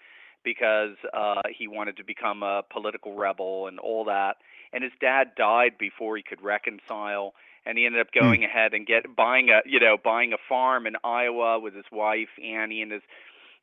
because 0.45 0.97
uh, 1.15 1.41
he 1.57 1.67
wanted 1.67 1.97
to 1.97 2.05
become 2.05 2.43
a 2.43 2.63
political 2.71 3.17
rebel 3.17 3.67
and 3.67 3.79
all 3.79 4.05
that. 4.05 4.37
And 4.73 4.85
his 4.85 4.93
dad 5.01 5.29
died 5.37 5.79
before 5.79 6.17
he 6.17 6.23
could 6.23 6.43
reconcile, 6.43 7.33
and 7.67 7.79
he 7.79 7.87
ended 7.87 8.01
up 8.01 8.09
hmm. 8.13 8.21
going 8.21 8.41
mm. 8.41 8.47
ahead 8.47 8.75
and 8.75 8.87
get 8.87 9.15
buying 9.17 9.49
a 9.51 9.61
you 9.67 9.81
know 9.81 9.97
buying 10.03 10.33
a 10.33 10.39
farm 10.49 10.87
in 10.87 10.95
Iowa 11.03 11.59
with 11.59 11.75
his 11.75 11.87
wife 11.93 12.29
Annie 12.43 12.83
and 12.83 12.93
his 12.93 13.03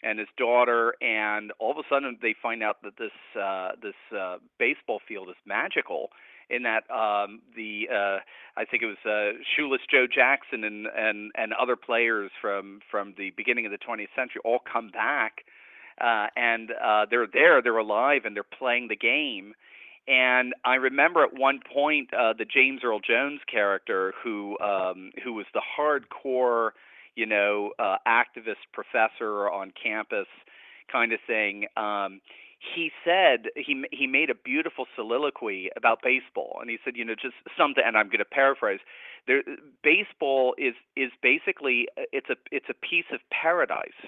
and 0.04 0.20
his 0.20 0.28
daughter, 0.38 0.96
and 1.02 1.52
all 1.60 1.72
of 1.72 1.78
a 1.78 1.84
sudden 1.90 2.18
they 2.22 2.36
find 2.42 2.64
out 2.64 2.82
that 2.84 2.98
this 2.98 3.12
uh, 3.40 3.72
this 3.82 3.96
uh, 4.18 4.38
baseball 4.58 5.00
field 5.08 5.30
is 5.30 5.36
magical. 5.46 6.10
In 6.50 6.64
that 6.64 6.84
um, 6.92 7.42
the 7.56 7.88
uh, 7.90 8.18
I 8.58 8.66
think 8.66 8.84
it 8.84 8.88
was 8.88 8.98
uh, 9.06 9.40
shoeless 9.56 9.82
Joe 9.90 10.06
Jackson 10.14 10.64
and 10.64 10.88
and 10.88 11.32
and 11.36 11.54
other 11.54 11.76
players 11.76 12.32
from 12.42 12.82
from 12.90 13.14
the 13.18 13.32
beginning 13.38 13.66
of 13.66 13.72
the 13.72 13.78
20th 13.78 14.14
century 14.16 14.42
all 14.44 14.60
come 14.60 14.90
back, 14.90 15.46
uh, 16.00 16.28
and 16.36 16.72
uh, 16.72 17.06
they're 17.10 17.28
there, 17.32 17.62
they're 17.62 17.78
alive, 17.78 18.24
and 18.26 18.36
they're 18.36 18.44
playing 18.44 18.90
the 18.90 18.98
game. 18.98 19.54
And 20.12 20.54
I 20.66 20.76
remember 20.76 21.24
at 21.24 21.34
one 21.34 21.62
point 21.74 22.14
uh, 22.14 22.34
the 22.38 22.46
James 22.46 22.82
Earl 22.84 23.00
Jones 23.00 23.40
character, 23.50 24.14
who 24.22 24.60
um, 24.60 25.12
who 25.24 25.34
was 25.34 25.46
the 25.54 25.62
hardcore 25.62 26.72
you 27.16 27.26
know, 27.26 27.72
uh, 27.80 27.98
activist 28.08 28.64
professor 28.74 29.50
on 29.50 29.72
campus 29.82 30.28
kind 30.92 31.14
of 31.14 31.20
thing. 31.26 31.66
Um, 31.78 32.22
he 32.76 32.92
said 33.04 33.48
he 33.56 33.84
he 33.92 34.06
made 34.06 34.30
a 34.30 34.36
beautiful 34.36 34.86
soliloquy 34.96 35.70
about 35.76 36.00
baseball, 36.04 36.60
and 36.62 36.70
he 36.70 36.78
said, 36.86 36.96
you 36.96 37.04
know, 37.04 37.16
just 37.16 37.36
something. 37.58 37.84
And 37.86 37.98
I'm 37.98 38.08
going 38.08 38.20
to 38.20 38.26
paraphrase. 38.26 38.80
There, 39.28 39.42
baseball 39.84 40.54
is 40.58 40.76
is 40.96 41.12
basically 41.24 41.88
it's 42.12 42.30
a 42.30 42.36
it's 42.52 42.68
a 42.70 42.74
piece 42.74 43.10
of 43.12 43.20
paradise. 43.32 44.02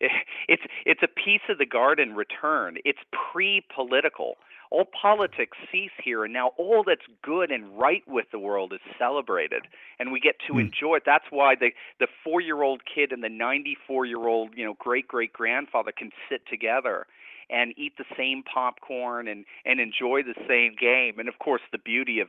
It's 0.48 0.64
it's 0.84 1.02
a 1.04 1.06
piece 1.06 1.46
of 1.48 1.58
the 1.58 1.64
garden 1.64 2.16
return. 2.16 2.76
It's 2.84 2.98
pre-political 3.30 4.36
all 4.72 4.86
politics 4.86 5.58
cease 5.70 5.90
here, 6.02 6.24
and 6.24 6.32
now 6.32 6.52
all 6.56 6.82
that's 6.82 7.04
good 7.22 7.50
and 7.50 7.78
right 7.78 8.02
with 8.06 8.26
the 8.32 8.38
world 8.38 8.72
is 8.72 8.80
celebrated, 8.98 9.64
and 9.98 10.10
we 10.10 10.18
get 10.18 10.36
to 10.46 10.54
mm. 10.54 10.60
enjoy 10.60 10.96
it. 10.96 11.02
That's 11.04 11.26
why 11.30 11.54
the 11.54 11.70
the 12.00 12.08
four 12.24 12.40
year 12.40 12.62
old 12.62 12.82
kid 12.92 13.12
and 13.12 13.22
the 13.22 13.28
94 13.28 14.06
year 14.06 14.26
old 14.26 14.50
you 14.56 14.64
know 14.64 14.74
great 14.78 15.06
great 15.06 15.32
grandfather 15.32 15.92
can 15.92 16.10
sit 16.28 16.46
together 16.48 17.06
and 17.50 17.74
eat 17.76 17.92
the 17.98 18.04
same 18.16 18.42
popcorn 18.42 19.28
and 19.28 19.44
and 19.66 19.78
enjoy 19.78 20.22
the 20.22 20.34
same 20.48 20.74
game. 20.80 21.18
And 21.18 21.28
of 21.28 21.38
course, 21.38 21.62
the 21.70 21.78
beauty 21.78 22.20
of 22.20 22.28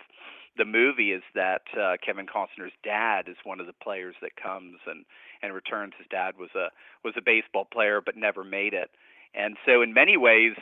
the 0.57 0.65
movie 0.65 1.13
is 1.13 1.23
that 1.33 1.63
uh, 1.79 1.93
Kevin 2.05 2.27
Costner's 2.27 2.73
dad 2.83 3.27
is 3.27 3.37
one 3.43 3.61
of 3.61 3.67
the 3.67 3.73
players 3.73 4.15
that 4.21 4.35
comes 4.35 4.79
and 4.85 5.05
and 5.41 5.53
returns. 5.53 5.93
His 5.97 6.07
dad 6.11 6.37
was 6.37 6.49
a 6.55 6.67
was 7.05 7.13
a 7.17 7.21
baseball 7.21 7.65
player 7.71 8.01
but 8.01 8.17
never 8.17 8.43
made 8.43 8.73
it. 8.73 8.91
And 9.33 9.57
so, 9.65 9.81
in 9.81 9.93
many 9.93 10.17
ways, 10.17 10.53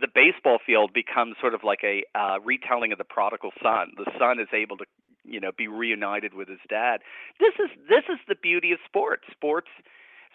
the 0.00 0.08
baseball 0.12 0.58
field 0.64 0.92
becomes 0.92 1.36
sort 1.40 1.54
of 1.54 1.64
like 1.64 1.80
a 1.84 2.04
uh, 2.14 2.38
retelling 2.44 2.92
of 2.92 2.98
the 2.98 3.04
prodigal 3.04 3.50
son. 3.62 3.92
The 3.96 4.10
son 4.18 4.38
is 4.40 4.48
able 4.52 4.76
to, 4.78 4.84
you 5.24 5.40
know, 5.40 5.52
be 5.56 5.68
reunited 5.68 6.34
with 6.34 6.48
his 6.48 6.60
dad. 6.68 7.00
This 7.38 7.54
is 7.58 7.70
this 7.88 8.04
is 8.08 8.18
the 8.28 8.34
beauty 8.34 8.72
of 8.72 8.78
sports. 8.86 9.24
Sports 9.30 9.68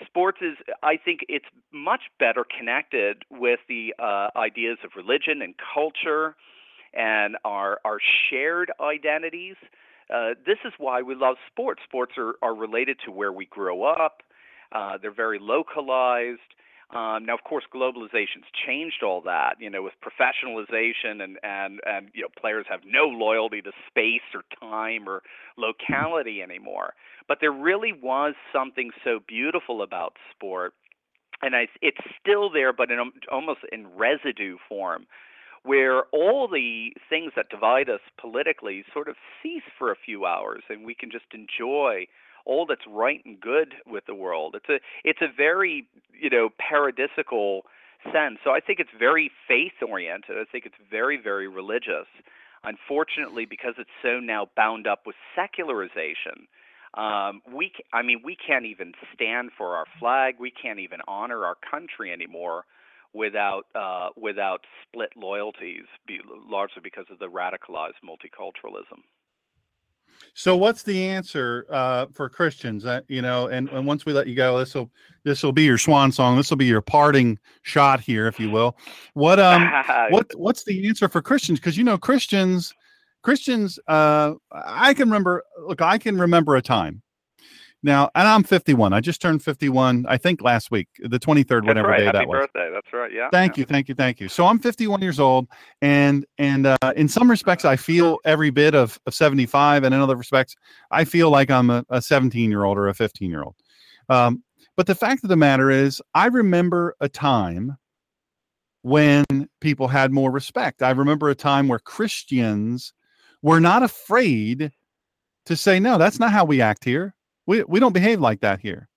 sports 0.06 0.40
is 0.42 0.58
I 0.84 0.98
think 0.98 1.22
it's 1.30 1.46
much 1.72 2.02
better 2.20 2.46
connected 2.58 3.24
with 3.30 3.60
the 3.70 3.94
uh, 4.00 4.30
ideas 4.36 4.78
of 4.84 4.92
religion 4.96 5.42
and 5.42 5.54
culture 5.74 6.36
and 6.94 7.38
our 7.46 7.80
our 7.86 8.00
shared 8.30 8.72
identities. 8.80 9.56
Uh, 10.14 10.36
this 10.46 10.58
is 10.64 10.74
why 10.78 11.02
we 11.02 11.16
love 11.16 11.38
sports. 11.48 11.82
Sports 11.84 12.14
are, 12.18 12.36
are 12.42 12.54
related 12.54 12.98
to 13.06 13.12
where 13.12 13.32
we 13.32 13.46
grow 13.46 13.84
up. 13.84 14.22
Uh, 14.72 14.98
they're 15.02 15.14
very 15.14 15.40
localized. 15.40 16.40
Um, 16.92 17.26
now, 17.26 17.34
of 17.34 17.44
course, 17.44 17.64
globalization's 17.74 18.46
changed 18.66 19.02
all 19.04 19.22
that. 19.22 19.56
You 19.60 19.70
know, 19.70 19.82
with 19.82 19.94
professionalization 20.04 21.22
and 21.24 21.38
and 21.44 21.80
and 21.86 22.10
you 22.14 22.22
know, 22.22 22.30
players 22.40 22.66
have 22.70 22.82
no 22.86 23.06
loyalty 23.06 23.62
to 23.62 23.72
space 23.88 24.22
or 24.34 24.44
time 24.60 25.10
or 25.10 25.24
locality 25.58 26.42
anymore. 26.42 26.94
But 27.28 27.40
there 27.42 27.52
really 27.52 27.92
was 27.92 28.36
something 28.54 28.92
so 29.04 29.20
beautiful 29.28 29.82
about 29.82 30.14
sport, 30.32 30.74
and 31.42 31.56
I, 31.56 31.68
it's 31.82 31.98
still 32.22 32.52
there, 32.52 32.72
but 32.72 32.92
in 32.92 33.00
almost 33.32 33.62
in 33.72 33.88
residue 33.96 34.58
form, 34.70 35.08
where 35.64 36.04
all 36.12 36.48
the 36.48 36.92
things 37.10 37.32
that 37.36 37.50
divide 37.50 37.90
us 37.90 38.02
politically 38.22 38.86
sort 38.94 39.10
of 39.10 39.16
cease 39.42 39.64
for 39.78 39.92
a 39.92 39.96
few 39.96 40.26
hours, 40.26 40.62
and 40.70 40.86
we 40.86 40.94
can 40.94 41.10
just 41.10 41.26
enjoy 41.34 42.06
all 42.46 42.66
that's 42.66 42.86
right 42.88 43.22
and 43.26 43.40
good 43.40 43.74
with 43.86 44.06
the 44.06 44.16
world. 44.16 44.56
It's 44.56 44.70
a 44.70 44.80
it's 45.04 45.22
a 45.22 45.28
very 45.36 45.88
you 46.20 46.30
know 46.30 46.50
paradisical 46.60 47.62
sense. 48.12 48.40
So 48.44 48.52
I 48.52 48.60
think 48.60 48.80
it's 48.80 48.90
very 48.98 49.32
faith 49.48 49.74
oriented. 49.88 50.38
I 50.38 50.46
think 50.50 50.66
it's 50.66 50.76
very 50.90 51.20
very 51.22 51.48
religious. 51.48 52.08
Unfortunately, 52.64 53.46
because 53.46 53.76
it's 53.78 53.90
so 54.02 54.20
now 54.20 54.48
bound 54.56 54.88
up 54.88 55.02
with 55.06 55.16
secularization, 55.36 56.48
um, 56.96 57.42
we 57.54 57.72
I 57.94 58.02
mean 58.02 58.22
we 58.24 58.36
can't 58.36 58.66
even 58.66 58.94
stand 59.14 59.52
for 59.58 59.76
our 59.76 59.86
flag. 60.00 60.36
We 60.40 60.52
can't 60.52 60.80
even 60.80 61.00
honor 61.08 61.46
our 61.46 61.56
country 61.70 62.12
anymore 62.12 62.66
without 63.14 63.66
uh, 63.74 64.10
without 64.16 64.62
split 64.84 65.12
loyalties, 65.16 65.86
largely 66.50 66.82
because 66.84 67.06
of 67.10 67.20
the 67.20 67.28
radicalized 67.28 68.02
multiculturalism. 68.04 69.02
So, 70.34 70.58
what's 70.58 70.84
the 70.84 71.08
answer 71.08 71.66
uh, 71.70 72.08
for 72.12 72.30
Christians? 72.30 72.86
Uh, 72.86 73.02
you 73.08 73.22
know, 73.22 73.48
and, 73.48 73.70
and 73.70 73.86
once 73.86 74.06
we 74.06 74.14
let 74.14 74.28
you 74.28 74.36
go, 74.36 74.60
this 74.60 74.76
will 74.76 74.92
this 75.24 75.44
will 75.44 75.54
be 75.54 75.64
your 75.64 75.78
swan 75.78 76.12
song. 76.12 76.38
This 76.38 76.50
will 76.50 76.58
be 76.58 76.66
your 76.66 76.82
parting 76.82 77.40
shot 77.62 78.00
here, 78.00 78.28
if 78.28 78.40
you 78.40 78.50
will. 78.50 78.78
What 79.14 79.40
um 79.42 79.72
what 80.10 80.28
what's 80.36 80.64
the 80.64 80.88
answer 80.88 81.08
for 81.08 81.22
Christians? 81.22 81.60
Because 81.60 81.78
you 81.78 81.84
know, 81.84 81.98
Christians 81.98 82.74
Christians. 83.26 83.80
Uh, 83.88 84.36
I 84.52 84.94
can 84.94 85.10
remember. 85.10 85.44
Look, 85.68 85.82
I 85.82 85.98
can 85.98 86.18
remember 86.18 86.56
a 86.56 86.62
time 86.62 87.02
now, 87.84 88.10
and 88.16 88.28
I'm 88.28 88.44
51. 88.44 88.94
I 88.94 89.00
just 89.00 89.22
turned 89.22 89.44
51, 89.44 90.06
I 90.10 90.18
think 90.18 90.42
last 90.42 90.72
week, 90.72 90.88
the 91.00 91.20
23rd, 91.20 91.48
That's 91.48 91.68
whatever 91.68 91.90
right. 91.90 92.00
day 92.00 92.06
Happy 92.06 92.18
that 92.18 92.28
was. 92.28 92.40
birthday. 92.42 92.72
That's 92.74 92.92
right. 92.92 93.12
Yeah. 93.14 93.30
Thank 93.32 93.58
yeah. 93.58 93.62
you, 93.62 93.66
thank 93.66 93.90
you, 93.90 93.96
thank 93.96 94.20
you. 94.20 94.28
So 94.28 94.46
I'm 94.46 94.58
51 94.58 95.02
years 95.02 95.20
old, 95.20 95.48
and 95.82 96.26
and 96.38 96.66
uh, 96.66 96.78
in 96.96 97.08
some 97.08 97.30
respects, 97.30 97.64
I 97.64 97.76
feel 97.76 98.18
every 98.26 98.50
bit 98.50 98.74
of, 98.74 99.00
of 99.06 99.14
75, 99.14 99.84
and 99.84 99.94
in 99.94 100.02
other 100.02 100.16
respects, 100.16 100.56
I 100.90 101.06
feel 101.06 101.30
like 101.30 101.52
I'm 101.52 101.70
a, 101.70 101.86
a 101.90 102.02
17 102.02 102.50
year 102.50 102.64
old 102.64 102.78
or 102.78 102.88
a 102.88 102.94
15 102.94 103.30
year 103.30 103.44
old. 103.44 103.56
Um, 104.10 104.44
but 104.76 104.88
the 104.88 104.96
fact 104.96 105.24
of 105.24 105.30
the 105.30 105.38
matter 105.38 105.70
is, 105.70 106.02
I 106.14 106.28
remember 106.28 106.96
a 107.00 107.08
time 107.10 107.78
when 108.82 109.26
people 109.62 109.88
had 109.88 110.12
more 110.12 110.32
respect. 110.32 110.82
I 110.84 110.92
remember 110.92 111.30
a 111.30 111.36
time 111.36 111.68
where 111.68 111.80
Christians 111.80 112.94
were 113.42 113.60
not 113.60 113.84
afraid 113.84 114.72
to 115.46 115.56
say, 115.56 115.80
no, 115.80 115.98
that's 115.98 116.20
not 116.20 116.32
how 116.32 116.46
we 116.46 116.62
act 116.62 116.84
here 116.84 117.16
we, 117.46 117.64
we 117.64 117.80
don't 117.80 117.94
behave 117.94 118.20
like 118.20 118.42
that 118.42 118.60
here. 118.60 118.88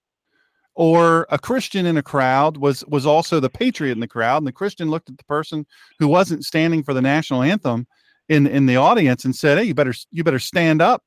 Or 0.74 1.26
a 1.30 1.38
Christian 1.38 1.86
in 1.86 1.96
a 1.96 2.02
crowd 2.02 2.56
was 2.56 2.84
was 2.86 3.04
also 3.04 3.40
the 3.40 3.50
patriot 3.50 3.92
in 3.92 4.00
the 4.00 4.06
crowd, 4.06 4.38
and 4.38 4.46
the 4.46 4.52
Christian 4.52 4.90
looked 4.90 5.10
at 5.10 5.18
the 5.18 5.24
person 5.24 5.66
who 5.98 6.06
wasn't 6.06 6.44
standing 6.44 6.84
for 6.84 6.94
the 6.94 7.02
national 7.02 7.42
anthem 7.42 7.86
in 8.28 8.46
in 8.46 8.66
the 8.66 8.76
audience 8.76 9.24
and 9.24 9.34
said, 9.34 9.58
"Hey, 9.58 9.64
you 9.64 9.74
better 9.74 9.94
you 10.12 10.22
better 10.22 10.38
stand 10.38 10.80
up, 10.80 11.02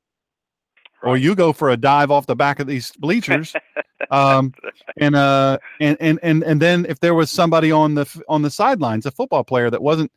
or 1.02 1.16
you 1.16 1.34
go 1.34 1.54
for 1.54 1.70
a 1.70 1.76
dive 1.78 2.10
off 2.10 2.26
the 2.26 2.36
back 2.36 2.60
of 2.60 2.66
these 2.66 2.92
bleachers." 2.98 3.54
um, 4.10 4.52
and 4.98 5.16
uh, 5.16 5.56
and 5.80 5.96
and 6.00 6.18
and 6.22 6.44
and 6.44 6.60
then 6.60 6.84
if 6.86 7.00
there 7.00 7.14
was 7.14 7.30
somebody 7.30 7.72
on 7.72 7.94
the 7.94 8.22
on 8.28 8.42
the 8.42 8.50
sidelines, 8.50 9.06
a 9.06 9.10
football 9.10 9.42
player 9.42 9.70
that 9.70 9.82
wasn't 9.82 10.12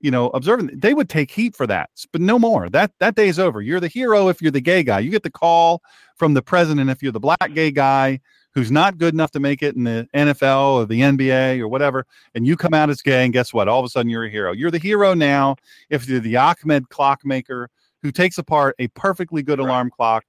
you 0.00 0.10
know, 0.10 0.28
observing, 0.30 0.70
they 0.72 0.94
would 0.94 1.08
take 1.08 1.30
heat 1.30 1.56
for 1.56 1.66
that. 1.66 1.90
But 2.12 2.20
no 2.20 2.38
more. 2.38 2.68
That 2.68 2.92
that 3.00 3.14
day 3.14 3.28
is 3.28 3.38
over. 3.38 3.60
You're 3.60 3.80
the 3.80 3.88
hero 3.88 4.28
if 4.28 4.40
you're 4.40 4.50
the 4.50 4.60
gay 4.60 4.82
guy. 4.82 5.00
You 5.00 5.10
get 5.10 5.22
the 5.22 5.30
call 5.30 5.82
from 6.16 6.34
the 6.34 6.42
president 6.42 6.90
if 6.90 7.02
you're 7.02 7.12
the 7.12 7.20
black 7.20 7.54
gay 7.54 7.70
guy 7.70 8.20
who's 8.54 8.70
not 8.70 8.98
good 8.98 9.14
enough 9.14 9.30
to 9.30 9.40
make 9.40 9.62
it 9.62 9.76
in 9.76 9.84
the 9.84 10.08
NFL 10.14 10.74
or 10.74 10.86
the 10.86 11.00
NBA 11.00 11.60
or 11.60 11.68
whatever, 11.68 12.06
and 12.34 12.46
you 12.46 12.56
come 12.56 12.74
out 12.74 12.90
as 12.90 13.02
gay, 13.02 13.24
and 13.24 13.32
guess 13.32 13.52
what? 13.52 13.68
All 13.68 13.78
of 13.78 13.86
a 13.86 13.88
sudden 13.88 14.10
you're 14.10 14.24
a 14.24 14.30
hero. 14.30 14.52
You're 14.52 14.70
the 14.70 14.78
hero 14.78 15.14
now 15.14 15.56
if 15.90 16.08
you're 16.08 16.20
the 16.20 16.36
Ahmed 16.36 16.88
clockmaker 16.88 17.70
who 18.02 18.10
takes 18.10 18.38
apart 18.38 18.74
a 18.78 18.88
perfectly 18.88 19.42
good 19.42 19.58
alarm 19.58 19.90
clock, 19.90 20.24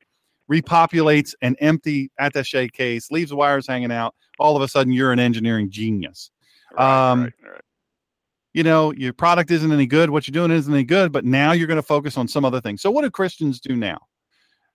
repopulates 0.51 1.33
an 1.41 1.55
empty 1.59 2.11
attache 2.19 2.69
case, 2.69 3.09
leaves 3.11 3.33
wires 3.33 3.67
hanging 3.67 3.91
out. 3.91 4.15
All 4.39 4.55
of 4.55 4.61
a 4.61 4.67
sudden 4.67 4.91
you're 4.91 5.11
an 5.11 5.19
engineering 5.19 5.69
genius. 5.69 6.31
Right, 6.75 7.11
um, 7.11 7.23
right, 7.23 7.33
right 7.43 7.61
you 8.53 8.63
know, 8.63 8.91
your 8.93 9.13
product 9.13 9.51
isn't 9.51 9.71
any 9.71 9.85
good, 9.85 10.09
what 10.09 10.27
you're 10.27 10.33
doing 10.33 10.51
isn't 10.51 10.73
any 10.73 10.83
good, 10.83 11.11
but 11.11 11.25
now 11.25 11.51
you're 11.51 11.67
going 11.67 11.77
to 11.77 11.83
focus 11.83 12.17
on 12.17 12.27
some 12.27 12.45
other 12.45 12.61
things. 12.61 12.81
So 12.81 12.91
what 12.91 13.03
do 13.03 13.11
Christians 13.11 13.59
do 13.59 13.75
now? 13.75 13.99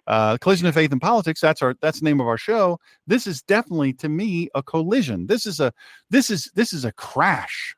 Uh, 0.07 0.37
collision 0.39 0.67
of 0.67 0.75
faith 0.75 0.93
and 0.93 1.01
politics. 1.01 1.41
That's 1.41 1.63
our 1.63 1.75
that's 1.81 2.01
the 2.01 2.05
name 2.05 2.21
of 2.21 2.27
our 2.27 2.37
show. 2.37 2.79
This 3.07 3.27
is 3.27 3.41
definitely 3.43 3.95
to 3.95 4.09
me 4.11 4.51
a 4.55 4.63
collision. 4.63 5.27
This 5.27 5.47
is 5.47 5.61
a 5.61 5.73
this 6.11 6.29
is 6.29 6.51
this 6.55 6.75
is 6.75 6.85
a 6.85 6.93
crash. 6.93 7.75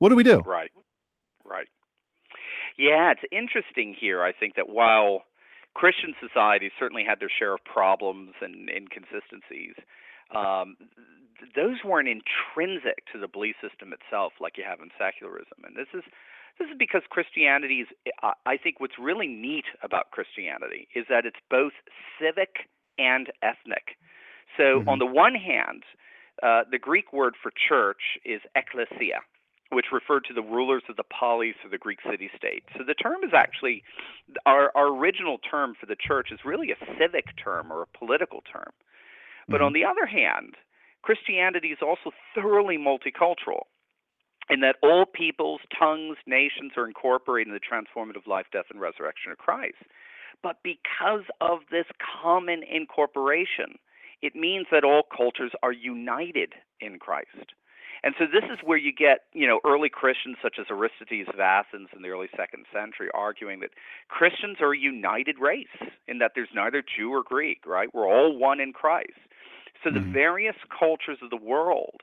What 0.00 0.10
do 0.10 0.16
we 0.16 0.22
do? 0.22 0.40
Right, 0.40 0.70
right. 1.44 1.66
Yeah, 2.76 3.12
it's 3.12 3.22
interesting 3.32 3.96
here. 3.98 4.22
I 4.22 4.32
think 4.32 4.54
that 4.56 4.68
while 4.68 5.22
Christian 5.74 6.14
societies 6.20 6.72
certainly 6.78 7.04
had 7.08 7.20
their 7.20 7.30
share 7.38 7.54
of 7.54 7.64
problems 7.64 8.32
and 8.42 8.68
inconsistencies, 8.68 9.74
um, 10.34 10.76
those 11.54 11.78
weren't 11.84 12.08
intrinsic 12.08 13.04
to 13.12 13.18
the 13.18 13.28
belief 13.28 13.56
system 13.60 13.92
itself 13.92 14.32
like 14.40 14.56
you 14.58 14.64
have 14.64 14.80
in 14.80 14.90
secularism. 14.98 15.64
And 15.64 15.76
this 15.76 15.88
is 15.94 16.04
this 16.58 16.68
is 16.68 16.76
because 16.78 17.02
Christianity 17.10 17.80
is 17.80 17.88
I 18.44 18.56
think 18.56 18.80
what's 18.80 18.98
really 18.98 19.28
neat 19.28 19.64
about 19.82 20.10
Christianity 20.10 20.88
is 20.94 21.06
that 21.08 21.24
it's 21.24 21.40
both 21.50 21.72
civic 22.20 22.68
and 22.98 23.28
ethnic. 23.42 23.96
So 24.56 24.80
mm-hmm. 24.80 24.88
on 24.88 24.98
the 24.98 25.06
one 25.06 25.34
hand, 25.34 25.84
Uh, 26.42 26.64
the 26.70 26.78
Greek 26.90 27.12
word 27.12 27.34
for 27.42 27.52
church 27.68 28.16
is 28.24 28.40
ekklesia, 28.56 29.20
which 29.76 29.92
referred 29.92 30.24
to 30.24 30.32
the 30.32 30.46
rulers 30.56 30.84
of 30.88 30.96
the 30.96 31.08
polis 31.18 31.56
or 31.62 31.68
the 31.70 31.82
Greek 31.86 32.00
city 32.10 32.30
state. 32.40 32.64
So 32.76 32.82
the 32.82 32.94
term 32.94 33.20
is 33.28 33.34
actually, 33.34 33.84
our, 34.46 34.72
our 34.74 34.88
original 34.88 35.36
term 35.52 35.74
for 35.78 35.86
the 35.92 36.00
church 36.08 36.28
is 36.32 36.40
really 36.50 36.70
a 36.72 36.80
civic 36.98 37.26
term 37.36 37.70
or 37.70 37.82
a 37.82 37.98
political 37.98 38.40
term. 38.54 38.72
But 39.48 39.56
mm-hmm. 39.56 39.64
on 39.64 39.72
the 39.72 39.84
other 39.84 40.06
hand, 40.06 40.54
Christianity 41.02 41.68
is 41.68 41.78
also 41.82 42.10
thoroughly 42.34 42.76
multicultural 42.78 43.62
in 44.50 44.60
that 44.60 44.76
all 44.82 45.06
peoples, 45.06 45.60
tongues, 45.78 46.16
nations 46.26 46.72
are 46.76 46.86
incorporated 46.86 47.48
in 47.48 47.54
the 47.54 47.60
transformative 47.60 48.26
life, 48.26 48.46
death, 48.52 48.66
and 48.70 48.80
resurrection 48.80 49.30
of 49.30 49.38
Christ. 49.38 49.76
But 50.42 50.56
because 50.64 51.24
of 51.40 51.60
this 51.70 51.86
common 52.22 52.62
incorporation, 52.62 53.78
it 54.22 54.34
means 54.34 54.66
that 54.72 54.84
all 54.84 55.02
cultures 55.16 55.52
are 55.62 55.72
united 55.72 56.54
in 56.80 56.98
Christ. 56.98 57.54
And 58.02 58.14
so 58.18 58.24
this 58.24 58.44
is 58.50 58.58
where 58.64 58.78
you 58.78 58.92
get, 58.92 59.24
you 59.32 59.46
know, 59.46 59.60
early 59.64 59.88
Christians 59.88 60.36
such 60.42 60.56
as 60.58 60.66
Aristides 60.70 61.28
of 61.32 61.40
Athens 61.40 61.88
in 61.94 62.02
the 62.02 62.08
early 62.08 62.28
second 62.36 62.64
century 62.72 63.08
arguing 63.12 63.60
that 63.60 63.70
Christians 64.08 64.58
are 64.60 64.72
a 64.72 64.78
united 64.78 65.36
race 65.38 65.66
in 66.08 66.18
that 66.18 66.32
there's 66.34 66.48
neither 66.54 66.82
Jew 66.82 67.10
or 67.10 67.22
Greek, 67.22 67.66
right? 67.66 67.92
We're 67.94 68.08
all 68.08 68.36
one 68.36 68.60
in 68.60 68.72
Christ. 68.72 69.20
So 69.84 69.90
the 69.90 70.00
mm-hmm. 70.00 70.12
various 70.12 70.56
cultures 70.78 71.18
of 71.22 71.30
the 71.30 71.36
world 71.36 72.00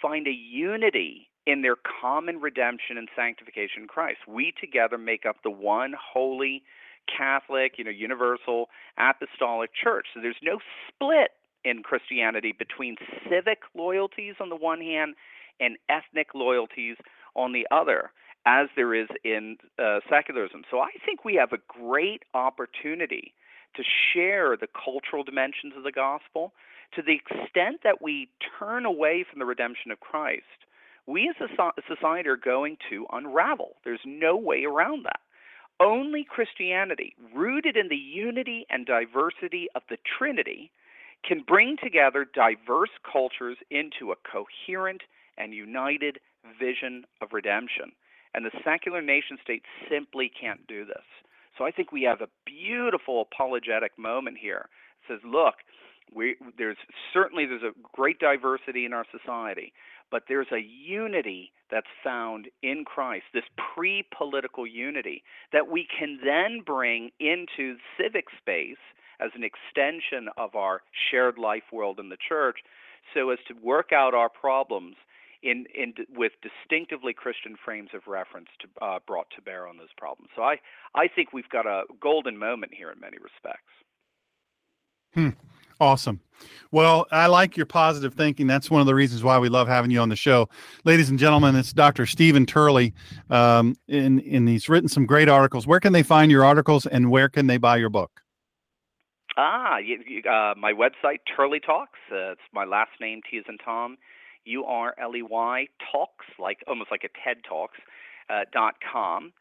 find 0.00 0.26
a 0.26 0.32
unity 0.32 1.28
in 1.46 1.62
their 1.62 1.76
common 2.00 2.40
redemption 2.40 2.98
and 2.98 3.08
sanctification 3.14 3.82
in 3.82 3.88
Christ. 3.88 4.18
We 4.26 4.52
together 4.60 4.98
make 4.98 5.24
up 5.26 5.36
the 5.42 5.50
one 5.50 5.94
holy 5.96 6.62
Catholic, 7.06 7.74
you 7.78 7.84
know, 7.84 7.90
universal 7.90 8.68
apostolic 8.98 9.70
church. 9.72 10.06
So 10.12 10.20
there's 10.20 10.36
no 10.42 10.58
split 10.88 11.30
in 11.64 11.82
Christianity 11.82 12.52
between 12.56 12.96
civic 13.28 13.58
loyalties 13.74 14.34
on 14.40 14.48
the 14.48 14.56
one 14.56 14.80
hand 14.80 15.14
and 15.60 15.76
ethnic 15.88 16.28
loyalties 16.34 16.96
on 17.34 17.52
the 17.52 17.66
other, 17.70 18.10
as 18.46 18.68
there 18.76 18.94
is 18.94 19.08
in 19.24 19.56
uh, 19.78 20.00
secularism. 20.08 20.62
So 20.70 20.80
I 20.80 20.90
think 21.04 21.24
we 21.24 21.34
have 21.34 21.52
a 21.52 21.58
great 21.68 22.22
opportunity 22.34 23.34
to 23.74 23.82
share 24.12 24.56
the 24.56 24.68
cultural 24.68 25.24
dimensions 25.24 25.74
of 25.76 25.82
the 25.82 25.92
gospel 25.92 26.52
to 26.94 27.02
the 27.02 27.14
extent 27.14 27.80
that 27.84 28.00
we 28.00 28.28
turn 28.58 28.86
away 28.86 29.24
from 29.28 29.38
the 29.38 29.44
redemption 29.44 29.90
of 29.90 30.00
Christ 30.00 30.44
we 31.06 31.28
as 31.28 31.36
a 31.40 31.82
society 31.88 32.28
are 32.28 32.36
going 32.36 32.76
to 32.90 33.06
unravel. 33.12 33.76
There's 33.84 34.00
no 34.04 34.36
way 34.36 34.64
around 34.64 35.04
that. 35.04 35.20
Only 35.78 36.24
Christianity, 36.28 37.14
rooted 37.34 37.76
in 37.76 37.88
the 37.88 37.96
unity 37.96 38.66
and 38.70 38.86
diversity 38.86 39.68
of 39.74 39.82
the 39.88 39.98
Trinity, 40.18 40.70
can 41.24 41.44
bring 41.46 41.76
together 41.82 42.26
diverse 42.34 42.90
cultures 43.10 43.58
into 43.70 44.10
a 44.10 44.16
coherent 44.30 45.02
and 45.38 45.54
united 45.54 46.18
vision 46.58 47.04
of 47.20 47.32
redemption. 47.32 47.92
And 48.34 48.44
the 48.44 48.50
secular 48.64 49.00
nation 49.00 49.38
state 49.42 49.62
simply 49.90 50.30
can't 50.38 50.66
do 50.66 50.84
this. 50.84 51.04
So 51.56 51.64
I 51.64 51.70
think 51.70 51.90
we 51.90 52.02
have 52.02 52.20
a 52.20 52.28
beautiful 52.44 53.22
apologetic 53.22 53.92
moment 53.98 54.36
here. 54.40 54.68
It 55.08 55.12
says, 55.12 55.20
look, 55.24 55.54
we, 56.14 56.36
there's 56.58 56.76
certainly 57.12 57.46
there's 57.46 57.62
a 57.62 57.72
great 57.94 58.18
diversity 58.18 58.84
in 58.84 58.92
our 58.92 59.06
society, 59.10 59.72
but 60.10 60.24
there's 60.28 60.46
a 60.52 60.60
unity 60.60 61.52
that's 61.70 61.86
found 62.04 62.46
in 62.62 62.84
Christ, 62.84 63.24
this 63.34 63.44
pre 63.74 64.04
political 64.16 64.66
unity 64.66 65.22
that 65.52 65.68
we 65.68 65.86
can 65.98 66.18
then 66.24 66.60
bring 66.64 67.10
into 67.18 67.76
civic 68.00 68.26
space 68.38 68.76
as 69.20 69.30
an 69.34 69.42
extension 69.42 70.28
of 70.36 70.54
our 70.54 70.82
shared 71.10 71.38
life 71.38 71.64
world 71.72 71.98
in 71.98 72.10
the 72.10 72.18
church 72.28 72.58
so 73.14 73.30
as 73.30 73.38
to 73.48 73.54
work 73.62 73.90
out 73.92 74.14
our 74.14 74.28
problems 74.28 74.96
in, 75.46 75.66
in 75.74 75.94
with 76.14 76.32
distinctively 76.42 77.12
Christian 77.12 77.56
frames 77.64 77.90
of 77.94 78.02
reference 78.06 78.48
to, 78.60 78.84
uh, 78.84 78.98
brought 79.06 79.28
to 79.36 79.42
bear 79.42 79.66
on 79.66 79.76
those 79.76 79.92
problems. 79.96 80.30
So 80.34 80.42
I, 80.42 80.56
I 80.94 81.08
think 81.08 81.32
we've 81.32 81.48
got 81.48 81.66
a 81.66 81.84
golden 82.00 82.36
moment 82.36 82.72
here 82.74 82.90
in 82.90 83.00
many 83.00 83.16
respects. 83.18 83.72
Hmm. 85.14 85.30
Awesome. 85.78 86.20
Well, 86.70 87.06
I 87.10 87.26
like 87.26 87.56
your 87.56 87.66
positive 87.66 88.14
thinking. 88.14 88.46
That's 88.46 88.70
one 88.70 88.80
of 88.80 88.86
the 88.86 88.94
reasons 88.94 89.22
why 89.22 89.38
we 89.38 89.50
love 89.50 89.68
having 89.68 89.90
you 89.90 90.00
on 90.00 90.08
the 90.08 90.16
show, 90.16 90.48
ladies 90.84 91.10
and 91.10 91.18
gentlemen. 91.18 91.54
It's 91.54 91.72
Dr. 91.72 92.06
Steven 92.06 92.46
Turley. 92.46 92.94
Um, 93.28 93.76
in 93.86 94.20
in 94.20 94.46
he's 94.46 94.70
written 94.70 94.88
some 94.88 95.04
great 95.04 95.28
articles. 95.28 95.66
Where 95.66 95.80
can 95.80 95.92
they 95.92 96.02
find 96.02 96.30
your 96.30 96.44
articles, 96.44 96.86
and 96.86 97.10
where 97.10 97.28
can 97.28 97.46
they 97.46 97.58
buy 97.58 97.76
your 97.76 97.90
book? 97.90 98.22
Ah, 99.36 99.76
you, 99.76 99.98
you, 100.06 100.22
uh, 100.30 100.54
my 100.56 100.72
website 100.72 101.18
Turley 101.36 101.60
Talks. 101.60 101.98
Uh, 102.10 102.32
it's 102.32 102.40
my 102.54 102.64
last 102.64 102.92
name 102.98 103.20
T 103.30 103.36
as 103.36 103.44
in 103.46 103.58
Tom, 103.58 103.98
U 104.46 104.64
R 104.64 104.94
L 105.00 105.14
E 105.16 105.22
Y 105.22 105.68
Talks, 105.92 106.26
like 106.38 106.64
almost 106.66 106.90
like 106.90 107.04
a 107.04 107.10
TED 107.24 107.42
Talks 107.48 107.78
uh, 108.30 108.44
dot 108.52 108.74
com 108.92 109.32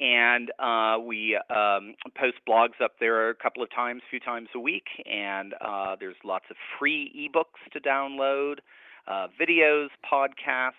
and 0.00 0.50
uh, 0.58 0.98
we 0.98 1.38
um, 1.50 1.94
post 2.18 2.38
blogs 2.48 2.80
up 2.82 2.92
there 2.98 3.28
a 3.28 3.34
couple 3.34 3.62
of 3.62 3.70
times, 3.70 4.00
a 4.06 4.10
few 4.10 4.18
times 4.18 4.48
a 4.54 4.58
week, 4.58 4.86
and 5.04 5.54
uh, 5.60 5.94
there's 6.00 6.16
lots 6.24 6.46
of 6.50 6.56
free 6.78 7.30
ebooks 7.30 7.70
to 7.72 7.80
download, 7.80 8.56
uh, 9.06 9.28
videos, 9.38 9.88
podcasts, 10.10 10.72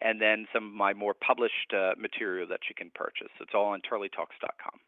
and 0.00 0.20
then 0.20 0.46
some 0.52 0.68
of 0.68 0.72
my 0.72 0.94
more 0.94 1.14
published 1.14 1.74
uh, 1.76 1.92
material 1.98 2.46
that 2.48 2.60
you 2.68 2.76
can 2.76 2.92
purchase. 2.94 3.32
It's 3.40 3.50
all 3.54 3.66
on 3.66 3.80
turleytalks.com. 3.80 4.78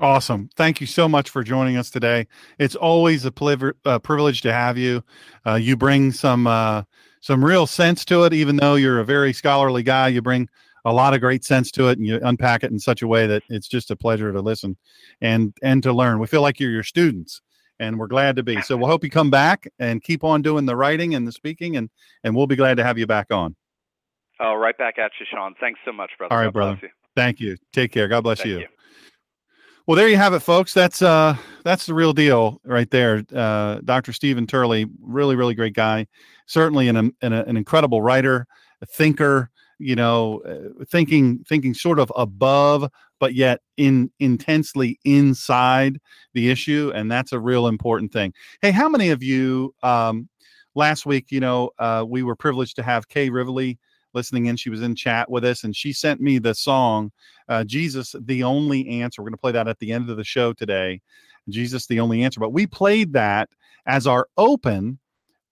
Awesome. 0.00 0.48
Thank 0.54 0.80
you 0.80 0.86
so 0.86 1.08
much 1.08 1.28
for 1.28 1.42
joining 1.42 1.76
us 1.76 1.90
today. 1.90 2.28
It's 2.60 2.76
always 2.76 3.24
a 3.24 3.32
uh, 3.84 3.98
privilege 3.98 4.42
to 4.42 4.52
have 4.52 4.78
you. 4.78 5.02
Uh, 5.44 5.54
you 5.54 5.76
bring 5.76 6.12
some 6.12 6.46
some 7.20 7.44
real 7.44 7.66
sense 7.66 8.04
to 8.06 8.24
it, 8.24 8.32
even 8.32 8.56
though 8.56 8.74
you're 8.74 9.00
a 9.00 9.04
very 9.04 9.32
scholarly 9.32 9.82
guy. 9.82 10.08
You 10.08 10.22
bring 10.22 10.48
a 10.84 10.92
lot 10.92 11.14
of 11.14 11.20
great 11.20 11.44
sense 11.44 11.70
to 11.72 11.88
it 11.88 11.98
and 11.98 12.06
you 12.06 12.18
unpack 12.22 12.64
it 12.64 12.70
in 12.70 12.78
such 12.78 13.02
a 13.02 13.06
way 13.06 13.26
that 13.26 13.42
it's 13.48 13.68
just 13.68 13.90
a 13.90 13.96
pleasure 13.96 14.32
to 14.32 14.40
listen 14.40 14.76
and 15.20 15.52
and 15.62 15.82
to 15.82 15.92
learn 15.92 16.18
we 16.18 16.26
feel 16.26 16.42
like 16.42 16.58
you're 16.58 16.70
your 16.70 16.82
students 16.82 17.42
and 17.78 17.98
we're 17.98 18.06
glad 18.06 18.36
to 18.36 18.42
be 18.42 18.60
so 18.62 18.76
we'll 18.76 18.88
hope 18.88 19.04
you 19.04 19.10
come 19.10 19.30
back 19.30 19.68
and 19.78 20.02
keep 20.02 20.24
on 20.24 20.40
doing 20.40 20.66
the 20.66 20.76
writing 20.76 21.14
and 21.14 21.26
the 21.26 21.32
speaking 21.32 21.76
and 21.76 21.90
and 22.24 22.34
we'll 22.34 22.46
be 22.46 22.56
glad 22.56 22.76
to 22.76 22.84
have 22.84 22.98
you 22.98 23.06
back 23.06 23.26
on 23.30 23.54
oh 24.40 24.54
right 24.54 24.78
back 24.78 24.98
at 24.98 25.10
you 25.20 25.26
shawn 25.30 25.54
thanks 25.60 25.80
so 25.84 25.92
much 25.92 26.10
brother 26.16 26.32
all 26.32 26.38
right 26.38 26.46
god 26.46 26.52
brother 26.52 26.78
you. 26.82 26.88
thank 27.14 27.40
you 27.40 27.56
take 27.72 27.92
care 27.92 28.08
god 28.08 28.22
bless 28.22 28.44
you. 28.44 28.60
you. 28.60 28.66
Well, 29.88 29.96
there 29.96 30.08
you 30.08 30.18
have 30.18 30.34
it, 30.34 30.40
folks. 30.40 30.74
That's 30.74 31.00
uh, 31.00 31.34
that's 31.64 31.86
the 31.86 31.94
real 31.94 32.12
deal 32.12 32.60
right 32.62 32.90
there. 32.90 33.24
Uh, 33.34 33.80
Dr. 33.82 34.12
Steven 34.12 34.46
Turley, 34.46 34.84
really, 35.00 35.34
really 35.34 35.54
great 35.54 35.72
guy. 35.72 36.06
Certainly 36.44 36.88
an, 36.88 36.98
an, 36.98 37.32
an 37.32 37.56
incredible 37.56 38.02
writer, 38.02 38.46
a 38.82 38.86
thinker, 38.86 39.48
you 39.78 39.96
know 39.96 40.40
uh, 40.40 40.84
thinking 40.90 41.42
thinking 41.48 41.72
sort 41.72 41.98
of 41.98 42.12
above 42.16 42.90
but 43.18 43.32
yet 43.32 43.60
in 43.78 44.10
intensely 44.20 44.98
inside 45.04 45.98
the 46.34 46.50
issue 46.50 46.92
and 46.94 47.10
that's 47.10 47.32
a 47.32 47.38
real 47.38 47.68
important 47.68 48.12
thing 48.12 48.32
hey 48.60 48.72
how 48.72 48.88
many 48.88 49.10
of 49.10 49.22
you 49.22 49.72
um 49.84 50.28
last 50.74 51.06
week 51.06 51.26
you 51.30 51.38
know 51.38 51.70
uh 51.78 52.04
we 52.04 52.24
were 52.24 52.34
privileged 52.34 52.74
to 52.74 52.82
have 52.82 53.08
kay 53.08 53.30
rivoli 53.30 53.78
listening 54.18 54.46
in 54.46 54.56
she 54.56 54.70
was 54.70 54.82
in 54.82 54.94
chat 54.94 55.30
with 55.30 55.44
us 55.44 55.64
and 55.64 55.74
she 55.74 55.92
sent 55.92 56.20
me 56.20 56.38
the 56.38 56.54
song 56.54 57.10
uh 57.48 57.64
jesus 57.64 58.14
the 58.22 58.42
only 58.42 59.00
answer 59.00 59.22
we're 59.22 59.28
going 59.28 59.34
to 59.34 59.40
play 59.40 59.52
that 59.52 59.68
at 59.68 59.78
the 59.78 59.92
end 59.92 60.10
of 60.10 60.16
the 60.16 60.24
show 60.24 60.52
today 60.52 61.00
jesus 61.48 61.86
the 61.86 62.00
only 62.00 62.22
answer 62.22 62.40
but 62.40 62.52
we 62.52 62.66
played 62.66 63.12
that 63.12 63.48
as 63.86 64.06
our 64.06 64.26
open 64.36 64.98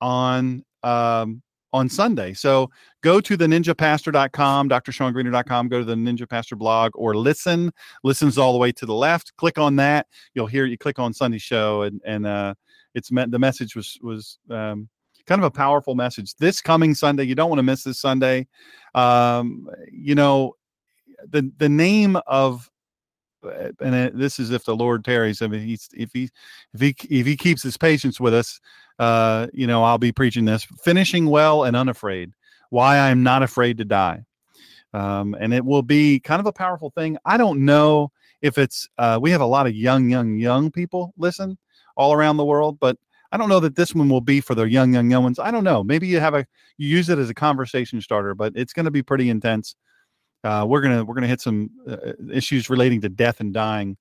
on 0.01 0.65
um 0.83 1.43
on 1.77 1.89
Sunday. 1.91 2.33
So 2.33 2.71
go 3.03 3.21
to 3.21 3.37
the 3.37 3.47
ninjapastor.com, 3.47 4.69
drshawngreener.com, 4.69 5.69
go 5.69 5.81
to 5.81 5.85
the 5.85 5.95
Ninja 5.95 6.29
Pastor 6.29 6.57
blog 6.57 6.93
or 6.95 7.15
listen. 7.15 7.71
Listens 8.03 8.39
all 8.39 8.53
the 8.53 8.59
way 8.59 8.73
to 8.73 8.87
the 8.87 8.95
left. 8.95 9.37
Click 9.37 9.59
on 9.59 9.77
that. 9.77 10.07
You'll 10.35 10.47
hear 10.47 10.65
you 10.65 10.79
click 10.79 10.99
on 10.99 11.13
Sunday 11.13 11.39
show 11.39 11.83
and 11.83 12.01
and 12.05 12.27
uh 12.27 12.55
it's 12.95 13.13
meant 13.13 13.31
the 13.31 13.39
message 13.39 13.77
was 13.77 13.99
was 14.03 14.39
um 14.51 14.89
kind 15.27 15.41
of 15.41 15.45
a 15.45 15.51
powerful 15.51 15.95
message. 15.95 16.35
This 16.37 16.61
coming 16.61 16.95
Sunday, 16.95 17.25
you 17.25 17.35
don't 17.35 17.49
want 17.49 17.59
to 17.59 17.65
miss 17.65 17.85
this 17.85 17.99
Sunday. 18.01 18.47
Um, 18.95 19.69
you 19.91 20.15
know, 20.15 20.55
the 21.29 21.51
the 21.59 21.69
name 21.69 22.19
of 22.27 22.71
and 23.81 23.95
it, 23.95 24.19
this 24.19 24.39
is 24.39 24.51
if 24.51 24.65
the 24.65 24.77
Lord 24.77 25.05
tarries. 25.05 25.43
I 25.43 25.47
mean, 25.47 25.63
he's 25.63 25.89
if 25.93 26.11
he 26.13 26.31
if 26.75 26.81
he 26.81 26.95
if 27.11 27.27
he 27.27 27.37
keeps 27.37 27.63
his 27.63 27.77
patience 27.77 28.21
with 28.21 28.35
us, 28.35 28.61
uh, 28.99 29.49
you 29.53 29.67
know, 29.67 29.85
I'll 29.85 29.99
be 29.99 30.13
preaching 30.13 30.45
this. 30.45 30.65
Finishing 30.83 31.27
well 31.27 31.65
and 31.65 31.77
unafraid. 31.77 32.33
Why 32.71 32.99
I'm 32.99 33.23
not 33.23 33.43
afraid 33.43 33.79
to 33.79 33.85
die. 33.85 34.25
Um, 34.93 35.37
and 35.39 35.53
it 35.53 35.65
will 35.65 35.83
be 35.83 36.21
kind 36.21 36.41
of 36.41 36.47
a 36.47 36.53
powerful 36.53 36.91
thing. 36.91 37.19
I 37.25 37.37
don't 37.37 37.65
know 37.65 38.11
if 38.43 38.59
it's. 38.59 38.89
Uh, 38.99 39.19
we 39.21 39.31
have 39.31 39.41
a 39.41 39.47
lot 39.47 39.67
of 39.67 39.75
young, 39.75 40.11
young, 40.11 40.37
young 40.37 40.71
people 40.71 41.13
listen 41.17 41.59
all 41.97 42.13
around 42.13 42.37
the 42.37 42.45
world, 42.45 42.79
but 42.81 42.97
I 43.33 43.37
don't 43.37 43.49
know 43.49 43.61
that 43.61 43.77
this 43.77 43.95
one 43.95 44.09
will 44.09 44.21
be 44.21 44.41
for 44.41 44.55
the 44.55 44.65
young, 44.65 44.93
young, 44.93 45.11
young 45.11 45.23
ones. 45.23 45.39
I 45.39 45.51
don't 45.51 45.65
know. 45.65 45.83
Maybe 45.83 46.07
you 46.07 46.21
have 46.21 46.35
a 46.35 46.47
you 46.79 46.89
use 46.89 47.09
it 47.09 47.19
as 47.19 47.31
a 47.31 47.35
conversation 47.35 48.01
starter, 48.01 48.35
but 48.35 48.53
it's 48.55 48.73
going 48.73 48.85
to 48.85 48.91
be 48.91 49.03
pretty 49.03 49.31
intense 49.31 49.75
uh, 50.47 50.65
we're 50.65 50.81
gonna 50.81 51.05
we're 51.05 51.15
gonna 51.15 51.27
hit 51.27 51.41
some 51.41 51.71
uh, 51.89 52.13
issues 52.33 52.71
relating 52.71 53.01
to 53.01 53.09
death 53.09 53.41
and 53.41 53.53
dying 53.53 53.97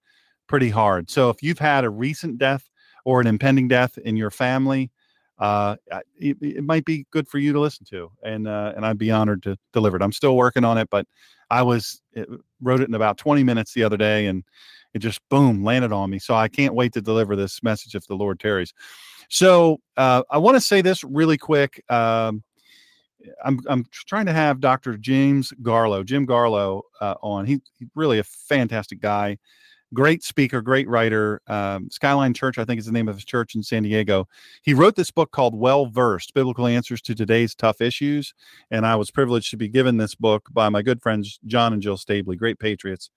pretty 0.48 0.70
hard. 0.70 1.10
So 1.10 1.30
if 1.30 1.42
you've 1.42 1.60
had 1.60 1.84
a 1.84 1.90
recent 1.90 2.38
death 2.38 2.70
or 3.04 3.20
an 3.20 3.28
impending 3.28 3.68
death 3.68 3.98
in 3.98 4.16
your 4.16 4.30
family, 4.30 4.92
uh, 5.40 5.76
it, 6.20 6.38
it, 6.42 6.64
might 6.64 6.86
be 6.86 7.08
good 7.12 7.28
for 7.28 7.40
you 7.40 7.52
to 7.52 7.60
listen 7.60 7.86
to, 7.90 8.12
and 8.24 8.48
uh, 8.48 8.74
and 8.76 8.86
I'd 8.86 9.00
be 9.00 9.10
honored 9.10 9.42
to 9.44 9.58
deliver 9.74 9.98
it. 9.98 10.04
I'm 10.04 10.12
still 10.12 10.36
working 10.36 10.64
on 10.64 10.78
it, 10.78 10.88
but 10.92 11.08
I 11.50 11.64
was 11.64 12.02
it, 12.14 12.30
wrote 12.62 12.82
it 12.82 12.90
in 12.90 12.94
about 12.94 13.18
20 13.18 13.44
minutes 13.44 13.74
the 13.74 13.84
other 13.84 13.98
day, 13.98 14.28
and 14.28 14.44
it 14.96 15.00
just 15.00 15.20
boom 15.30 15.64
landed 15.64 15.92
on 15.92 16.10
me. 16.10 16.18
So 16.18 16.34
I 16.34 16.48
can't 16.48 16.74
wait 16.74 16.94
to 16.94 17.02
deliver 17.02 17.36
this 17.36 17.62
message 17.62 17.94
if 17.94 18.08
the 18.08 18.16
Lord 18.16 18.40
tarries. 18.40 18.74
So 19.30 19.80
uh, 19.98 20.24
I 20.32 20.40
want 20.40 20.56
to 20.56 20.62
say 20.62 20.82
this 20.82 21.04
really 21.04 21.38
quick. 21.38 21.84
Um, 21.92 22.44
I'm 23.44 23.60
I'm 23.68 23.86
trying 23.92 24.26
to 24.28 24.34
have 24.34 24.60
Dr. 24.60 24.98
James 24.98 25.52
Garlow, 25.62 26.04
Jim 26.04 26.26
Garlow, 26.26 26.82
uh, 27.02 27.16
on. 27.22 27.46
He, 27.46 27.62
he's 27.78 27.90
really 27.94 28.20
a 28.20 28.24
fantastic 28.24 29.00
guy 29.00 29.38
great 29.94 30.24
speaker, 30.24 30.62
great 30.62 30.88
writer. 30.88 31.42
Um, 31.48 31.90
Skyline 31.90 32.34
Church, 32.34 32.60
I 32.60 32.66
think, 32.66 32.80
is 32.80 32.86
the 32.86 32.92
name 32.92 33.08
of 33.08 33.16
his 33.16 33.26
church 33.26 33.56
in 33.56 33.64
San 33.64 33.84
Diego. 33.84 34.28
He 34.62 34.74
wrote 34.76 34.96
this 34.96 35.10
book 35.10 35.32
called 35.32 35.58
Well 35.58 35.88
Versed 35.88 36.34
Biblical 36.34 36.68
Answers 36.68 37.02
to 37.04 37.16
Today's 37.16 37.56
Tough 37.56 37.82
Issues. 37.82 38.34
And 38.70 38.86
I 38.86 38.96
was 38.96 39.10
privileged 39.10 39.50
to 39.52 39.58
be 39.58 39.68
given 39.68 39.98
this 39.98 40.14
book 40.14 40.48
by 40.52 40.70
my 40.70 40.82
good 40.82 41.02
friends, 41.02 41.40
John 41.46 41.74
and 41.74 41.82
Jill 41.82 41.98
Stabley, 41.98 42.38
great 42.38 42.60
patriots, 42.60 43.10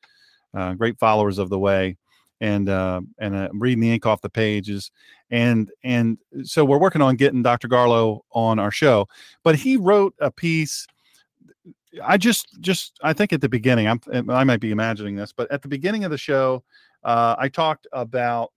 uh, 0.54 0.74
great 0.74 0.98
followers 0.98 1.38
of 1.38 1.50
the 1.50 1.58
way. 1.58 1.96
And 2.40 2.68
uh, 2.68 3.00
and 3.18 3.34
uh, 3.34 3.48
reading 3.52 3.80
the 3.80 3.92
ink 3.92 4.06
off 4.06 4.20
the 4.20 4.30
pages, 4.30 4.92
and 5.28 5.68
and 5.82 6.18
so 6.44 6.64
we're 6.64 6.78
working 6.78 7.02
on 7.02 7.16
getting 7.16 7.42
Dr. 7.42 7.66
Garlow 7.66 8.20
on 8.30 8.60
our 8.60 8.70
show. 8.70 9.08
But 9.42 9.56
he 9.56 9.76
wrote 9.76 10.14
a 10.20 10.30
piece 10.30 10.86
I 12.04 12.16
just 12.16 12.60
just 12.60 12.98
I 13.02 13.12
think 13.12 13.32
at 13.32 13.40
the 13.40 13.48
beginning 13.48 13.88
I'm 13.88 14.00
I 14.30 14.44
might 14.44 14.60
be 14.60 14.70
imagining 14.70 15.16
this, 15.16 15.32
but 15.32 15.50
at 15.50 15.62
the 15.62 15.68
beginning 15.68 16.04
of 16.04 16.10
the 16.10 16.18
show, 16.18 16.62
uh, 17.04 17.36
I 17.38 17.48
talked 17.48 17.86
about 17.92 18.52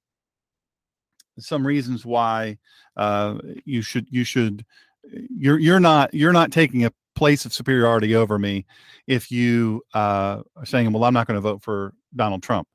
some 1.40 1.66
reasons 1.66 2.06
why 2.06 2.58
uh, 2.98 3.38
you 3.66 3.82
should 3.82 4.08
you 4.10 4.24
should 4.24 4.66
you're 5.12 5.60
you're 5.60 5.80
not 5.80 6.14
you're 6.14 6.34
not 6.34 6.52
taking 6.52 6.86
a 6.86 6.92
place 7.22 7.46
of 7.46 7.54
superiority 7.54 8.16
over 8.16 8.40
me 8.40 8.66
if 9.06 9.30
you 9.30 9.80
uh, 9.94 10.42
are 10.56 10.66
saying, 10.66 10.92
well, 10.92 11.04
I'm 11.04 11.14
not 11.14 11.28
going 11.28 11.38
to 11.38 11.42
vote 11.42 11.62
for 11.62 11.94
Donald 12.16 12.42
Trump. 12.42 12.68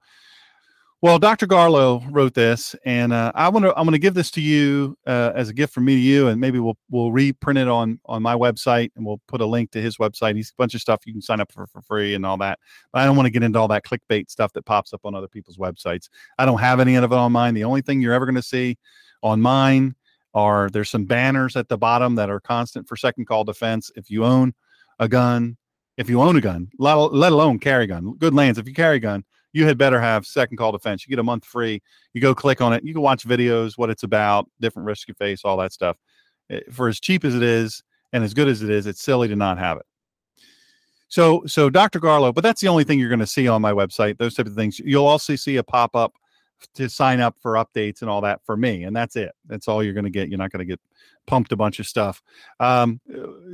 Well, 1.03 1.19
Dr. 1.19 1.49
Garlow 1.49 2.07
wrote 2.13 2.33
this, 2.33 2.77
and 2.85 3.13
uh, 3.13 3.33
I 3.35 3.49
want 3.49 3.65
to 3.65 3.71
I'm 3.77 3.85
going 3.85 3.95
to 3.95 3.99
give 3.99 4.15
this 4.15 4.31
to 4.31 4.41
you 4.41 4.97
uh, 5.05 5.33
as 5.35 5.49
a 5.49 5.53
gift 5.53 5.75
from 5.75 5.85
me 5.85 5.97
to 5.97 6.01
you, 6.01 6.29
and 6.29 6.41
maybe 6.41 6.61
we'll 6.61 6.79
we'll 6.89 7.11
reprint 7.11 7.59
it 7.59 7.67
on 7.67 7.99
on 8.07 8.23
my 8.23 8.35
website, 8.37 8.93
and 8.95 9.05
we'll 9.05 9.21
put 9.27 9.41
a 9.41 9.47
link 9.47 9.73
to 9.73 9.83
his 9.83 9.97
website. 9.97 10.37
He's 10.37 10.51
a 10.51 10.57
bunch 10.57 10.77
of 10.77 10.81
stuff 10.81 11.01
you 11.07 11.13
can 11.13 11.21
sign 11.21 11.41
up 11.41 11.51
for 11.51 11.67
for 11.67 11.83
free 11.83 12.15
and 12.15 12.25
all 12.25 12.37
that. 12.39 12.61
But 12.93 13.03
I 13.03 13.05
don't 13.05 13.17
want 13.17 13.27
to 13.27 13.33
get 13.33 13.43
into 13.43 13.59
all 13.59 13.69
that 13.69 13.85
clickbait 13.85 14.31
stuff 14.31 14.53
that 14.53 14.65
pops 14.65 14.93
up 14.93 15.01
on 15.03 15.17
other 15.17 15.29
people's 15.29 15.59
websites. 15.59 16.09
I 16.39 16.47
don't 16.47 16.61
have 16.61 16.79
any 16.79 16.95
of 16.95 17.03
it 17.03 17.13
on 17.13 17.33
mine. 17.33 17.55
The 17.55 17.65
only 17.65 17.83
thing 17.83 18.01
you're 18.01 18.15
ever 18.15 18.27
going 18.27 18.37
to 18.37 18.43
see 18.43 18.79
on 19.25 19.41
mine 19.41 19.97
are 20.37 20.71
there's 20.71 20.91
some 20.91 21.05
banners 21.05 21.57
at 21.57 21.69
the 21.69 21.77
bottom 21.77 22.15
that 22.15 22.31
are 22.31 22.39
constant 22.39 22.87
for 22.87 22.97
second 22.97 23.25
call 23.27 23.43
defense. 23.43 23.91
If 23.97 24.09
you 24.09 24.25
own 24.25 24.55
a 25.01 25.09
gun, 25.09 25.57
if 25.97 26.09
you 26.09 26.23
own 26.23 26.37
a 26.37 26.41
gun, 26.41 26.69
let, 26.79 26.95
alone 26.95 27.59
carry 27.59 27.89
gun, 27.89 28.15
good 28.19 28.35
lands. 28.35 28.59
If 28.59 28.69
you 28.69 28.75
carry 28.75 28.99
a 28.99 29.01
gun 29.01 29.25
you 29.57 29.67
had 29.67 29.79
better 29.79 29.99
have 29.99 30.27
second 30.27 30.59
call 30.59 30.71
defense. 30.71 31.07
You 31.07 31.11
get 31.11 31.19
a 31.19 31.23
month 31.23 31.47
free. 31.47 31.83
You 32.13 32.21
go 32.21 32.35
click 32.35 32.61
on 32.61 32.75
it. 32.75 32.85
You 32.85 32.93
can 32.93 33.01
watch 33.01 33.27
videos, 33.27 33.79
what 33.79 33.89
it's 33.89 34.03
about, 34.03 34.51
different 34.61 34.85
risks 34.85 35.09
you 35.09 35.15
face, 35.15 35.47
all 35.47 35.57
that 35.57 35.73
stuff. 35.73 35.97
Eh, 36.51 36.61
for 36.71 36.89
as 36.89 37.01
cheap 37.01 37.25
as 37.25 37.35
it 37.35 37.43
is 37.43 37.83
and 38.13 38.23
as 38.23 38.35
good 38.35 38.49
as 38.49 38.63
it 38.63 38.69
is, 38.69 38.87
it's 38.87 39.01
silly 39.01 39.29
to 39.29 39.35
not 39.35 39.57
have 39.57 39.79
it. 39.79 39.87
So, 41.09 41.43
so 41.47 41.71
Dr. 41.71 42.01
Garlow, 42.01 42.35
but 42.35 42.43
that's 42.43 42.61
the 42.61 42.69
only 42.69 42.85
thing 42.85 42.99
you're 42.99 43.09
going 43.09 43.19
to 43.21 43.27
see 43.27 43.49
on 43.49 43.63
my 43.63 43.73
website. 43.73 44.19
Those 44.19 44.35
type 44.35 44.47
of 44.47 44.55
things. 44.55 44.79
You'll 44.79 45.07
also 45.07 45.37
see 45.37 45.57
a 45.57 45.63
pop 45.63 45.97
up 45.97 46.13
to 46.75 46.89
sign 46.89 47.21
up 47.21 47.37
for 47.41 47.55
updates 47.55 48.01
and 48.01 48.11
all 48.11 48.21
that 48.23 48.41
for 48.45 48.57
me, 48.57 48.85
and 48.85 48.95
that's 48.95 49.17
it. 49.17 49.33
That's 49.47 49.69
all 49.69 49.83
you're 49.83 49.95
going 49.95 50.05
to 50.05 50.11
get. 50.11 50.29
You're 50.29 50.39
not 50.39 50.51
going 50.51 50.67
to 50.67 50.73
get 50.73 50.81
pumped 51.27 51.53
a 51.53 51.57
bunch 51.57 51.81
of 51.81 51.87
stuff. 51.87 52.23
Um, 52.61 53.01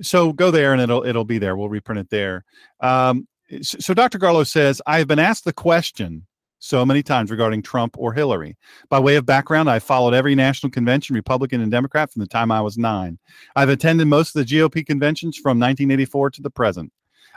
so 0.02 0.32
go 0.32 0.50
there 0.50 0.72
and 0.72 0.82
it'll 0.82 1.04
it'll 1.04 1.24
be 1.24 1.38
there. 1.38 1.56
We'll 1.56 1.68
reprint 1.68 2.00
it 2.00 2.10
there. 2.10 2.44
Um, 2.80 3.26
so 3.62 3.92
Dr. 3.92 4.18
Garlow 4.18 4.46
says, 4.46 4.80
I 4.86 4.98
have 4.98 5.08
been 5.08 5.18
asked 5.18 5.44
the 5.44 5.52
question 5.52 6.26
so 6.58 6.86
many 6.86 7.02
times 7.02 7.30
regarding 7.30 7.60
Trump 7.60 7.96
or 7.98 8.12
Hillary. 8.12 8.56
By 8.88 9.00
way 9.00 9.16
of 9.16 9.26
background, 9.26 9.68
I 9.68 9.80
followed 9.80 10.14
every 10.14 10.34
national 10.34 10.70
convention, 10.70 11.14
Republican 11.14 11.60
and 11.60 11.70
Democrat, 11.70 12.12
from 12.12 12.20
the 12.20 12.28
time 12.28 12.52
I 12.52 12.60
was 12.60 12.78
nine. 12.78 13.18
I've 13.56 13.68
attended 13.68 14.06
most 14.06 14.34
of 14.34 14.46
the 14.46 14.56
GOP 14.56 14.86
conventions 14.86 15.36
from 15.36 15.58
1984 15.58 16.30
to 16.30 16.42
the 16.42 16.50
present. 16.50 16.92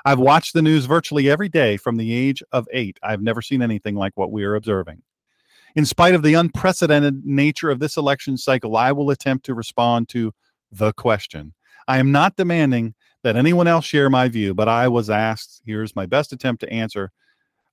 I've 0.06 0.20
watched 0.20 0.54
the 0.54 0.62
news 0.62 0.86
virtually 0.86 1.30
every 1.30 1.50
day 1.50 1.78
from 1.78 1.98
the 1.98 2.14
age 2.14 2.44
of 2.52 2.68
eight. 2.72 3.00
I've 3.02 3.24
never 3.24 3.42
seen 3.42 3.64
anything 3.64 3.96
like 3.96 4.16
what 4.16 4.32
we 4.32 4.44
are 4.44 4.56
observing. 4.56 5.02
In 5.76 5.85
spite 5.85 6.15
of 6.15 6.23
the 6.23 6.35
unprecedented 6.35 7.26
nature 7.26 7.69
of 7.69 7.80
this 7.80 7.97
election 7.97 8.38
cycle, 8.38 8.77
I 8.77 8.93
will 8.93 9.10
attempt 9.10 9.45
to 9.45 9.53
respond 9.53 10.07
to 10.10 10.31
the 10.72 10.93
question. 10.93 11.53
I 11.88 11.97
am 11.97 12.14
not 12.14 12.38
demanding 12.38 12.95
that 13.23 13.35
anyone 13.35 13.68
else 13.68 13.84
share 13.84 14.10
my 14.10 14.30
view, 14.30 14.53
but 14.53 14.69
I 14.69 14.88
was 14.88 15.10
asked. 15.10 15.61
Here's 15.65 15.95
my 15.95 16.06
best 16.06 16.31
attempt 16.31 16.61
to 16.61 16.72
answer 16.72 17.11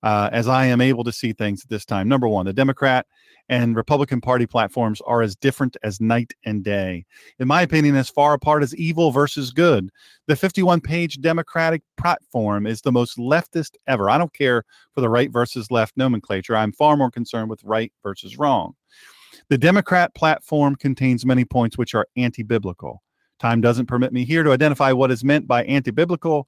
uh, 0.03 0.29
as 0.33 0.49
I 0.49 0.67
am 0.67 0.81
able 0.81 1.05
to 1.05 1.13
see 1.13 1.33
things 1.33 1.63
at 1.63 1.71
this 1.71 1.85
time. 1.85 2.09
Number 2.09 2.29
one, 2.29 2.47
the 2.47 2.53
Democrat 2.53 3.07
and 3.49 3.77
Republican 3.77 4.21
Party 4.21 4.47
platforms 4.47 5.01
are 5.03 5.23
as 5.23 5.37
different 5.37 5.77
as 5.83 6.01
night 6.01 6.33
and 6.45 6.65
day. 6.65 7.05
In 7.39 7.49
my 7.49 7.63
opinion, 7.63 7.97
as 7.97 8.09
far 8.09 8.35
apart 8.35 8.63
as 8.63 8.75
evil 8.77 9.11
versus 9.11 9.51
good. 9.51 9.91
The 10.27 10.37
51 10.37 10.81
page 10.81 11.21
Democratic 11.21 11.83
platform 11.97 12.67
is 12.67 12.81
the 12.81 12.93
most 12.93 13.19
leftist 13.19 13.77
ever. 13.87 14.09
I 14.09 14.19
don't 14.19 14.33
care 14.33 14.65
for 14.95 15.01
the 15.01 15.09
right 15.09 15.31
versus 15.31 15.71
left 15.71 15.97
nomenclature. 15.97 16.57
I'm 16.57 16.73
far 16.73 16.97
more 16.97 17.11
concerned 17.11 17.51
with 17.51 17.63
right 17.65 17.93
versus 18.03 18.39
wrong. 18.39 18.75
The 19.49 19.59
Democrat 19.59 20.15
platform 20.15 20.77
contains 20.77 21.27
many 21.27 21.45
points 21.45 21.77
which 21.79 21.95
are 21.95 22.07
anti 22.17 22.43
biblical. 22.43 23.03
Time 23.39 23.61
doesn't 23.61 23.87
permit 23.87 24.13
me 24.13 24.25
here 24.25 24.45
to 24.45 24.53
identify 24.53 24.93
what 24.93 25.11
is 25.11 25.25
meant 25.25 25.49
by 25.49 25.65
anti 25.65 25.91
biblical, 25.91 26.47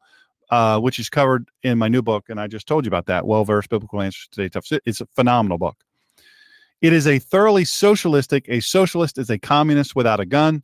uh, 0.50 0.78
which 0.80 0.98
is 0.98 1.08
covered 1.08 1.48
in 1.62 1.78
my 1.78 1.88
new 1.88 2.02
book. 2.02 2.26
And 2.28 2.40
I 2.40 2.46
just 2.46 2.66
told 2.66 2.84
you 2.84 2.88
about 2.88 3.06
that. 3.06 3.26
Well 3.26 3.44
versed 3.44 3.70
biblical 3.70 4.00
answers 4.00 4.28
to 4.32 4.48
tough. 4.48 4.66
It's 4.84 5.00
a 5.00 5.06
phenomenal 5.06 5.58
book. 5.58 5.76
It 6.80 6.92
is 6.92 7.06
a 7.06 7.18
thoroughly 7.18 7.64
socialistic. 7.64 8.46
A 8.48 8.60
socialist 8.60 9.18
is 9.18 9.30
a 9.30 9.38
communist 9.38 9.96
without 9.96 10.20
a 10.20 10.26
gun. 10.26 10.62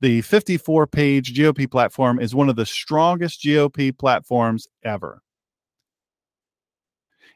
The 0.00 0.22
54 0.22 0.86
page 0.86 1.34
GOP 1.34 1.70
platform 1.70 2.20
is 2.20 2.34
one 2.34 2.48
of 2.48 2.56
the 2.56 2.66
strongest 2.66 3.42
GOP 3.42 3.96
platforms 3.96 4.68
ever. 4.84 5.22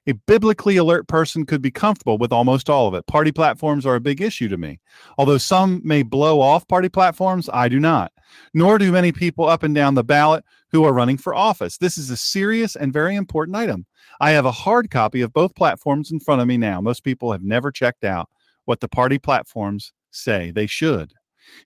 A 0.08 0.12
biblically 0.12 0.76
alert 0.76 1.06
person 1.06 1.46
could 1.46 1.62
be 1.62 1.70
comfortable 1.70 2.18
with 2.18 2.32
almost 2.32 2.68
all 2.68 2.88
of 2.88 2.94
it. 2.94 3.06
Party 3.06 3.30
platforms 3.30 3.86
are 3.86 3.94
a 3.94 4.00
big 4.00 4.20
issue 4.20 4.48
to 4.48 4.56
me. 4.56 4.80
Although 5.16 5.38
some 5.38 5.80
may 5.84 6.02
blow 6.02 6.40
off 6.40 6.66
party 6.66 6.88
platforms, 6.88 7.48
I 7.52 7.68
do 7.68 7.78
not. 7.78 8.10
Nor 8.52 8.78
do 8.78 8.90
many 8.90 9.12
people 9.12 9.48
up 9.48 9.62
and 9.62 9.74
down 9.74 9.94
the 9.94 10.02
ballot 10.02 10.44
who 10.72 10.82
are 10.82 10.92
running 10.92 11.18
for 11.18 11.34
office. 11.34 11.78
This 11.78 11.98
is 11.98 12.10
a 12.10 12.16
serious 12.16 12.74
and 12.74 12.92
very 12.92 13.14
important 13.14 13.56
item. 13.56 13.86
I 14.20 14.32
have 14.32 14.44
a 14.44 14.50
hard 14.50 14.90
copy 14.90 15.20
of 15.20 15.32
both 15.32 15.54
platforms 15.54 16.10
in 16.10 16.18
front 16.18 16.40
of 16.40 16.48
me 16.48 16.56
now. 16.56 16.80
Most 16.80 17.04
people 17.04 17.30
have 17.30 17.44
never 17.44 17.70
checked 17.70 18.02
out 18.02 18.28
what 18.64 18.80
the 18.80 18.88
party 18.88 19.18
platforms 19.18 19.92
say. 20.10 20.50
They 20.50 20.66
should. 20.66 21.12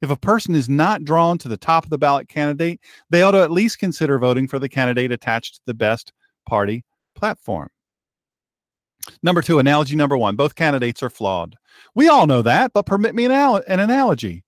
If 0.03 0.11
a 0.11 0.17
person 0.17 0.55
is 0.55 0.69
not 0.69 1.05
drawn 1.05 1.39
to 1.39 1.49
the 1.49 1.57
top 1.57 1.85
of 1.85 1.91
the 1.91 1.99
ballot 1.99 2.29
candidate, 2.29 2.81
they 3.09 3.23
ought 3.23 3.31
to 3.33 3.43
at 3.43 3.51
least 3.51 3.79
consider 3.79 4.19
voting 4.19 4.47
for 4.47 4.59
the 4.59 4.69
candidate 4.69 5.13
attached 5.13 5.55
to 5.55 5.61
the 5.65 5.75
best 5.75 6.13
party 6.47 6.85
platform. 7.15 7.71
Number 9.23 9.43
two, 9.43 9.59
analogy 9.59 9.97
number 9.97 10.17
one 10.17 10.37
both 10.37 10.55
candidates 10.55 11.03
are 11.03 11.11
flawed. 11.11 11.57
We 11.95 12.09
all 12.09 12.27
know 12.27 12.43
that, 12.43 12.73
but 12.73 12.87
permit 12.87 13.15
me 13.15 13.25
an, 13.25 13.33
an 13.33 13.81
analogy. 13.81 14.45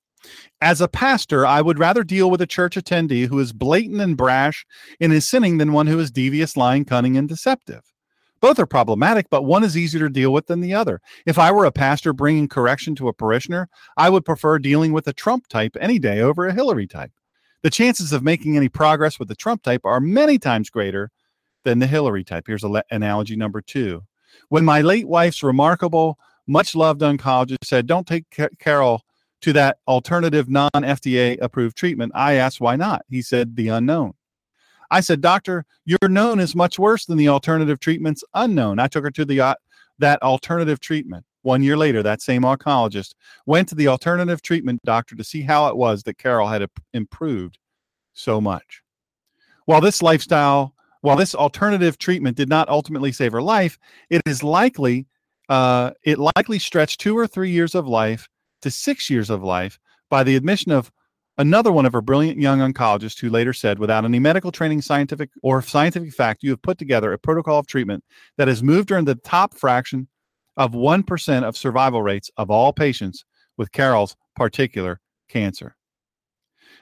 As 0.61 0.81
a 0.81 0.89
pastor, 0.89 1.47
I 1.47 1.63
would 1.63 1.79
rather 1.79 2.03
deal 2.03 2.31
with 2.31 2.43
a 2.43 2.47
church 2.47 2.77
attendee 2.77 3.29
who 3.29 3.39
is 3.39 3.53
blatant 3.53 4.01
and 4.01 4.17
brash 4.17 4.67
in 4.99 5.11
his 5.11 5.29
sinning 5.29 5.59
than 5.59 5.73
one 5.73 5.87
who 5.87 5.99
is 5.99 6.11
devious, 6.11 6.57
lying, 6.57 6.85
cunning, 6.85 7.17
and 7.17 7.29
deceptive. 7.29 7.83
Both 8.41 8.59
are 8.59 8.67
problematic, 8.67 9.31
but 9.31 9.45
one 9.45 9.65
is 9.65 9.77
easier 9.77 10.01
to 10.01 10.13
deal 10.13 10.33
with 10.33 10.47
than 10.47 10.61
the 10.61 10.75
other. 10.75 11.01
If 11.27 11.39
I 11.39 11.51
were 11.51 11.65
a 11.65 11.73
pastor 11.73 12.13
bringing 12.13 12.49
correction 12.49 12.95
to 12.97 13.09
a 13.09 13.13
parishioner, 13.13 13.69
I 13.97 14.11
would 14.11 14.25
prefer 14.25 14.59
dealing 14.59 14.93
with 14.93 15.09
a 15.09 15.13
Trump 15.13 15.49
type 15.49 15.77
any 15.81 15.99
day 15.99 16.21
over 16.21 16.47
a 16.47 16.55
Hillary 16.55 16.87
type. 16.87 17.13
The 17.63 17.71
chances 17.71 18.13
of 18.13 18.23
making 18.23 18.57
any 18.57 18.69
progress 18.69 19.19
with 19.19 19.29
the 19.29 19.35
Trump 19.35 19.63
type 19.63 19.81
are 19.85 20.01
many 20.01 20.39
times 20.39 20.71
greater 20.71 21.11
than 21.65 21.81
the 21.81 21.89
Hillary 21.89 22.23
type. 22.23 22.45
Here's 22.47 22.63
le- 22.63 22.85
analogy 22.91 23.35
number 23.35 23.61
two. 23.61 24.03
When 24.49 24.65
my 24.65 24.81
late 24.81 25.09
wife's 25.09 25.43
remarkable, 25.43 26.19
much 26.47 26.75
loved 26.75 27.03
oncologist 27.03 27.65
said, 27.65 27.87
Don't 27.87 28.07
take 28.07 28.25
Carol 28.59 29.03
to 29.43 29.53
that 29.53 29.79
alternative 29.87 30.49
non 30.49 30.71
FDA 30.75 31.39
approved 31.41 31.77
treatment, 31.77 32.13
I 32.15 32.35
asked 32.35 32.61
why 32.61 32.77
not. 32.77 33.05
He 33.09 33.23
said, 33.23 33.57
The 33.57 33.69
unknown. 33.69 34.15
I 34.91 35.01
said, 35.01 35.21
Doctor, 35.21 35.67
your 35.85 36.09
known 36.09 36.41
is 36.41 36.55
much 36.55 36.79
worse 36.79 37.05
than 37.05 37.19
the 37.19 37.29
alternative 37.29 37.79
treatment's 37.79 38.25
unknown. 38.35 38.79
I 38.79 38.89
took 38.89 39.05
her 39.05 39.11
to 39.13 39.25
the 39.25 39.41
uh, 39.41 39.55
that 39.99 40.23
alternative 40.23 40.81
treatment. 40.81 41.25
One 41.43 41.63
year 41.63 41.77
later, 41.77 42.03
that 42.03 42.23
same 42.23 42.43
oncologist 42.43 43.15
went 43.47 43.69
to 43.69 43.75
the 43.75 43.89
alternative 43.89 44.43
treatment 44.43 44.81
doctor 44.85 45.15
to 45.15 45.25
see 45.25 45.43
how 45.43 45.69
it 45.69 45.77
was 45.77 46.03
that 46.03 46.19
Carol 46.19 46.49
had 46.49 46.69
improved 46.93 47.59
so 48.13 48.41
much. 48.41 48.83
While 49.67 49.81
this 49.81 50.03
lifestyle 50.03 50.75
while 51.01 51.17
this 51.17 51.35
alternative 51.35 51.99
treatment 51.99 52.37
did 52.37 52.49
not 52.49 52.69
ultimately 52.69 53.13
save 53.13 53.33
her 53.33 53.43
life, 53.43 53.79
it 54.11 54.23
is 54.27 54.43
likely 54.43 55.07
uh, 55.49 55.93
it 56.03 56.19
likely 56.19 56.59
stretched 56.59 57.01
two 57.01 57.17
or 57.17 57.27
three 57.27 57.51
years 57.51 57.75
of 57.75 57.89
life 57.89 58.29
to 58.61 58.71
six 58.71 59.09
years 59.09 59.31
of 59.31 59.43
life 59.43 59.79
by 60.11 60.23
the 60.23 60.37
admission 60.37 60.73
of 60.73 60.93
Another 61.41 61.71
one 61.71 61.87
of 61.87 61.93
her 61.93 62.01
brilliant 62.01 62.41
young 62.41 62.59
oncologists 62.59 63.21
who 63.21 63.31
later 63.31 63.53
said, 63.53 63.79
without 63.79 64.05
any 64.05 64.19
medical 64.19 64.51
training, 64.51 64.83
scientific 64.83 65.31
or 65.41 65.63
scientific 65.63 66.13
fact, 66.13 66.43
you 66.43 66.51
have 66.51 66.63
put 66.63 66.79
together 66.79 67.13
a 67.13 67.19
protocol 67.19 67.61
of 67.61 67.69
treatment 67.69 68.03
that 68.37 68.49
has 68.49 68.61
moved 68.61 68.91
her 68.91 68.99
in 68.99 69.05
the 69.05 69.15
top 69.15 69.55
fraction 69.55 70.09
of 70.57 70.73
1% 70.73 71.43
of 71.45 71.57
survival 71.57 72.03
rates 72.03 72.29
of 72.37 72.51
all 72.51 72.73
patients 72.73 73.25
with 73.57 73.71
Carol's 73.71 74.17
particular 74.35 75.01
cancer. 75.29 75.77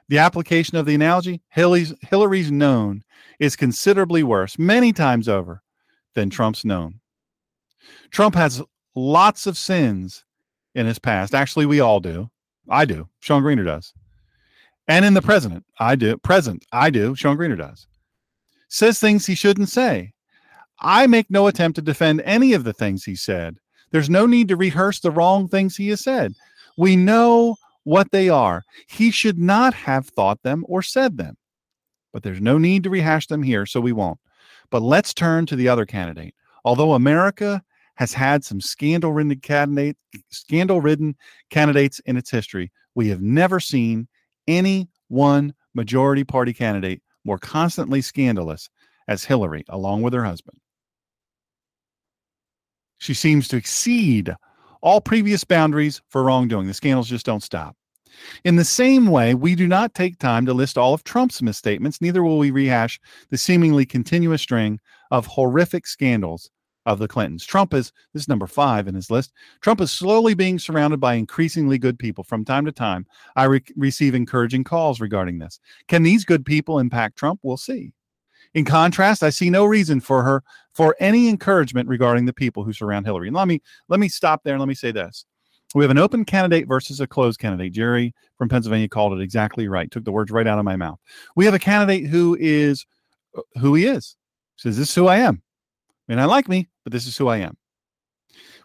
The 0.08 0.18
application 0.18 0.76
of 0.76 0.86
the 0.86 0.94
analogy, 0.94 1.42
Hillary's, 1.48 1.92
Hillary's 2.02 2.50
known 2.50 3.02
is 3.40 3.56
considerably 3.56 4.22
worse, 4.22 4.58
many 4.58 4.92
times 4.92 5.28
over, 5.28 5.62
than 6.14 6.30
Trump's 6.30 6.64
known. 6.64 7.00
Trump 8.10 8.34
has 8.34 8.62
lots 8.94 9.46
of 9.46 9.58
sins 9.58 10.24
in 10.74 10.86
his 10.86 10.98
past. 10.98 11.34
Actually, 11.34 11.66
we 11.66 11.80
all 11.80 12.00
do. 12.00 12.30
I 12.68 12.84
do. 12.84 13.08
Shawn 13.20 13.42
Greener 13.42 13.64
does. 13.64 13.92
And 14.88 15.04
in 15.04 15.14
the 15.14 15.22
president, 15.22 15.64
I 15.80 15.96
do. 15.96 16.16
Present, 16.18 16.64
I 16.72 16.90
do. 16.90 17.14
Shawn 17.14 17.36
Greener 17.36 17.56
does. 17.56 17.86
Says 18.68 18.98
things 18.98 19.26
he 19.26 19.34
shouldn't 19.34 19.68
say. 19.68 20.12
I 20.80 21.06
make 21.06 21.30
no 21.30 21.46
attempt 21.46 21.76
to 21.76 21.82
defend 21.82 22.20
any 22.22 22.52
of 22.52 22.64
the 22.64 22.72
things 22.72 23.04
he 23.04 23.16
said. 23.16 23.56
There's 23.90 24.10
no 24.10 24.26
need 24.26 24.48
to 24.48 24.56
rehearse 24.56 25.00
the 25.00 25.10
wrong 25.10 25.48
things 25.48 25.76
he 25.76 25.88
has 25.88 26.02
said. 26.02 26.34
We 26.76 26.96
know 26.96 27.56
what 27.86 28.10
they 28.10 28.28
are. 28.28 28.64
He 28.88 29.12
should 29.12 29.38
not 29.38 29.72
have 29.72 30.08
thought 30.08 30.42
them 30.42 30.64
or 30.66 30.82
said 30.82 31.16
them. 31.16 31.36
But 32.12 32.24
there's 32.24 32.40
no 32.40 32.58
need 32.58 32.82
to 32.82 32.90
rehash 32.90 33.28
them 33.28 33.44
here, 33.44 33.64
so 33.64 33.80
we 33.80 33.92
won't. 33.92 34.18
But 34.70 34.82
let's 34.82 35.14
turn 35.14 35.46
to 35.46 35.56
the 35.56 35.68
other 35.68 35.86
candidate. 35.86 36.34
Although 36.64 36.94
America 36.94 37.62
has 37.94 38.12
had 38.12 38.44
some 38.44 38.60
scandal-ridden 38.60 39.38
candidate, 39.38 39.96
scandal-ridden 40.30 41.14
candidates 41.50 42.00
in 42.00 42.16
its 42.16 42.28
history, 42.28 42.72
we 42.96 43.08
have 43.08 43.22
never 43.22 43.60
seen 43.60 44.08
any 44.48 44.88
one 45.06 45.54
majority 45.72 46.24
party 46.24 46.52
candidate 46.52 47.00
more 47.24 47.38
constantly 47.38 48.00
scandalous 48.00 48.68
as 49.06 49.24
Hillary, 49.24 49.64
along 49.68 50.02
with 50.02 50.12
her 50.12 50.24
husband. 50.24 50.58
She 52.98 53.14
seems 53.14 53.46
to 53.48 53.56
exceed 53.56 54.34
all 54.86 55.00
previous 55.00 55.42
boundaries 55.42 56.00
for 56.10 56.22
wrongdoing. 56.22 56.68
The 56.68 56.72
scandals 56.72 57.08
just 57.08 57.26
don't 57.26 57.42
stop. 57.42 57.74
In 58.44 58.54
the 58.54 58.64
same 58.64 59.06
way, 59.06 59.34
we 59.34 59.56
do 59.56 59.66
not 59.66 59.94
take 59.94 60.16
time 60.20 60.46
to 60.46 60.54
list 60.54 60.78
all 60.78 60.94
of 60.94 61.02
Trump's 61.02 61.42
misstatements, 61.42 62.00
neither 62.00 62.22
will 62.22 62.38
we 62.38 62.52
rehash 62.52 63.00
the 63.28 63.36
seemingly 63.36 63.84
continuous 63.84 64.42
string 64.42 64.78
of 65.10 65.26
horrific 65.26 65.88
scandals 65.88 66.50
of 66.86 67.00
the 67.00 67.08
Clintons. 67.08 67.44
Trump 67.44 67.74
is, 67.74 67.92
this 68.14 68.22
is 68.22 68.28
number 68.28 68.46
five 68.46 68.86
in 68.86 68.94
his 68.94 69.10
list. 69.10 69.32
Trump 69.60 69.80
is 69.80 69.90
slowly 69.90 70.34
being 70.34 70.56
surrounded 70.56 71.00
by 71.00 71.14
increasingly 71.14 71.78
good 71.78 71.98
people. 71.98 72.22
From 72.22 72.44
time 72.44 72.64
to 72.64 72.70
time, 72.70 73.06
I 73.34 73.44
re- 73.46 73.64
receive 73.74 74.14
encouraging 74.14 74.62
calls 74.62 75.00
regarding 75.00 75.40
this. 75.40 75.58
Can 75.88 76.04
these 76.04 76.24
good 76.24 76.46
people 76.46 76.78
impact 76.78 77.18
Trump? 77.18 77.40
We'll 77.42 77.56
see. 77.56 77.90
In 78.56 78.64
contrast, 78.64 79.22
I 79.22 79.28
see 79.28 79.50
no 79.50 79.66
reason 79.66 80.00
for 80.00 80.22
her 80.22 80.42
for 80.72 80.96
any 80.98 81.28
encouragement 81.28 81.90
regarding 81.90 82.24
the 82.24 82.32
people 82.32 82.64
who 82.64 82.72
surround 82.72 83.04
Hillary. 83.04 83.28
And 83.28 83.36
let 83.36 83.46
me 83.46 83.60
let 83.88 84.00
me 84.00 84.08
stop 84.08 84.42
there 84.42 84.54
and 84.54 84.60
let 84.60 84.66
me 84.66 84.74
say 84.74 84.90
this. 84.90 85.26
We 85.74 85.84
have 85.84 85.90
an 85.90 85.98
open 85.98 86.24
candidate 86.24 86.66
versus 86.66 86.98
a 87.00 87.06
closed 87.06 87.38
candidate. 87.38 87.74
Jerry 87.74 88.14
from 88.38 88.48
Pennsylvania 88.48 88.88
called 88.88 89.12
it 89.12 89.22
exactly 89.22 89.68
right. 89.68 89.90
Took 89.90 90.06
the 90.06 90.10
words 90.10 90.30
right 90.30 90.46
out 90.46 90.58
of 90.58 90.64
my 90.64 90.74
mouth. 90.74 90.98
We 91.36 91.44
have 91.44 91.52
a 91.52 91.58
candidate 91.58 92.06
who 92.06 92.34
is 92.40 92.86
uh, 93.36 93.42
who 93.60 93.74
he 93.74 93.84
is. 93.84 94.16
Says 94.56 94.78
this 94.78 94.88
is 94.88 94.94
who 94.94 95.06
I 95.06 95.18
am. 95.18 95.42
Mean, 96.08 96.18
I 96.18 96.24
like 96.24 96.48
me, 96.48 96.66
but 96.82 96.94
this 96.94 97.06
is 97.06 97.14
who 97.14 97.28
I 97.28 97.36
am. 97.36 97.58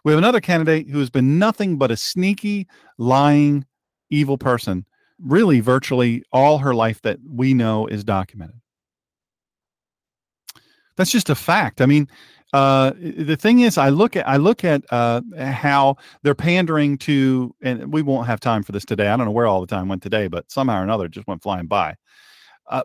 We 0.04 0.12
have 0.12 0.18
another 0.18 0.40
candidate 0.40 0.88
who 0.88 1.00
has 1.00 1.10
been 1.10 1.38
nothing 1.38 1.76
but 1.76 1.90
a 1.90 1.98
sneaky, 1.98 2.66
lying, 2.96 3.66
evil 4.08 4.38
person, 4.38 4.86
really 5.20 5.60
virtually 5.60 6.24
all 6.32 6.56
her 6.56 6.74
life 6.74 7.02
that 7.02 7.18
we 7.28 7.52
know 7.52 7.86
is 7.88 8.04
documented. 8.04 8.61
That's 10.96 11.10
just 11.10 11.30
a 11.30 11.34
fact. 11.34 11.80
I 11.80 11.86
mean, 11.86 12.08
uh, 12.52 12.92
the 12.98 13.36
thing 13.36 13.60
is, 13.60 13.78
I 13.78 13.88
look 13.88 14.14
at 14.14 14.28
I 14.28 14.36
look 14.36 14.62
at 14.64 14.82
uh, 14.90 15.22
how 15.38 15.96
they're 16.22 16.34
pandering 16.34 16.98
to, 16.98 17.54
and 17.62 17.92
we 17.92 18.02
won't 18.02 18.26
have 18.26 18.40
time 18.40 18.62
for 18.62 18.72
this 18.72 18.84
today. 18.84 19.08
I 19.08 19.16
don't 19.16 19.26
know 19.26 19.32
where 19.32 19.46
all 19.46 19.60
the 19.60 19.66
time 19.66 19.88
went 19.88 20.02
today, 20.02 20.28
but 20.28 20.50
somehow 20.50 20.80
or 20.80 20.82
another, 20.82 21.08
just 21.08 21.26
went 21.26 21.42
flying 21.42 21.66
by. 21.66 21.96
Uh, 22.68 22.82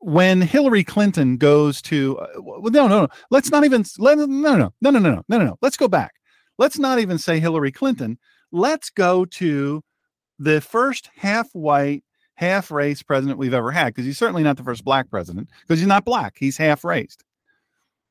when 0.00 0.42
Hillary 0.42 0.84
Clinton 0.84 1.38
goes 1.38 1.80
to, 1.82 2.18
uh, 2.18 2.28
well, 2.36 2.70
no, 2.70 2.86
no, 2.86 3.00
no, 3.02 3.08
let's 3.30 3.50
not 3.50 3.64
even 3.64 3.84
let 3.98 4.18
no, 4.18 4.26
no, 4.26 4.54
no, 4.56 4.72
no, 4.82 4.90
no, 4.90 4.98
no, 4.98 5.22
no, 5.28 5.38
no. 5.38 5.58
Let's 5.62 5.78
go 5.78 5.88
back. 5.88 6.12
Let's 6.58 6.78
not 6.78 6.98
even 6.98 7.16
say 7.16 7.40
Hillary 7.40 7.72
Clinton. 7.72 8.18
Let's 8.50 8.90
go 8.90 9.24
to 9.24 9.82
the 10.38 10.60
first 10.60 11.08
half 11.16 11.48
white 11.54 12.04
half 12.34 12.70
race 12.70 13.02
president 13.02 13.38
we've 13.38 13.54
ever 13.54 13.70
had 13.70 13.88
because 13.88 14.04
he's 14.04 14.18
certainly 14.18 14.42
not 14.42 14.56
the 14.56 14.64
first 14.64 14.84
black 14.84 15.10
president 15.10 15.48
because 15.62 15.78
he's 15.78 15.88
not 15.88 16.04
black. 16.04 16.36
He's 16.38 16.56
half 16.56 16.84
raced. 16.84 17.24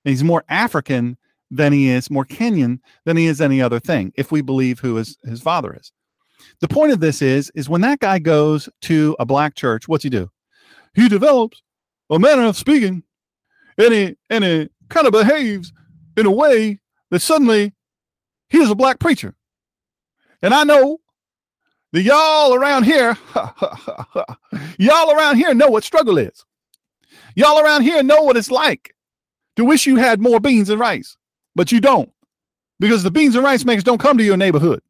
He's 0.04 0.24
more 0.24 0.44
African 0.50 1.18
than 1.50 1.74
he 1.74 1.90
is, 1.90 2.10
more 2.10 2.26
Kenyan 2.26 2.80
than 3.06 3.18
he 3.18 3.26
is 3.26 3.42
any 3.42 3.62
other 3.62 3.80
thing, 3.80 4.14
if 4.16 4.32
we 4.32 4.42
believe 4.42 4.80
who 4.80 4.96
his, 4.96 5.18
his 5.24 5.42
father 5.42 5.76
is. 5.80 5.92
The 6.60 6.68
point 6.68 6.92
of 6.92 7.00
this 7.02 7.22
is, 7.22 7.52
is 7.56 7.70
when 7.70 7.82
that 7.82 8.00
guy 8.00 8.20
goes 8.20 8.70
to 8.84 9.16
a 9.20 9.26
black 9.26 9.56
church, 9.56 9.88
what's 9.88 10.04
he 10.04 10.10
do? 10.10 10.30
He 10.96 11.10
develops 11.10 11.62
a 12.10 12.20
manner 12.20 12.46
of 12.46 12.58
speaking 12.58 13.04
and 13.78 13.94
he, 13.94 14.16
and 14.30 14.44
he 14.44 14.70
kind 14.90 15.08
of 15.08 15.14
behaves 15.14 15.74
in 16.18 16.26
a 16.26 16.32
way 16.32 16.80
that 17.10 17.22
suddenly 17.22 17.74
he 18.50 18.60
is 18.60 18.72
a 18.72 18.76
black 18.76 19.00
preacher. 19.00 19.36
And 20.42 20.54
I 20.54 20.64
know 20.64 21.00
the 21.92 22.02
y'all 22.02 22.54
around 22.54 22.84
here, 22.84 23.18
y'all 24.78 25.12
around 25.12 25.38
here 25.38 25.54
know 25.54 25.70
what 25.70 25.84
struggle 25.84 26.18
is. 26.18 26.46
Y'all 27.36 27.60
around 27.60 27.84
here 27.84 28.04
know 28.04 28.22
what 28.22 28.38
it's 28.38 28.52
like 28.52 28.96
to 29.56 29.66
wish 29.66 29.86
you 29.86 29.98
had 29.98 30.22
more 30.22 30.40
beans 30.40 30.70
and 30.70 30.80
rice, 30.80 31.18
but 31.56 31.72
you 31.72 31.82
don't 31.82 32.12
because 32.80 33.04
the 33.04 33.12
beans 33.12 33.36
and 33.36 33.44
rice 33.44 33.64
makers 33.64 33.84
don't 33.84 34.00
come 34.00 34.18
to 34.18 34.24
your 34.24 34.38
neighborhood. 34.38 34.82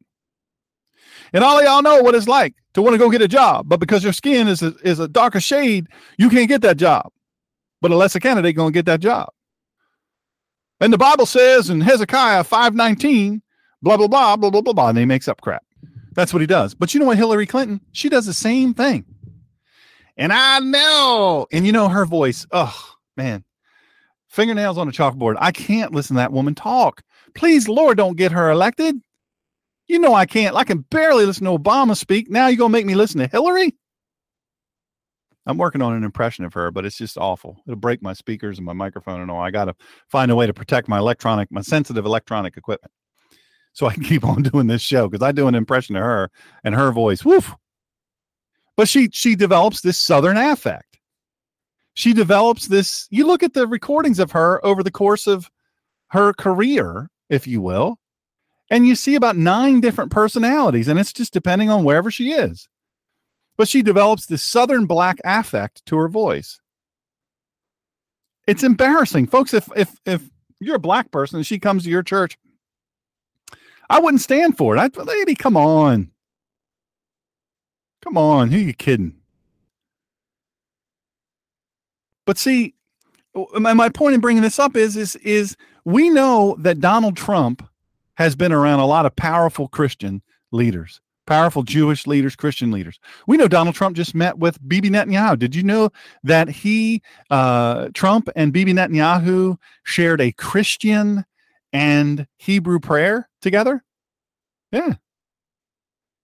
And 1.32 1.44
all 1.44 1.62
y'all 1.62 1.82
know 1.82 2.02
what 2.02 2.14
it's 2.14 2.28
like 2.28 2.54
to 2.74 2.82
want 2.82 2.94
to 2.94 2.98
go 2.98 3.10
get 3.10 3.22
a 3.22 3.28
job, 3.28 3.68
but 3.68 3.80
because 3.80 4.04
your 4.04 4.12
skin 4.12 4.48
is 4.48 4.62
a, 4.62 4.74
is 4.82 4.98
a 4.98 5.08
darker 5.08 5.40
shade, 5.40 5.88
you 6.18 6.28
can't 6.28 6.48
get 6.48 6.62
that 6.62 6.76
job. 6.76 7.10
But 7.80 7.90
a 7.90 7.96
lesser 7.96 8.20
candidate 8.20 8.56
to 8.56 8.70
get 8.70 8.86
that 8.86 9.00
job. 9.00 9.30
And 10.80 10.92
the 10.92 10.98
Bible 10.98 11.26
says 11.26 11.70
in 11.70 11.80
Hezekiah 11.80 12.44
519, 12.44 13.42
blah, 13.82 13.96
blah, 13.96 14.08
blah, 14.08 14.36
blah, 14.36 14.50
blah, 14.50 14.60
blah, 14.60 14.72
blah, 14.72 14.88
and 14.88 14.98
he 14.98 15.04
makes 15.04 15.28
up 15.28 15.40
crap. 15.40 15.64
That's 16.14 16.32
what 16.32 16.40
he 16.40 16.46
does. 16.46 16.74
But 16.74 16.92
you 16.92 17.00
know 17.00 17.06
what, 17.06 17.16
Hillary 17.16 17.46
Clinton, 17.46 17.80
she 17.92 18.08
does 18.08 18.26
the 18.26 18.34
same 18.34 18.74
thing. 18.74 19.04
And 20.16 20.32
I 20.32 20.58
know, 20.58 21.46
and 21.52 21.64
you 21.64 21.72
know 21.72 21.88
her 21.88 22.04
voice. 22.04 22.46
Oh 22.52 22.76
man, 23.16 23.44
fingernails 24.28 24.76
on 24.76 24.88
a 24.88 24.92
chalkboard. 24.92 25.36
I 25.40 25.52
can't 25.52 25.92
listen 25.92 26.16
to 26.16 26.20
that 26.20 26.32
woman 26.32 26.54
talk. 26.54 27.02
Please, 27.34 27.66
Lord, 27.66 27.96
don't 27.96 28.16
get 28.16 28.32
her 28.32 28.50
elected. 28.50 28.96
You 29.86 29.98
know 29.98 30.14
I 30.14 30.26
can't. 30.26 30.54
I 30.54 30.64
can 30.64 30.80
barely 30.90 31.24
listen 31.24 31.46
to 31.46 31.58
Obama 31.58 31.96
speak. 31.96 32.30
Now 32.30 32.48
you're 32.48 32.58
gonna 32.58 32.72
make 32.72 32.86
me 32.86 32.94
listen 32.94 33.20
to 33.20 33.26
Hillary? 33.26 33.74
I'm 35.46 35.58
working 35.58 35.82
on 35.82 35.94
an 35.94 36.04
impression 36.04 36.44
of 36.44 36.52
her, 36.54 36.70
but 36.70 36.84
it's 36.84 36.96
just 36.96 37.18
awful. 37.18 37.60
It'll 37.66 37.76
break 37.76 38.00
my 38.00 38.12
speakers 38.12 38.58
and 38.58 38.66
my 38.66 38.74
microphone 38.74 39.22
and 39.22 39.30
all. 39.30 39.40
I 39.40 39.50
gotta 39.50 39.74
find 40.08 40.30
a 40.30 40.36
way 40.36 40.46
to 40.46 40.54
protect 40.54 40.88
my 40.88 40.98
electronic, 40.98 41.50
my 41.50 41.62
sensitive 41.62 42.04
electronic 42.04 42.56
equipment 42.58 42.92
so 43.72 43.86
I 43.86 43.94
can 43.94 44.04
keep 44.04 44.24
on 44.24 44.42
doing 44.42 44.66
this 44.66 44.82
show 44.82 45.08
because 45.08 45.24
I 45.24 45.32
do 45.32 45.48
an 45.48 45.54
impression 45.54 45.96
of 45.96 46.02
her 46.02 46.30
and 46.64 46.74
her 46.74 46.92
voice. 46.92 47.24
Woof. 47.24 47.54
But 48.76 48.88
she 48.88 49.10
she 49.12 49.34
develops 49.36 49.80
this 49.80 49.98
southern 49.98 50.36
affect. 50.36 50.98
She 51.94 52.14
develops 52.14 52.68
this. 52.68 53.06
You 53.10 53.26
look 53.26 53.42
at 53.42 53.52
the 53.52 53.66
recordings 53.66 54.18
of 54.18 54.30
her 54.32 54.64
over 54.64 54.82
the 54.82 54.90
course 54.90 55.26
of 55.26 55.50
her 56.08 56.32
career, 56.32 57.10
if 57.28 57.46
you 57.46 57.60
will, 57.60 57.98
and 58.70 58.86
you 58.86 58.96
see 58.96 59.14
about 59.14 59.36
nine 59.36 59.80
different 59.80 60.10
personalities, 60.10 60.88
and 60.88 60.98
it's 60.98 61.12
just 61.12 61.34
depending 61.34 61.68
on 61.68 61.84
wherever 61.84 62.10
she 62.10 62.32
is. 62.32 62.66
But 63.58 63.68
she 63.68 63.82
develops 63.82 64.26
this 64.26 64.42
southern 64.42 64.86
black 64.86 65.20
affect 65.24 65.84
to 65.86 65.96
her 65.98 66.08
voice. 66.08 66.58
It's 68.46 68.64
embarrassing, 68.64 69.26
folks. 69.26 69.52
If 69.52 69.68
if 69.76 69.94
if 70.06 70.22
you're 70.60 70.76
a 70.76 70.80
black 70.80 71.10
person 71.10 71.36
and 71.36 71.46
she 71.46 71.58
comes 71.58 71.84
to 71.84 71.90
your 71.90 72.02
church 72.02 72.38
I 73.92 74.00
wouldn't 74.00 74.22
stand 74.22 74.56
for 74.56 74.74
it. 74.74 74.80
I, 74.80 75.02
lady, 75.02 75.34
come 75.34 75.54
on. 75.54 76.10
Come 78.02 78.16
on. 78.16 78.50
Who 78.50 78.56
are 78.56 78.60
you 78.60 78.72
kidding? 78.72 79.16
But 82.24 82.38
see, 82.38 82.74
my 83.54 83.90
point 83.90 84.14
in 84.14 84.22
bringing 84.22 84.42
this 84.42 84.58
up 84.58 84.76
is, 84.76 84.96
is, 84.96 85.16
is 85.16 85.58
we 85.84 86.08
know 86.08 86.56
that 86.60 86.80
Donald 86.80 87.18
Trump 87.18 87.68
has 88.14 88.34
been 88.34 88.50
around 88.50 88.80
a 88.80 88.86
lot 88.86 89.04
of 89.04 89.14
powerful 89.14 89.68
Christian 89.68 90.22
leaders, 90.52 91.02
powerful 91.26 91.62
Jewish 91.62 92.06
leaders, 92.06 92.34
Christian 92.34 92.70
leaders. 92.70 92.98
We 93.26 93.36
know 93.36 93.46
Donald 93.46 93.74
Trump 93.74 93.94
just 93.94 94.14
met 94.14 94.38
with 94.38 94.58
Bibi 94.66 94.88
Netanyahu. 94.88 95.38
Did 95.38 95.54
you 95.54 95.64
know 95.64 95.90
that 96.22 96.48
he, 96.48 97.02
uh, 97.28 97.90
Trump 97.92 98.30
and 98.36 98.54
Bibi 98.54 98.72
Netanyahu 98.72 99.58
shared 99.84 100.22
a 100.22 100.32
Christian 100.32 101.26
and 101.74 102.26
Hebrew 102.38 102.80
prayer 102.80 103.28
together? 103.42 103.84
Yeah. 104.70 104.94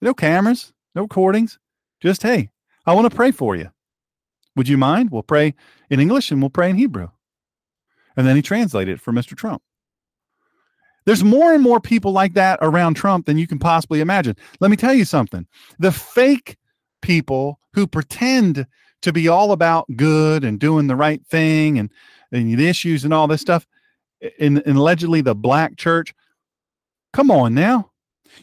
No 0.00 0.14
cameras, 0.14 0.72
no 0.94 1.02
recordings. 1.02 1.58
Just, 2.00 2.22
hey, 2.22 2.50
I 2.86 2.94
want 2.94 3.10
to 3.10 3.14
pray 3.14 3.32
for 3.32 3.56
you. 3.56 3.70
Would 4.56 4.68
you 4.68 4.78
mind? 4.78 5.10
We'll 5.10 5.22
pray 5.22 5.54
in 5.90 6.00
English 6.00 6.30
and 6.30 6.40
we'll 6.40 6.50
pray 6.50 6.70
in 6.70 6.76
Hebrew. 6.76 7.08
And 8.16 8.26
then 8.26 8.36
he 8.36 8.42
translated 8.42 8.94
it 8.94 9.00
for 9.00 9.12
Mr. 9.12 9.36
Trump. 9.36 9.62
There's 11.04 11.24
more 11.24 11.54
and 11.54 11.62
more 11.62 11.80
people 11.80 12.12
like 12.12 12.34
that 12.34 12.58
around 12.60 12.94
Trump 12.94 13.26
than 13.26 13.38
you 13.38 13.46
can 13.46 13.58
possibly 13.58 14.00
imagine. 14.00 14.36
Let 14.60 14.70
me 14.70 14.76
tell 14.76 14.92
you 14.92 15.04
something. 15.04 15.46
The 15.78 15.92
fake 15.92 16.56
people 17.00 17.60
who 17.72 17.86
pretend 17.86 18.66
to 19.02 19.12
be 19.12 19.28
all 19.28 19.52
about 19.52 19.86
good 19.96 20.44
and 20.44 20.58
doing 20.58 20.86
the 20.86 20.96
right 20.96 21.24
thing 21.26 21.78
and, 21.78 21.90
and 22.32 22.58
the 22.58 22.68
issues 22.68 23.04
and 23.04 23.14
all 23.14 23.28
this 23.28 23.40
stuff, 23.40 23.66
in, 24.38 24.58
in 24.62 24.76
allegedly 24.76 25.20
the 25.20 25.34
black 25.34 25.76
church, 25.76 26.12
come 27.18 27.32
on 27.32 27.52
now. 27.52 27.90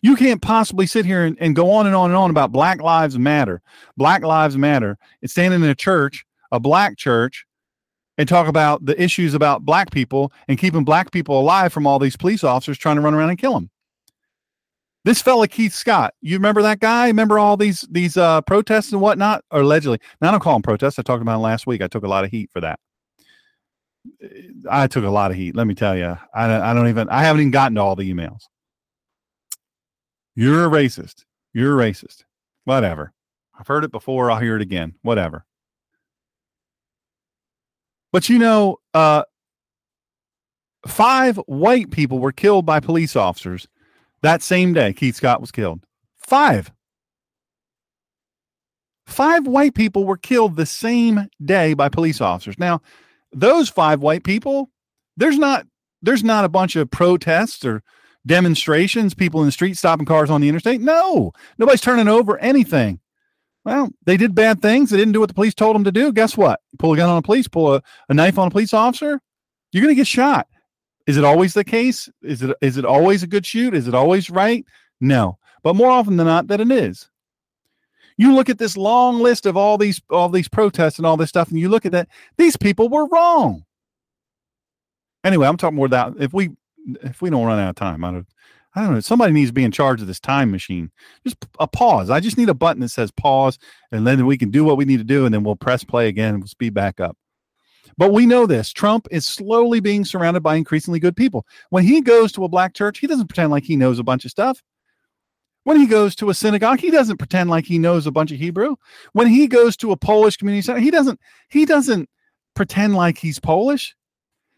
You 0.02 0.18
can't 0.18 0.42
possibly 0.42 0.86
sit 0.86 1.06
here 1.06 1.24
and, 1.24 1.38
and 1.40 1.56
go 1.56 1.72
on 1.72 1.88
and 1.88 1.96
on 1.96 2.10
and 2.10 2.18
on 2.18 2.30
about 2.30 2.52
Black 2.52 2.82
Lives 2.82 3.18
Matter, 3.18 3.62
Black 3.96 4.22
Lives 4.22 4.58
Matter, 4.58 4.98
and 5.22 5.32
standing 5.32 5.64
in 5.64 5.70
a 5.70 5.76
church, 5.76 6.26
a 6.52 6.60
black 6.60 6.98
church, 6.98 7.46
and 8.18 8.28
talk 8.28 8.50
about 8.50 8.86
the 8.86 9.02
issues 9.02 9.34
about 9.34 9.64
black 9.64 9.92
people 9.92 10.34
and 10.50 10.60
keeping 10.60 10.84
black 10.84 11.12
people 11.12 11.40
alive 11.40 11.72
from 11.72 11.88
all 11.88 12.00
these 12.00 12.18
police 12.18 12.44
officers 12.44 12.78
trying 12.78 12.98
to 12.98 13.02
run 13.02 13.14
around 13.14 13.30
and 13.30 13.40
kill 13.40 13.54
them. 13.54 13.70
This 15.06 15.22
fella 15.22 15.48
Keith 15.48 15.72
Scott, 15.72 16.14
you 16.20 16.36
remember 16.36 16.62
that 16.64 16.82
guy? 16.82 17.08
Remember 17.08 17.40
all 17.40 17.56
these 17.56 17.88
these 17.90 18.18
uh, 18.18 18.42
protests 18.42 18.92
and 18.92 19.00
whatnot, 19.00 19.46
or 19.52 19.62
allegedly? 19.62 20.00
Now 20.20 20.28
I 20.28 20.32
don't 20.32 20.42
call 20.42 20.56
them 20.56 20.64
protests. 20.64 21.00
I 21.00 21.04
talked 21.04 21.22
about 21.22 21.40
last 21.40 21.66
week. 21.66 21.82
I 21.82 21.88
took 21.88 22.04
a 22.04 22.10
lot 22.10 22.26
of 22.26 22.32
heat 22.32 22.50
for 22.52 22.60
that. 22.60 22.80
I 24.70 24.88
took 24.88 25.06
a 25.06 25.10
lot 25.10 25.32
of 25.32 25.38
heat. 25.38 25.56
Let 25.56 25.66
me 25.66 25.76
tell 25.76 25.96
you, 25.96 26.18
I, 26.34 26.72
I 26.72 26.74
don't 26.74 26.90
even. 26.90 27.08
I 27.08 27.24
haven't 27.24 27.40
even 27.40 27.52
gotten 27.52 27.76
to 27.76 27.82
all 27.82 27.96
the 27.96 28.12
emails. 28.14 28.48
You're 30.36 30.66
a 30.66 30.70
racist. 30.70 31.26
You're 31.54 31.80
a 31.80 31.92
racist. 31.92 32.24
Whatever. 32.66 33.14
I've 33.58 33.68
heard 33.68 33.84
it 33.84 33.92
before. 33.92 34.30
I'll 34.30 34.40
hear 34.40 34.56
it 34.56 34.62
again. 34.62 34.96
Whatever. 35.02 35.46
But 38.12 38.30
you 38.30 38.40
know, 38.40 38.78
uh, 38.94 39.24
five 40.88 41.38
white 41.48 41.92
people 41.92 42.20
were 42.20 42.32
killed 42.32 42.66
by 42.66 42.80
police 42.80 43.16
officers 43.16 43.68
that 44.26 44.42
same 44.42 44.74
day 44.74 44.92
Keith 44.92 45.16
Scott 45.16 45.40
was 45.40 45.52
killed. 45.52 45.86
Five. 46.18 46.72
Five 49.06 49.46
white 49.46 49.76
people 49.76 50.04
were 50.04 50.18
killed 50.18 50.56
the 50.56 50.66
same 50.66 51.28
day 51.44 51.76
by 51.76 51.90
police 51.90 52.22
officers. 52.22 52.58
Now, 52.58 52.82
those 53.32 53.70
five 53.70 54.02
white 54.02 54.24
people, 54.24 54.72
there's 55.16 55.38
not 55.38 55.68
there's 56.02 56.24
not 56.24 56.44
a 56.44 56.50
bunch 56.50 56.76
of 56.76 56.90
protests 56.90 57.64
or 57.64 57.84
demonstrations, 58.26 59.14
people 59.14 59.42
in 59.42 59.46
the 59.46 59.52
street 59.52 59.78
stopping 59.78 60.06
cars 60.06 60.30
on 60.30 60.42
the 60.42 60.50
interstate. 60.50 60.82
No, 60.82 61.32
nobody's 61.58 61.82
turning 61.82 62.08
over 62.08 62.38
anything. 62.40 63.00
Well, 63.64 63.90
they 64.06 64.16
did 64.16 64.36
bad 64.36 64.62
things. 64.62 64.92
They 64.92 64.98
didn't 64.98 65.14
do 65.14 65.20
what 65.20 65.30
the 65.30 65.34
police 65.34 65.56
told 65.56 65.76
them 65.76 65.84
to 65.86 65.92
do. 65.92 66.14
Guess 66.14 66.38
what? 66.38 66.60
Pull 66.78 66.94
a 66.94 66.98
gun 66.98 67.10
on 67.10 67.18
a 67.18 67.22
police, 67.22 67.48
pull 67.48 67.76
a, 67.76 67.82
a 68.10 68.14
knife 68.14 68.38
on 68.38 68.48
a 68.48 68.52
police 68.52 68.74
officer, 68.74 69.20
you're 69.72 69.84
going 69.84 69.94
to 69.94 70.00
get 70.00 70.08
shot. 70.08 70.48
Is 71.06 71.18
it 71.18 71.24
always 71.24 71.54
the 71.54 71.64
case? 71.64 72.10
Is 72.24 72.42
it 72.42 72.56
is 72.62 72.78
it 72.78 72.86
always 72.86 73.24
a 73.24 73.28
good 73.28 73.46
shoot? 73.46 73.74
Is 73.74 73.88
it 73.88 73.94
always 73.94 74.30
right? 74.30 74.66
No. 75.02 75.38
But 75.64 75.76
more 75.76 75.90
often 75.90 76.18
than 76.18 76.28
not 76.28 76.48
that 76.48 76.62
it 76.62 76.72
is. 76.72 77.10
You 78.18 78.34
look 78.34 78.50
at 78.50 78.58
this 78.58 78.78
long 78.78 79.20
list 79.20 79.46
of 79.46 79.58
all 79.58 79.78
these 79.78 80.02
all 80.10 80.30
these 80.30 80.48
protests 80.48 80.98
and 80.98 81.06
all 81.06 81.18
this 81.18 81.30
stuff 81.30 81.50
and 81.50 81.60
you 81.60 81.70
look 81.70 81.86
at 81.86 81.92
that 81.92 82.08
these 82.38 82.56
people 82.56 82.88
were 82.88 83.06
wrong. 83.08 83.66
Anyway, 85.24 85.46
I'm 85.46 85.58
talking 85.58 85.76
more 85.76 85.86
about 85.86 86.16
if 86.20 86.34
we 86.34 86.52
if 87.04 87.22
we 87.22 87.30
don't 87.30 87.46
run 87.46 87.60
out 87.60 87.70
of 87.70 87.76
time, 87.76 88.04
I 88.04 88.12
don't, 88.12 88.28
I 88.76 88.84
don't 88.84 88.94
know. 88.94 89.00
Somebody 89.00 89.34
needs 89.34 89.50
to 89.50 89.54
be 89.54 89.64
in 89.64 89.72
charge 89.72 90.02
of 90.02 90.08
this 90.08 90.20
time 90.20 90.52
machine. 90.52 90.92
Just 91.26 91.38
a 91.60 91.68
pause. 91.68 92.10
I 92.10 92.20
just 92.20 92.38
need 92.38 92.50
a 92.50 92.54
button 92.54 92.82
that 92.82 92.90
says 92.90 93.12
pause, 93.12 93.58
and 93.92 94.06
then 94.06 94.26
we 94.26 94.38
can 94.38 94.52
do 94.52 94.64
what 94.64 94.78
we 94.78 94.86
need 94.86 94.98
to 94.98 95.04
do, 95.04 95.26
and 95.26 95.34
then 95.34 95.44
we'll 95.44 95.56
press 95.56 95.84
play 95.84 96.08
again 96.08 96.36
and 96.36 96.44
we'll 96.44 96.48
speed 96.48 96.74
back 96.74 97.00
up. 97.00 97.18
But 97.98 98.12
we 98.12 98.26
know 98.26 98.46
this 98.46 98.74
Trump 98.74 99.08
is 99.12 99.26
slowly 99.26 99.80
being 99.80 100.04
surrounded 100.04 100.42
by 100.42 100.56
increasingly 100.56 101.00
good 101.00 101.16
people. 101.16 101.46
When 101.70 101.84
he 101.84 102.02
goes 102.02 102.32
to 102.34 102.44
a 102.44 102.50
black 102.50 102.74
church, 102.74 103.00
he 103.00 103.08
doesn't 103.08 103.28
pretend 103.28 103.52
like 103.52 103.64
he 103.64 103.78
knows 103.78 104.00
a 104.00 104.04
bunch 104.04 104.26
of 104.26 104.32
stuff. 104.32 104.62
When 105.64 105.80
he 105.80 105.88
goes 105.88 106.16
to 106.18 106.30
a 106.30 106.34
synagogue, 106.34 106.80
he 106.80 106.92
doesn't 106.92 107.18
pretend 107.18 107.50
like 107.50 107.66
he 107.66 107.80
knows 107.80 108.06
a 108.06 108.12
bunch 108.12 108.32
of 108.32 108.38
Hebrew. 108.38 108.76
When 109.14 109.28
he 109.28 109.48
goes 109.48 109.76
to 109.78 109.92
a 109.92 109.98
Polish 109.98 110.38
community 110.38 110.62
center, 110.62 110.80
he 110.80 110.92
doesn't 110.92 111.20
he 111.50 111.66
doesn't 111.66 112.10
pretend 112.54 112.96
like 112.96 113.18
he's 113.18 113.40
Polish. 113.40 113.96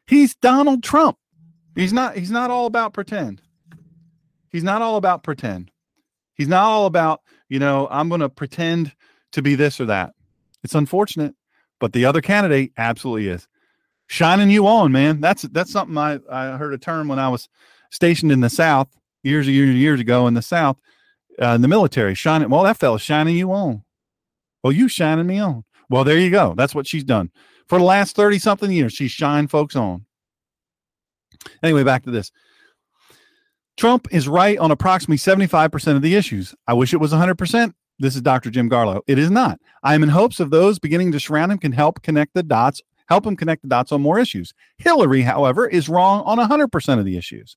He's 0.08 0.36
Donald 0.36 0.84
Trump. 0.84 1.18
He's 1.78 1.94
not 1.94 2.18
he's 2.18 2.32
not 2.32 2.50
all 2.50 2.66
about 2.66 2.94
pretend. 2.94 3.42
He's 4.50 4.64
not 4.64 4.82
all 4.82 4.98
about 4.98 5.22
pretend. 5.22 5.70
He's 6.34 6.48
not 6.48 6.64
all 6.64 6.88
about, 6.88 7.22
you 7.50 7.60
know, 7.60 7.88
I'm 7.92 8.10
going 8.10 8.22
to 8.22 8.30
pretend 8.30 8.94
to 9.34 9.42
be 9.44 9.54
this 9.56 9.80
or 9.80 9.86
that. 9.86 10.14
It's 10.64 10.74
unfortunate, 10.74 11.36
but 11.80 11.94
the 11.94 12.06
other 12.06 12.22
candidate 12.22 12.74
absolutely 12.78 13.28
is. 13.28 13.48
Shining 14.08 14.50
you 14.50 14.66
on, 14.68 14.92
man. 14.92 15.22
That's 15.22 15.44
that's 15.44 15.72
something 15.72 15.98
I, 15.98 16.20
I 16.32 16.58
heard 16.58 16.74
a 16.74 16.80
term 16.80 17.08
when 17.08 17.20
I 17.20 17.30
was 17.30 17.48
stationed 17.92 18.32
in 18.32 18.40
the 18.40 18.50
South 18.50 18.88
years 19.22 19.46
and 19.46 19.56
years 19.56 19.70
and 19.70 19.78
years 19.78 20.00
ago 20.00 20.26
in 20.26 20.34
the 20.34 20.42
South, 20.42 20.78
uh, 21.40 21.50
in 21.50 21.62
the 21.62 21.68
military. 21.68 22.16
Shining, 22.16 22.50
well, 22.50 22.64
that 22.64 22.78
fella's 22.78 23.04
shining 23.04 23.36
you 23.36 23.52
on. 23.52 23.84
Well, 24.64 24.74
you 24.74 24.88
shining 24.88 25.28
me 25.28 25.38
on. 25.38 25.64
Well, 25.92 26.04
there 26.04 26.18
you 26.18 26.32
go. 26.32 26.56
That's 26.58 26.74
what 26.74 26.88
she's 26.88 27.04
done 27.04 27.30
for 27.68 27.78
the 27.78 27.86
last 27.86 28.16
30 28.16 28.40
something 28.40 28.72
years. 28.72 28.94
She's 28.94 29.12
shined 29.12 29.52
folks 29.52 29.76
on. 29.76 30.07
Anyway, 31.64 31.84
back 31.84 32.04
to 32.04 32.12
this. 32.12 32.32
Trump 33.78 34.08
is 34.12 34.28
right 34.28 34.58
on 34.58 34.72
approximately 34.72 35.18
75% 35.18 35.96
of 35.96 36.02
the 36.02 36.16
issues. 36.16 36.56
I 36.68 36.74
wish 36.74 36.94
it 36.94 36.98
was 36.98 37.14
100%. 37.14 37.74
This 38.00 38.16
is 38.16 38.22
Dr. 38.22 38.50
Jim 38.50 38.70
Garlow. 38.70 39.02
It 39.08 39.20
is 39.20 39.32
not. 39.32 39.60
I 39.84 39.96
am 39.96 40.04
in 40.04 40.10
hopes 40.10 40.40
of 40.40 40.50
those 40.50 40.80
beginning 40.80 41.12
to 41.12 41.20
surround 41.20 41.52
him 41.52 41.58
can 41.58 41.72
help 41.72 42.02
connect 42.02 42.34
the 42.34 42.44
dots, 42.44 42.82
help 43.08 43.26
him 43.26 43.36
connect 43.36 43.62
the 43.62 43.68
dots 43.68 43.92
on 43.92 44.02
more 44.02 44.20
issues. 44.20 44.54
Hillary, 44.78 45.22
however, 45.22 45.68
is 45.68 45.90
wrong 45.90 46.24
on 46.26 46.38
100% 46.38 47.00
of 47.00 47.06
the 47.06 47.18
issues. 47.18 47.56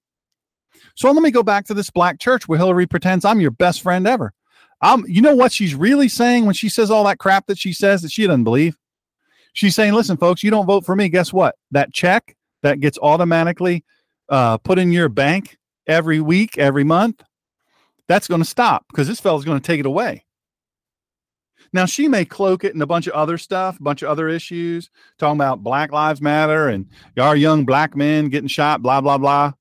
So 0.94 1.10
let 1.10 1.22
me 1.22 1.30
go 1.30 1.42
back 1.42 1.66
to 1.66 1.74
this 1.74 1.90
black 1.90 2.20
church 2.20 2.48
where 2.48 2.58
Hillary 2.58 2.86
pretends 2.86 3.24
I'm 3.24 3.40
your 3.40 3.50
best 3.50 3.82
friend 3.82 4.06
ever. 4.06 4.32
Um, 4.82 5.04
you 5.06 5.20
know 5.20 5.34
what 5.34 5.52
she's 5.52 5.74
really 5.74 6.08
saying 6.08 6.46
when 6.46 6.54
she 6.54 6.68
says 6.68 6.90
all 6.90 7.04
that 7.04 7.18
crap 7.18 7.46
that 7.46 7.58
she 7.58 7.72
says 7.72 8.02
that 8.02 8.12
she 8.12 8.26
doesn't 8.26 8.44
believe? 8.44 8.76
She's 9.52 9.74
saying, 9.74 9.92
listen, 9.92 10.16
folks, 10.16 10.42
you 10.42 10.50
don't 10.50 10.66
vote 10.66 10.86
for 10.86 10.96
me. 10.96 11.08
Guess 11.08 11.32
what? 11.32 11.56
That 11.70 11.92
check 11.92 12.36
that 12.62 12.80
gets 12.80 12.98
automatically 13.00 13.84
uh, 14.28 14.58
put 14.58 14.78
in 14.78 14.92
your 14.92 15.08
bank 15.08 15.58
every 15.86 16.20
week, 16.20 16.58
every 16.58 16.84
month, 16.84 17.22
that's 18.08 18.28
going 18.28 18.40
to 18.40 18.48
stop 18.48 18.84
because 18.88 19.08
this 19.08 19.20
fellow's 19.20 19.44
going 19.44 19.60
to 19.60 19.66
take 19.66 19.80
it 19.80 19.86
away. 19.86 20.24
Now, 21.72 21.86
she 21.86 22.08
may 22.08 22.24
cloak 22.24 22.64
it 22.64 22.74
in 22.74 22.82
a 22.82 22.86
bunch 22.86 23.06
of 23.06 23.12
other 23.12 23.38
stuff, 23.38 23.78
a 23.78 23.82
bunch 23.82 24.02
of 24.02 24.08
other 24.08 24.28
issues, 24.28 24.90
talking 25.18 25.36
about 25.36 25.62
Black 25.62 25.92
Lives 25.92 26.20
Matter 26.20 26.68
and 26.68 26.86
our 27.18 27.36
young 27.36 27.64
black 27.64 27.94
men 27.94 28.28
getting 28.28 28.48
shot, 28.48 28.82
blah, 28.82 29.00
blah, 29.00 29.18
blah. 29.18 29.52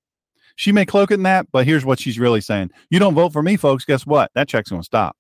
She 0.56 0.72
may 0.72 0.86
cloak 0.86 1.12
it 1.12 1.16
in 1.16 1.24
that, 1.24 1.48
but 1.52 1.66
here's 1.66 1.86
what 1.86 2.00
she's 2.00 2.20
really 2.20 2.42
saying. 2.42 2.72
You 2.90 3.00
don't 3.00 3.14
vote 3.14 3.32
for 3.32 3.44
me, 3.44 3.56
folks. 3.56 3.86
Guess 3.86 4.06
what? 4.06 4.32
That 4.34 4.48
check's 4.48 4.72
going 4.72 4.82
to 4.82 4.86
stop. 4.86 5.16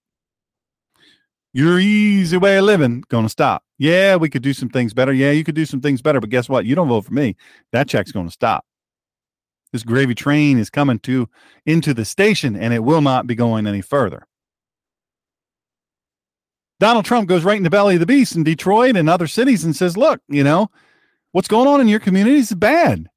Your 1.51 1.79
easy 1.79 2.37
way 2.37 2.57
of 2.57 2.65
living 2.65 3.03
going 3.09 3.25
to 3.25 3.29
stop. 3.29 3.63
Yeah, 3.77 4.17
we 4.17 4.29
could 4.29 4.43
do 4.43 4.53
some 4.53 4.69
things 4.69 4.93
better. 4.93 5.11
Yeah, 5.11 5.31
you 5.31 5.43
could 5.43 5.55
do 5.55 5.65
some 5.65 5.81
things 5.81 6.01
better, 6.01 6.19
but 6.19 6.29
guess 6.29 6.47
what? 6.47 6.65
You 6.65 6.75
don't 6.75 6.89
vote 6.89 7.05
for 7.05 7.13
me. 7.13 7.35
That 7.71 7.87
check's 7.87 8.11
going 8.11 8.27
to 8.27 8.31
stop. 8.31 8.65
This 9.71 9.83
gravy 9.83 10.15
train 10.15 10.57
is 10.57 10.69
coming 10.69 10.99
to 10.99 11.27
into 11.65 11.93
the 11.93 12.05
station 12.05 12.55
and 12.55 12.73
it 12.73 12.83
will 12.83 13.01
not 13.01 13.27
be 13.27 13.35
going 13.35 13.67
any 13.67 13.81
further. 13.81 14.25
Donald 16.79 17.05
Trump 17.05 17.27
goes 17.27 17.43
right 17.43 17.57
in 17.57 17.63
the 17.63 17.69
belly 17.69 17.95
of 17.95 17.99
the 17.99 18.05
beast 18.05 18.35
in 18.35 18.43
Detroit 18.43 18.95
and 18.95 19.09
other 19.09 19.27
cities 19.27 19.63
and 19.63 19.75
says, 19.75 19.97
"Look, 19.97 20.21
you 20.29 20.43
know, 20.43 20.71
what's 21.33 21.47
going 21.47 21.67
on 21.67 21.81
in 21.81 21.87
your 21.87 21.99
community 21.99 22.37
is 22.37 22.53
bad." 22.53 23.09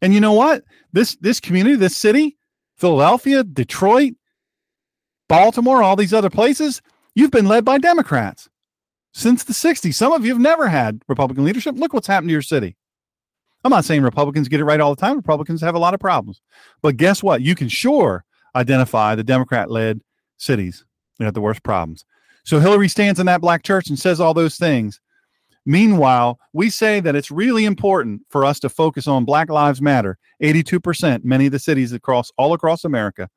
And 0.00 0.14
you 0.14 0.20
know 0.20 0.32
what? 0.32 0.64
This 0.92 1.16
this 1.20 1.38
community, 1.38 1.76
this 1.76 1.96
city, 1.96 2.38
Philadelphia, 2.76 3.44
Detroit, 3.44 4.14
Baltimore, 5.28 5.82
all 5.82 5.96
these 5.96 6.14
other 6.14 6.30
places, 6.30 6.80
you've 7.18 7.30
been 7.32 7.46
led 7.46 7.64
by 7.64 7.78
Democrats 7.78 8.48
since 9.12 9.42
the 9.42 9.52
60s. 9.52 9.94
Some 9.94 10.12
of 10.12 10.24
you 10.24 10.32
have 10.32 10.40
never 10.40 10.68
had 10.68 11.02
Republican 11.08 11.44
leadership. 11.44 11.74
Look 11.76 11.92
what's 11.92 12.06
happened 12.06 12.28
to 12.28 12.32
your 12.32 12.42
city. 12.42 12.76
I'm 13.64 13.70
not 13.70 13.84
saying 13.84 14.02
Republicans 14.02 14.46
get 14.46 14.60
it 14.60 14.64
right 14.64 14.78
all 14.78 14.94
the 14.94 15.00
time. 15.00 15.16
Republicans 15.16 15.60
have 15.60 15.74
a 15.74 15.80
lot 15.80 15.94
of 15.94 16.00
problems. 16.00 16.40
But 16.80 16.96
guess 16.96 17.20
what? 17.20 17.42
You 17.42 17.56
can 17.56 17.68
sure 17.68 18.24
identify 18.54 19.16
the 19.16 19.24
Democrat 19.24 19.68
led 19.68 20.00
cities 20.36 20.84
that 21.18 21.24
have 21.24 21.34
the 21.34 21.40
worst 21.40 21.64
problems. 21.64 22.04
So 22.44 22.60
Hillary 22.60 22.88
stands 22.88 23.18
in 23.18 23.26
that 23.26 23.40
black 23.40 23.64
church 23.64 23.88
and 23.88 23.98
says 23.98 24.20
all 24.20 24.32
those 24.32 24.56
things. 24.56 25.00
Meanwhile, 25.66 26.38
we 26.52 26.70
say 26.70 27.00
that 27.00 27.16
it's 27.16 27.32
really 27.32 27.64
important 27.64 28.22
for 28.30 28.44
us 28.44 28.60
to 28.60 28.68
focus 28.68 29.08
on 29.08 29.24
Black 29.24 29.50
Lives 29.50 29.82
Matter. 29.82 30.18
82%, 30.40 31.24
many 31.24 31.46
of 31.46 31.52
the 31.52 31.58
cities 31.58 31.92
across 31.92 32.30
all 32.38 32.54
across 32.54 32.84
America, 32.84 33.28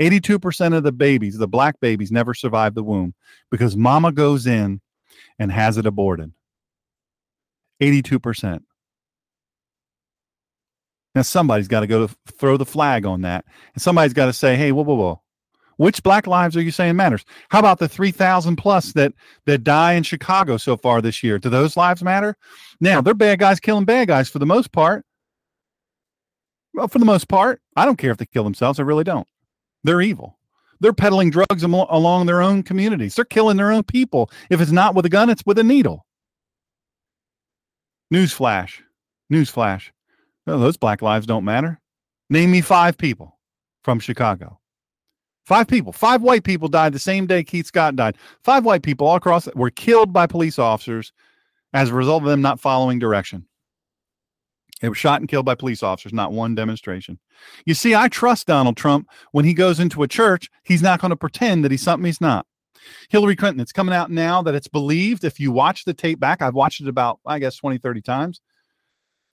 82% 0.00 0.74
of 0.74 0.82
the 0.82 0.92
babies, 0.92 1.36
the 1.36 1.46
black 1.46 1.78
babies, 1.80 2.10
never 2.10 2.32
survive 2.32 2.74
the 2.74 2.82
womb 2.82 3.14
because 3.50 3.76
mama 3.76 4.12
goes 4.12 4.46
in 4.46 4.80
and 5.38 5.52
has 5.52 5.76
it 5.76 5.86
aborted. 5.86 6.32
82%. 7.82 8.60
Now 11.14 11.22
somebody's 11.22 11.68
got 11.68 11.80
to 11.80 11.86
go 11.86 12.06
to 12.06 12.16
throw 12.38 12.56
the 12.56 12.64
flag 12.64 13.04
on 13.04 13.22
that, 13.22 13.44
and 13.74 13.82
somebody's 13.82 14.12
got 14.12 14.26
to 14.26 14.32
say, 14.32 14.56
"Hey, 14.56 14.70
whoa, 14.70 14.84
whoa, 14.84 14.94
whoa, 14.94 15.22
Which 15.76 16.02
black 16.02 16.26
lives 16.26 16.56
are 16.56 16.62
you 16.62 16.70
saying 16.70 16.94
matters? 16.94 17.24
How 17.48 17.58
about 17.58 17.80
the 17.80 17.88
3,000 17.88 18.56
plus 18.56 18.92
that 18.92 19.12
that 19.46 19.64
die 19.64 19.94
in 19.94 20.04
Chicago 20.04 20.56
so 20.56 20.76
far 20.76 21.02
this 21.02 21.22
year? 21.24 21.38
Do 21.38 21.48
those 21.48 21.76
lives 21.76 22.02
matter? 22.04 22.36
Now, 22.80 23.00
they're 23.00 23.14
bad 23.14 23.40
guys 23.40 23.58
killing 23.60 23.84
bad 23.86 24.08
guys 24.08 24.28
for 24.28 24.38
the 24.38 24.46
most 24.46 24.70
part. 24.72 25.04
Well, 26.74 26.86
for 26.86 27.00
the 27.00 27.04
most 27.04 27.28
part, 27.28 27.60
I 27.76 27.84
don't 27.86 27.98
care 27.98 28.12
if 28.12 28.18
they 28.18 28.26
kill 28.26 28.44
themselves. 28.44 28.78
I 28.78 28.84
really 28.84 29.04
don't. 29.04 29.26
They're 29.84 30.00
evil. 30.00 30.38
They're 30.80 30.92
peddling 30.92 31.30
drugs 31.30 31.62
am- 31.62 31.74
along 31.74 32.26
their 32.26 32.42
own 32.42 32.62
communities. 32.62 33.14
They're 33.14 33.24
killing 33.24 33.56
their 33.56 33.70
own 33.72 33.82
people. 33.82 34.30
If 34.48 34.60
it's 34.60 34.70
not 34.72 34.94
with 34.94 35.06
a 35.06 35.10
gun, 35.10 35.30
it's 35.30 35.44
with 35.44 35.58
a 35.58 35.64
needle. 35.64 36.06
Newsflash. 38.12 38.80
Newsflash. 39.32 39.90
No, 40.46 40.58
those 40.58 40.76
black 40.76 41.02
lives 41.02 41.26
don't 41.26 41.44
matter. 41.44 41.80
Name 42.30 42.50
me 42.50 42.60
five 42.60 42.96
people 42.96 43.38
from 43.84 44.00
Chicago. 44.00 44.58
Five 45.46 45.68
people, 45.68 45.92
five 45.92 46.22
white 46.22 46.44
people 46.44 46.68
died 46.68 46.92
the 46.92 46.98
same 46.98 47.26
day 47.26 47.42
Keith 47.42 47.66
Scott 47.66 47.96
died. 47.96 48.16
Five 48.42 48.64
white 48.64 48.82
people 48.82 49.06
all 49.06 49.16
across 49.16 49.48
were 49.54 49.70
killed 49.70 50.12
by 50.12 50.26
police 50.26 50.58
officers 50.58 51.12
as 51.72 51.90
a 51.90 51.94
result 51.94 52.22
of 52.22 52.28
them 52.28 52.40
not 52.40 52.60
following 52.60 52.98
direction. 52.98 53.44
They 54.80 54.88
were 54.88 54.94
shot 54.94 55.20
and 55.20 55.28
killed 55.28 55.46
by 55.46 55.54
police 55.54 55.82
officers, 55.82 56.12
not 56.12 56.32
one 56.32 56.54
demonstration. 56.54 57.18
You 57.66 57.74
see, 57.74 57.94
I 57.94 58.08
trust 58.08 58.46
Donald 58.46 58.76
Trump 58.76 59.08
when 59.32 59.44
he 59.44 59.54
goes 59.54 59.78
into 59.78 60.02
a 60.02 60.08
church, 60.08 60.50
he's 60.64 60.82
not 60.82 61.00
going 61.00 61.10
to 61.10 61.16
pretend 61.16 61.64
that 61.64 61.70
he's 61.70 61.82
something 61.82 62.06
he's 62.06 62.20
not. 62.20 62.46
Hillary 63.10 63.36
Clinton, 63.36 63.60
it's 63.60 63.72
coming 63.72 63.94
out 63.94 64.10
now 64.10 64.42
that 64.42 64.54
it's 64.54 64.68
believed. 64.68 65.24
If 65.24 65.38
you 65.38 65.52
watch 65.52 65.84
the 65.84 65.94
tape 65.94 66.18
back, 66.18 66.40
I've 66.40 66.54
watched 66.54 66.80
it 66.80 66.88
about, 66.88 67.20
I 67.26 67.38
guess, 67.38 67.56
20, 67.56 67.78
30 67.78 68.00
times. 68.00 68.40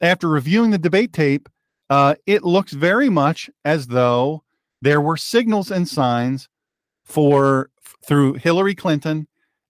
After 0.02 0.28
reviewing 0.28 0.72
the 0.72 0.78
debate 0.78 1.14
tape, 1.14 1.48
uh, 1.90 2.16
it 2.26 2.44
looks 2.44 2.74
very 2.74 3.10
much 3.10 3.50
as 3.64 3.88
though 3.88 4.44
there 4.82 5.02
were 5.02 5.18
signals 5.18 5.72
and 5.72 5.88
signs 5.88 6.50
for 7.06 7.70
through 8.06 8.34
Hillary 8.34 8.76
Clinton 8.76 9.28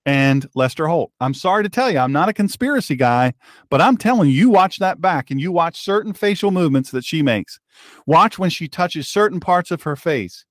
and 0.07 0.47
Lester 0.55 0.87
Holt. 0.87 1.11
I'm 1.19 1.33
sorry 1.33 1.63
to 1.63 1.69
tell 1.69 1.91
you, 1.91 1.99
I'm 1.99 2.13
not 2.13 2.29
a 2.29 2.33
conspiracy 2.33 2.95
guy, 2.95 3.33
but 3.69 3.81
I'm 3.81 3.97
telling 3.97 4.29
you, 4.29 4.49
watch 4.49 4.77
that 4.77 5.01
back 5.01 5.29
and 5.29 5.39
you 5.39 5.51
watch 5.51 5.81
certain 5.81 6.13
facial 6.13 6.49
movements 6.49 6.91
that 6.91 7.03
she 7.03 7.21
makes. 7.21 7.59
Watch 8.05 8.39
when 8.39 8.49
she 8.49 8.69
touches 8.69 9.09
certain 9.09 9.41
parts 9.41 9.69
of 9.69 9.83
her 9.83 9.97
face. 9.97 10.45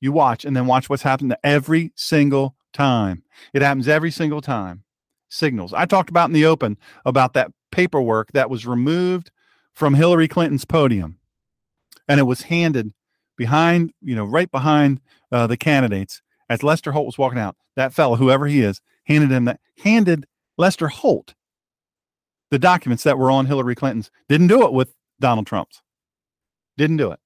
You 0.00 0.12
watch 0.12 0.44
and 0.44 0.56
then 0.56 0.66
watch 0.66 0.88
what's 0.88 1.02
happened 1.02 1.34
every 1.42 1.92
single 1.96 2.54
time. 2.72 3.24
It 3.52 3.62
happens 3.62 3.88
every 3.88 4.12
single 4.12 4.40
time. 4.40 4.84
Signals. 5.28 5.74
I 5.74 5.84
talked 5.84 6.08
about 6.08 6.28
in 6.28 6.32
the 6.32 6.46
open 6.46 6.78
about 7.04 7.34
that 7.34 7.50
paperwork 7.72 8.30
that 8.32 8.48
was 8.48 8.64
removed 8.64 9.32
from 9.74 9.94
Hillary 9.94 10.28
Clinton's 10.28 10.64
podium 10.64 11.18
and 12.06 12.20
it 12.20 12.24
was 12.24 12.42
handed 12.42 12.92
behind, 13.36 13.92
you 14.00 14.14
know, 14.14 14.24
right 14.24 14.50
behind 14.52 15.00
uh, 15.32 15.48
the 15.48 15.56
candidates 15.56 16.22
as 16.50 16.62
Lester 16.62 16.92
Holt 16.92 17.06
was 17.06 17.16
walking 17.16 17.38
out. 17.38 17.56
That 17.76 17.94
fellow, 17.94 18.16
whoever 18.16 18.46
he 18.46 18.60
is, 18.60 18.82
handed 19.04 19.30
him 19.30 19.46
that, 19.46 19.60
handed 19.78 20.26
Lester 20.58 20.88
Holt 20.88 21.34
the 22.50 22.58
documents 22.58 23.04
that 23.04 23.18
were 23.18 23.30
on 23.30 23.46
Hillary 23.46 23.74
Clinton's. 23.74 24.10
Didn't 24.28 24.48
do 24.48 24.66
it 24.66 24.72
with 24.72 24.94
Donald 25.20 25.46
Trump's. 25.46 25.82
Didn't 26.76 26.98
do 26.98 27.12
it. 27.12 27.20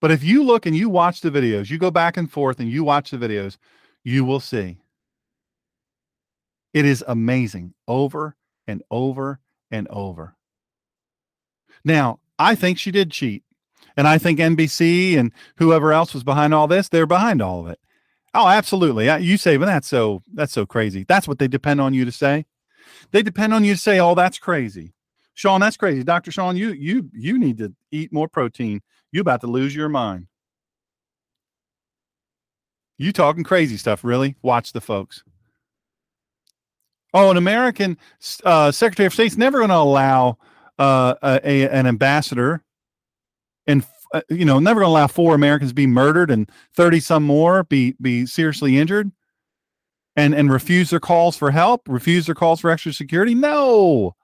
But 0.00 0.10
if 0.10 0.22
you 0.22 0.42
look 0.42 0.66
and 0.66 0.76
you 0.76 0.88
watch 0.88 1.20
the 1.20 1.30
videos, 1.30 1.70
you 1.70 1.78
go 1.78 1.90
back 1.90 2.16
and 2.16 2.30
forth 2.30 2.60
and 2.60 2.70
you 2.70 2.84
watch 2.84 3.10
the 3.10 3.16
videos, 3.16 3.56
you 4.04 4.24
will 4.24 4.40
see. 4.40 4.78
It 6.74 6.84
is 6.84 7.02
amazing 7.06 7.72
over 7.88 8.36
and 8.66 8.82
over 8.90 9.40
and 9.70 9.88
over. 9.88 10.36
Now, 11.84 12.20
I 12.38 12.54
think 12.54 12.78
she 12.78 12.90
did 12.90 13.10
cheat. 13.10 13.42
And 13.96 14.06
I 14.06 14.18
think 14.18 14.38
NBC 14.38 15.16
and 15.16 15.32
whoever 15.56 15.92
else 15.92 16.14
was 16.14 16.24
behind 16.24 16.54
all 16.54 16.66
this, 16.66 16.88
they're 16.88 17.06
behind 17.06 17.42
all 17.42 17.60
of 17.60 17.66
it. 17.68 17.78
Oh, 18.34 18.48
absolutely. 18.48 19.10
You 19.22 19.38
say, 19.38 19.56
well, 19.56 19.66
that's 19.66 19.88
so 19.88 20.22
that's 20.34 20.52
so 20.52 20.66
crazy. 20.66 21.04
That's 21.08 21.26
what 21.26 21.38
they 21.38 21.48
depend 21.48 21.80
on 21.80 21.94
you 21.94 22.04
to 22.04 22.12
say. 22.12 22.44
They 23.10 23.22
depend 23.22 23.54
on 23.54 23.64
you 23.64 23.74
to 23.74 23.80
say, 23.80 23.98
oh, 23.98 24.14
that's 24.14 24.38
crazy. 24.38 24.92
Shawn, 25.34 25.60
that's 25.60 25.76
crazy. 25.76 26.02
Dr. 26.02 26.30
Shawn, 26.30 26.56
you 26.56 26.72
you 26.72 27.08
you 27.12 27.38
need 27.38 27.58
to 27.58 27.74
eat 27.90 28.12
more 28.12 28.28
protein. 28.28 28.82
You 29.12 29.20
about 29.20 29.40
to 29.42 29.46
lose 29.46 29.74
your 29.74 29.88
mind. 29.88 30.26
You 32.98 33.12
talking 33.12 33.44
crazy 33.44 33.76
stuff, 33.76 34.04
really? 34.04 34.36
Watch 34.42 34.72
the 34.72 34.80
folks. 34.80 35.22
Oh, 37.12 37.30
an 37.30 37.36
American 37.36 37.96
uh, 38.44 38.70
Secretary 38.72 39.06
of 39.06 39.14
State's 39.14 39.36
never 39.36 39.58
going 39.58 39.70
to 39.70 39.76
allow 39.76 40.38
uh, 40.78 41.14
a, 41.22 41.68
an 41.68 41.86
ambassador 41.86 42.62
uh, 44.16 44.22
you 44.30 44.44
know 44.44 44.58
never 44.58 44.80
going 44.80 44.90
to 44.90 44.92
allow 44.92 45.06
four 45.06 45.34
Americans 45.34 45.72
be 45.72 45.86
murdered 45.86 46.30
and 46.30 46.50
thirty 46.74 47.00
some 47.00 47.22
more 47.22 47.64
be 47.64 47.94
be 48.00 48.26
seriously 48.26 48.78
injured, 48.78 49.10
and 50.16 50.34
and 50.34 50.50
refuse 50.50 50.90
their 50.90 51.00
calls 51.00 51.36
for 51.36 51.50
help, 51.50 51.82
refuse 51.88 52.26
their 52.26 52.34
calls 52.34 52.60
for 52.60 52.70
extra 52.70 52.92
security. 52.92 53.34
No, 53.34 54.14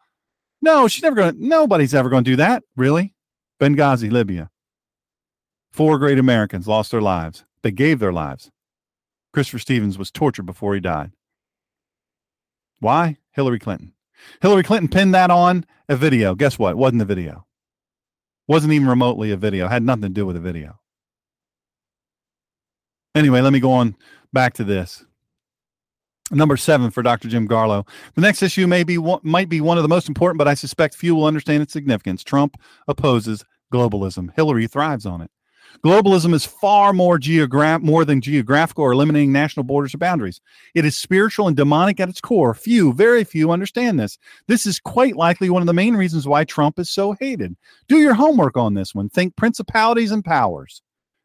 no, 0.60 0.88
she's 0.88 1.02
never 1.02 1.16
going. 1.16 1.34
to 1.34 1.46
Nobody's 1.46 1.94
ever 1.94 2.08
going 2.08 2.24
to 2.24 2.30
do 2.30 2.36
that. 2.36 2.62
Really, 2.76 3.14
Benghazi, 3.60 4.10
Libya. 4.10 4.50
Four 5.70 5.98
great 5.98 6.18
Americans 6.18 6.68
lost 6.68 6.90
their 6.90 7.00
lives. 7.00 7.44
They 7.62 7.70
gave 7.70 7.98
their 7.98 8.12
lives. 8.12 8.50
Christopher 9.32 9.58
Stevens 9.58 9.96
was 9.96 10.10
tortured 10.10 10.44
before 10.44 10.74
he 10.74 10.80
died. 10.80 11.12
Why? 12.80 13.16
Hillary 13.30 13.58
Clinton. 13.58 13.94
Hillary 14.40 14.62
Clinton 14.62 14.88
pinned 14.88 15.14
that 15.14 15.30
on 15.30 15.64
a 15.88 15.96
video. 15.96 16.34
Guess 16.34 16.58
what? 16.58 16.72
It 16.72 16.76
wasn't 16.76 17.02
a 17.02 17.06
video. 17.06 17.46
Wasn't 18.48 18.72
even 18.72 18.88
remotely 18.88 19.30
a 19.30 19.36
video. 19.36 19.68
Had 19.68 19.82
nothing 19.82 20.02
to 20.02 20.08
do 20.08 20.26
with 20.26 20.36
a 20.36 20.40
video. 20.40 20.78
Anyway, 23.14 23.40
let 23.40 23.52
me 23.52 23.60
go 23.60 23.72
on 23.72 23.96
back 24.32 24.54
to 24.54 24.64
this. 24.64 25.04
Number 26.30 26.56
seven 26.56 26.90
for 26.90 27.02
Dr. 27.02 27.28
Jim 27.28 27.46
Garlow. 27.46 27.86
The 28.14 28.22
next 28.22 28.42
issue 28.42 28.66
may 28.66 28.84
be 28.84 28.96
one, 28.96 29.20
might 29.22 29.50
be 29.50 29.60
one 29.60 29.76
of 29.76 29.82
the 29.82 29.88
most 29.88 30.08
important, 30.08 30.38
but 30.38 30.48
I 30.48 30.54
suspect 30.54 30.94
few 30.94 31.14
will 31.14 31.26
understand 31.26 31.62
its 31.62 31.74
significance. 31.74 32.24
Trump 32.24 32.56
opposes 32.88 33.44
globalism. 33.72 34.34
Hillary 34.34 34.66
thrives 34.66 35.04
on 35.04 35.20
it. 35.20 35.30
Globalism 35.84 36.34
is 36.34 36.44
far 36.44 36.92
more 36.92 37.18
geograph 37.18 37.80
more 37.80 38.04
than 38.04 38.20
geographical 38.20 38.84
or 38.84 38.92
eliminating 38.92 39.32
national 39.32 39.64
borders 39.64 39.94
or 39.94 39.98
boundaries. 39.98 40.40
It 40.74 40.84
is 40.84 40.96
spiritual 40.96 41.48
and 41.48 41.56
demonic 41.56 41.98
at 42.00 42.08
its 42.08 42.20
core. 42.20 42.54
Few, 42.54 42.92
very 42.92 43.24
few 43.24 43.50
understand 43.50 43.98
this. 43.98 44.18
This 44.46 44.66
is 44.66 44.78
quite 44.78 45.16
likely 45.16 45.50
one 45.50 45.62
of 45.62 45.66
the 45.66 45.72
main 45.72 45.94
reasons 45.94 46.28
why 46.28 46.44
Trump 46.44 46.78
is 46.78 46.90
so 46.90 47.16
hated. 47.18 47.56
Do 47.88 47.98
your 47.98 48.14
homework 48.14 48.56
on 48.56 48.74
this 48.74 48.94
one. 48.94 49.08
Think 49.08 49.36
principalities 49.36 50.12
and 50.12 50.24
powers. 50.24 50.82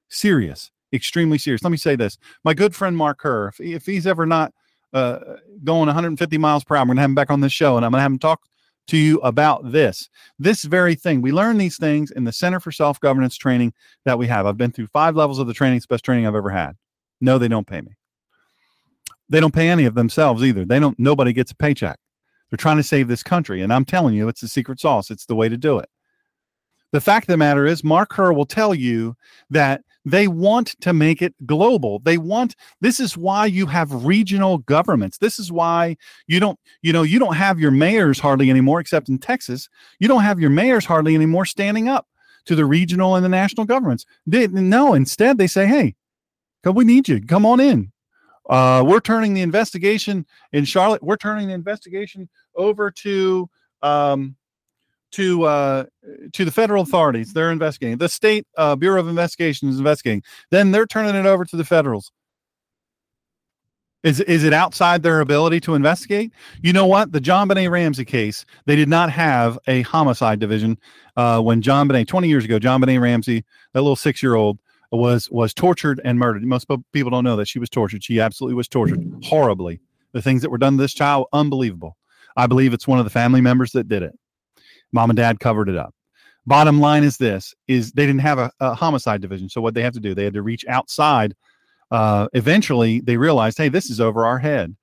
Serious, 0.09 0.71
extremely 0.93 1.37
serious. 1.37 1.63
Let 1.63 1.71
me 1.71 1.77
say 1.77 1.95
this. 1.95 2.17
My 2.43 2.53
good 2.53 2.75
friend 2.75 2.95
Mark 2.95 3.19
Kerr, 3.19 3.49
if, 3.49 3.59
if 3.59 3.85
he's 3.85 4.07
ever 4.07 4.25
not 4.25 4.53
uh, 4.93 5.19
going 5.63 5.87
150 5.87 6.37
miles 6.37 6.63
per 6.63 6.75
hour, 6.75 6.81
I'm 6.81 6.87
going 6.87 6.95
to 6.95 7.01
have 7.01 7.11
him 7.11 7.15
back 7.15 7.29
on 7.29 7.41
this 7.41 7.53
show 7.53 7.77
and 7.77 7.85
I'm 7.85 7.91
going 7.91 7.99
to 7.99 8.03
have 8.03 8.11
him 8.11 8.19
talk 8.19 8.41
to 8.87 8.97
you 8.97 9.19
about 9.19 9.71
this. 9.71 10.09
This 10.39 10.63
very 10.63 10.95
thing. 10.95 11.21
We 11.21 11.31
learn 11.31 11.57
these 11.57 11.77
things 11.77 12.11
in 12.11 12.23
the 12.23 12.31
Center 12.31 12.59
for 12.59 12.71
Self 12.71 12.99
Governance 12.99 13.37
training 13.37 13.73
that 14.05 14.17
we 14.17 14.27
have. 14.27 14.45
I've 14.45 14.57
been 14.57 14.71
through 14.71 14.87
five 14.87 15.15
levels 15.15 15.39
of 15.39 15.47
the 15.47 15.53
training. 15.53 15.77
It's 15.77 15.85
the 15.85 15.93
best 15.93 16.05
training 16.05 16.25
I've 16.25 16.35
ever 16.35 16.49
had. 16.49 16.75
No, 17.21 17.37
they 17.37 17.47
don't 17.47 17.67
pay 17.67 17.81
me. 17.81 17.95
They 19.29 19.39
don't 19.39 19.53
pay 19.53 19.69
any 19.69 19.85
of 19.85 19.95
themselves 19.95 20.43
either. 20.43 20.63
They 20.63 20.79
don't, 20.79 20.97
nobody 20.97 21.33
gets 21.33 21.51
a 21.51 21.55
paycheck. 21.55 21.99
They're 22.49 22.57
trying 22.57 22.77
to 22.77 22.83
save 22.83 23.07
this 23.07 23.23
country. 23.23 23.61
And 23.61 23.73
I'm 23.73 23.85
telling 23.85 24.15
you, 24.15 24.29
it's 24.29 24.41
the 24.41 24.47
secret 24.47 24.79
sauce. 24.79 25.11
It's 25.11 25.25
the 25.25 25.35
way 25.35 25.49
to 25.49 25.57
do 25.57 25.79
it. 25.79 25.89
The 26.93 27.01
fact 27.01 27.25
of 27.25 27.33
the 27.33 27.37
matter 27.37 27.65
is, 27.65 27.83
Mark 27.83 28.09
Kerr 28.09 28.31
will 28.31 28.45
tell 28.45 28.73
you 28.73 29.15
that 29.49 29.81
they 30.07 30.27
want 30.29 30.79
to 30.81 30.93
make 30.93 31.21
it 31.21 31.35
global. 31.45 31.99
They 31.99 32.17
want 32.17 32.55
this 32.79 32.99
is 32.99 33.17
why 33.17 33.45
you 33.45 33.65
have 33.65 34.05
regional 34.05 34.59
governments. 34.59 35.17
This 35.17 35.37
is 35.37 35.51
why 35.51 35.97
you 36.27 36.39
don't, 36.39 36.57
you 36.81 36.93
know, 36.93 37.03
you 37.03 37.19
don't 37.19 37.35
have 37.35 37.59
your 37.59 37.71
mayors 37.71 38.19
hardly 38.19 38.49
anymore, 38.49 38.79
except 38.79 39.09
in 39.09 39.19
Texas. 39.19 39.67
You 39.99 40.07
don't 40.07 40.23
have 40.23 40.39
your 40.39 40.49
mayors 40.49 40.85
hardly 40.85 41.13
anymore 41.13 41.45
standing 41.45 41.89
up 41.89 42.07
to 42.45 42.55
the 42.55 42.65
regional 42.65 43.15
and 43.15 43.25
the 43.25 43.29
national 43.29 43.65
governments. 43.65 44.05
They 44.25 44.47
no, 44.47 44.93
instead 44.93 45.37
they 45.37 45.47
say, 45.47 45.67
hey, 45.67 45.95
we 46.63 46.85
need 46.85 47.07
you. 47.07 47.21
Come 47.21 47.45
on 47.45 47.59
in. 47.59 47.91
Uh, 48.49 48.83
we're 48.85 49.01
turning 49.01 49.33
the 49.33 49.41
investigation 49.41 50.25
in 50.53 50.63
Charlotte. 50.63 51.03
We're 51.03 51.17
turning 51.17 51.49
the 51.49 51.53
investigation 51.53 52.29
over 52.55 52.91
to 52.91 53.49
um, 53.81 54.35
to 55.11 55.43
uh, 55.43 55.85
to 56.33 56.45
the 56.45 56.51
federal 56.51 56.83
authorities. 56.83 57.33
They're 57.33 57.51
investigating. 57.51 57.97
The 57.97 58.09
state 58.09 58.45
uh, 58.57 58.75
Bureau 58.75 58.99
of 58.99 59.07
Investigation 59.07 59.69
is 59.69 59.77
investigating. 59.77 60.23
Then 60.51 60.71
they're 60.71 60.85
turning 60.85 61.15
it 61.15 61.25
over 61.25 61.45
to 61.45 61.55
the 61.55 61.65
federals. 61.65 62.11
Is 64.03 64.19
is 64.21 64.43
it 64.43 64.53
outside 64.53 65.03
their 65.03 65.21
ability 65.21 65.59
to 65.61 65.75
investigate? 65.75 66.31
You 66.61 66.71
know 66.71 66.85
what? 66.85 67.11
The 67.11 67.19
JonBenét 67.19 67.69
Ramsey 67.71 68.05
case, 68.05 68.45
they 68.65 68.75
did 68.75 68.89
not 68.89 69.11
have 69.11 69.57
a 69.67 69.81
homicide 69.81 70.39
division 70.39 70.77
uh, 71.15 71.41
when 71.41 71.61
JonBenét 71.61 72.07
20 72.07 72.27
years 72.27 72.45
ago, 72.45 72.59
JonBenét 72.59 73.01
Ramsey, 73.01 73.43
that 73.73 73.81
little 73.81 73.95
six 73.95 74.21
year 74.21 74.35
old, 74.35 74.59
was 74.91 75.29
was 75.31 75.53
tortured 75.53 75.99
and 76.05 76.19
murdered. 76.19 76.43
Most 76.43 76.67
people 76.93 77.09
don't 77.09 77.23
know 77.23 77.35
that 77.35 77.47
she 77.47 77.59
was 77.59 77.69
tortured. 77.69 78.03
She 78.03 78.19
absolutely 78.19 78.55
was 78.55 78.67
tortured 78.67 79.03
horribly. 79.23 79.81
The 80.13 80.21
things 80.21 80.41
that 80.41 80.51
were 80.51 80.57
done 80.57 80.77
to 80.77 80.81
this 80.81 80.93
child, 80.93 81.27
unbelievable. 81.33 81.97
I 82.37 82.47
believe 82.47 82.73
it's 82.73 82.87
one 82.87 82.99
of 82.99 83.05
the 83.05 83.11
family 83.11 83.41
members 83.41 83.71
that 83.71 83.87
did 83.87 84.03
it. 84.03 84.17
Mom 84.91 85.09
and 85.09 85.17
dad 85.17 85.39
covered 85.39 85.69
it 85.69 85.77
up. 85.77 85.93
Bottom 86.45 86.79
line 86.79 87.03
is 87.03 87.17
this: 87.17 87.53
is 87.67 87.91
they 87.91 88.05
didn't 88.05 88.21
have 88.21 88.39
a, 88.39 88.51
a 88.59 88.73
homicide 88.73 89.21
division, 89.21 89.49
so 89.49 89.61
what 89.61 89.73
they 89.73 89.81
have 89.83 89.93
to 89.93 89.99
do, 89.99 90.15
they 90.15 90.23
had 90.23 90.33
to 90.33 90.41
reach 90.41 90.65
outside. 90.67 91.35
Uh, 91.91 92.27
eventually, 92.33 93.01
they 93.01 93.17
realized, 93.17 93.57
hey, 93.57 93.69
this 93.69 93.89
is 93.89 93.99
over 93.99 94.25
our 94.25 94.39
head. 94.39 94.75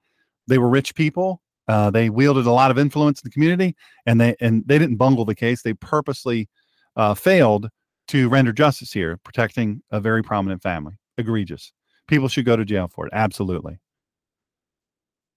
They 0.46 0.58
were 0.58 0.68
rich 0.68 0.94
people. 0.94 1.40
Uh, 1.66 1.90
they 1.90 2.10
wielded 2.10 2.46
a 2.46 2.50
lot 2.50 2.70
of 2.70 2.78
influence 2.78 3.20
in 3.20 3.28
the 3.28 3.32
community, 3.32 3.74
and 4.04 4.20
they 4.20 4.36
and 4.40 4.62
they 4.66 4.78
didn't 4.78 4.96
bungle 4.96 5.24
the 5.24 5.34
case. 5.34 5.62
They 5.62 5.74
purposely 5.74 6.48
uh, 6.96 7.14
failed 7.14 7.70
to 8.08 8.28
render 8.28 8.52
justice 8.52 8.92
here, 8.92 9.18
protecting 9.24 9.82
a 9.90 10.00
very 10.00 10.22
prominent 10.22 10.62
family. 10.62 10.94
Egregious. 11.16 11.72
People 12.06 12.28
should 12.28 12.44
go 12.44 12.56
to 12.56 12.64
jail 12.66 12.88
for 12.88 13.06
it. 13.06 13.12
Absolutely. 13.14 13.78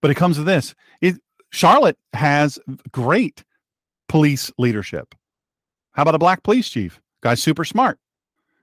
But 0.02 0.10
it 0.10 0.16
comes 0.16 0.36
to 0.36 0.44
this: 0.44 0.74
it, 1.00 1.16
Charlotte 1.50 1.96
has 2.12 2.58
great 2.92 3.44
police 4.08 4.50
leadership. 4.58 5.14
How 5.92 6.02
about 6.02 6.14
a 6.14 6.18
black 6.18 6.42
police 6.42 6.68
chief? 6.68 7.00
Guy's 7.22 7.42
super 7.42 7.64
smart, 7.64 7.98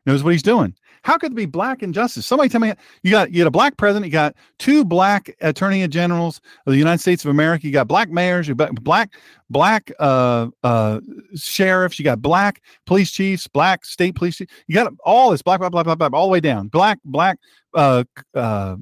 knows 0.06 0.24
what 0.24 0.32
he's 0.32 0.44
doing. 0.44 0.76
How 1.04 1.18
could 1.18 1.34
there 1.34 1.36
be 1.36 1.46
black 1.46 1.84
injustice? 1.84 2.26
Somebody 2.26 2.50
tell 2.50 2.62
me 2.62 2.74
you 3.04 3.12
got 3.12 3.32
you 3.32 3.40
got 3.40 3.48
a 3.48 3.52
black 3.52 3.78
president, 3.78 4.06
you 4.06 4.12
got 4.12 4.36
two 4.58 4.84
black 4.84 5.36
attorney 5.42 5.88
generals 5.88 6.42
of 6.66 6.72
the 6.72 6.80
United 6.80 7.00
States 7.00 7.24
of 7.24 7.30
America, 7.30 7.68
you 7.68 7.74
got 7.74 7.88
black 7.88 8.10
mayors, 8.10 8.48
you 8.48 8.56
got 8.56 8.74
black 8.84 9.14
black 9.50 9.92
uh, 10.00 10.48
uh, 10.64 11.00
sheriffs, 11.36 12.00
you 12.00 12.06
got 12.06 12.24
black 12.24 12.62
police 12.88 13.12
chiefs, 13.12 13.48
black 13.48 13.86
state 13.86 14.16
police 14.16 14.38
chiefs. 14.38 14.52
You 14.68 14.74
got 14.74 14.92
all 15.04 15.30
this 15.30 15.44
black, 15.44 15.60
black, 15.60 15.72
black, 15.72 15.86
black, 15.86 16.00
black, 16.00 16.14
all 16.14 16.26
the 16.26 16.32
way 16.32 16.40
down. 16.40 16.70
Black, 16.70 16.98
black 17.06 17.38
uh, 17.76 18.04
uh, 18.34 18.78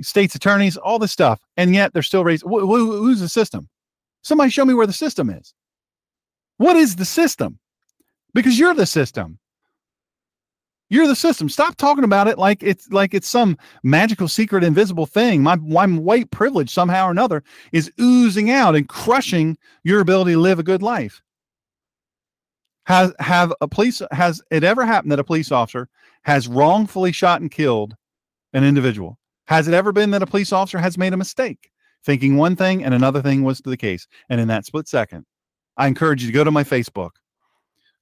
states 0.00 0.34
attorneys, 0.34 0.78
all 0.78 0.98
this 0.98 1.12
stuff, 1.12 1.38
and 1.58 1.74
yet 1.74 1.92
they're 1.92 2.02
still 2.02 2.24
raised. 2.24 2.44
Wh- 2.44 2.64
wh- 2.64 2.96
who's 3.02 3.20
the 3.20 3.28
system? 3.28 3.68
Somebody 4.22 4.50
show 4.50 4.64
me 4.64 4.74
where 4.74 4.86
the 4.86 4.92
system 4.92 5.30
is. 5.30 5.54
What 6.58 6.76
is 6.76 6.96
the 6.96 7.04
system? 7.04 7.58
Because 8.34 8.58
you're 8.58 8.74
the 8.74 8.86
system. 8.86 9.38
You're 10.90 11.06
the 11.06 11.16
system. 11.16 11.48
Stop 11.48 11.76
talking 11.76 12.04
about 12.04 12.26
it 12.26 12.36
like 12.36 12.64
it's 12.64 12.90
like 12.90 13.14
it's 13.14 13.28
some 13.28 13.56
magical, 13.84 14.26
secret, 14.26 14.64
invisible 14.64 15.06
thing. 15.06 15.40
My, 15.42 15.54
my 15.56 15.86
white 15.86 16.30
privilege 16.32 16.70
somehow 16.70 17.06
or 17.06 17.12
another 17.12 17.44
is 17.72 17.92
oozing 18.00 18.50
out 18.50 18.74
and 18.74 18.88
crushing 18.88 19.56
your 19.84 20.00
ability 20.00 20.32
to 20.32 20.38
live 20.38 20.58
a 20.58 20.64
good 20.64 20.82
life. 20.82 21.22
Has 22.86 23.12
have 23.20 23.54
a 23.60 23.68
police 23.68 24.02
has 24.10 24.42
it 24.50 24.64
ever 24.64 24.84
happened 24.84 25.12
that 25.12 25.20
a 25.20 25.24
police 25.24 25.52
officer 25.52 25.88
has 26.24 26.48
wrongfully 26.48 27.12
shot 27.12 27.40
and 27.40 27.50
killed 27.50 27.94
an 28.52 28.64
individual? 28.64 29.16
Has 29.46 29.68
it 29.68 29.74
ever 29.74 29.92
been 29.92 30.10
that 30.10 30.22
a 30.22 30.26
police 30.26 30.52
officer 30.52 30.78
has 30.78 30.98
made 30.98 31.12
a 31.12 31.16
mistake, 31.16 31.70
thinking 32.04 32.36
one 32.36 32.56
thing 32.56 32.84
and 32.84 32.94
another 32.94 33.22
thing 33.22 33.42
was 33.42 33.60
the 33.60 33.76
case, 33.76 34.06
and 34.28 34.40
in 34.40 34.48
that 34.48 34.66
split 34.66 34.88
second, 34.88 35.24
I 35.76 35.86
encourage 35.86 36.22
you 36.22 36.28
to 36.28 36.34
go 36.34 36.44
to 36.44 36.50
my 36.50 36.64
Facebook. 36.64 37.10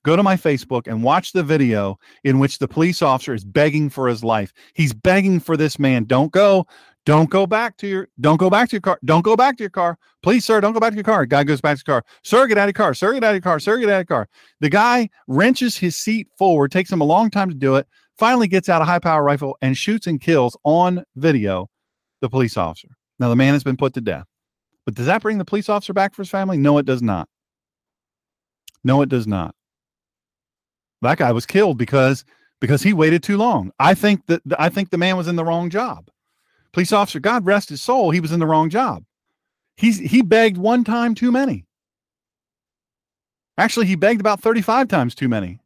Go 0.04 0.16
to 0.16 0.22
my 0.22 0.36
Facebook 0.36 0.86
and 0.86 1.02
watch 1.02 1.32
the 1.32 1.42
video 1.42 1.98
in 2.24 2.38
which 2.38 2.58
the 2.58 2.68
police 2.68 3.02
officer 3.02 3.34
is 3.34 3.44
begging 3.44 3.90
for 3.90 4.08
his 4.08 4.22
life. 4.22 4.52
He's 4.74 4.92
begging 4.92 5.40
for 5.40 5.56
this 5.56 5.78
man. 5.78 6.04
Don't 6.04 6.32
go. 6.32 6.66
Don't 7.04 7.30
go 7.30 7.46
back 7.46 7.76
to 7.78 7.86
your 7.86 8.08
don't 8.20 8.36
go 8.36 8.50
back 8.50 8.68
to 8.68 8.76
your 8.76 8.80
car. 8.80 8.98
Don't 9.04 9.24
go 9.24 9.34
back 9.34 9.56
to 9.56 9.62
your 9.62 9.70
car. 9.70 9.98
Please, 10.22 10.44
sir, 10.44 10.60
don't 10.60 10.72
go 10.72 10.80
back 10.80 10.90
to 10.90 10.96
your 10.96 11.04
car. 11.04 11.24
Guy 11.26 11.42
goes 11.42 11.60
back 11.60 11.70
to 11.70 11.78
his 11.78 11.82
car. 11.82 12.04
Sir, 12.22 12.46
get 12.46 12.58
out 12.58 12.64
of 12.64 12.68
your 12.68 12.72
car. 12.74 12.94
Sir, 12.94 13.12
get 13.14 13.24
out 13.24 13.30
of 13.30 13.34
your 13.34 13.40
car. 13.40 13.58
Sir, 13.58 13.78
get 13.78 13.88
out 13.88 13.92
of 13.92 13.98
your 13.98 14.04
car. 14.04 14.28
The 14.60 14.68
guy 14.68 15.08
wrenches 15.26 15.76
his 15.76 15.96
seat 15.96 16.28
forward, 16.36 16.70
takes 16.70 16.92
him 16.92 17.00
a 17.00 17.04
long 17.04 17.30
time 17.30 17.48
to 17.48 17.54
do 17.54 17.76
it, 17.76 17.86
finally 18.18 18.46
gets 18.46 18.68
out 18.68 18.82
a 18.82 18.84
high 18.84 18.98
power 18.98 19.22
rifle 19.22 19.56
and 19.62 19.76
shoots 19.76 20.06
and 20.06 20.20
kills 20.20 20.56
on 20.64 21.02
video 21.16 21.70
the 22.20 22.28
police 22.28 22.56
officer. 22.56 22.97
Now 23.18 23.28
the 23.28 23.36
man 23.36 23.52
has 23.52 23.64
been 23.64 23.76
put 23.76 23.94
to 23.94 24.00
death. 24.00 24.26
But 24.84 24.94
does 24.94 25.06
that 25.06 25.22
bring 25.22 25.38
the 25.38 25.44
police 25.44 25.68
officer 25.68 25.92
back 25.92 26.14
for 26.14 26.22
his 26.22 26.30
family? 26.30 26.56
No, 26.56 26.78
it 26.78 26.86
does 26.86 27.02
not. 27.02 27.28
No, 28.84 29.02
it 29.02 29.08
does 29.08 29.26
not. 29.26 29.54
That 31.02 31.18
guy 31.18 31.32
was 31.32 31.46
killed 31.46 31.78
because 31.78 32.24
because 32.60 32.82
he 32.82 32.92
waited 32.92 33.22
too 33.22 33.36
long. 33.36 33.70
I 33.78 33.94
think 33.94 34.26
that 34.26 34.42
I 34.58 34.68
think 34.68 34.90
the 34.90 34.98
man 34.98 35.16
was 35.16 35.28
in 35.28 35.36
the 35.36 35.44
wrong 35.44 35.70
job. 35.70 36.08
Police 36.72 36.92
officer, 36.92 37.20
God 37.20 37.46
rest 37.46 37.68
his 37.68 37.82
soul, 37.82 38.10
he 38.10 38.20
was 38.20 38.32
in 38.32 38.40
the 38.40 38.46
wrong 38.46 38.70
job. 38.70 39.04
He's 39.76 39.98
he 39.98 40.22
begged 40.22 40.56
one 40.56 40.84
time 40.84 41.14
too 41.14 41.30
many. 41.30 41.66
Actually, 43.58 43.86
he 43.86 43.96
begged 43.96 44.20
about 44.20 44.40
35 44.40 44.88
times 44.88 45.14
too 45.14 45.28
many. 45.28 45.58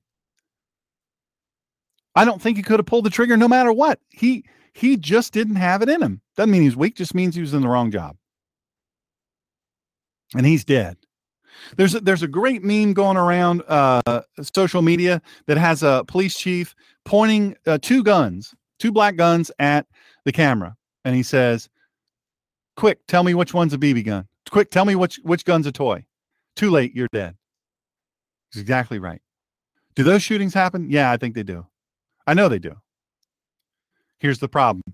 I 2.15 2.25
don't 2.25 2.41
think 2.41 2.57
he 2.57 2.63
could 2.63 2.79
have 2.79 2.87
pulled 2.87 3.05
the 3.05 3.11
trigger 3.11 3.37
no 3.37 3.49
matter 3.49 3.73
what. 3.73 3.99
He 4.11 4.45
he 4.73 4.97
just 4.97 5.33
didn't 5.33 5.57
have 5.57 5.83
it 5.83 5.89
in 5.89 6.03
him. 6.03 6.21
Doesn't 6.37 6.51
mean 6.51 6.63
he's 6.63 6.77
weak, 6.77 6.97
just 6.97 7.15
means 7.15 7.35
he 7.35 7.41
was 7.41 7.55
in 7.55 7.63
the 7.63 7.69
wrong 7.69 7.91
job. 7.91 8.17
And 10.35 10.47
he's 10.47 10.65
dead. 10.65 10.97
There's 11.77 11.95
a, 11.95 12.01
there's 12.01 12.23
a 12.23 12.29
great 12.29 12.65
meme 12.65 12.95
going 12.95 13.17
around 13.17 13.63
uh, 13.69 14.23
social 14.41 14.83
media 14.83 15.21
that 15.47 15.59
has 15.59 15.83
a 15.83 16.05
police 16.09 16.37
chief 16.37 16.75
pointing 17.05 17.57
uh, 17.67 17.79
two 17.81 18.03
guns, 18.03 18.55
two 18.79 18.91
black 18.91 19.17
guns 19.17 19.51
at 19.59 19.87
the 20.25 20.33
camera, 20.33 20.75
and 21.05 21.15
he 21.15 21.23
says, 21.23 21.69
"Quick, 22.77 23.07
tell 23.07 23.23
me 23.23 23.35
which 23.35 23.53
one's 23.53 23.75
a 23.75 23.79
BB 23.79 24.05
gun. 24.07 24.27
Quick, 24.51 24.71
tell 24.71 24.85
me 24.85 24.95
which 24.95 25.21
which 25.23 25.45
gun's 25.45 25.67
a 25.67 25.73
toy. 25.73 26.05
Too 26.57 26.71
late, 26.71 26.95
you're 26.95 27.09
dead." 27.13 27.37
He's 28.53 28.63
exactly 28.63 28.99
right. 28.99 29.21
Do 29.95 30.03
those 30.03 30.23
shootings 30.23 30.55
happen? 30.55 30.91
Yeah, 30.91 31.11
I 31.11 31.17
think 31.17 31.35
they 31.35 31.43
do. 31.43 31.67
I 32.27 32.35
know 32.35 32.49
they 32.49 32.59
do. 32.59 32.75
Here's 34.23 34.39
the 34.39 34.49
problem. 34.49 34.85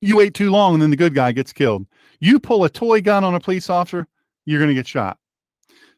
You 0.00 0.16
wait 0.16 0.34
too 0.34 0.52
long 0.52 0.74
and 0.74 0.82
then 0.82 0.90
the 0.90 0.96
good 0.96 1.16
guy 1.16 1.32
gets 1.32 1.52
killed. 1.52 1.84
You 2.20 2.38
pull 2.38 2.62
a 2.62 2.70
toy 2.70 3.00
gun 3.00 3.24
on 3.24 3.34
a 3.34 3.40
police 3.40 3.68
officer, 3.68 4.06
you're 4.44 4.60
going 4.60 4.68
to 4.68 4.74
get 4.74 4.86
shot. 4.86 5.18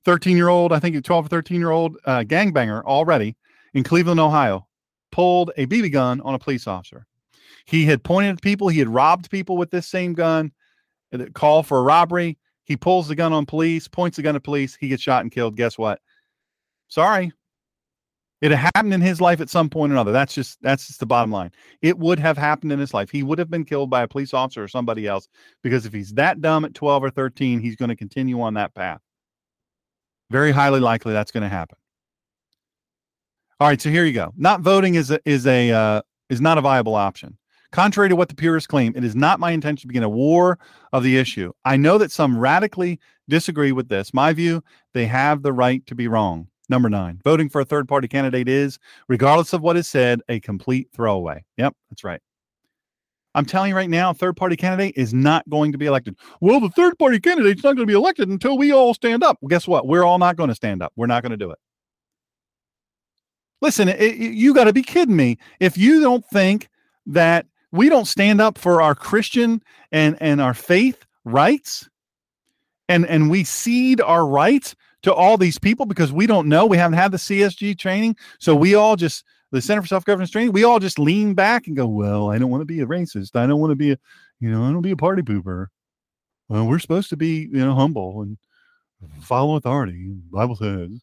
13 0.06 0.34
year 0.34 0.48
old, 0.48 0.72
I 0.72 0.80
think 0.80 1.04
12 1.04 1.26
or 1.26 1.28
13 1.28 1.60
year 1.60 1.70
old 1.70 1.98
uh, 2.06 2.20
gangbanger 2.20 2.82
already 2.84 3.36
in 3.74 3.84
Cleveland, 3.84 4.18
Ohio, 4.18 4.66
pulled 5.10 5.50
a 5.58 5.66
BB 5.66 5.92
gun 5.92 6.22
on 6.22 6.32
a 6.32 6.38
police 6.38 6.66
officer. 6.66 7.06
He 7.66 7.84
had 7.84 8.02
pointed 8.02 8.36
at 8.36 8.42
people, 8.42 8.68
he 8.68 8.78
had 8.78 8.88
robbed 8.88 9.30
people 9.30 9.58
with 9.58 9.70
this 9.70 9.86
same 9.86 10.14
gun, 10.14 10.52
call 11.34 11.62
for 11.62 11.80
a 11.80 11.82
robbery. 11.82 12.38
He 12.64 12.78
pulls 12.78 13.08
the 13.08 13.14
gun 13.14 13.34
on 13.34 13.44
police, 13.44 13.88
points 13.88 14.16
the 14.16 14.22
gun 14.22 14.36
at 14.36 14.42
police, 14.42 14.74
he 14.74 14.88
gets 14.88 15.02
shot 15.02 15.20
and 15.20 15.30
killed. 15.30 15.56
Guess 15.56 15.76
what? 15.76 16.00
Sorry. 16.88 17.30
It 18.42 18.50
happened 18.50 18.92
in 18.92 19.00
his 19.00 19.20
life 19.20 19.40
at 19.40 19.48
some 19.48 19.70
point 19.70 19.92
or 19.92 19.94
another. 19.94 20.10
That's 20.10 20.34
just 20.34 20.60
that's 20.62 20.88
just 20.88 20.98
the 20.98 21.06
bottom 21.06 21.30
line. 21.30 21.52
It 21.80 21.96
would 21.96 22.18
have 22.18 22.36
happened 22.36 22.72
in 22.72 22.80
his 22.80 22.92
life. 22.92 23.08
He 23.08 23.22
would 23.22 23.38
have 23.38 23.48
been 23.48 23.64
killed 23.64 23.88
by 23.88 24.02
a 24.02 24.08
police 24.08 24.34
officer 24.34 24.64
or 24.64 24.68
somebody 24.68 25.06
else 25.06 25.28
because 25.62 25.86
if 25.86 25.92
he's 25.92 26.12
that 26.14 26.40
dumb 26.40 26.64
at 26.64 26.74
12 26.74 27.04
or 27.04 27.10
13, 27.10 27.60
he's 27.60 27.76
going 27.76 27.88
to 27.88 27.96
continue 27.96 28.40
on 28.40 28.54
that 28.54 28.74
path. 28.74 29.00
Very 30.28 30.50
highly 30.50 30.80
likely 30.80 31.12
that's 31.12 31.30
going 31.30 31.44
to 31.44 31.48
happen. 31.48 31.78
All 33.60 33.68
right, 33.68 33.80
so 33.80 33.90
here 33.90 34.04
you 34.04 34.12
go. 34.12 34.32
Not 34.36 34.60
voting 34.60 34.96
is 34.96 35.12
a, 35.12 35.20
is 35.24 35.46
a 35.46 35.70
uh, 35.70 36.02
is 36.28 36.40
not 36.40 36.58
a 36.58 36.62
viable 36.62 36.96
option. 36.96 37.38
Contrary 37.70 38.08
to 38.08 38.16
what 38.16 38.28
the 38.28 38.34
purists 38.34 38.66
claim, 38.66 38.92
it 38.96 39.04
is 39.04 39.14
not 39.14 39.38
my 39.38 39.52
intention 39.52 39.82
to 39.82 39.86
begin 39.86 40.02
a 40.02 40.08
war 40.08 40.58
of 40.92 41.04
the 41.04 41.16
issue. 41.16 41.52
I 41.64 41.76
know 41.76 41.96
that 41.98 42.10
some 42.10 42.36
radically 42.36 42.98
disagree 43.28 43.70
with 43.70 43.88
this. 43.88 44.12
My 44.12 44.32
view, 44.32 44.64
they 44.94 45.06
have 45.06 45.42
the 45.42 45.52
right 45.52 45.86
to 45.86 45.94
be 45.94 46.08
wrong. 46.08 46.48
Number 46.68 46.88
nine, 46.88 47.20
voting 47.24 47.48
for 47.48 47.60
a 47.60 47.64
third 47.64 47.88
party 47.88 48.08
candidate 48.08 48.48
is, 48.48 48.78
regardless 49.08 49.52
of 49.52 49.62
what 49.62 49.76
is 49.76 49.88
said, 49.88 50.20
a 50.28 50.40
complete 50.40 50.88
throwaway. 50.94 51.44
Yep, 51.56 51.74
that's 51.90 52.04
right. 52.04 52.20
I'm 53.34 53.46
telling 53.46 53.70
you 53.70 53.76
right 53.76 53.90
now, 53.90 54.12
third 54.12 54.36
party 54.36 54.56
candidate 54.56 54.94
is 54.96 55.14
not 55.14 55.48
going 55.48 55.72
to 55.72 55.78
be 55.78 55.86
elected. 55.86 56.16
Well, 56.40 56.60
the 56.60 56.68
third 56.70 56.98
party 56.98 57.18
candidate's 57.18 57.64
not 57.64 57.76
going 57.76 57.86
to 57.86 57.90
be 57.90 57.96
elected 57.96 58.28
until 58.28 58.58
we 58.58 58.72
all 58.72 58.94
stand 58.94 59.22
up. 59.22 59.38
Well, 59.40 59.48
guess 59.48 59.66
what? 59.66 59.86
We're 59.86 60.04
all 60.04 60.18
not 60.18 60.36
going 60.36 60.50
to 60.50 60.54
stand 60.54 60.82
up. 60.82 60.92
We're 60.96 61.06
not 61.06 61.22
going 61.22 61.30
to 61.30 61.36
do 61.36 61.50
it. 61.50 61.58
Listen, 63.62 63.88
it, 63.88 64.16
you 64.16 64.52
got 64.52 64.64
to 64.64 64.72
be 64.72 64.82
kidding 64.82 65.16
me. 65.16 65.38
If 65.60 65.78
you 65.78 66.00
don't 66.00 66.26
think 66.26 66.68
that 67.06 67.46
we 67.70 67.88
don't 67.88 68.06
stand 68.06 68.40
up 68.40 68.58
for 68.58 68.82
our 68.82 68.94
Christian 68.94 69.62
and, 69.92 70.16
and 70.20 70.40
our 70.40 70.52
faith 70.52 71.06
rights 71.24 71.88
and, 72.88 73.06
and 73.06 73.30
we 73.30 73.44
cede 73.44 74.00
our 74.00 74.26
rights 74.26 74.74
to 75.02 75.12
all 75.12 75.36
these 75.36 75.58
people 75.58 75.86
because 75.86 76.12
we 76.12 76.26
don't 76.26 76.48
know. 76.48 76.66
We 76.66 76.76
haven't 76.76 76.98
had 76.98 77.12
the 77.12 77.18
CSG 77.18 77.78
training. 77.78 78.16
So 78.38 78.54
we 78.54 78.74
all 78.74 78.96
just, 78.96 79.24
the 79.50 79.60
Center 79.60 79.82
for 79.82 79.88
Self 79.88 80.04
Governance 80.04 80.30
Training, 80.30 80.52
we 80.52 80.64
all 80.64 80.78
just 80.78 80.98
lean 80.98 81.34
back 81.34 81.66
and 81.66 81.76
go, 81.76 81.86
well, 81.86 82.30
I 82.30 82.38
don't 82.38 82.50
want 82.50 82.62
to 82.62 82.66
be 82.66 82.80
a 82.80 82.86
racist. 82.86 83.36
I 83.36 83.46
don't 83.46 83.60
want 83.60 83.70
to 83.70 83.76
be 83.76 83.92
a, 83.92 83.98
you 84.40 84.50
know, 84.50 84.64
I 84.64 84.72
don't 84.72 84.82
be 84.82 84.92
a 84.92 84.96
party 84.96 85.22
pooper. 85.22 85.66
Well, 86.48 86.66
we're 86.66 86.78
supposed 86.78 87.10
to 87.10 87.16
be, 87.16 87.48
you 87.52 87.64
know, 87.64 87.74
humble 87.74 88.22
and 88.22 88.36
follow 89.20 89.56
authority. 89.56 90.12
Bible 90.30 90.56
says. 90.56 91.00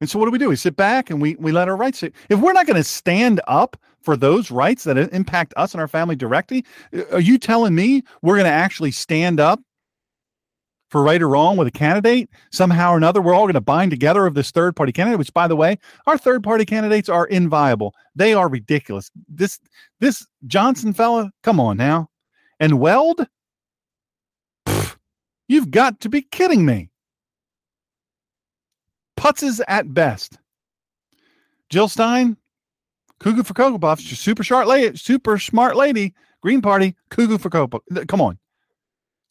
And 0.00 0.10
so 0.10 0.18
what 0.18 0.26
do 0.26 0.30
we 0.30 0.38
do? 0.38 0.50
We 0.50 0.56
sit 0.56 0.76
back 0.76 1.08
and 1.10 1.22
we 1.22 1.36
we 1.36 1.52
let 1.52 1.68
our 1.68 1.76
rights. 1.76 2.02
If 2.02 2.38
we're 2.38 2.52
not 2.52 2.66
going 2.66 2.76
to 2.76 2.84
stand 2.84 3.40
up 3.46 3.78
for 4.02 4.16
those 4.16 4.50
rights 4.50 4.84
that 4.84 4.98
impact 4.98 5.54
us 5.56 5.72
and 5.72 5.80
our 5.80 5.88
family 5.88 6.16
directly, 6.16 6.66
uh, 6.94 7.04
are 7.12 7.20
you 7.20 7.38
telling 7.38 7.74
me 7.74 8.02
we're 8.20 8.36
going 8.36 8.44
to 8.44 8.50
actually 8.50 8.90
stand 8.90 9.40
up 9.40 9.60
for 10.88 11.02
right 11.02 11.22
or 11.22 11.28
wrong 11.28 11.56
with 11.56 11.66
a 11.66 11.72
candidate 11.72 12.28
somehow 12.52 12.92
or 12.92 12.96
another 12.96 13.20
we're 13.20 13.34
all 13.34 13.44
going 13.44 13.54
to 13.54 13.60
bind 13.60 13.90
together 13.90 14.26
of 14.26 14.34
this 14.34 14.50
third 14.50 14.76
party 14.76 14.92
candidate 14.92 15.18
which 15.18 15.34
by 15.34 15.48
the 15.48 15.56
way 15.56 15.78
our 16.06 16.16
third 16.16 16.42
party 16.42 16.64
candidates 16.64 17.08
are 17.08 17.26
inviable. 17.26 17.94
They 18.14 18.34
are 18.34 18.48
ridiculous. 18.48 19.10
This 19.28 19.58
this 20.00 20.26
johnson 20.46 20.92
fella 20.92 21.30
come 21.42 21.60
on 21.60 21.76
now. 21.76 22.08
And 22.58 22.80
weld? 22.80 23.26
Pfft, 24.66 24.96
you've 25.48 25.70
got 25.70 26.00
to 26.00 26.08
be 26.08 26.22
kidding 26.22 26.64
me. 26.64 26.90
Putzes 29.18 29.60
at 29.68 29.92
best. 29.92 30.38
Jill 31.68 31.88
Stein, 31.88 32.36
cuckoo 33.18 33.42
for 33.42 33.54
Cocoa 33.54 33.78
Puffs, 33.78 34.04
super 34.04 34.44
smart 34.44 34.68
lady, 34.68 34.96
super 34.96 35.38
smart 35.38 35.76
lady, 35.76 36.14
Green 36.42 36.62
Party, 36.62 36.94
cuckoo 37.10 37.38
for 37.38 37.50
Cocoa. 37.50 37.80
Come 38.06 38.20
on, 38.20 38.38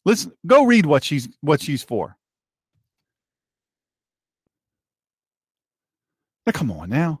listen, 0.06 0.32
go 0.46 0.64
read 0.64 0.86
what 0.86 1.04
she's 1.04 1.28
what 1.42 1.60
she's 1.60 1.82
for. 1.82 2.16
Now, 6.46 6.52
come 6.52 6.70
on 6.70 6.88
now. 6.88 7.20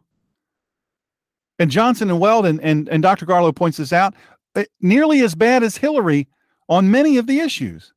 And 1.58 1.70
Johnson 1.70 2.10
and 2.10 2.20
Weld 2.20 2.46
and, 2.46 2.60
and, 2.60 2.88
and 2.88 3.02
Dr. 3.02 3.26
Garlow 3.26 3.54
points 3.54 3.78
this 3.78 3.92
out, 3.92 4.14
uh, 4.54 4.64
nearly 4.80 5.20
as 5.22 5.34
bad 5.34 5.62
as 5.62 5.76
Hillary 5.76 6.28
on 6.68 6.90
many 6.90 7.18
of 7.18 7.26
the 7.26 7.40
issues. 7.40 7.92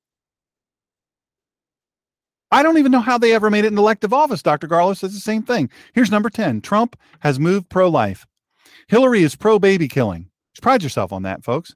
I 2.51 2.63
don't 2.63 2.79
even 2.79 2.91
know 2.91 2.99
how 2.99 3.19
they 3.19 3.33
ever 3.33 3.51
made 3.51 3.65
it 3.65 3.71
in 3.71 3.77
elective 3.77 4.11
office. 4.11 4.41
Dr. 4.41 4.67
Garlow 4.67 4.97
says 4.97 5.13
the 5.13 5.19
same 5.19 5.43
thing. 5.43 5.69
Here's 5.93 6.09
number 6.09 6.29
10 6.31 6.61
Trump 6.61 6.97
has 7.19 7.39
moved 7.39 7.69
pro 7.69 7.89
life. 7.89 8.25
Hillary 8.87 9.21
is 9.21 9.35
pro 9.35 9.59
baby 9.59 9.87
killing. 9.87 10.29
Pride 10.61 10.83
yourself 10.83 11.13
on 11.13 11.23
that, 11.23 11.43
folks. 11.43 11.75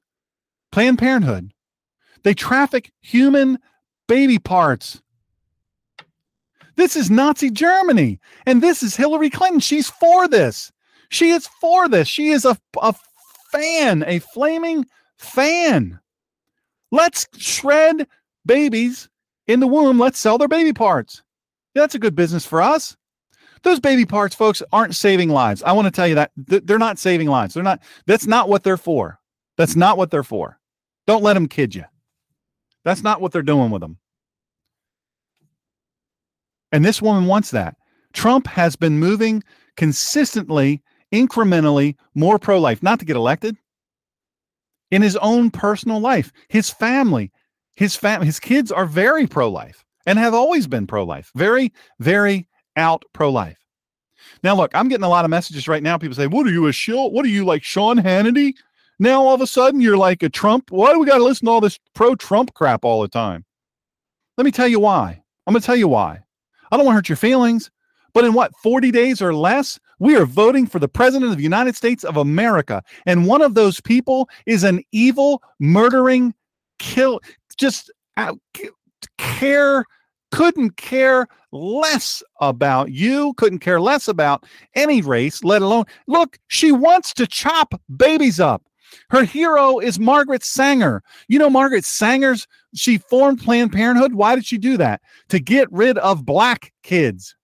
Planned 0.72 0.98
Parenthood. 0.98 1.53
They 2.24 2.34
traffic 2.34 2.92
human 3.00 3.58
baby 4.08 4.38
parts. 4.38 5.00
This 6.76 6.96
is 6.96 7.10
Nazi 7.10 7.50
Germany. 7.50 8.18
And 8.46 8.62
this 8.62 8.82
is 8.82 8.96
Hillary 8.96 9.30
Clinton. 9.30 9.60
She's 9.60 9.88
for 9.88 10.26
this. 10.26 10.72
She 11.10 11.30
is 11.30 11.46
for 11.60 11.88
this. 11.88 12.08
She 12.08 12.30
is 12.30 12.44
a, 12.44 12.58
a 12.82 12.94
fan, 13.52 14.04
a 14.06 14.18
flaming 14.18 14.84
fan. 15.18 16.00
Let's 16.90 17.26
shred 17.36 18.06
babies 18.46 19.08
in 19.46 19.60
the 19.60 19.66
womb. 19.66 19.98
Let's 19.98 20.18
sell 20.18 20.38
their 20.38 20.48
baby 20.48 20.72
parts. 20.72 21.22
That's 21.74 21.94
a 21.94 21.98
good 21.98 22.14
business 22.14 22.46
for 22.46 22.62
us. 22.62 22.96
Those 23.62 23.80
baby 23.80 24.04
parts, 24.04 24.34
folks, 24.34 24.62
aren't 24.72 24.94
saving 24.94 25.30
lives. 25.30 25.62
I 25.62 25.72
want 25.72 25.86
to 25.86 25.90
tell 25.90 26.06
you 26.06 26.14
that 26.16 26.32
they're 26.36 26.78
not 26.78 26.98
saving 26.98 27.28
lives. 27.28 27.54
They're 27.54 27.62
not. 27.62 27.80
That's 28.06 28.26
not 28.26 28.48
what 28.48 28.62
they're 28.62 28.76
for. 28.76 29.18
That's 29.56 29.76
not 29.76 29.96
what 29.96 30.10
they're 30.10 30.22
for. 30.22 30.58
Don't 31.06 31.22
let 31.22 31.34
them 31.34 31.48
kid 31.48 31.74
you. 31.74 31.84
That's 32.84 33.02
not 33.02 33.20
what 33.20 33.32
they're 33.32 33.42
doing 33.42 33.70
with 33.70 33.80
them. 33.80 33.98
And 36.72 36.84
this 36.84 37.00
woman 37.00 37.26
wants 37.26 37.50
that. 37.52 37.76
Trump 38.12 38.46
has 38.46 38.76
been 38.76 38.98
moving 38.98 39.42
consistently, 39.76 40.82
incrementally 41.12 41.96
more 42.14 42.38
pro 42.38 42.60
life, 42.60 42.82
not 42.82 42.98
to 43.00 43.04
get 43.04 43.16
elected, 43.16 43.56
in 44.90 45.02
his 45.02 45.16
own 45.16 45.50
personal 45.50 46.00
life. 46.00 46.32
His 46.48 46.70
family, 46.70 47.32
his 47.76 47.96
fam- 47.96 48.22
his 48.22 48.38
kids 48.38 48.70
are 48.70 48.86
very 48.86 49.26
pro 49.26 49.50
life 49.50 49.84
and 50.06 50.18
have 50.18 50.34
always 50.34 50.66
been 50.66 50.86
pro 50.86 51.04
life. 51.04 51.30
Very, 51.34 51.72
very 51.98 52.48
out 52.76 53.04
pro 53.12 53.30
life. 53.30 53.58
Now, 54.42 54.54
look, 54.54 54.70
I'm 54.74 54.88
getting 54.88 55.04
a 55.04 55.08
lot 55.08 55.24
of 55.24 55.30
messages 55.30 55.68
right 55.68 55.82
now. 55.82 55.98
People 55.98 56.16
say, 56.16 56.26
What 56.26 56.46
are 56.46 56.50
you, 56.50 56.66
a 56.66 56.72
shill? 56.72 57.10
What 57.10 57.24
are 57.24 57.30
you 57.30 57.44
like, 57.44 57.62
Sean 57.62 57.98
Hannity? 57.98 58.54
Now 58.98 59.22
all 59.22 59.34
of 59.34 59.40
a 59.40 59.46
sudden 59.46 59.80
you're 59.80 59.96
like 59.96 60.22
a 60.22 60.28
Trump. 60.28 60.70
Why 60.70 60.92
do 60.92 60.98
we 60.98 61.06
got 61.06 61.18
to 61.18 61.24
listen 61.24 61.46
to 61.46 61.52
all 61.52 61.60
this 61.60 61.78
pro 61.94 62.14
Trump 62.14 62.54
crap 62.54 62.84
all 62.84 63.02
the 63.02 63.08
time? 63.08 63.44
Let 64.36 64.44
me 64.44 64.50
tell 64.50 64.68
you 64.68 64.80
why. 64.80 65.22
I'm 65.46 65.52
going 65.52 65.60
to 65.60 65.66
tell 65.66 65.76
you 65.76 65.88
why. 65.88 66.20
I 66.70 66.76
don't 66.76 66.86
want 66.86 66.94
to 66.94 66.98
hurt 66.98 67.08
your 67.08 67.16
feelings, 67.16 67.70
but 68.14 68.24
in 68.24 68.32
what, 68.32 68.52
40 68.62 68.90
days 68.90 69.20
or 69.20 69.34
less, 69.34 69.78
we 69.98 70.16
are 70.16 70.26
voting 70.26 70.66
for 70.66 70.78
the 70.78 70.88
president 70.88 71.30
of 71.30 71.36
the 71.36 71.42
United 71.42 71.76
States 71.76 72.04
of 72.04 72.16
America. 72.16 72.82
And 73.06 73.26
one 73.26 73.42
of 73.42 73.54
those 73.54 73.80
people 73.80 74.28
is 74.46 74.64
an 74.64 74.82
evil, 74.92 75.42
murdering, 75.60 76.34
kill, 76.78 77.20
just 77.56 77.92
uh, 78.16 78.34
care, 79.18 79.84
couldn't 80.32 80.76
care 80.76 81.26
less 81.52 82.22
about 82.40 82.90
you, 82.90 83.34
couldn't 83.34 83.60
care 83.60 83.80
less 83.80 84.08
about 84.08 84.44
any 84.74 85.00
race, 85.00 85.44
let 85.44 85.62
alone, 85.62 85.84
look, 86.08 86.38
she 86.48 86.72
wants 86.72 87.14
to 87.14 87.26
chop 87.26 87.80
babies 87.96 88.40
up. 88.40 88.62
Her 89.10 89.24
hero 89.24 89.78
is 89.78 89.98
Margaret 89.98 90.44
Sanger. 90.44 91.02
You 91.28 91.38
know, 91.38 91.50
Margaret 91.50 91.84
Sanger's, 91.84 92.46
she 92.74 92.98
formed 92.98 93.42
Planned 93.42 93.72
Parenthood. 93.72 94.14
Why 94.14 94.34
did 94.34 94.46
she 94.46 94.58
do 94.58 94.76
that? 94.76 95.00
To 95.28 95.38
get 95.38 95.70
rid 95.72 95.98
of 95.98 96.24
black 96.24 96.72
kids. 96.82 97.34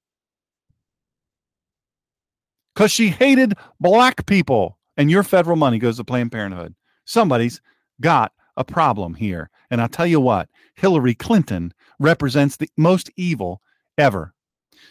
Because 2.74 2.90
she 2.90 3.09
hated 3.09 3.55
black 3.81 4.27
people. 4.27 4.78
And 4.97 5.10
your 5.10 5.22
federal 5.22 5.56
money 5.56 5.78
goes 5.78 5.97
to 5.97 6.05
Planned 6.05 6.32
Parenthood. 6.32 6.74
Somebody's 7.05 7.60
got 8.01 8.32
a 8.56 8.64
problem 8.64 9.14
here. 9.14 9.51
And 9.70 9.81
I'll 9.81 9.89
tell 9.89 10.06
you 10.06 10.20
what, 10.20 10.48
Hillary 10.74 11.14
Clinton 11.14 11.72
represents 11.98 12.56
the 12.56 12.68
most 12.77 13.10
evil 13.16 13.62
ever. 13.97 14.35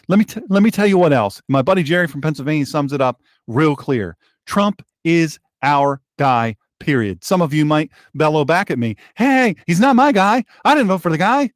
Let 0.07 0.19
me, 0.19 0.25
t- 0.25 0.41
let 0.49 0.63
me 0.63 0.71
tell 0.71 0.87
you 0.87 0.97
what 0.97 1.13
else. 1.13 1.41
My 1.47 1.61
buddy 1.61 1.83
Jerry 1.83 2.07
from 2.07 2.21
Pennsylvania 2.21 2.65
sums 2.65 2.93
it 2.93 3.01
up 3.01 3.21
real 3.47 3.75
clear. 3.75 4.17
Trump 4.45 4.83
is 5.03 5.39
our 5.61 6.01
guy, 6.19 6.55
period. 6.79 7.23
Some 7.23 7.41
of 7.41 7.53
you 7.53 7.65
might 7.65 7.89
bellow 8.13 8.45
back 8.45 8.69
at 8.69 8.77
me, 8.77 8.95
hey, 9.15 9.55
he's 9.65 9.79
not 9.79 9.95
my 9.95 10.11
guy. 10.11 10.43
I 10.63 10.75
didn't 10.75 10.89
vote 10.89 11.01
for 11.01 11.09
the 11.09 11.17
guy. 11.17 11.49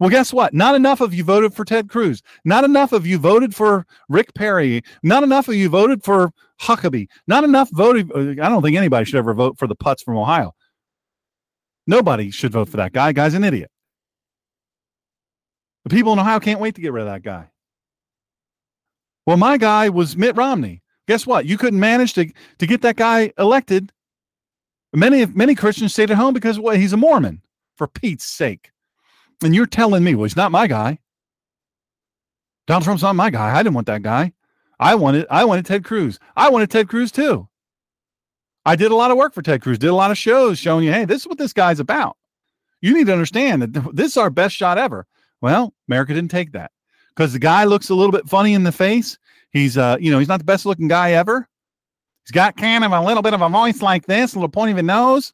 Well, 0.00 0.10
guess 0.10 0.32
what? 0.32 0.52
Not 0.52 0.74
enough 0.74 1.00
of 1.00 1.14
you 1.14 1.22
voted 1.22 1.54
for 1.54 1.64
Ted 1.64 1.88
Cruz. 1.88 2.22
Not 2.44 2.64
enough 2.64 2.92
of 2.92 3.06
you 3.06 3.18
voted 3.18 3.54
for 3.54 3.86
Rick 4.08 4.34
Perry. 4.34 4.82
Not 5.04 5.22
enough 5.22 5.46
of 5.46 5.54
you 5.54 5.68
voted 5.68 6.02
for 6.02 6.32
Huckabee. 6.60 7.06
Not 7.28 7.44
enough 7.44 7.70
voted. 7.70 8.10
Uh, 8.12 8.30
I 8.42 8.48
don't 8.48 8.62
think 8.62 8.76
anybody 8.76 9.04
should 9.04 9.18
ever 9.18 9.32
vote 9.32 9.58
for 9.58 9.68
the 9.68 9.76
putz 9.76 10.02
from 10.02 10.18
Ohio. 10.18 10.54
Nobody 11.86 12.32
should 12.32 12.50
vote 12.50 12.68
for 12.68 12.78
that 12.78 12.92
guy. 12.92 13.12
Guy's 13.12 13.34
an 13.34 13.44
idiot. 13.44 13.70
The 15.84 15.90
people 15.90 16.12
in 16.12 16.18
Ohio 16.18 16.40
can't 16.40 16.60
wait 16.60 16.74
to 16.74 16.80
get 16.80 16.92
rid 16.92 17.02
of 17.02 17.08
that 17.08 17.22
guy. 17.22 17.48
Well, 19.24 19.36
my 19.36 19.56
guy 19.56 19.88
was 19.88 20.16
Mitt 20.16 20.36
Romney. 20.36 20.81
Guess 21.08 21.26
what? 21.26 21.46
You 21.46 21.58
couldn't 21.58 21.80
manage 21.80 22.14
to, 22.14 22.30
to 22.58 22.66
get 22.66 22.82
that 22.82 22.96
guy 22.96 23.32
elected. 23.38 23.92
Many 24.94 25.26
many 25.26 25.54
Christians 25.54 25.92
stayed 25.92 26.10
at 26.10 26.16
home 26.16 26.34
because 26.34 26.58
well, 26.58 26.76
he's 26.76 26.92
a 26.92 26.96
Mormon, 26.96 27.42
for 27.76 27.86
Pete's 27.86 28.24
sake. 28.24 28.70
And 29.42 29.54
you're 29.54 29.66
telling 29.66 30.04
me, 30.04 30.14
well, 30.14 30.24
he's 30.24 30.36
not 30.36 30.52
my 30.52 30.66
guy. 30.66 30.98
Donald 32.66 32.84
Trump's 32.84 33.02
not 33.02 33.16
my 33.16 33.30
guy. 33.30 33.54
I 33.54 33.62
didn't 33.62 33.74
want 33.74 33.86
that 33.88 34.02
guy. 34.02 34.32
I 34.78 34.94
wanted 34.94 35.26
I 35.30 35.44
wanted 35.44 35.66
Ted 35.66 35.84
Cruz. 35.84 36.18
I 36.36 36.50
wanted 36.50 36.70
Ted 36.70 36.88
Cruz 36.88 37.10
too. 37.10 37.48
I 38.64 38.76
did 38.76 38.92
a 38.92 38.96
lot 38.96 39.10
of 39.10 39.16
work 39.16 39.34
for 39.34 39.42
Ted 39.42 39.60
Cruz, 39.62 39.78
did 39.78 39.88
a 39.88 39.94
lot 39.94 40.12
of 40.12 40.18
shows 40.18 40.58
showing 40.58 40.84
you, 40.84 40.92
hey, 40.92 41.04
this 41.04 41.22
is 41.22 41.26
what 41.26 41.38
this 41.38 41.52
guy's 41.52 41.80
about. 41.80 42.16
You 42.80 42.94
need 42.94 43.06
to 43.06 43.12
understand 43.12 43.62
that 43.62 43.96
this 43.96 44.12
is 44.12 44.16
our 44.16 44.30
best 44.30 44.54
shot 44.54 44.78
ever. 44.78 45.06
Well, 45.40 45.74
America 45.88 46.14
didn't 46.14 46.30
take 46.30 46.52
that 46.52 46.70
because 47.14 47.32
the 47.32 47.38
guy 47.38 47.64
looks 47.64 47.90
a 47.90 47.94
little 47.94 48.12
bit 48.12 48.28
funny 48.28 48.54
in 48.54 48.64
the 48.64 48.72
face. 48.72 49.18
He's 49.50 49.76
uh, 49.76 49.96
you 50.00 50.10
know, 50.10 50.18
he's 50.18 50.28
not 50.28 50.38
the 50.38 50.44
best 50.44 50.66
looking 50.66 50.88
guy 50.88 51.12
ever. 51.12 51.48
He's 52.24 52.32
got 52.32 52.56
kind 52.56 52.84
of 52.84 52.92
a 52.92 53.00
little 53.00 53.22
bit 53.22 53.34
of 53.34 53.42
a 53.42 53.48
voice 53.48 53.82
like 53.82 54.06
this, 54.06 54.34
a 54.34 54.38
little 54.38 54.48
point 54.48 54.70
of 54.70 54.78
a 54.78 54.82
nose. 54.82 55.32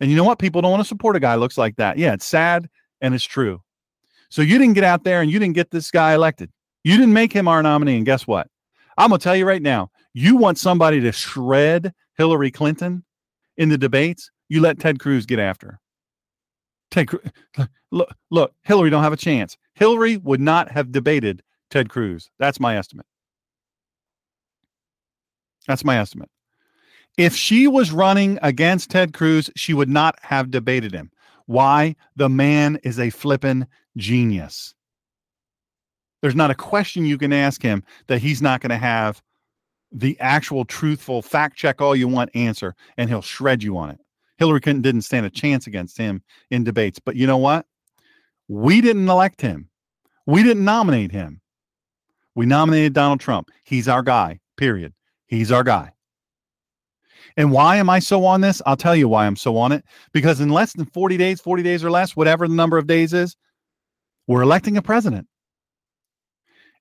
And 0.00 0.10
you 0.10 0.16
know 0.16 0.24
what? 0.24 0.38
People 0.38 0.60
don't 0.60 0.70
want 0.70 0.82
to 0.82 0.88
support 0.88 1.16
a 1.16 1.20
guy 1.20 1.34
looks 1.36 1.56
like 1.56 1.76
that. 1.76 1.98
Yeah, 1.98 2.12
it's 2.12 2.26
sad 2.26 2.68
and 3.00 3.14
it's 3.14 3.24
true. 3.24 3.62
So 4.28 4.42
you 4.42 4.58
didn't 4.58 4.74
get 4.74 4.84
out 4.84 5.04
there 5.04 5.22
and 5.22 5.30
you 5.30 5.38
didn't 5.38 5.54
get 5.54 5.70
this 5.70 5.90
guy 5.90 6.14
elected. 6.14 6.50
You 6.82 6.96
didn't 6.96 7.12
make 7.12 7.32
him 7.32 7.48
our 7.48 7.62
nominee. 7.62 7.96
And 7.96 8.06
guess 8.06 8.26
what? 8.26 8.48
I'm 8.98 9.10
gonna 9.10 9.18
tell 9.18 9.36
you 9.36 9.46
right 9.46 9.62
now, 9.62 9.90
you 10.12 10.36
want 10.36 10.58
somebody 10.58 11.00
to 11.00 11.12
shred 11.12 11.92
Hillary 12.16 12.50
Clinton 12.50 13.04
in 13.56 13.68
the 13.68 13.78
debates, 13.78 14.30
you 14.48 14.60
let 14.60 14.78
Ted 14.78 14.98
Cruz 14.98 15.26
get 15.26 15.38
after. 15.38 15.80
Ted, 16.90 17.08
look, 17.90 18.14
look, 18.30 18.52
Hillary 18.62 18.90
don't 18.90 19.02
have 19.02 19.12
a 19.12 19.16
chance. 19.16 19.56
Hillary 19.74 20.16
would 20.18 20.40
not 20.40 20.70
have 20.70 20.92
debated 20.92 21.42
Ted 21.70 21.88
Cruz. 21.88 22.30
That's 22.38 22.60
my 22.60 22.76
estimate. 22.76 23.06
That's 25.66 25.84
my 25.84 25.98
estimate. 25.98 26.30
If 27.16 27.34
she 27.34 27.66
was 27.66 27.92
running 27.92 28.38
against 28.42 28.90
Ted 28.90 29.12
Cruz, 29.12 29.50
she 29.56 29.72
would 29.72 29.88
not 29.88 30.16
have 30.22 30.50
debated 30.50 30.92
him. 30.92 31.10
Why? 31.46 31.96
The 32.16 32.28
man 32.28 32.78
is 32.82 32.98
a 32.98 33.10
flippin' 33.10 33.66
genius. 33.96 34.74
There's 36.22 36.34
not 36.34 36.50
a 36.50 36.54
question 36.54 37.04
you 37.04 37.18
can 37.18 37.32
ask 37.32 37.62
him 37.62 37.84
that 38.06 38.20
he's 38.20 38.40
not 38.40 38.60
going 38.60 38.70
to 38.70 38.76
have 38.76 39.22
the 39.92 40.18
actual 40.20 40.64
truthful 40.64 41.22
fact 41.22 41.56
check 41.56 41.80
all 41.80 41.94
you 41.94 42.08
want 42.08 42.30
answer, 42.34 42.74
and 42.96 43.08
he'll 43.08 43.22
shred 43.22 43.62
you 43.62 43.76
on 43.76 43.90
it. 43.90 43.98
Hillary 44.38 44.60
Clinton 44.60 44.82
didn't 44.82 45.02
stand 45.02 45.26
a 45.26 45.30
chance 45.30 45.66
against 45.66 45.96
him 45.96 46.22
in 46.50 46.64
debates. 46.64 46.98
But 46.98 47.14
you 47.14 47.26
know 47.26 47.36
what? 47.36 47.66
We 48.48 48.80
didn't 48.80 49.08
elect 49.08 49.40
him. 49.40 49.68
We 50.26 50.42
didn't 50.42 50.64
nominate 50.64 51.12
him. 51.12 51.40
We 52.34 52.46
nominated 52.46 52.92
Donald 52.92 53.20
Trump. 53.20 53.50
He's 53.64 53.88
our 53.88 54.02
guy, 54.02 54.40
period. 54.56 54.92
He's 55.26 55.52
our 55.52 55.64
guy. 55.64 55.92
And 57.36 57.50
why 57.50 57.76
am 57.76 57.90
I 57.90 57.98
so 57.98 58.24
on 58.24 58.40
this? 58.40 58.62
I'll 58.66 58.76
tell 58.76 58.94
you 58.94 59.08
why 59.08 59.26
I'm 59.26 59.36
so 59.36 59.56
on 59.56 59.72
it. 59.72 59.84
Because 60.12 60.40
in 60.40 60.50
less 60.50 60.72
than 60.72 60.86
40 60.86 61.16
days, 61.16 61.40
40 61.40 61.62
days 61.62 61.82
or 61.82 61.90
less, 61.90 62.14
whatever 62.14 62.46
the 62.46 62.54
number 62.54 62.78
of 62.78 62.86
days 62.86 63.12
is, 63.12 63.36
we're 64.26 64.42
electing 64.42 64.76
a 64.76 64.82
president. 64.82 65.26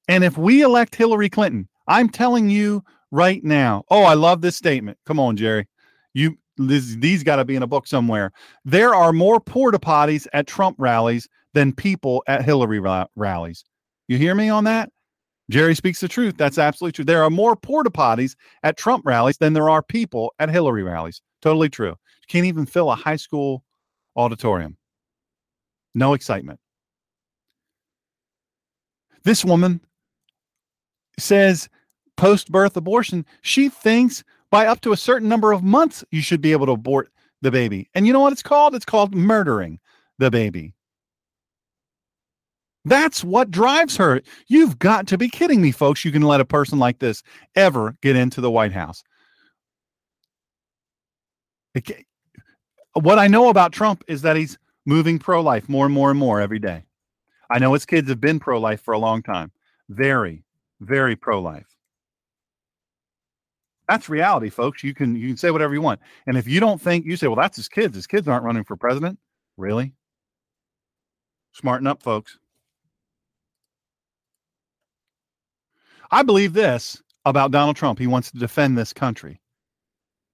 And 0.07 0.23
if 0.23 0.38
we 0.38 0.61
elect 0.61 0.95
Hillary 0.95 1.30
Clinton, 1.30 1.68
I'm 1.88 2.10
telling 2.10 2.49
you 2.49 2.84
right 3.11 3.44
now. 3.44 3.84
Oh, 3.90 4.03
I 4.03 4.14
love 4.14 4.41
this 4.41 4.56
statement. 4.56 4.98
Come 5.06 5.19
on, 5.19 5.38
Jerry. 5.38 5.68
You 6.14 6.38
this, 6.57 6.95
these 6.95 7.23
got 7.23 7.38
to 7.38 7.45
be 7.45 7.56
in 7.56 7.64
a 7.64 7.68
book 7.68 7.88
somewhere. 7.88 8.31
There 8.64 8.94
are 8.94 9.11
more 9.11 9.40
porta 9.40 9.80
potties 9.80 10.27
at 10.34 10.45
Trump 10.45 10.76
rallies 10.77 11.27
than 11.53 11.73
people 11.73 12.23
at 12.27 12.43
Hillary 12.43 12.80
ra- 12.80 13.07
rallies. 13.15 13.63
You 14.07 14.17
hear 14.17 14.35
me 14.35 14.49
on 14.49 14.63
that? 14.65 14.89
Jerry 15.49 15.75
speaks 15.75 15.99
the 15.99 16.07
truth. 16.07 16.35
That's 16.38 16.57
absolutely 16.57 16.93
true. 16.93 17.05
There 17.05 17.23
are 17.23 17.30
more 17.30 17.55
porta 17.55 17.89
potties 17.89 18.35
at 18.63 18.77
Trump 18.77 19.05
rallies 19.05 19.38
than 19.38 19.53
there 19.53 19.69
are 19.69 19.84
people 19.84 20.34
at 20.39 20.49
Hillary 20.49 20.84
rallies. 20.84 21.21
Totally 21.41 21.69
true. 21.69 21.89
You 21.89 22.27
can't 22.27 22.45
even 22.45 22.65
fill 22.65 22.91
a 22.91 22.95
high 22.95 23.17
school 23.17 23.63
auditorium. 24.15 24.77
No 25.93 26.13
excitement. 26.13 26.59
This 29.23 29.45
woman 29.45 29.81
says 31.19 31.69
post 32.17 32.51
birth 32.51 32.75
abortion, 32.77 33.25
she 33.41 33.69
thinks 33.69 34.23
by 34.49 34.65
up 34.67 34.81
to 34.81 34.91
a 34.91 34.97
certain 34.97 35.27
number 35.30 35.51
of 35.51 35.63
months 35.63 36.03
you 36.11 36.21
should 36.21 36.41
be 36.41 36.51
able 36.51 36.65
to 36.67 36.73
abort 36.73 37.09
the 37.41 37.51
baby. 37.51 37.89
And 37.93 38.07
you 38.07 38.13
know 38.13 38.19
what 38.19 38.34
it's 38.34 38.43
called? 38.43 38.75
It's 38.75 38.85
called 38.85 39.13
murdering 39.13 39.80
the 40.19 40.31
baby. 40.31 40.73
That's 42.85 43.23
what 43.23 43.49
drives 43.49 43.95
her. 43.97 44.22
You've 44.47 44.77
got 44.77 45.07
to 45.07 45.18
be 45.18 45.30
kidding 45.30 45.61
me, 45.61 45.72
folks. 45.72 46.03
You 46.03 46.11
can 46.11 46.22
let 46.22 46.41
a 46.41 46.45
person 46.45 46.80
like 46.80 46.99
this 46.99 47.23
ever 47.55 47.95
get 48.01 48.15
into 48.15 48.41
the 48.41 48.51
White 48.51 48.73
House. 48.73 49.03
What 52.93 53.19
I 53.19 53.27
know 53.27 53.49
about 53.49 53.72
Trump 53.72 54.03
is 54.07 54.22
that 54.23 54.35
he's 54.35 54.57
moving 54.85 55.18
pro 55.18 55.41
life 55.41 55.69
more 55.69 55.85
and 55.85 55.93
more 55.93 56.10
and 56.10 56.19
more 56.19 56.41
every 56.41 56.60
day. 56.60 56.84
I 57.49 57.60
know 57.60 57.73
his 57.73 57.85
kids 57.85 58.10
have 58.10 58.19
been 58.19 58.39
pro 58.39 58.60
life 58.60 58.81
for 58.81 58.93
a 58.93 58.99
long 58.99 59.23
time. 59.23 59.51
Very, 59.89 60.43
very 60.81 61.15
pro 61.15 61.41
life. 61.41 61.68
That's 63.88 64.10
reality, 64.10 64.49
folks. 64.49 64.84
You 64.84 64.93
can 64.93 65.15
you 65.15 65.27
can 65.27 65.38
say 65.38 65.51
whatever 65.51 65.73
you 65.73 65.81
want. 65.81 65.99
And 66.26 66.38
if 66.38 66.47
you 66.47 66.60
don't 66.60 66.81
think 66.81 67.05
you 67.05 67.18
say, 67.18 67.27
well, 67.27 67.35
that's 67.35 67.57
his 67.57 67.68
kids. 67.68 67.95
His 67.95 68.07
kids 68.07 68.27
aren't 68.27 68.43
running 68.45 68.64
for 68.64 68.76
president. 68.76 69.19
Really? 69.57 69.93
Smarten 71.53 71.88
up, 71.88 72.01
folks. 72.01 72.39
I 76.14 76.22
believe 76.22 76.53
this 76.53 77.02
about 77.26 77.49
Donald 77.49 77.76
Trump. 77.76 77.98
He 77.98 78.06
wants 78.06 78.30
to 78.30 78.38
defend 78.38 78.77
this 78.77 78.94
country. 78.94 79.41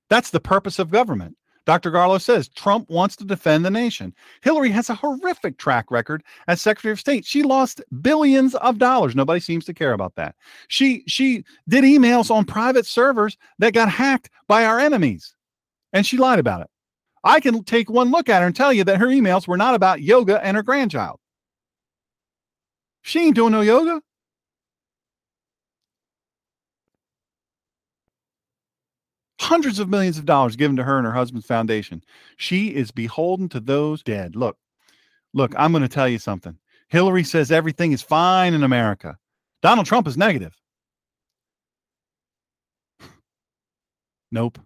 That's 0.10 0.30
the 0.30 0.42
purpose 0.42 0.78
of 0.78 0.92
government. 0.92 1.38
Dr. 1.66 1.90
Garlow 1.90 2.20
says 2.20 2.50
Trump 2.50 2.90
wants 2.90 3.16
to 3.16 3.24
defend 3.24 3.64
the 3.64 3.72
nation. 3.72 4.14
Hillary 4.42 4.72
has 4.72 4.90
a 4.90 4.96
horrific 4.96 5.58
track 5.58 5.90
record 5.90 6.22
as 6.50 6.62
Secretary 6.62 6.92
of 6.92 7.00
State. 7.00 7.26
She 7.26 7.44
lost 7.44 7.82
billions 8.02 8.56
of 8.56 8.78
dollars. 8.78 9.16
Nobody 9.16 9.40
seems 9.40 9.64
to 9.66 9.74
care 9.74 9.94
about 9.94 10.16
that. 10.16 10.36
She 10.68 11.06
she 11.08 11.46
did 11.70 11.86
emails 11.86 12.30
on 12.30 12.44
private 12.44 12.86
servers 12.86 13.38
that 13.60 13.74
got 13.74 13.88
hacked 13.88 14.30
by 14.50 14.66
our 14.66 14.80
enemies. 14.80 15.34
And 15.94 16.06
she 16.06 16.18
lied 16.18 16.40
about 16.40 16.60
it. 16.60 16.70
I 17.24 17.40
can 17.40 17.64
take 17.64 17.90
one 17.90 18.12
look 18.12 18.28
at 18.28 18.42
her 18.42 18.48
and 18.48 18.56
tell 18.56 18.74
you 18.74 18.84
that 18.84 18.98
her 18.98 19.08
emails 19.08 19.48
were 19.48 19.58
not 19.58 19.76
about 19.76 20.02
yoga 20.02 20.44
and 20.44 20.58
her 20.58 20.64
grandchild. 20.64 21.22
She 23.02 23.22
ain't 23.22 23.36
doing 23.36 23.54
no 23.54 23.62
yoga. 23.62 24.02
Hundreds 29.40 29.80
of 29.80 29.90
millions 29.90 30.18
of 30.18 30.26
dollars 30.26 30.56
given 30.56 30.76
to 30.76 30.84
her 30.84 30.98
and 30.98 31.06
her 31.06 31.14
husband's 31.14 31.48
foundation. 31.48 32.04
She 32.38 32.76
is 32.76 32.92
beholden 32.92 33.48
to 33.50 33.60
those 33.60 34.04
dead. 34.04 34.36
Look, 34.36 34.58
look, 35.34 35.54
I'm 35.58 35.72
going 35.72 35.82
to 35.82 35.88
tell 35.90 36.10
you 36.10 36.20
something. 36.20 36.58
Hillary 36.90 37.24
says 37.24 37.52
everything 37.52 37.92
is 37.92 38.02
fine 38.02 38.54
in 38.54 38.64
America. 38.64 39.18
Donald 39.62 39.88
Trump 39.88 40.08
is 40.08 40.18
negative. 40.18 40.56
Nope. 44.32 44.60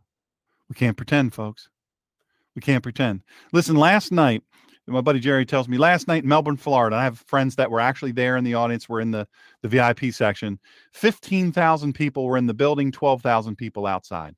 We 0.68 0.76
can't 0.76 0.98
pretend, 0.98 1.34
folks. 1.34 1.70
We 2.54 2.62
can't 2.62 2.84
pretend. 2.84 3.22
Listen, 3.54 3.78
last 3.78 4.12
night, 4.12 4.44
my 4.88 5.00
buddy 5.00 5.22
Jerry 5.22 5.46
tells 5.46 5.70
me 5.70 5.78
last 5.78 6.10
night 6.10 6.24
in 6.24 6.30
Melbourne, 6.30 6.58
Florida, 6.58 6.98
I 6.98 7.04
have 7.06 7.20
friends 7.28 7.56
that 7.56 7.72
were 7.72 7.80
actually 7.80 8.12
there 8.12 8.36
in 8.36 8.44
the 8.44 8.56
audience, 8.56 8.90
were 8.90 9.00
in 9.00 9.12
the, 9.12 9.26
the 9.62 9.70
VIP 9.70 10.12
section. 10.12 10.60
15,000 10.94 11.94
people 11.94 12.26
were 12.26 12.38
in 12.38 12.48
the 12.48 12.54
building, 12.54 12.92
12,000 12.92 13.56
people 13.56 13.86
outside 13.86 14.36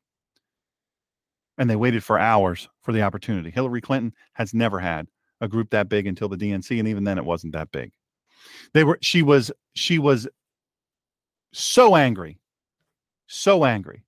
and 1.57 1.69
they 1.69 1.75
waited 1.75 2.03
for 2.03 2.19
hours 2.19 2.67
for 2.81 2.91
the 2.91 3.01
opportunity. 3.01 3.49
Hillary 3.49 3.81
Clinton 3.81 4.13
has 4.33 4.53
never 4.53 4.79
had 4.79 5.07
a 5.41 5.47
group 5.47 5.69
that 5.69 5.89
big 5.89 6.07
until 6.07 6.29
the 6.29 6.37
DNC, 6.37 6.79
and 6.79 6.87
even 6.87 7.03
then, 7.03 7.17
it 7.17 7.25
wasn't 7.25 7.53
that 7.53 7.71
big. 7.71 7.91
They 8.73 8.83
were. 8.83 8.97
She 9.01 9.21
was. 9.21 9.51
She 9.73 9.99
was 9.99 10.27
so 11.51 11.95
angry, 11.95 12.39
so 13.27 13.65
angry. 13.65 14.03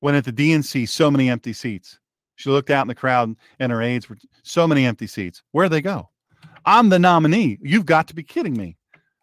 When 0.00 0.14
at 0.14 0.24
the 0.24 0.32
DNC, 0.32 0.88
so 0.88 1.10
many 1.10 1.28
empty 1.28 1.52
seats. 1.52 1.98
She 2.36 2.50
looked 2.50 2.70
out 2.70 2.82
in 2.82 2.88
the 2.88 2.94
crowd, 2.94 3.34
and 3.58 3.72
her 3.72 3.82
aides 3.82 4.08
were 4.08 4.16
so 4.44 4.68
many 4.68 4.86
empty 4.86 5.08
seats. 5.08 5.42
Where'd 5.50 5.72
they 5.72 5.80
go? 5.80 6.08
I'm 6.64 6.88
the 6.88 6.98
nominee. 6.98 7.58
You've 7.60 7.86
got 7.86 8.06
to 8.08 8.14
be 8.14 8.22
kidding 8.22 8.56
me. 8.56 8.76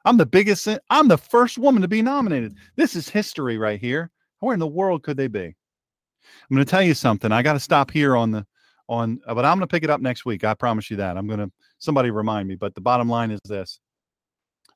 I'm 0.04 0.18
the 0.18 0.26
biggest. 0.26 0.68
I'm 0.90 1.08
the 1.08 1.18
first 1.18 1.58
woman 1.58 1.82
to 1.82 1.88
be 1.88 2.02
nominated. 2.02 2.56
This 2.76 2.96
is 2.96 3.08
history 3.08 3.58
right 3.58 3.80
here. 3.80 4.12
Where 4.40 4.54
in 4.54 4.60
the 4.60 4.68
world 4.68 5.04
could 5.04 5.18
they 5.18 5.28
be? 5.28 5.56
I'm 6.50 6.56
going 6.56 6.66
to 6.66 6.70
tell 6.70 6.82
you 6.82 6.94
something. 6.94 7.32
I 7.32 7.42
got 7.42 7.54
to 7.54 7.60
stop 7.60 7.92
here 7.92 8.16
on 8.16 8.32
the 8.32 8.46
on, 8.88 9.20
uh, 9.26 9.34
but 9.34 9.46
I'm 9.46 9.58
going 9.58 9.68
to 9.68 9.74
pick 9.74 9.84
it 9.84 9.90
up 9.90 10.02
next 10.02 10.26
week. 10.26 10.44
I 10.44 10.54
promise 10.54 10.92
you 10.92 10.98
that. 10.98 11.18
I'm 11.18 11.28
going 11.28 11.40
to 11.40 11.52
somebody 11.80 12.12
remind 12.12 12.48
me. 12.48 12.56
But 12.56 12.76
the 12.76 12.82
bottom 12.82 13.10
line 13.10 13.32
is 13.32 13.40
this: 13.48 13.80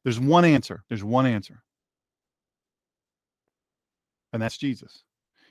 there's 0.04 0.20
one 0.20 0.46
answer. 0.46 0.84
There's 0.90 1.04
one 1.04 1.26
answer, 1.26 1.62
and 4.34 4.42
that's 4.42 4.58
Jesus, 4.58 5.04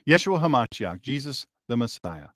Yeshua 0.07 0.41
Hamashiach, 0.41 1.01
Jesus 1.01 1.45
the 1.67 1.77
Messiah. 1.77 2.27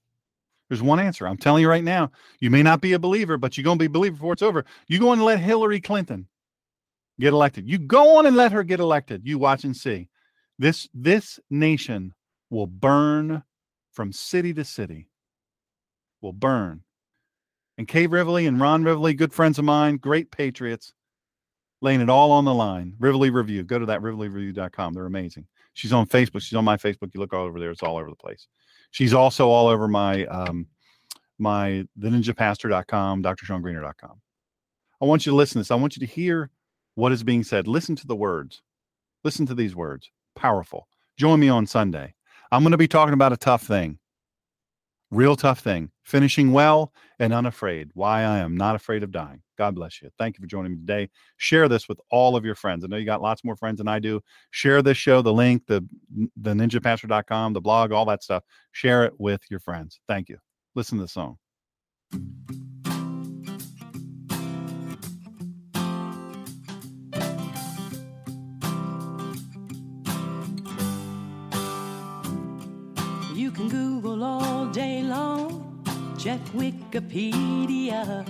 There's 0.69 0.81
one 0.81 0.99
answer. 0.99 1.27
I'm 1.27 1.37
telling 1.37 1.61
you 1.61 1.69
right 1.69 1.83
now. 1.83 2.11
You 2.39 2.49
may 2.49 2.63
not 2.63 2.81
be 2.81 2.93
a 2.93 2.99
believer, 2.99 3.37
but 3.37 3.57
you're 3.57 3.63
going 3.63 3.77
to 3.77 3.81
be 3.83 3.87
a 3.87 3.89
believer 3.89 4.15
before 4.15 4.33
it's 4.33 4.41
over. 4.41 4.65
You 4.87 4.99
go 4.99 5.11
and 5.11 5.23
let 5.23 5.39
Hillary 5.39 5.81
Clinton 5.81 6.27
get 7.19 7.33
elected. 7.33 7.67
You 7.67 7.77
go 7.77 8.17
on 8.17 8.25
and 8.25 8.35
let 8.35 8.51
her 8.53 8.63
get 8.63 8.79
elected. 8.79 9.21
You 9.25 9.37
watch 9.37 9.65
and 9.65 9.75
see. 9.75 10.09
This 10.57 10.87
this 10.93 11.39
nation 11.49 12.13
will 12.49 12.67
burn 12.67 13.43
from 13.93 14.11
city 14.11 14.53
to 14.53 14.65
city 14.65 15.07
will 16.21 16.33
burn. 16.33 16.81
And 17.77 17.87
Kay 17.87 18.07
Rivley 18.07 18.47
and 18.47 18.59
Ron 18.59 18.83
Rivley, 18.83 19.13
good 19.13 19.33
friends 19.33 19.57
of 19.57 19.65
mine, 19.65 19.97
great 19.97 20.31
patriots, 20.31 20.93
laying 21.81 22.01
it 22.01 22.09
all 22.09 22.31
on 22.31 22.45
the 22.45 22.53
line. 22.53 22.93
Rivley 22.99 23.31
Review. 23.31 23.63
Go 23.63 23.79
to 23.79 23.85
that 23.87 24.01
rivleyreview.com. 24.01 24.93
They're 24.93 25.05
amazing. 25.05 25.47
She's 25.73 25.93
on 25.93 26.05
Facebook. 26.05 26.41
She's 26.41 26.55
on 26.55 26.65
my 26.65 26.77
Facebook. 26.77 27.13
You 27.13 27.19
look 27.19 27.33
all 27.33 27.45
over 27.45 27.59
there. 27.59 27.71
It's 27.71 27.83
all 27.83 27.97
over 27.97 28.09
the 28.09 28.15
place. 28.15 28.47
She's 28.91 29.13
also 29.13 29.49
all 29.49 29.67
over 29.67 29.87
my 29.87 30.25
um 30.25 30.67
my 31.39 31.85
theninjapastor.com, 31.99 33.23
drshawngreener.com. 33.23 34.21
I 35.01 35.05
want 35.05 35.25
you 35.25 35.31
to 35.31 35.35
listen 35.35 35.53
to 35.55 35.59
this. 35.59 35.71
I 35.71 35.75
want 35.75 35.97
you 35.97 36.05
to 36.05 36.13
hear 36.13 36.51
what 36.95 37.11
is 37.11 37.23
being 37.23 37.43
said. 37.43 37.67
Listen 37.67 37.95
to 37.97 38.07
the 38.07 38.15
words. 38.15 38.61
Listen 39.23 39.45
to 39.47 39.55
these 39.55 39.75
words. 39.75 40.11
Powerful. 40.35 40.87
Join 41.17 41.39
me 41.39 41.49
on 41.49 41.65
Sunday. 41.65 42.13
I'm 42.53 42.61
going 42.61 42.69
to 42.73 42.77
be 42.77 42.87
talking 42.87 43.15
about 43.15 43.33
a 43.33 43.37
tough 43.37 43.63
thing, 43.63 43.97
real 45.09 45.35
tough 45.35 45.61
thing, 45.61 45.89
finishing 46.03 46.51
well 46.51 46.93
and 47.17 47.33
unafraid. 47.33 47.89
Why 47.95 48.21
I 48.21 48.37
am 48.37 48.55
not 48.55 48.75
afraid 48.75 49.01
of 49.01 49.11
dying. 49.11 49.41
God 49.57 49.73
bless 49.73 50.03
you. 50.03 50.11
Thank 50.19 50.37
you 50.37 50.43
for 50.43 50.47
joining 50.47 50.73
me 50.73 50.77
today. 50.77 51.09
Share 51.37 51.67
this 51.67 51.89
with 51.89 51.99
all 52.11 52.35
of 52.35 52.45
your 52.45 52.53
friends. 52.53 52.83
I 52.83 52.87
know 52.89 52.97
you 52.97 53.07
got 53.07 53.23
lots 53.23 53.43
more 53.43 53.55
friends 53.55 53.79
than 53.79 53.87
I 53.87 53.97
do. 53.97 54.21
Share 54.51 54.83
this 54.83 54.97
show, 54.97 55.23
the 55.23 55.33
link, 55.33 55.63
the 55.65 55.83
the 56.37 56.53
ninjapastor.com, 56.53 57.53
the 57.53 57.61
blog, 57.61 57.91
all 57.91 58.05
that 58.05 58.21
stuff. 58.21 58.43
Share 58.71 59.03
it 59.03 59.13
with 59.17 59.41
your 59.49 59.59
friends. 59.59 59.99
Thank 60.07 60.29
you. 60.29 60.37
Listen 60.75 60.99
to 60.99 61.05
the 61.05 61.07
song. 61.07 61.39
Check 76.23 76.39
Wikipedia. 76.55 78.25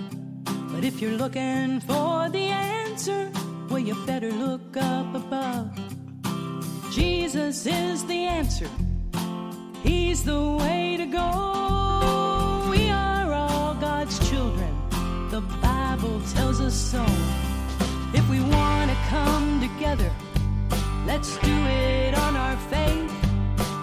But 0.72 0.82
if 0.82 1.00
you're 1.00 1.16
looking 1.16 1.78
for 1.78 2.28
the 2.28 2.46
answer, 2.50 3.30
well, 3.68 3.78
you 3.78 3.94
better 4.04 4.32
look 4.32 4.76
up 4.76 5.14
above. 5.14 5.70
Jesus 6.90 7.66
is 7.66 8.04
the 8.06 8.26
answer, 8.26 8.68
He's 9.84 10.24
the 10.24 10.56
way 10.58 10.96
to 10.96 11.06
go. 11.06 12.66
We 12.68 12.90
are 12.90 13.32
all 13.32 13.74
God's 13.74 14.18
children, 14.28 14.74
the 15.30 15.42
Bible 15.62 16.20
tells 16.34 16.60
us 16.60 16.74
so. 16.74 17.04
If 18.12 18.28
we 18.28 18.40
want 18.40 18.90
to 18.90 18.96
come 19.08 19.60
together, 19.60 20.10
let's 21.06 21.36
do 21.38 21.56
it 21.66 22.18
on 22.18 22.34
our 22.34 22.56
faith. 22.56 23.12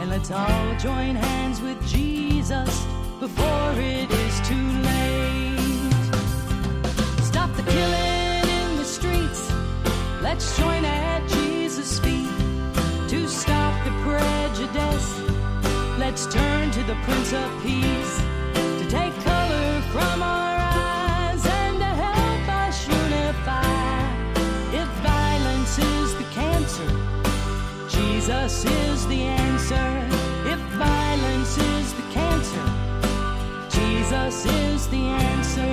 And 0.02 0.10
let's 0.10 0.32
all 0.32 0.76
join 0.80 1.16
hands 1.16 1.62
with 1.62 1.80
Jesus 1.88 2.86
before 3.22 3.74
it 3.78 4.10
is 4.10 4.42
too 4.42 4.68
late. 4.82 6.14
Stop 7.22 7.56
the 7.56 7.62
killing 7.62 8.50
in 8.60 8.78
the 8.78 8.84
streets. 8.84 9.54
Let's 10.24 10.58
join 10.58 10.84
at 10.84 11.30
Jesus' 11.30 12.00
feet 12.00 12.34
to 13.10 13.28
stop 13.28 13.76
the 13.86 13.92
prejudice. 14.02 15.20
Let's 16.00 16.26
turn 16.34 16.72
to 16.72 16.84
the 16.84 16.96
Prince 17.04 17.32
of 17.34 17.48
Peace 17.62 18.18
to 18.80 18.88
take 18.90 19.14
color 19.24 19.82
from 19.94 20.24
our 20.24 20.58
eyes 20.58 21.46
and 21.46 21.78
to 21.78 21.92
help 22.06 22.48
us 22.66 22.88
unify. 22.88 24.02
If 24.74 24.90
violence 25.06 25.78
is 25.78 26.16
the 26.16 26.28
cancer, 26.34 26.90
Jesus 27.88 28.66
is 28.66 29.06
the 29.06 29.22
answer. 29.22 30.11
Jesus 34.12 34.46
is 34.46 34.88
the 34.90 34.98
answer. 34.98 35.72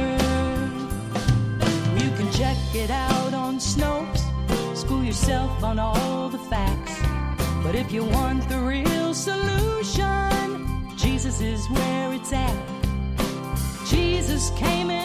You 2.00 2.08
can 2.16 2.30
check 2.30 2.56
it 2.72 2.88
out 2.88 3.34
on 3.34 3.56
Snopes, 3.56 4.22
school 4.76 5.02
yourself 5.02 5.64
on 5.64 5.80
all 5.80 6.28
the 6.28 6.38
facts. 6.38 7.02
But 7.64 7.74
if 7.74 7.90
you 7.90 8.04
want 8.04 8.48
the 8.48 8.60
real 8.60 9.12
solution, 9.12 10.68
Jesus 10.96 11.40
is 11.40 11.68
where 11.68 12.12
it's 12.12 12.32
at. 12.32 12.56
Jesus 13.88 14.50
came 14.50 14.90
in 14.92 14.97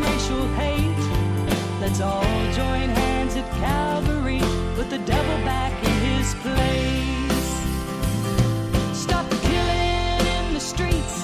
racial 0.00 0.46
hate. 0.54 1.04
Let's 1.80 2.00
all 2.00 2.22
join 2.52 2.88
hands 2.88 3.36
at 3.36 3.50
Calvary, 3.60 4.40
put 4.74 4.90
the 4.90 4.98
devil 4.98 5.36
back 5.44 5.72
in 5.84 5.94
his 6.08 6.34
place. 6.44 7.48
Stop 9.04 9.28
the 9.28 9.36
killing 9.36 10.26
in 10.36 10.54
the 10.54 10.60
streets. 10.60 11.16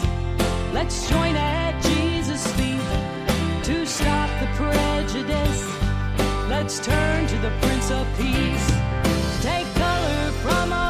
Let's 0.72 1.08
join 1.08 1.34
at 1.36 1.80
Jesus' 1.82 2.46
feet 2.52 2.90
to 3.64 3.86
stop 3.86 4.30
the 4.40 4.48
prejudice. 4.60 5.62
Let's 6.48 6.78
turn 6.80 7.26
to 7.28 7.38
the 7.38 7.52
Prince 7.62 7.90
of 7.90 8.06
Peace. 8.18 8.68
Take 9.42 9.66
color 9.74 10.30
from 10.42 10.72
our 10.72 10.89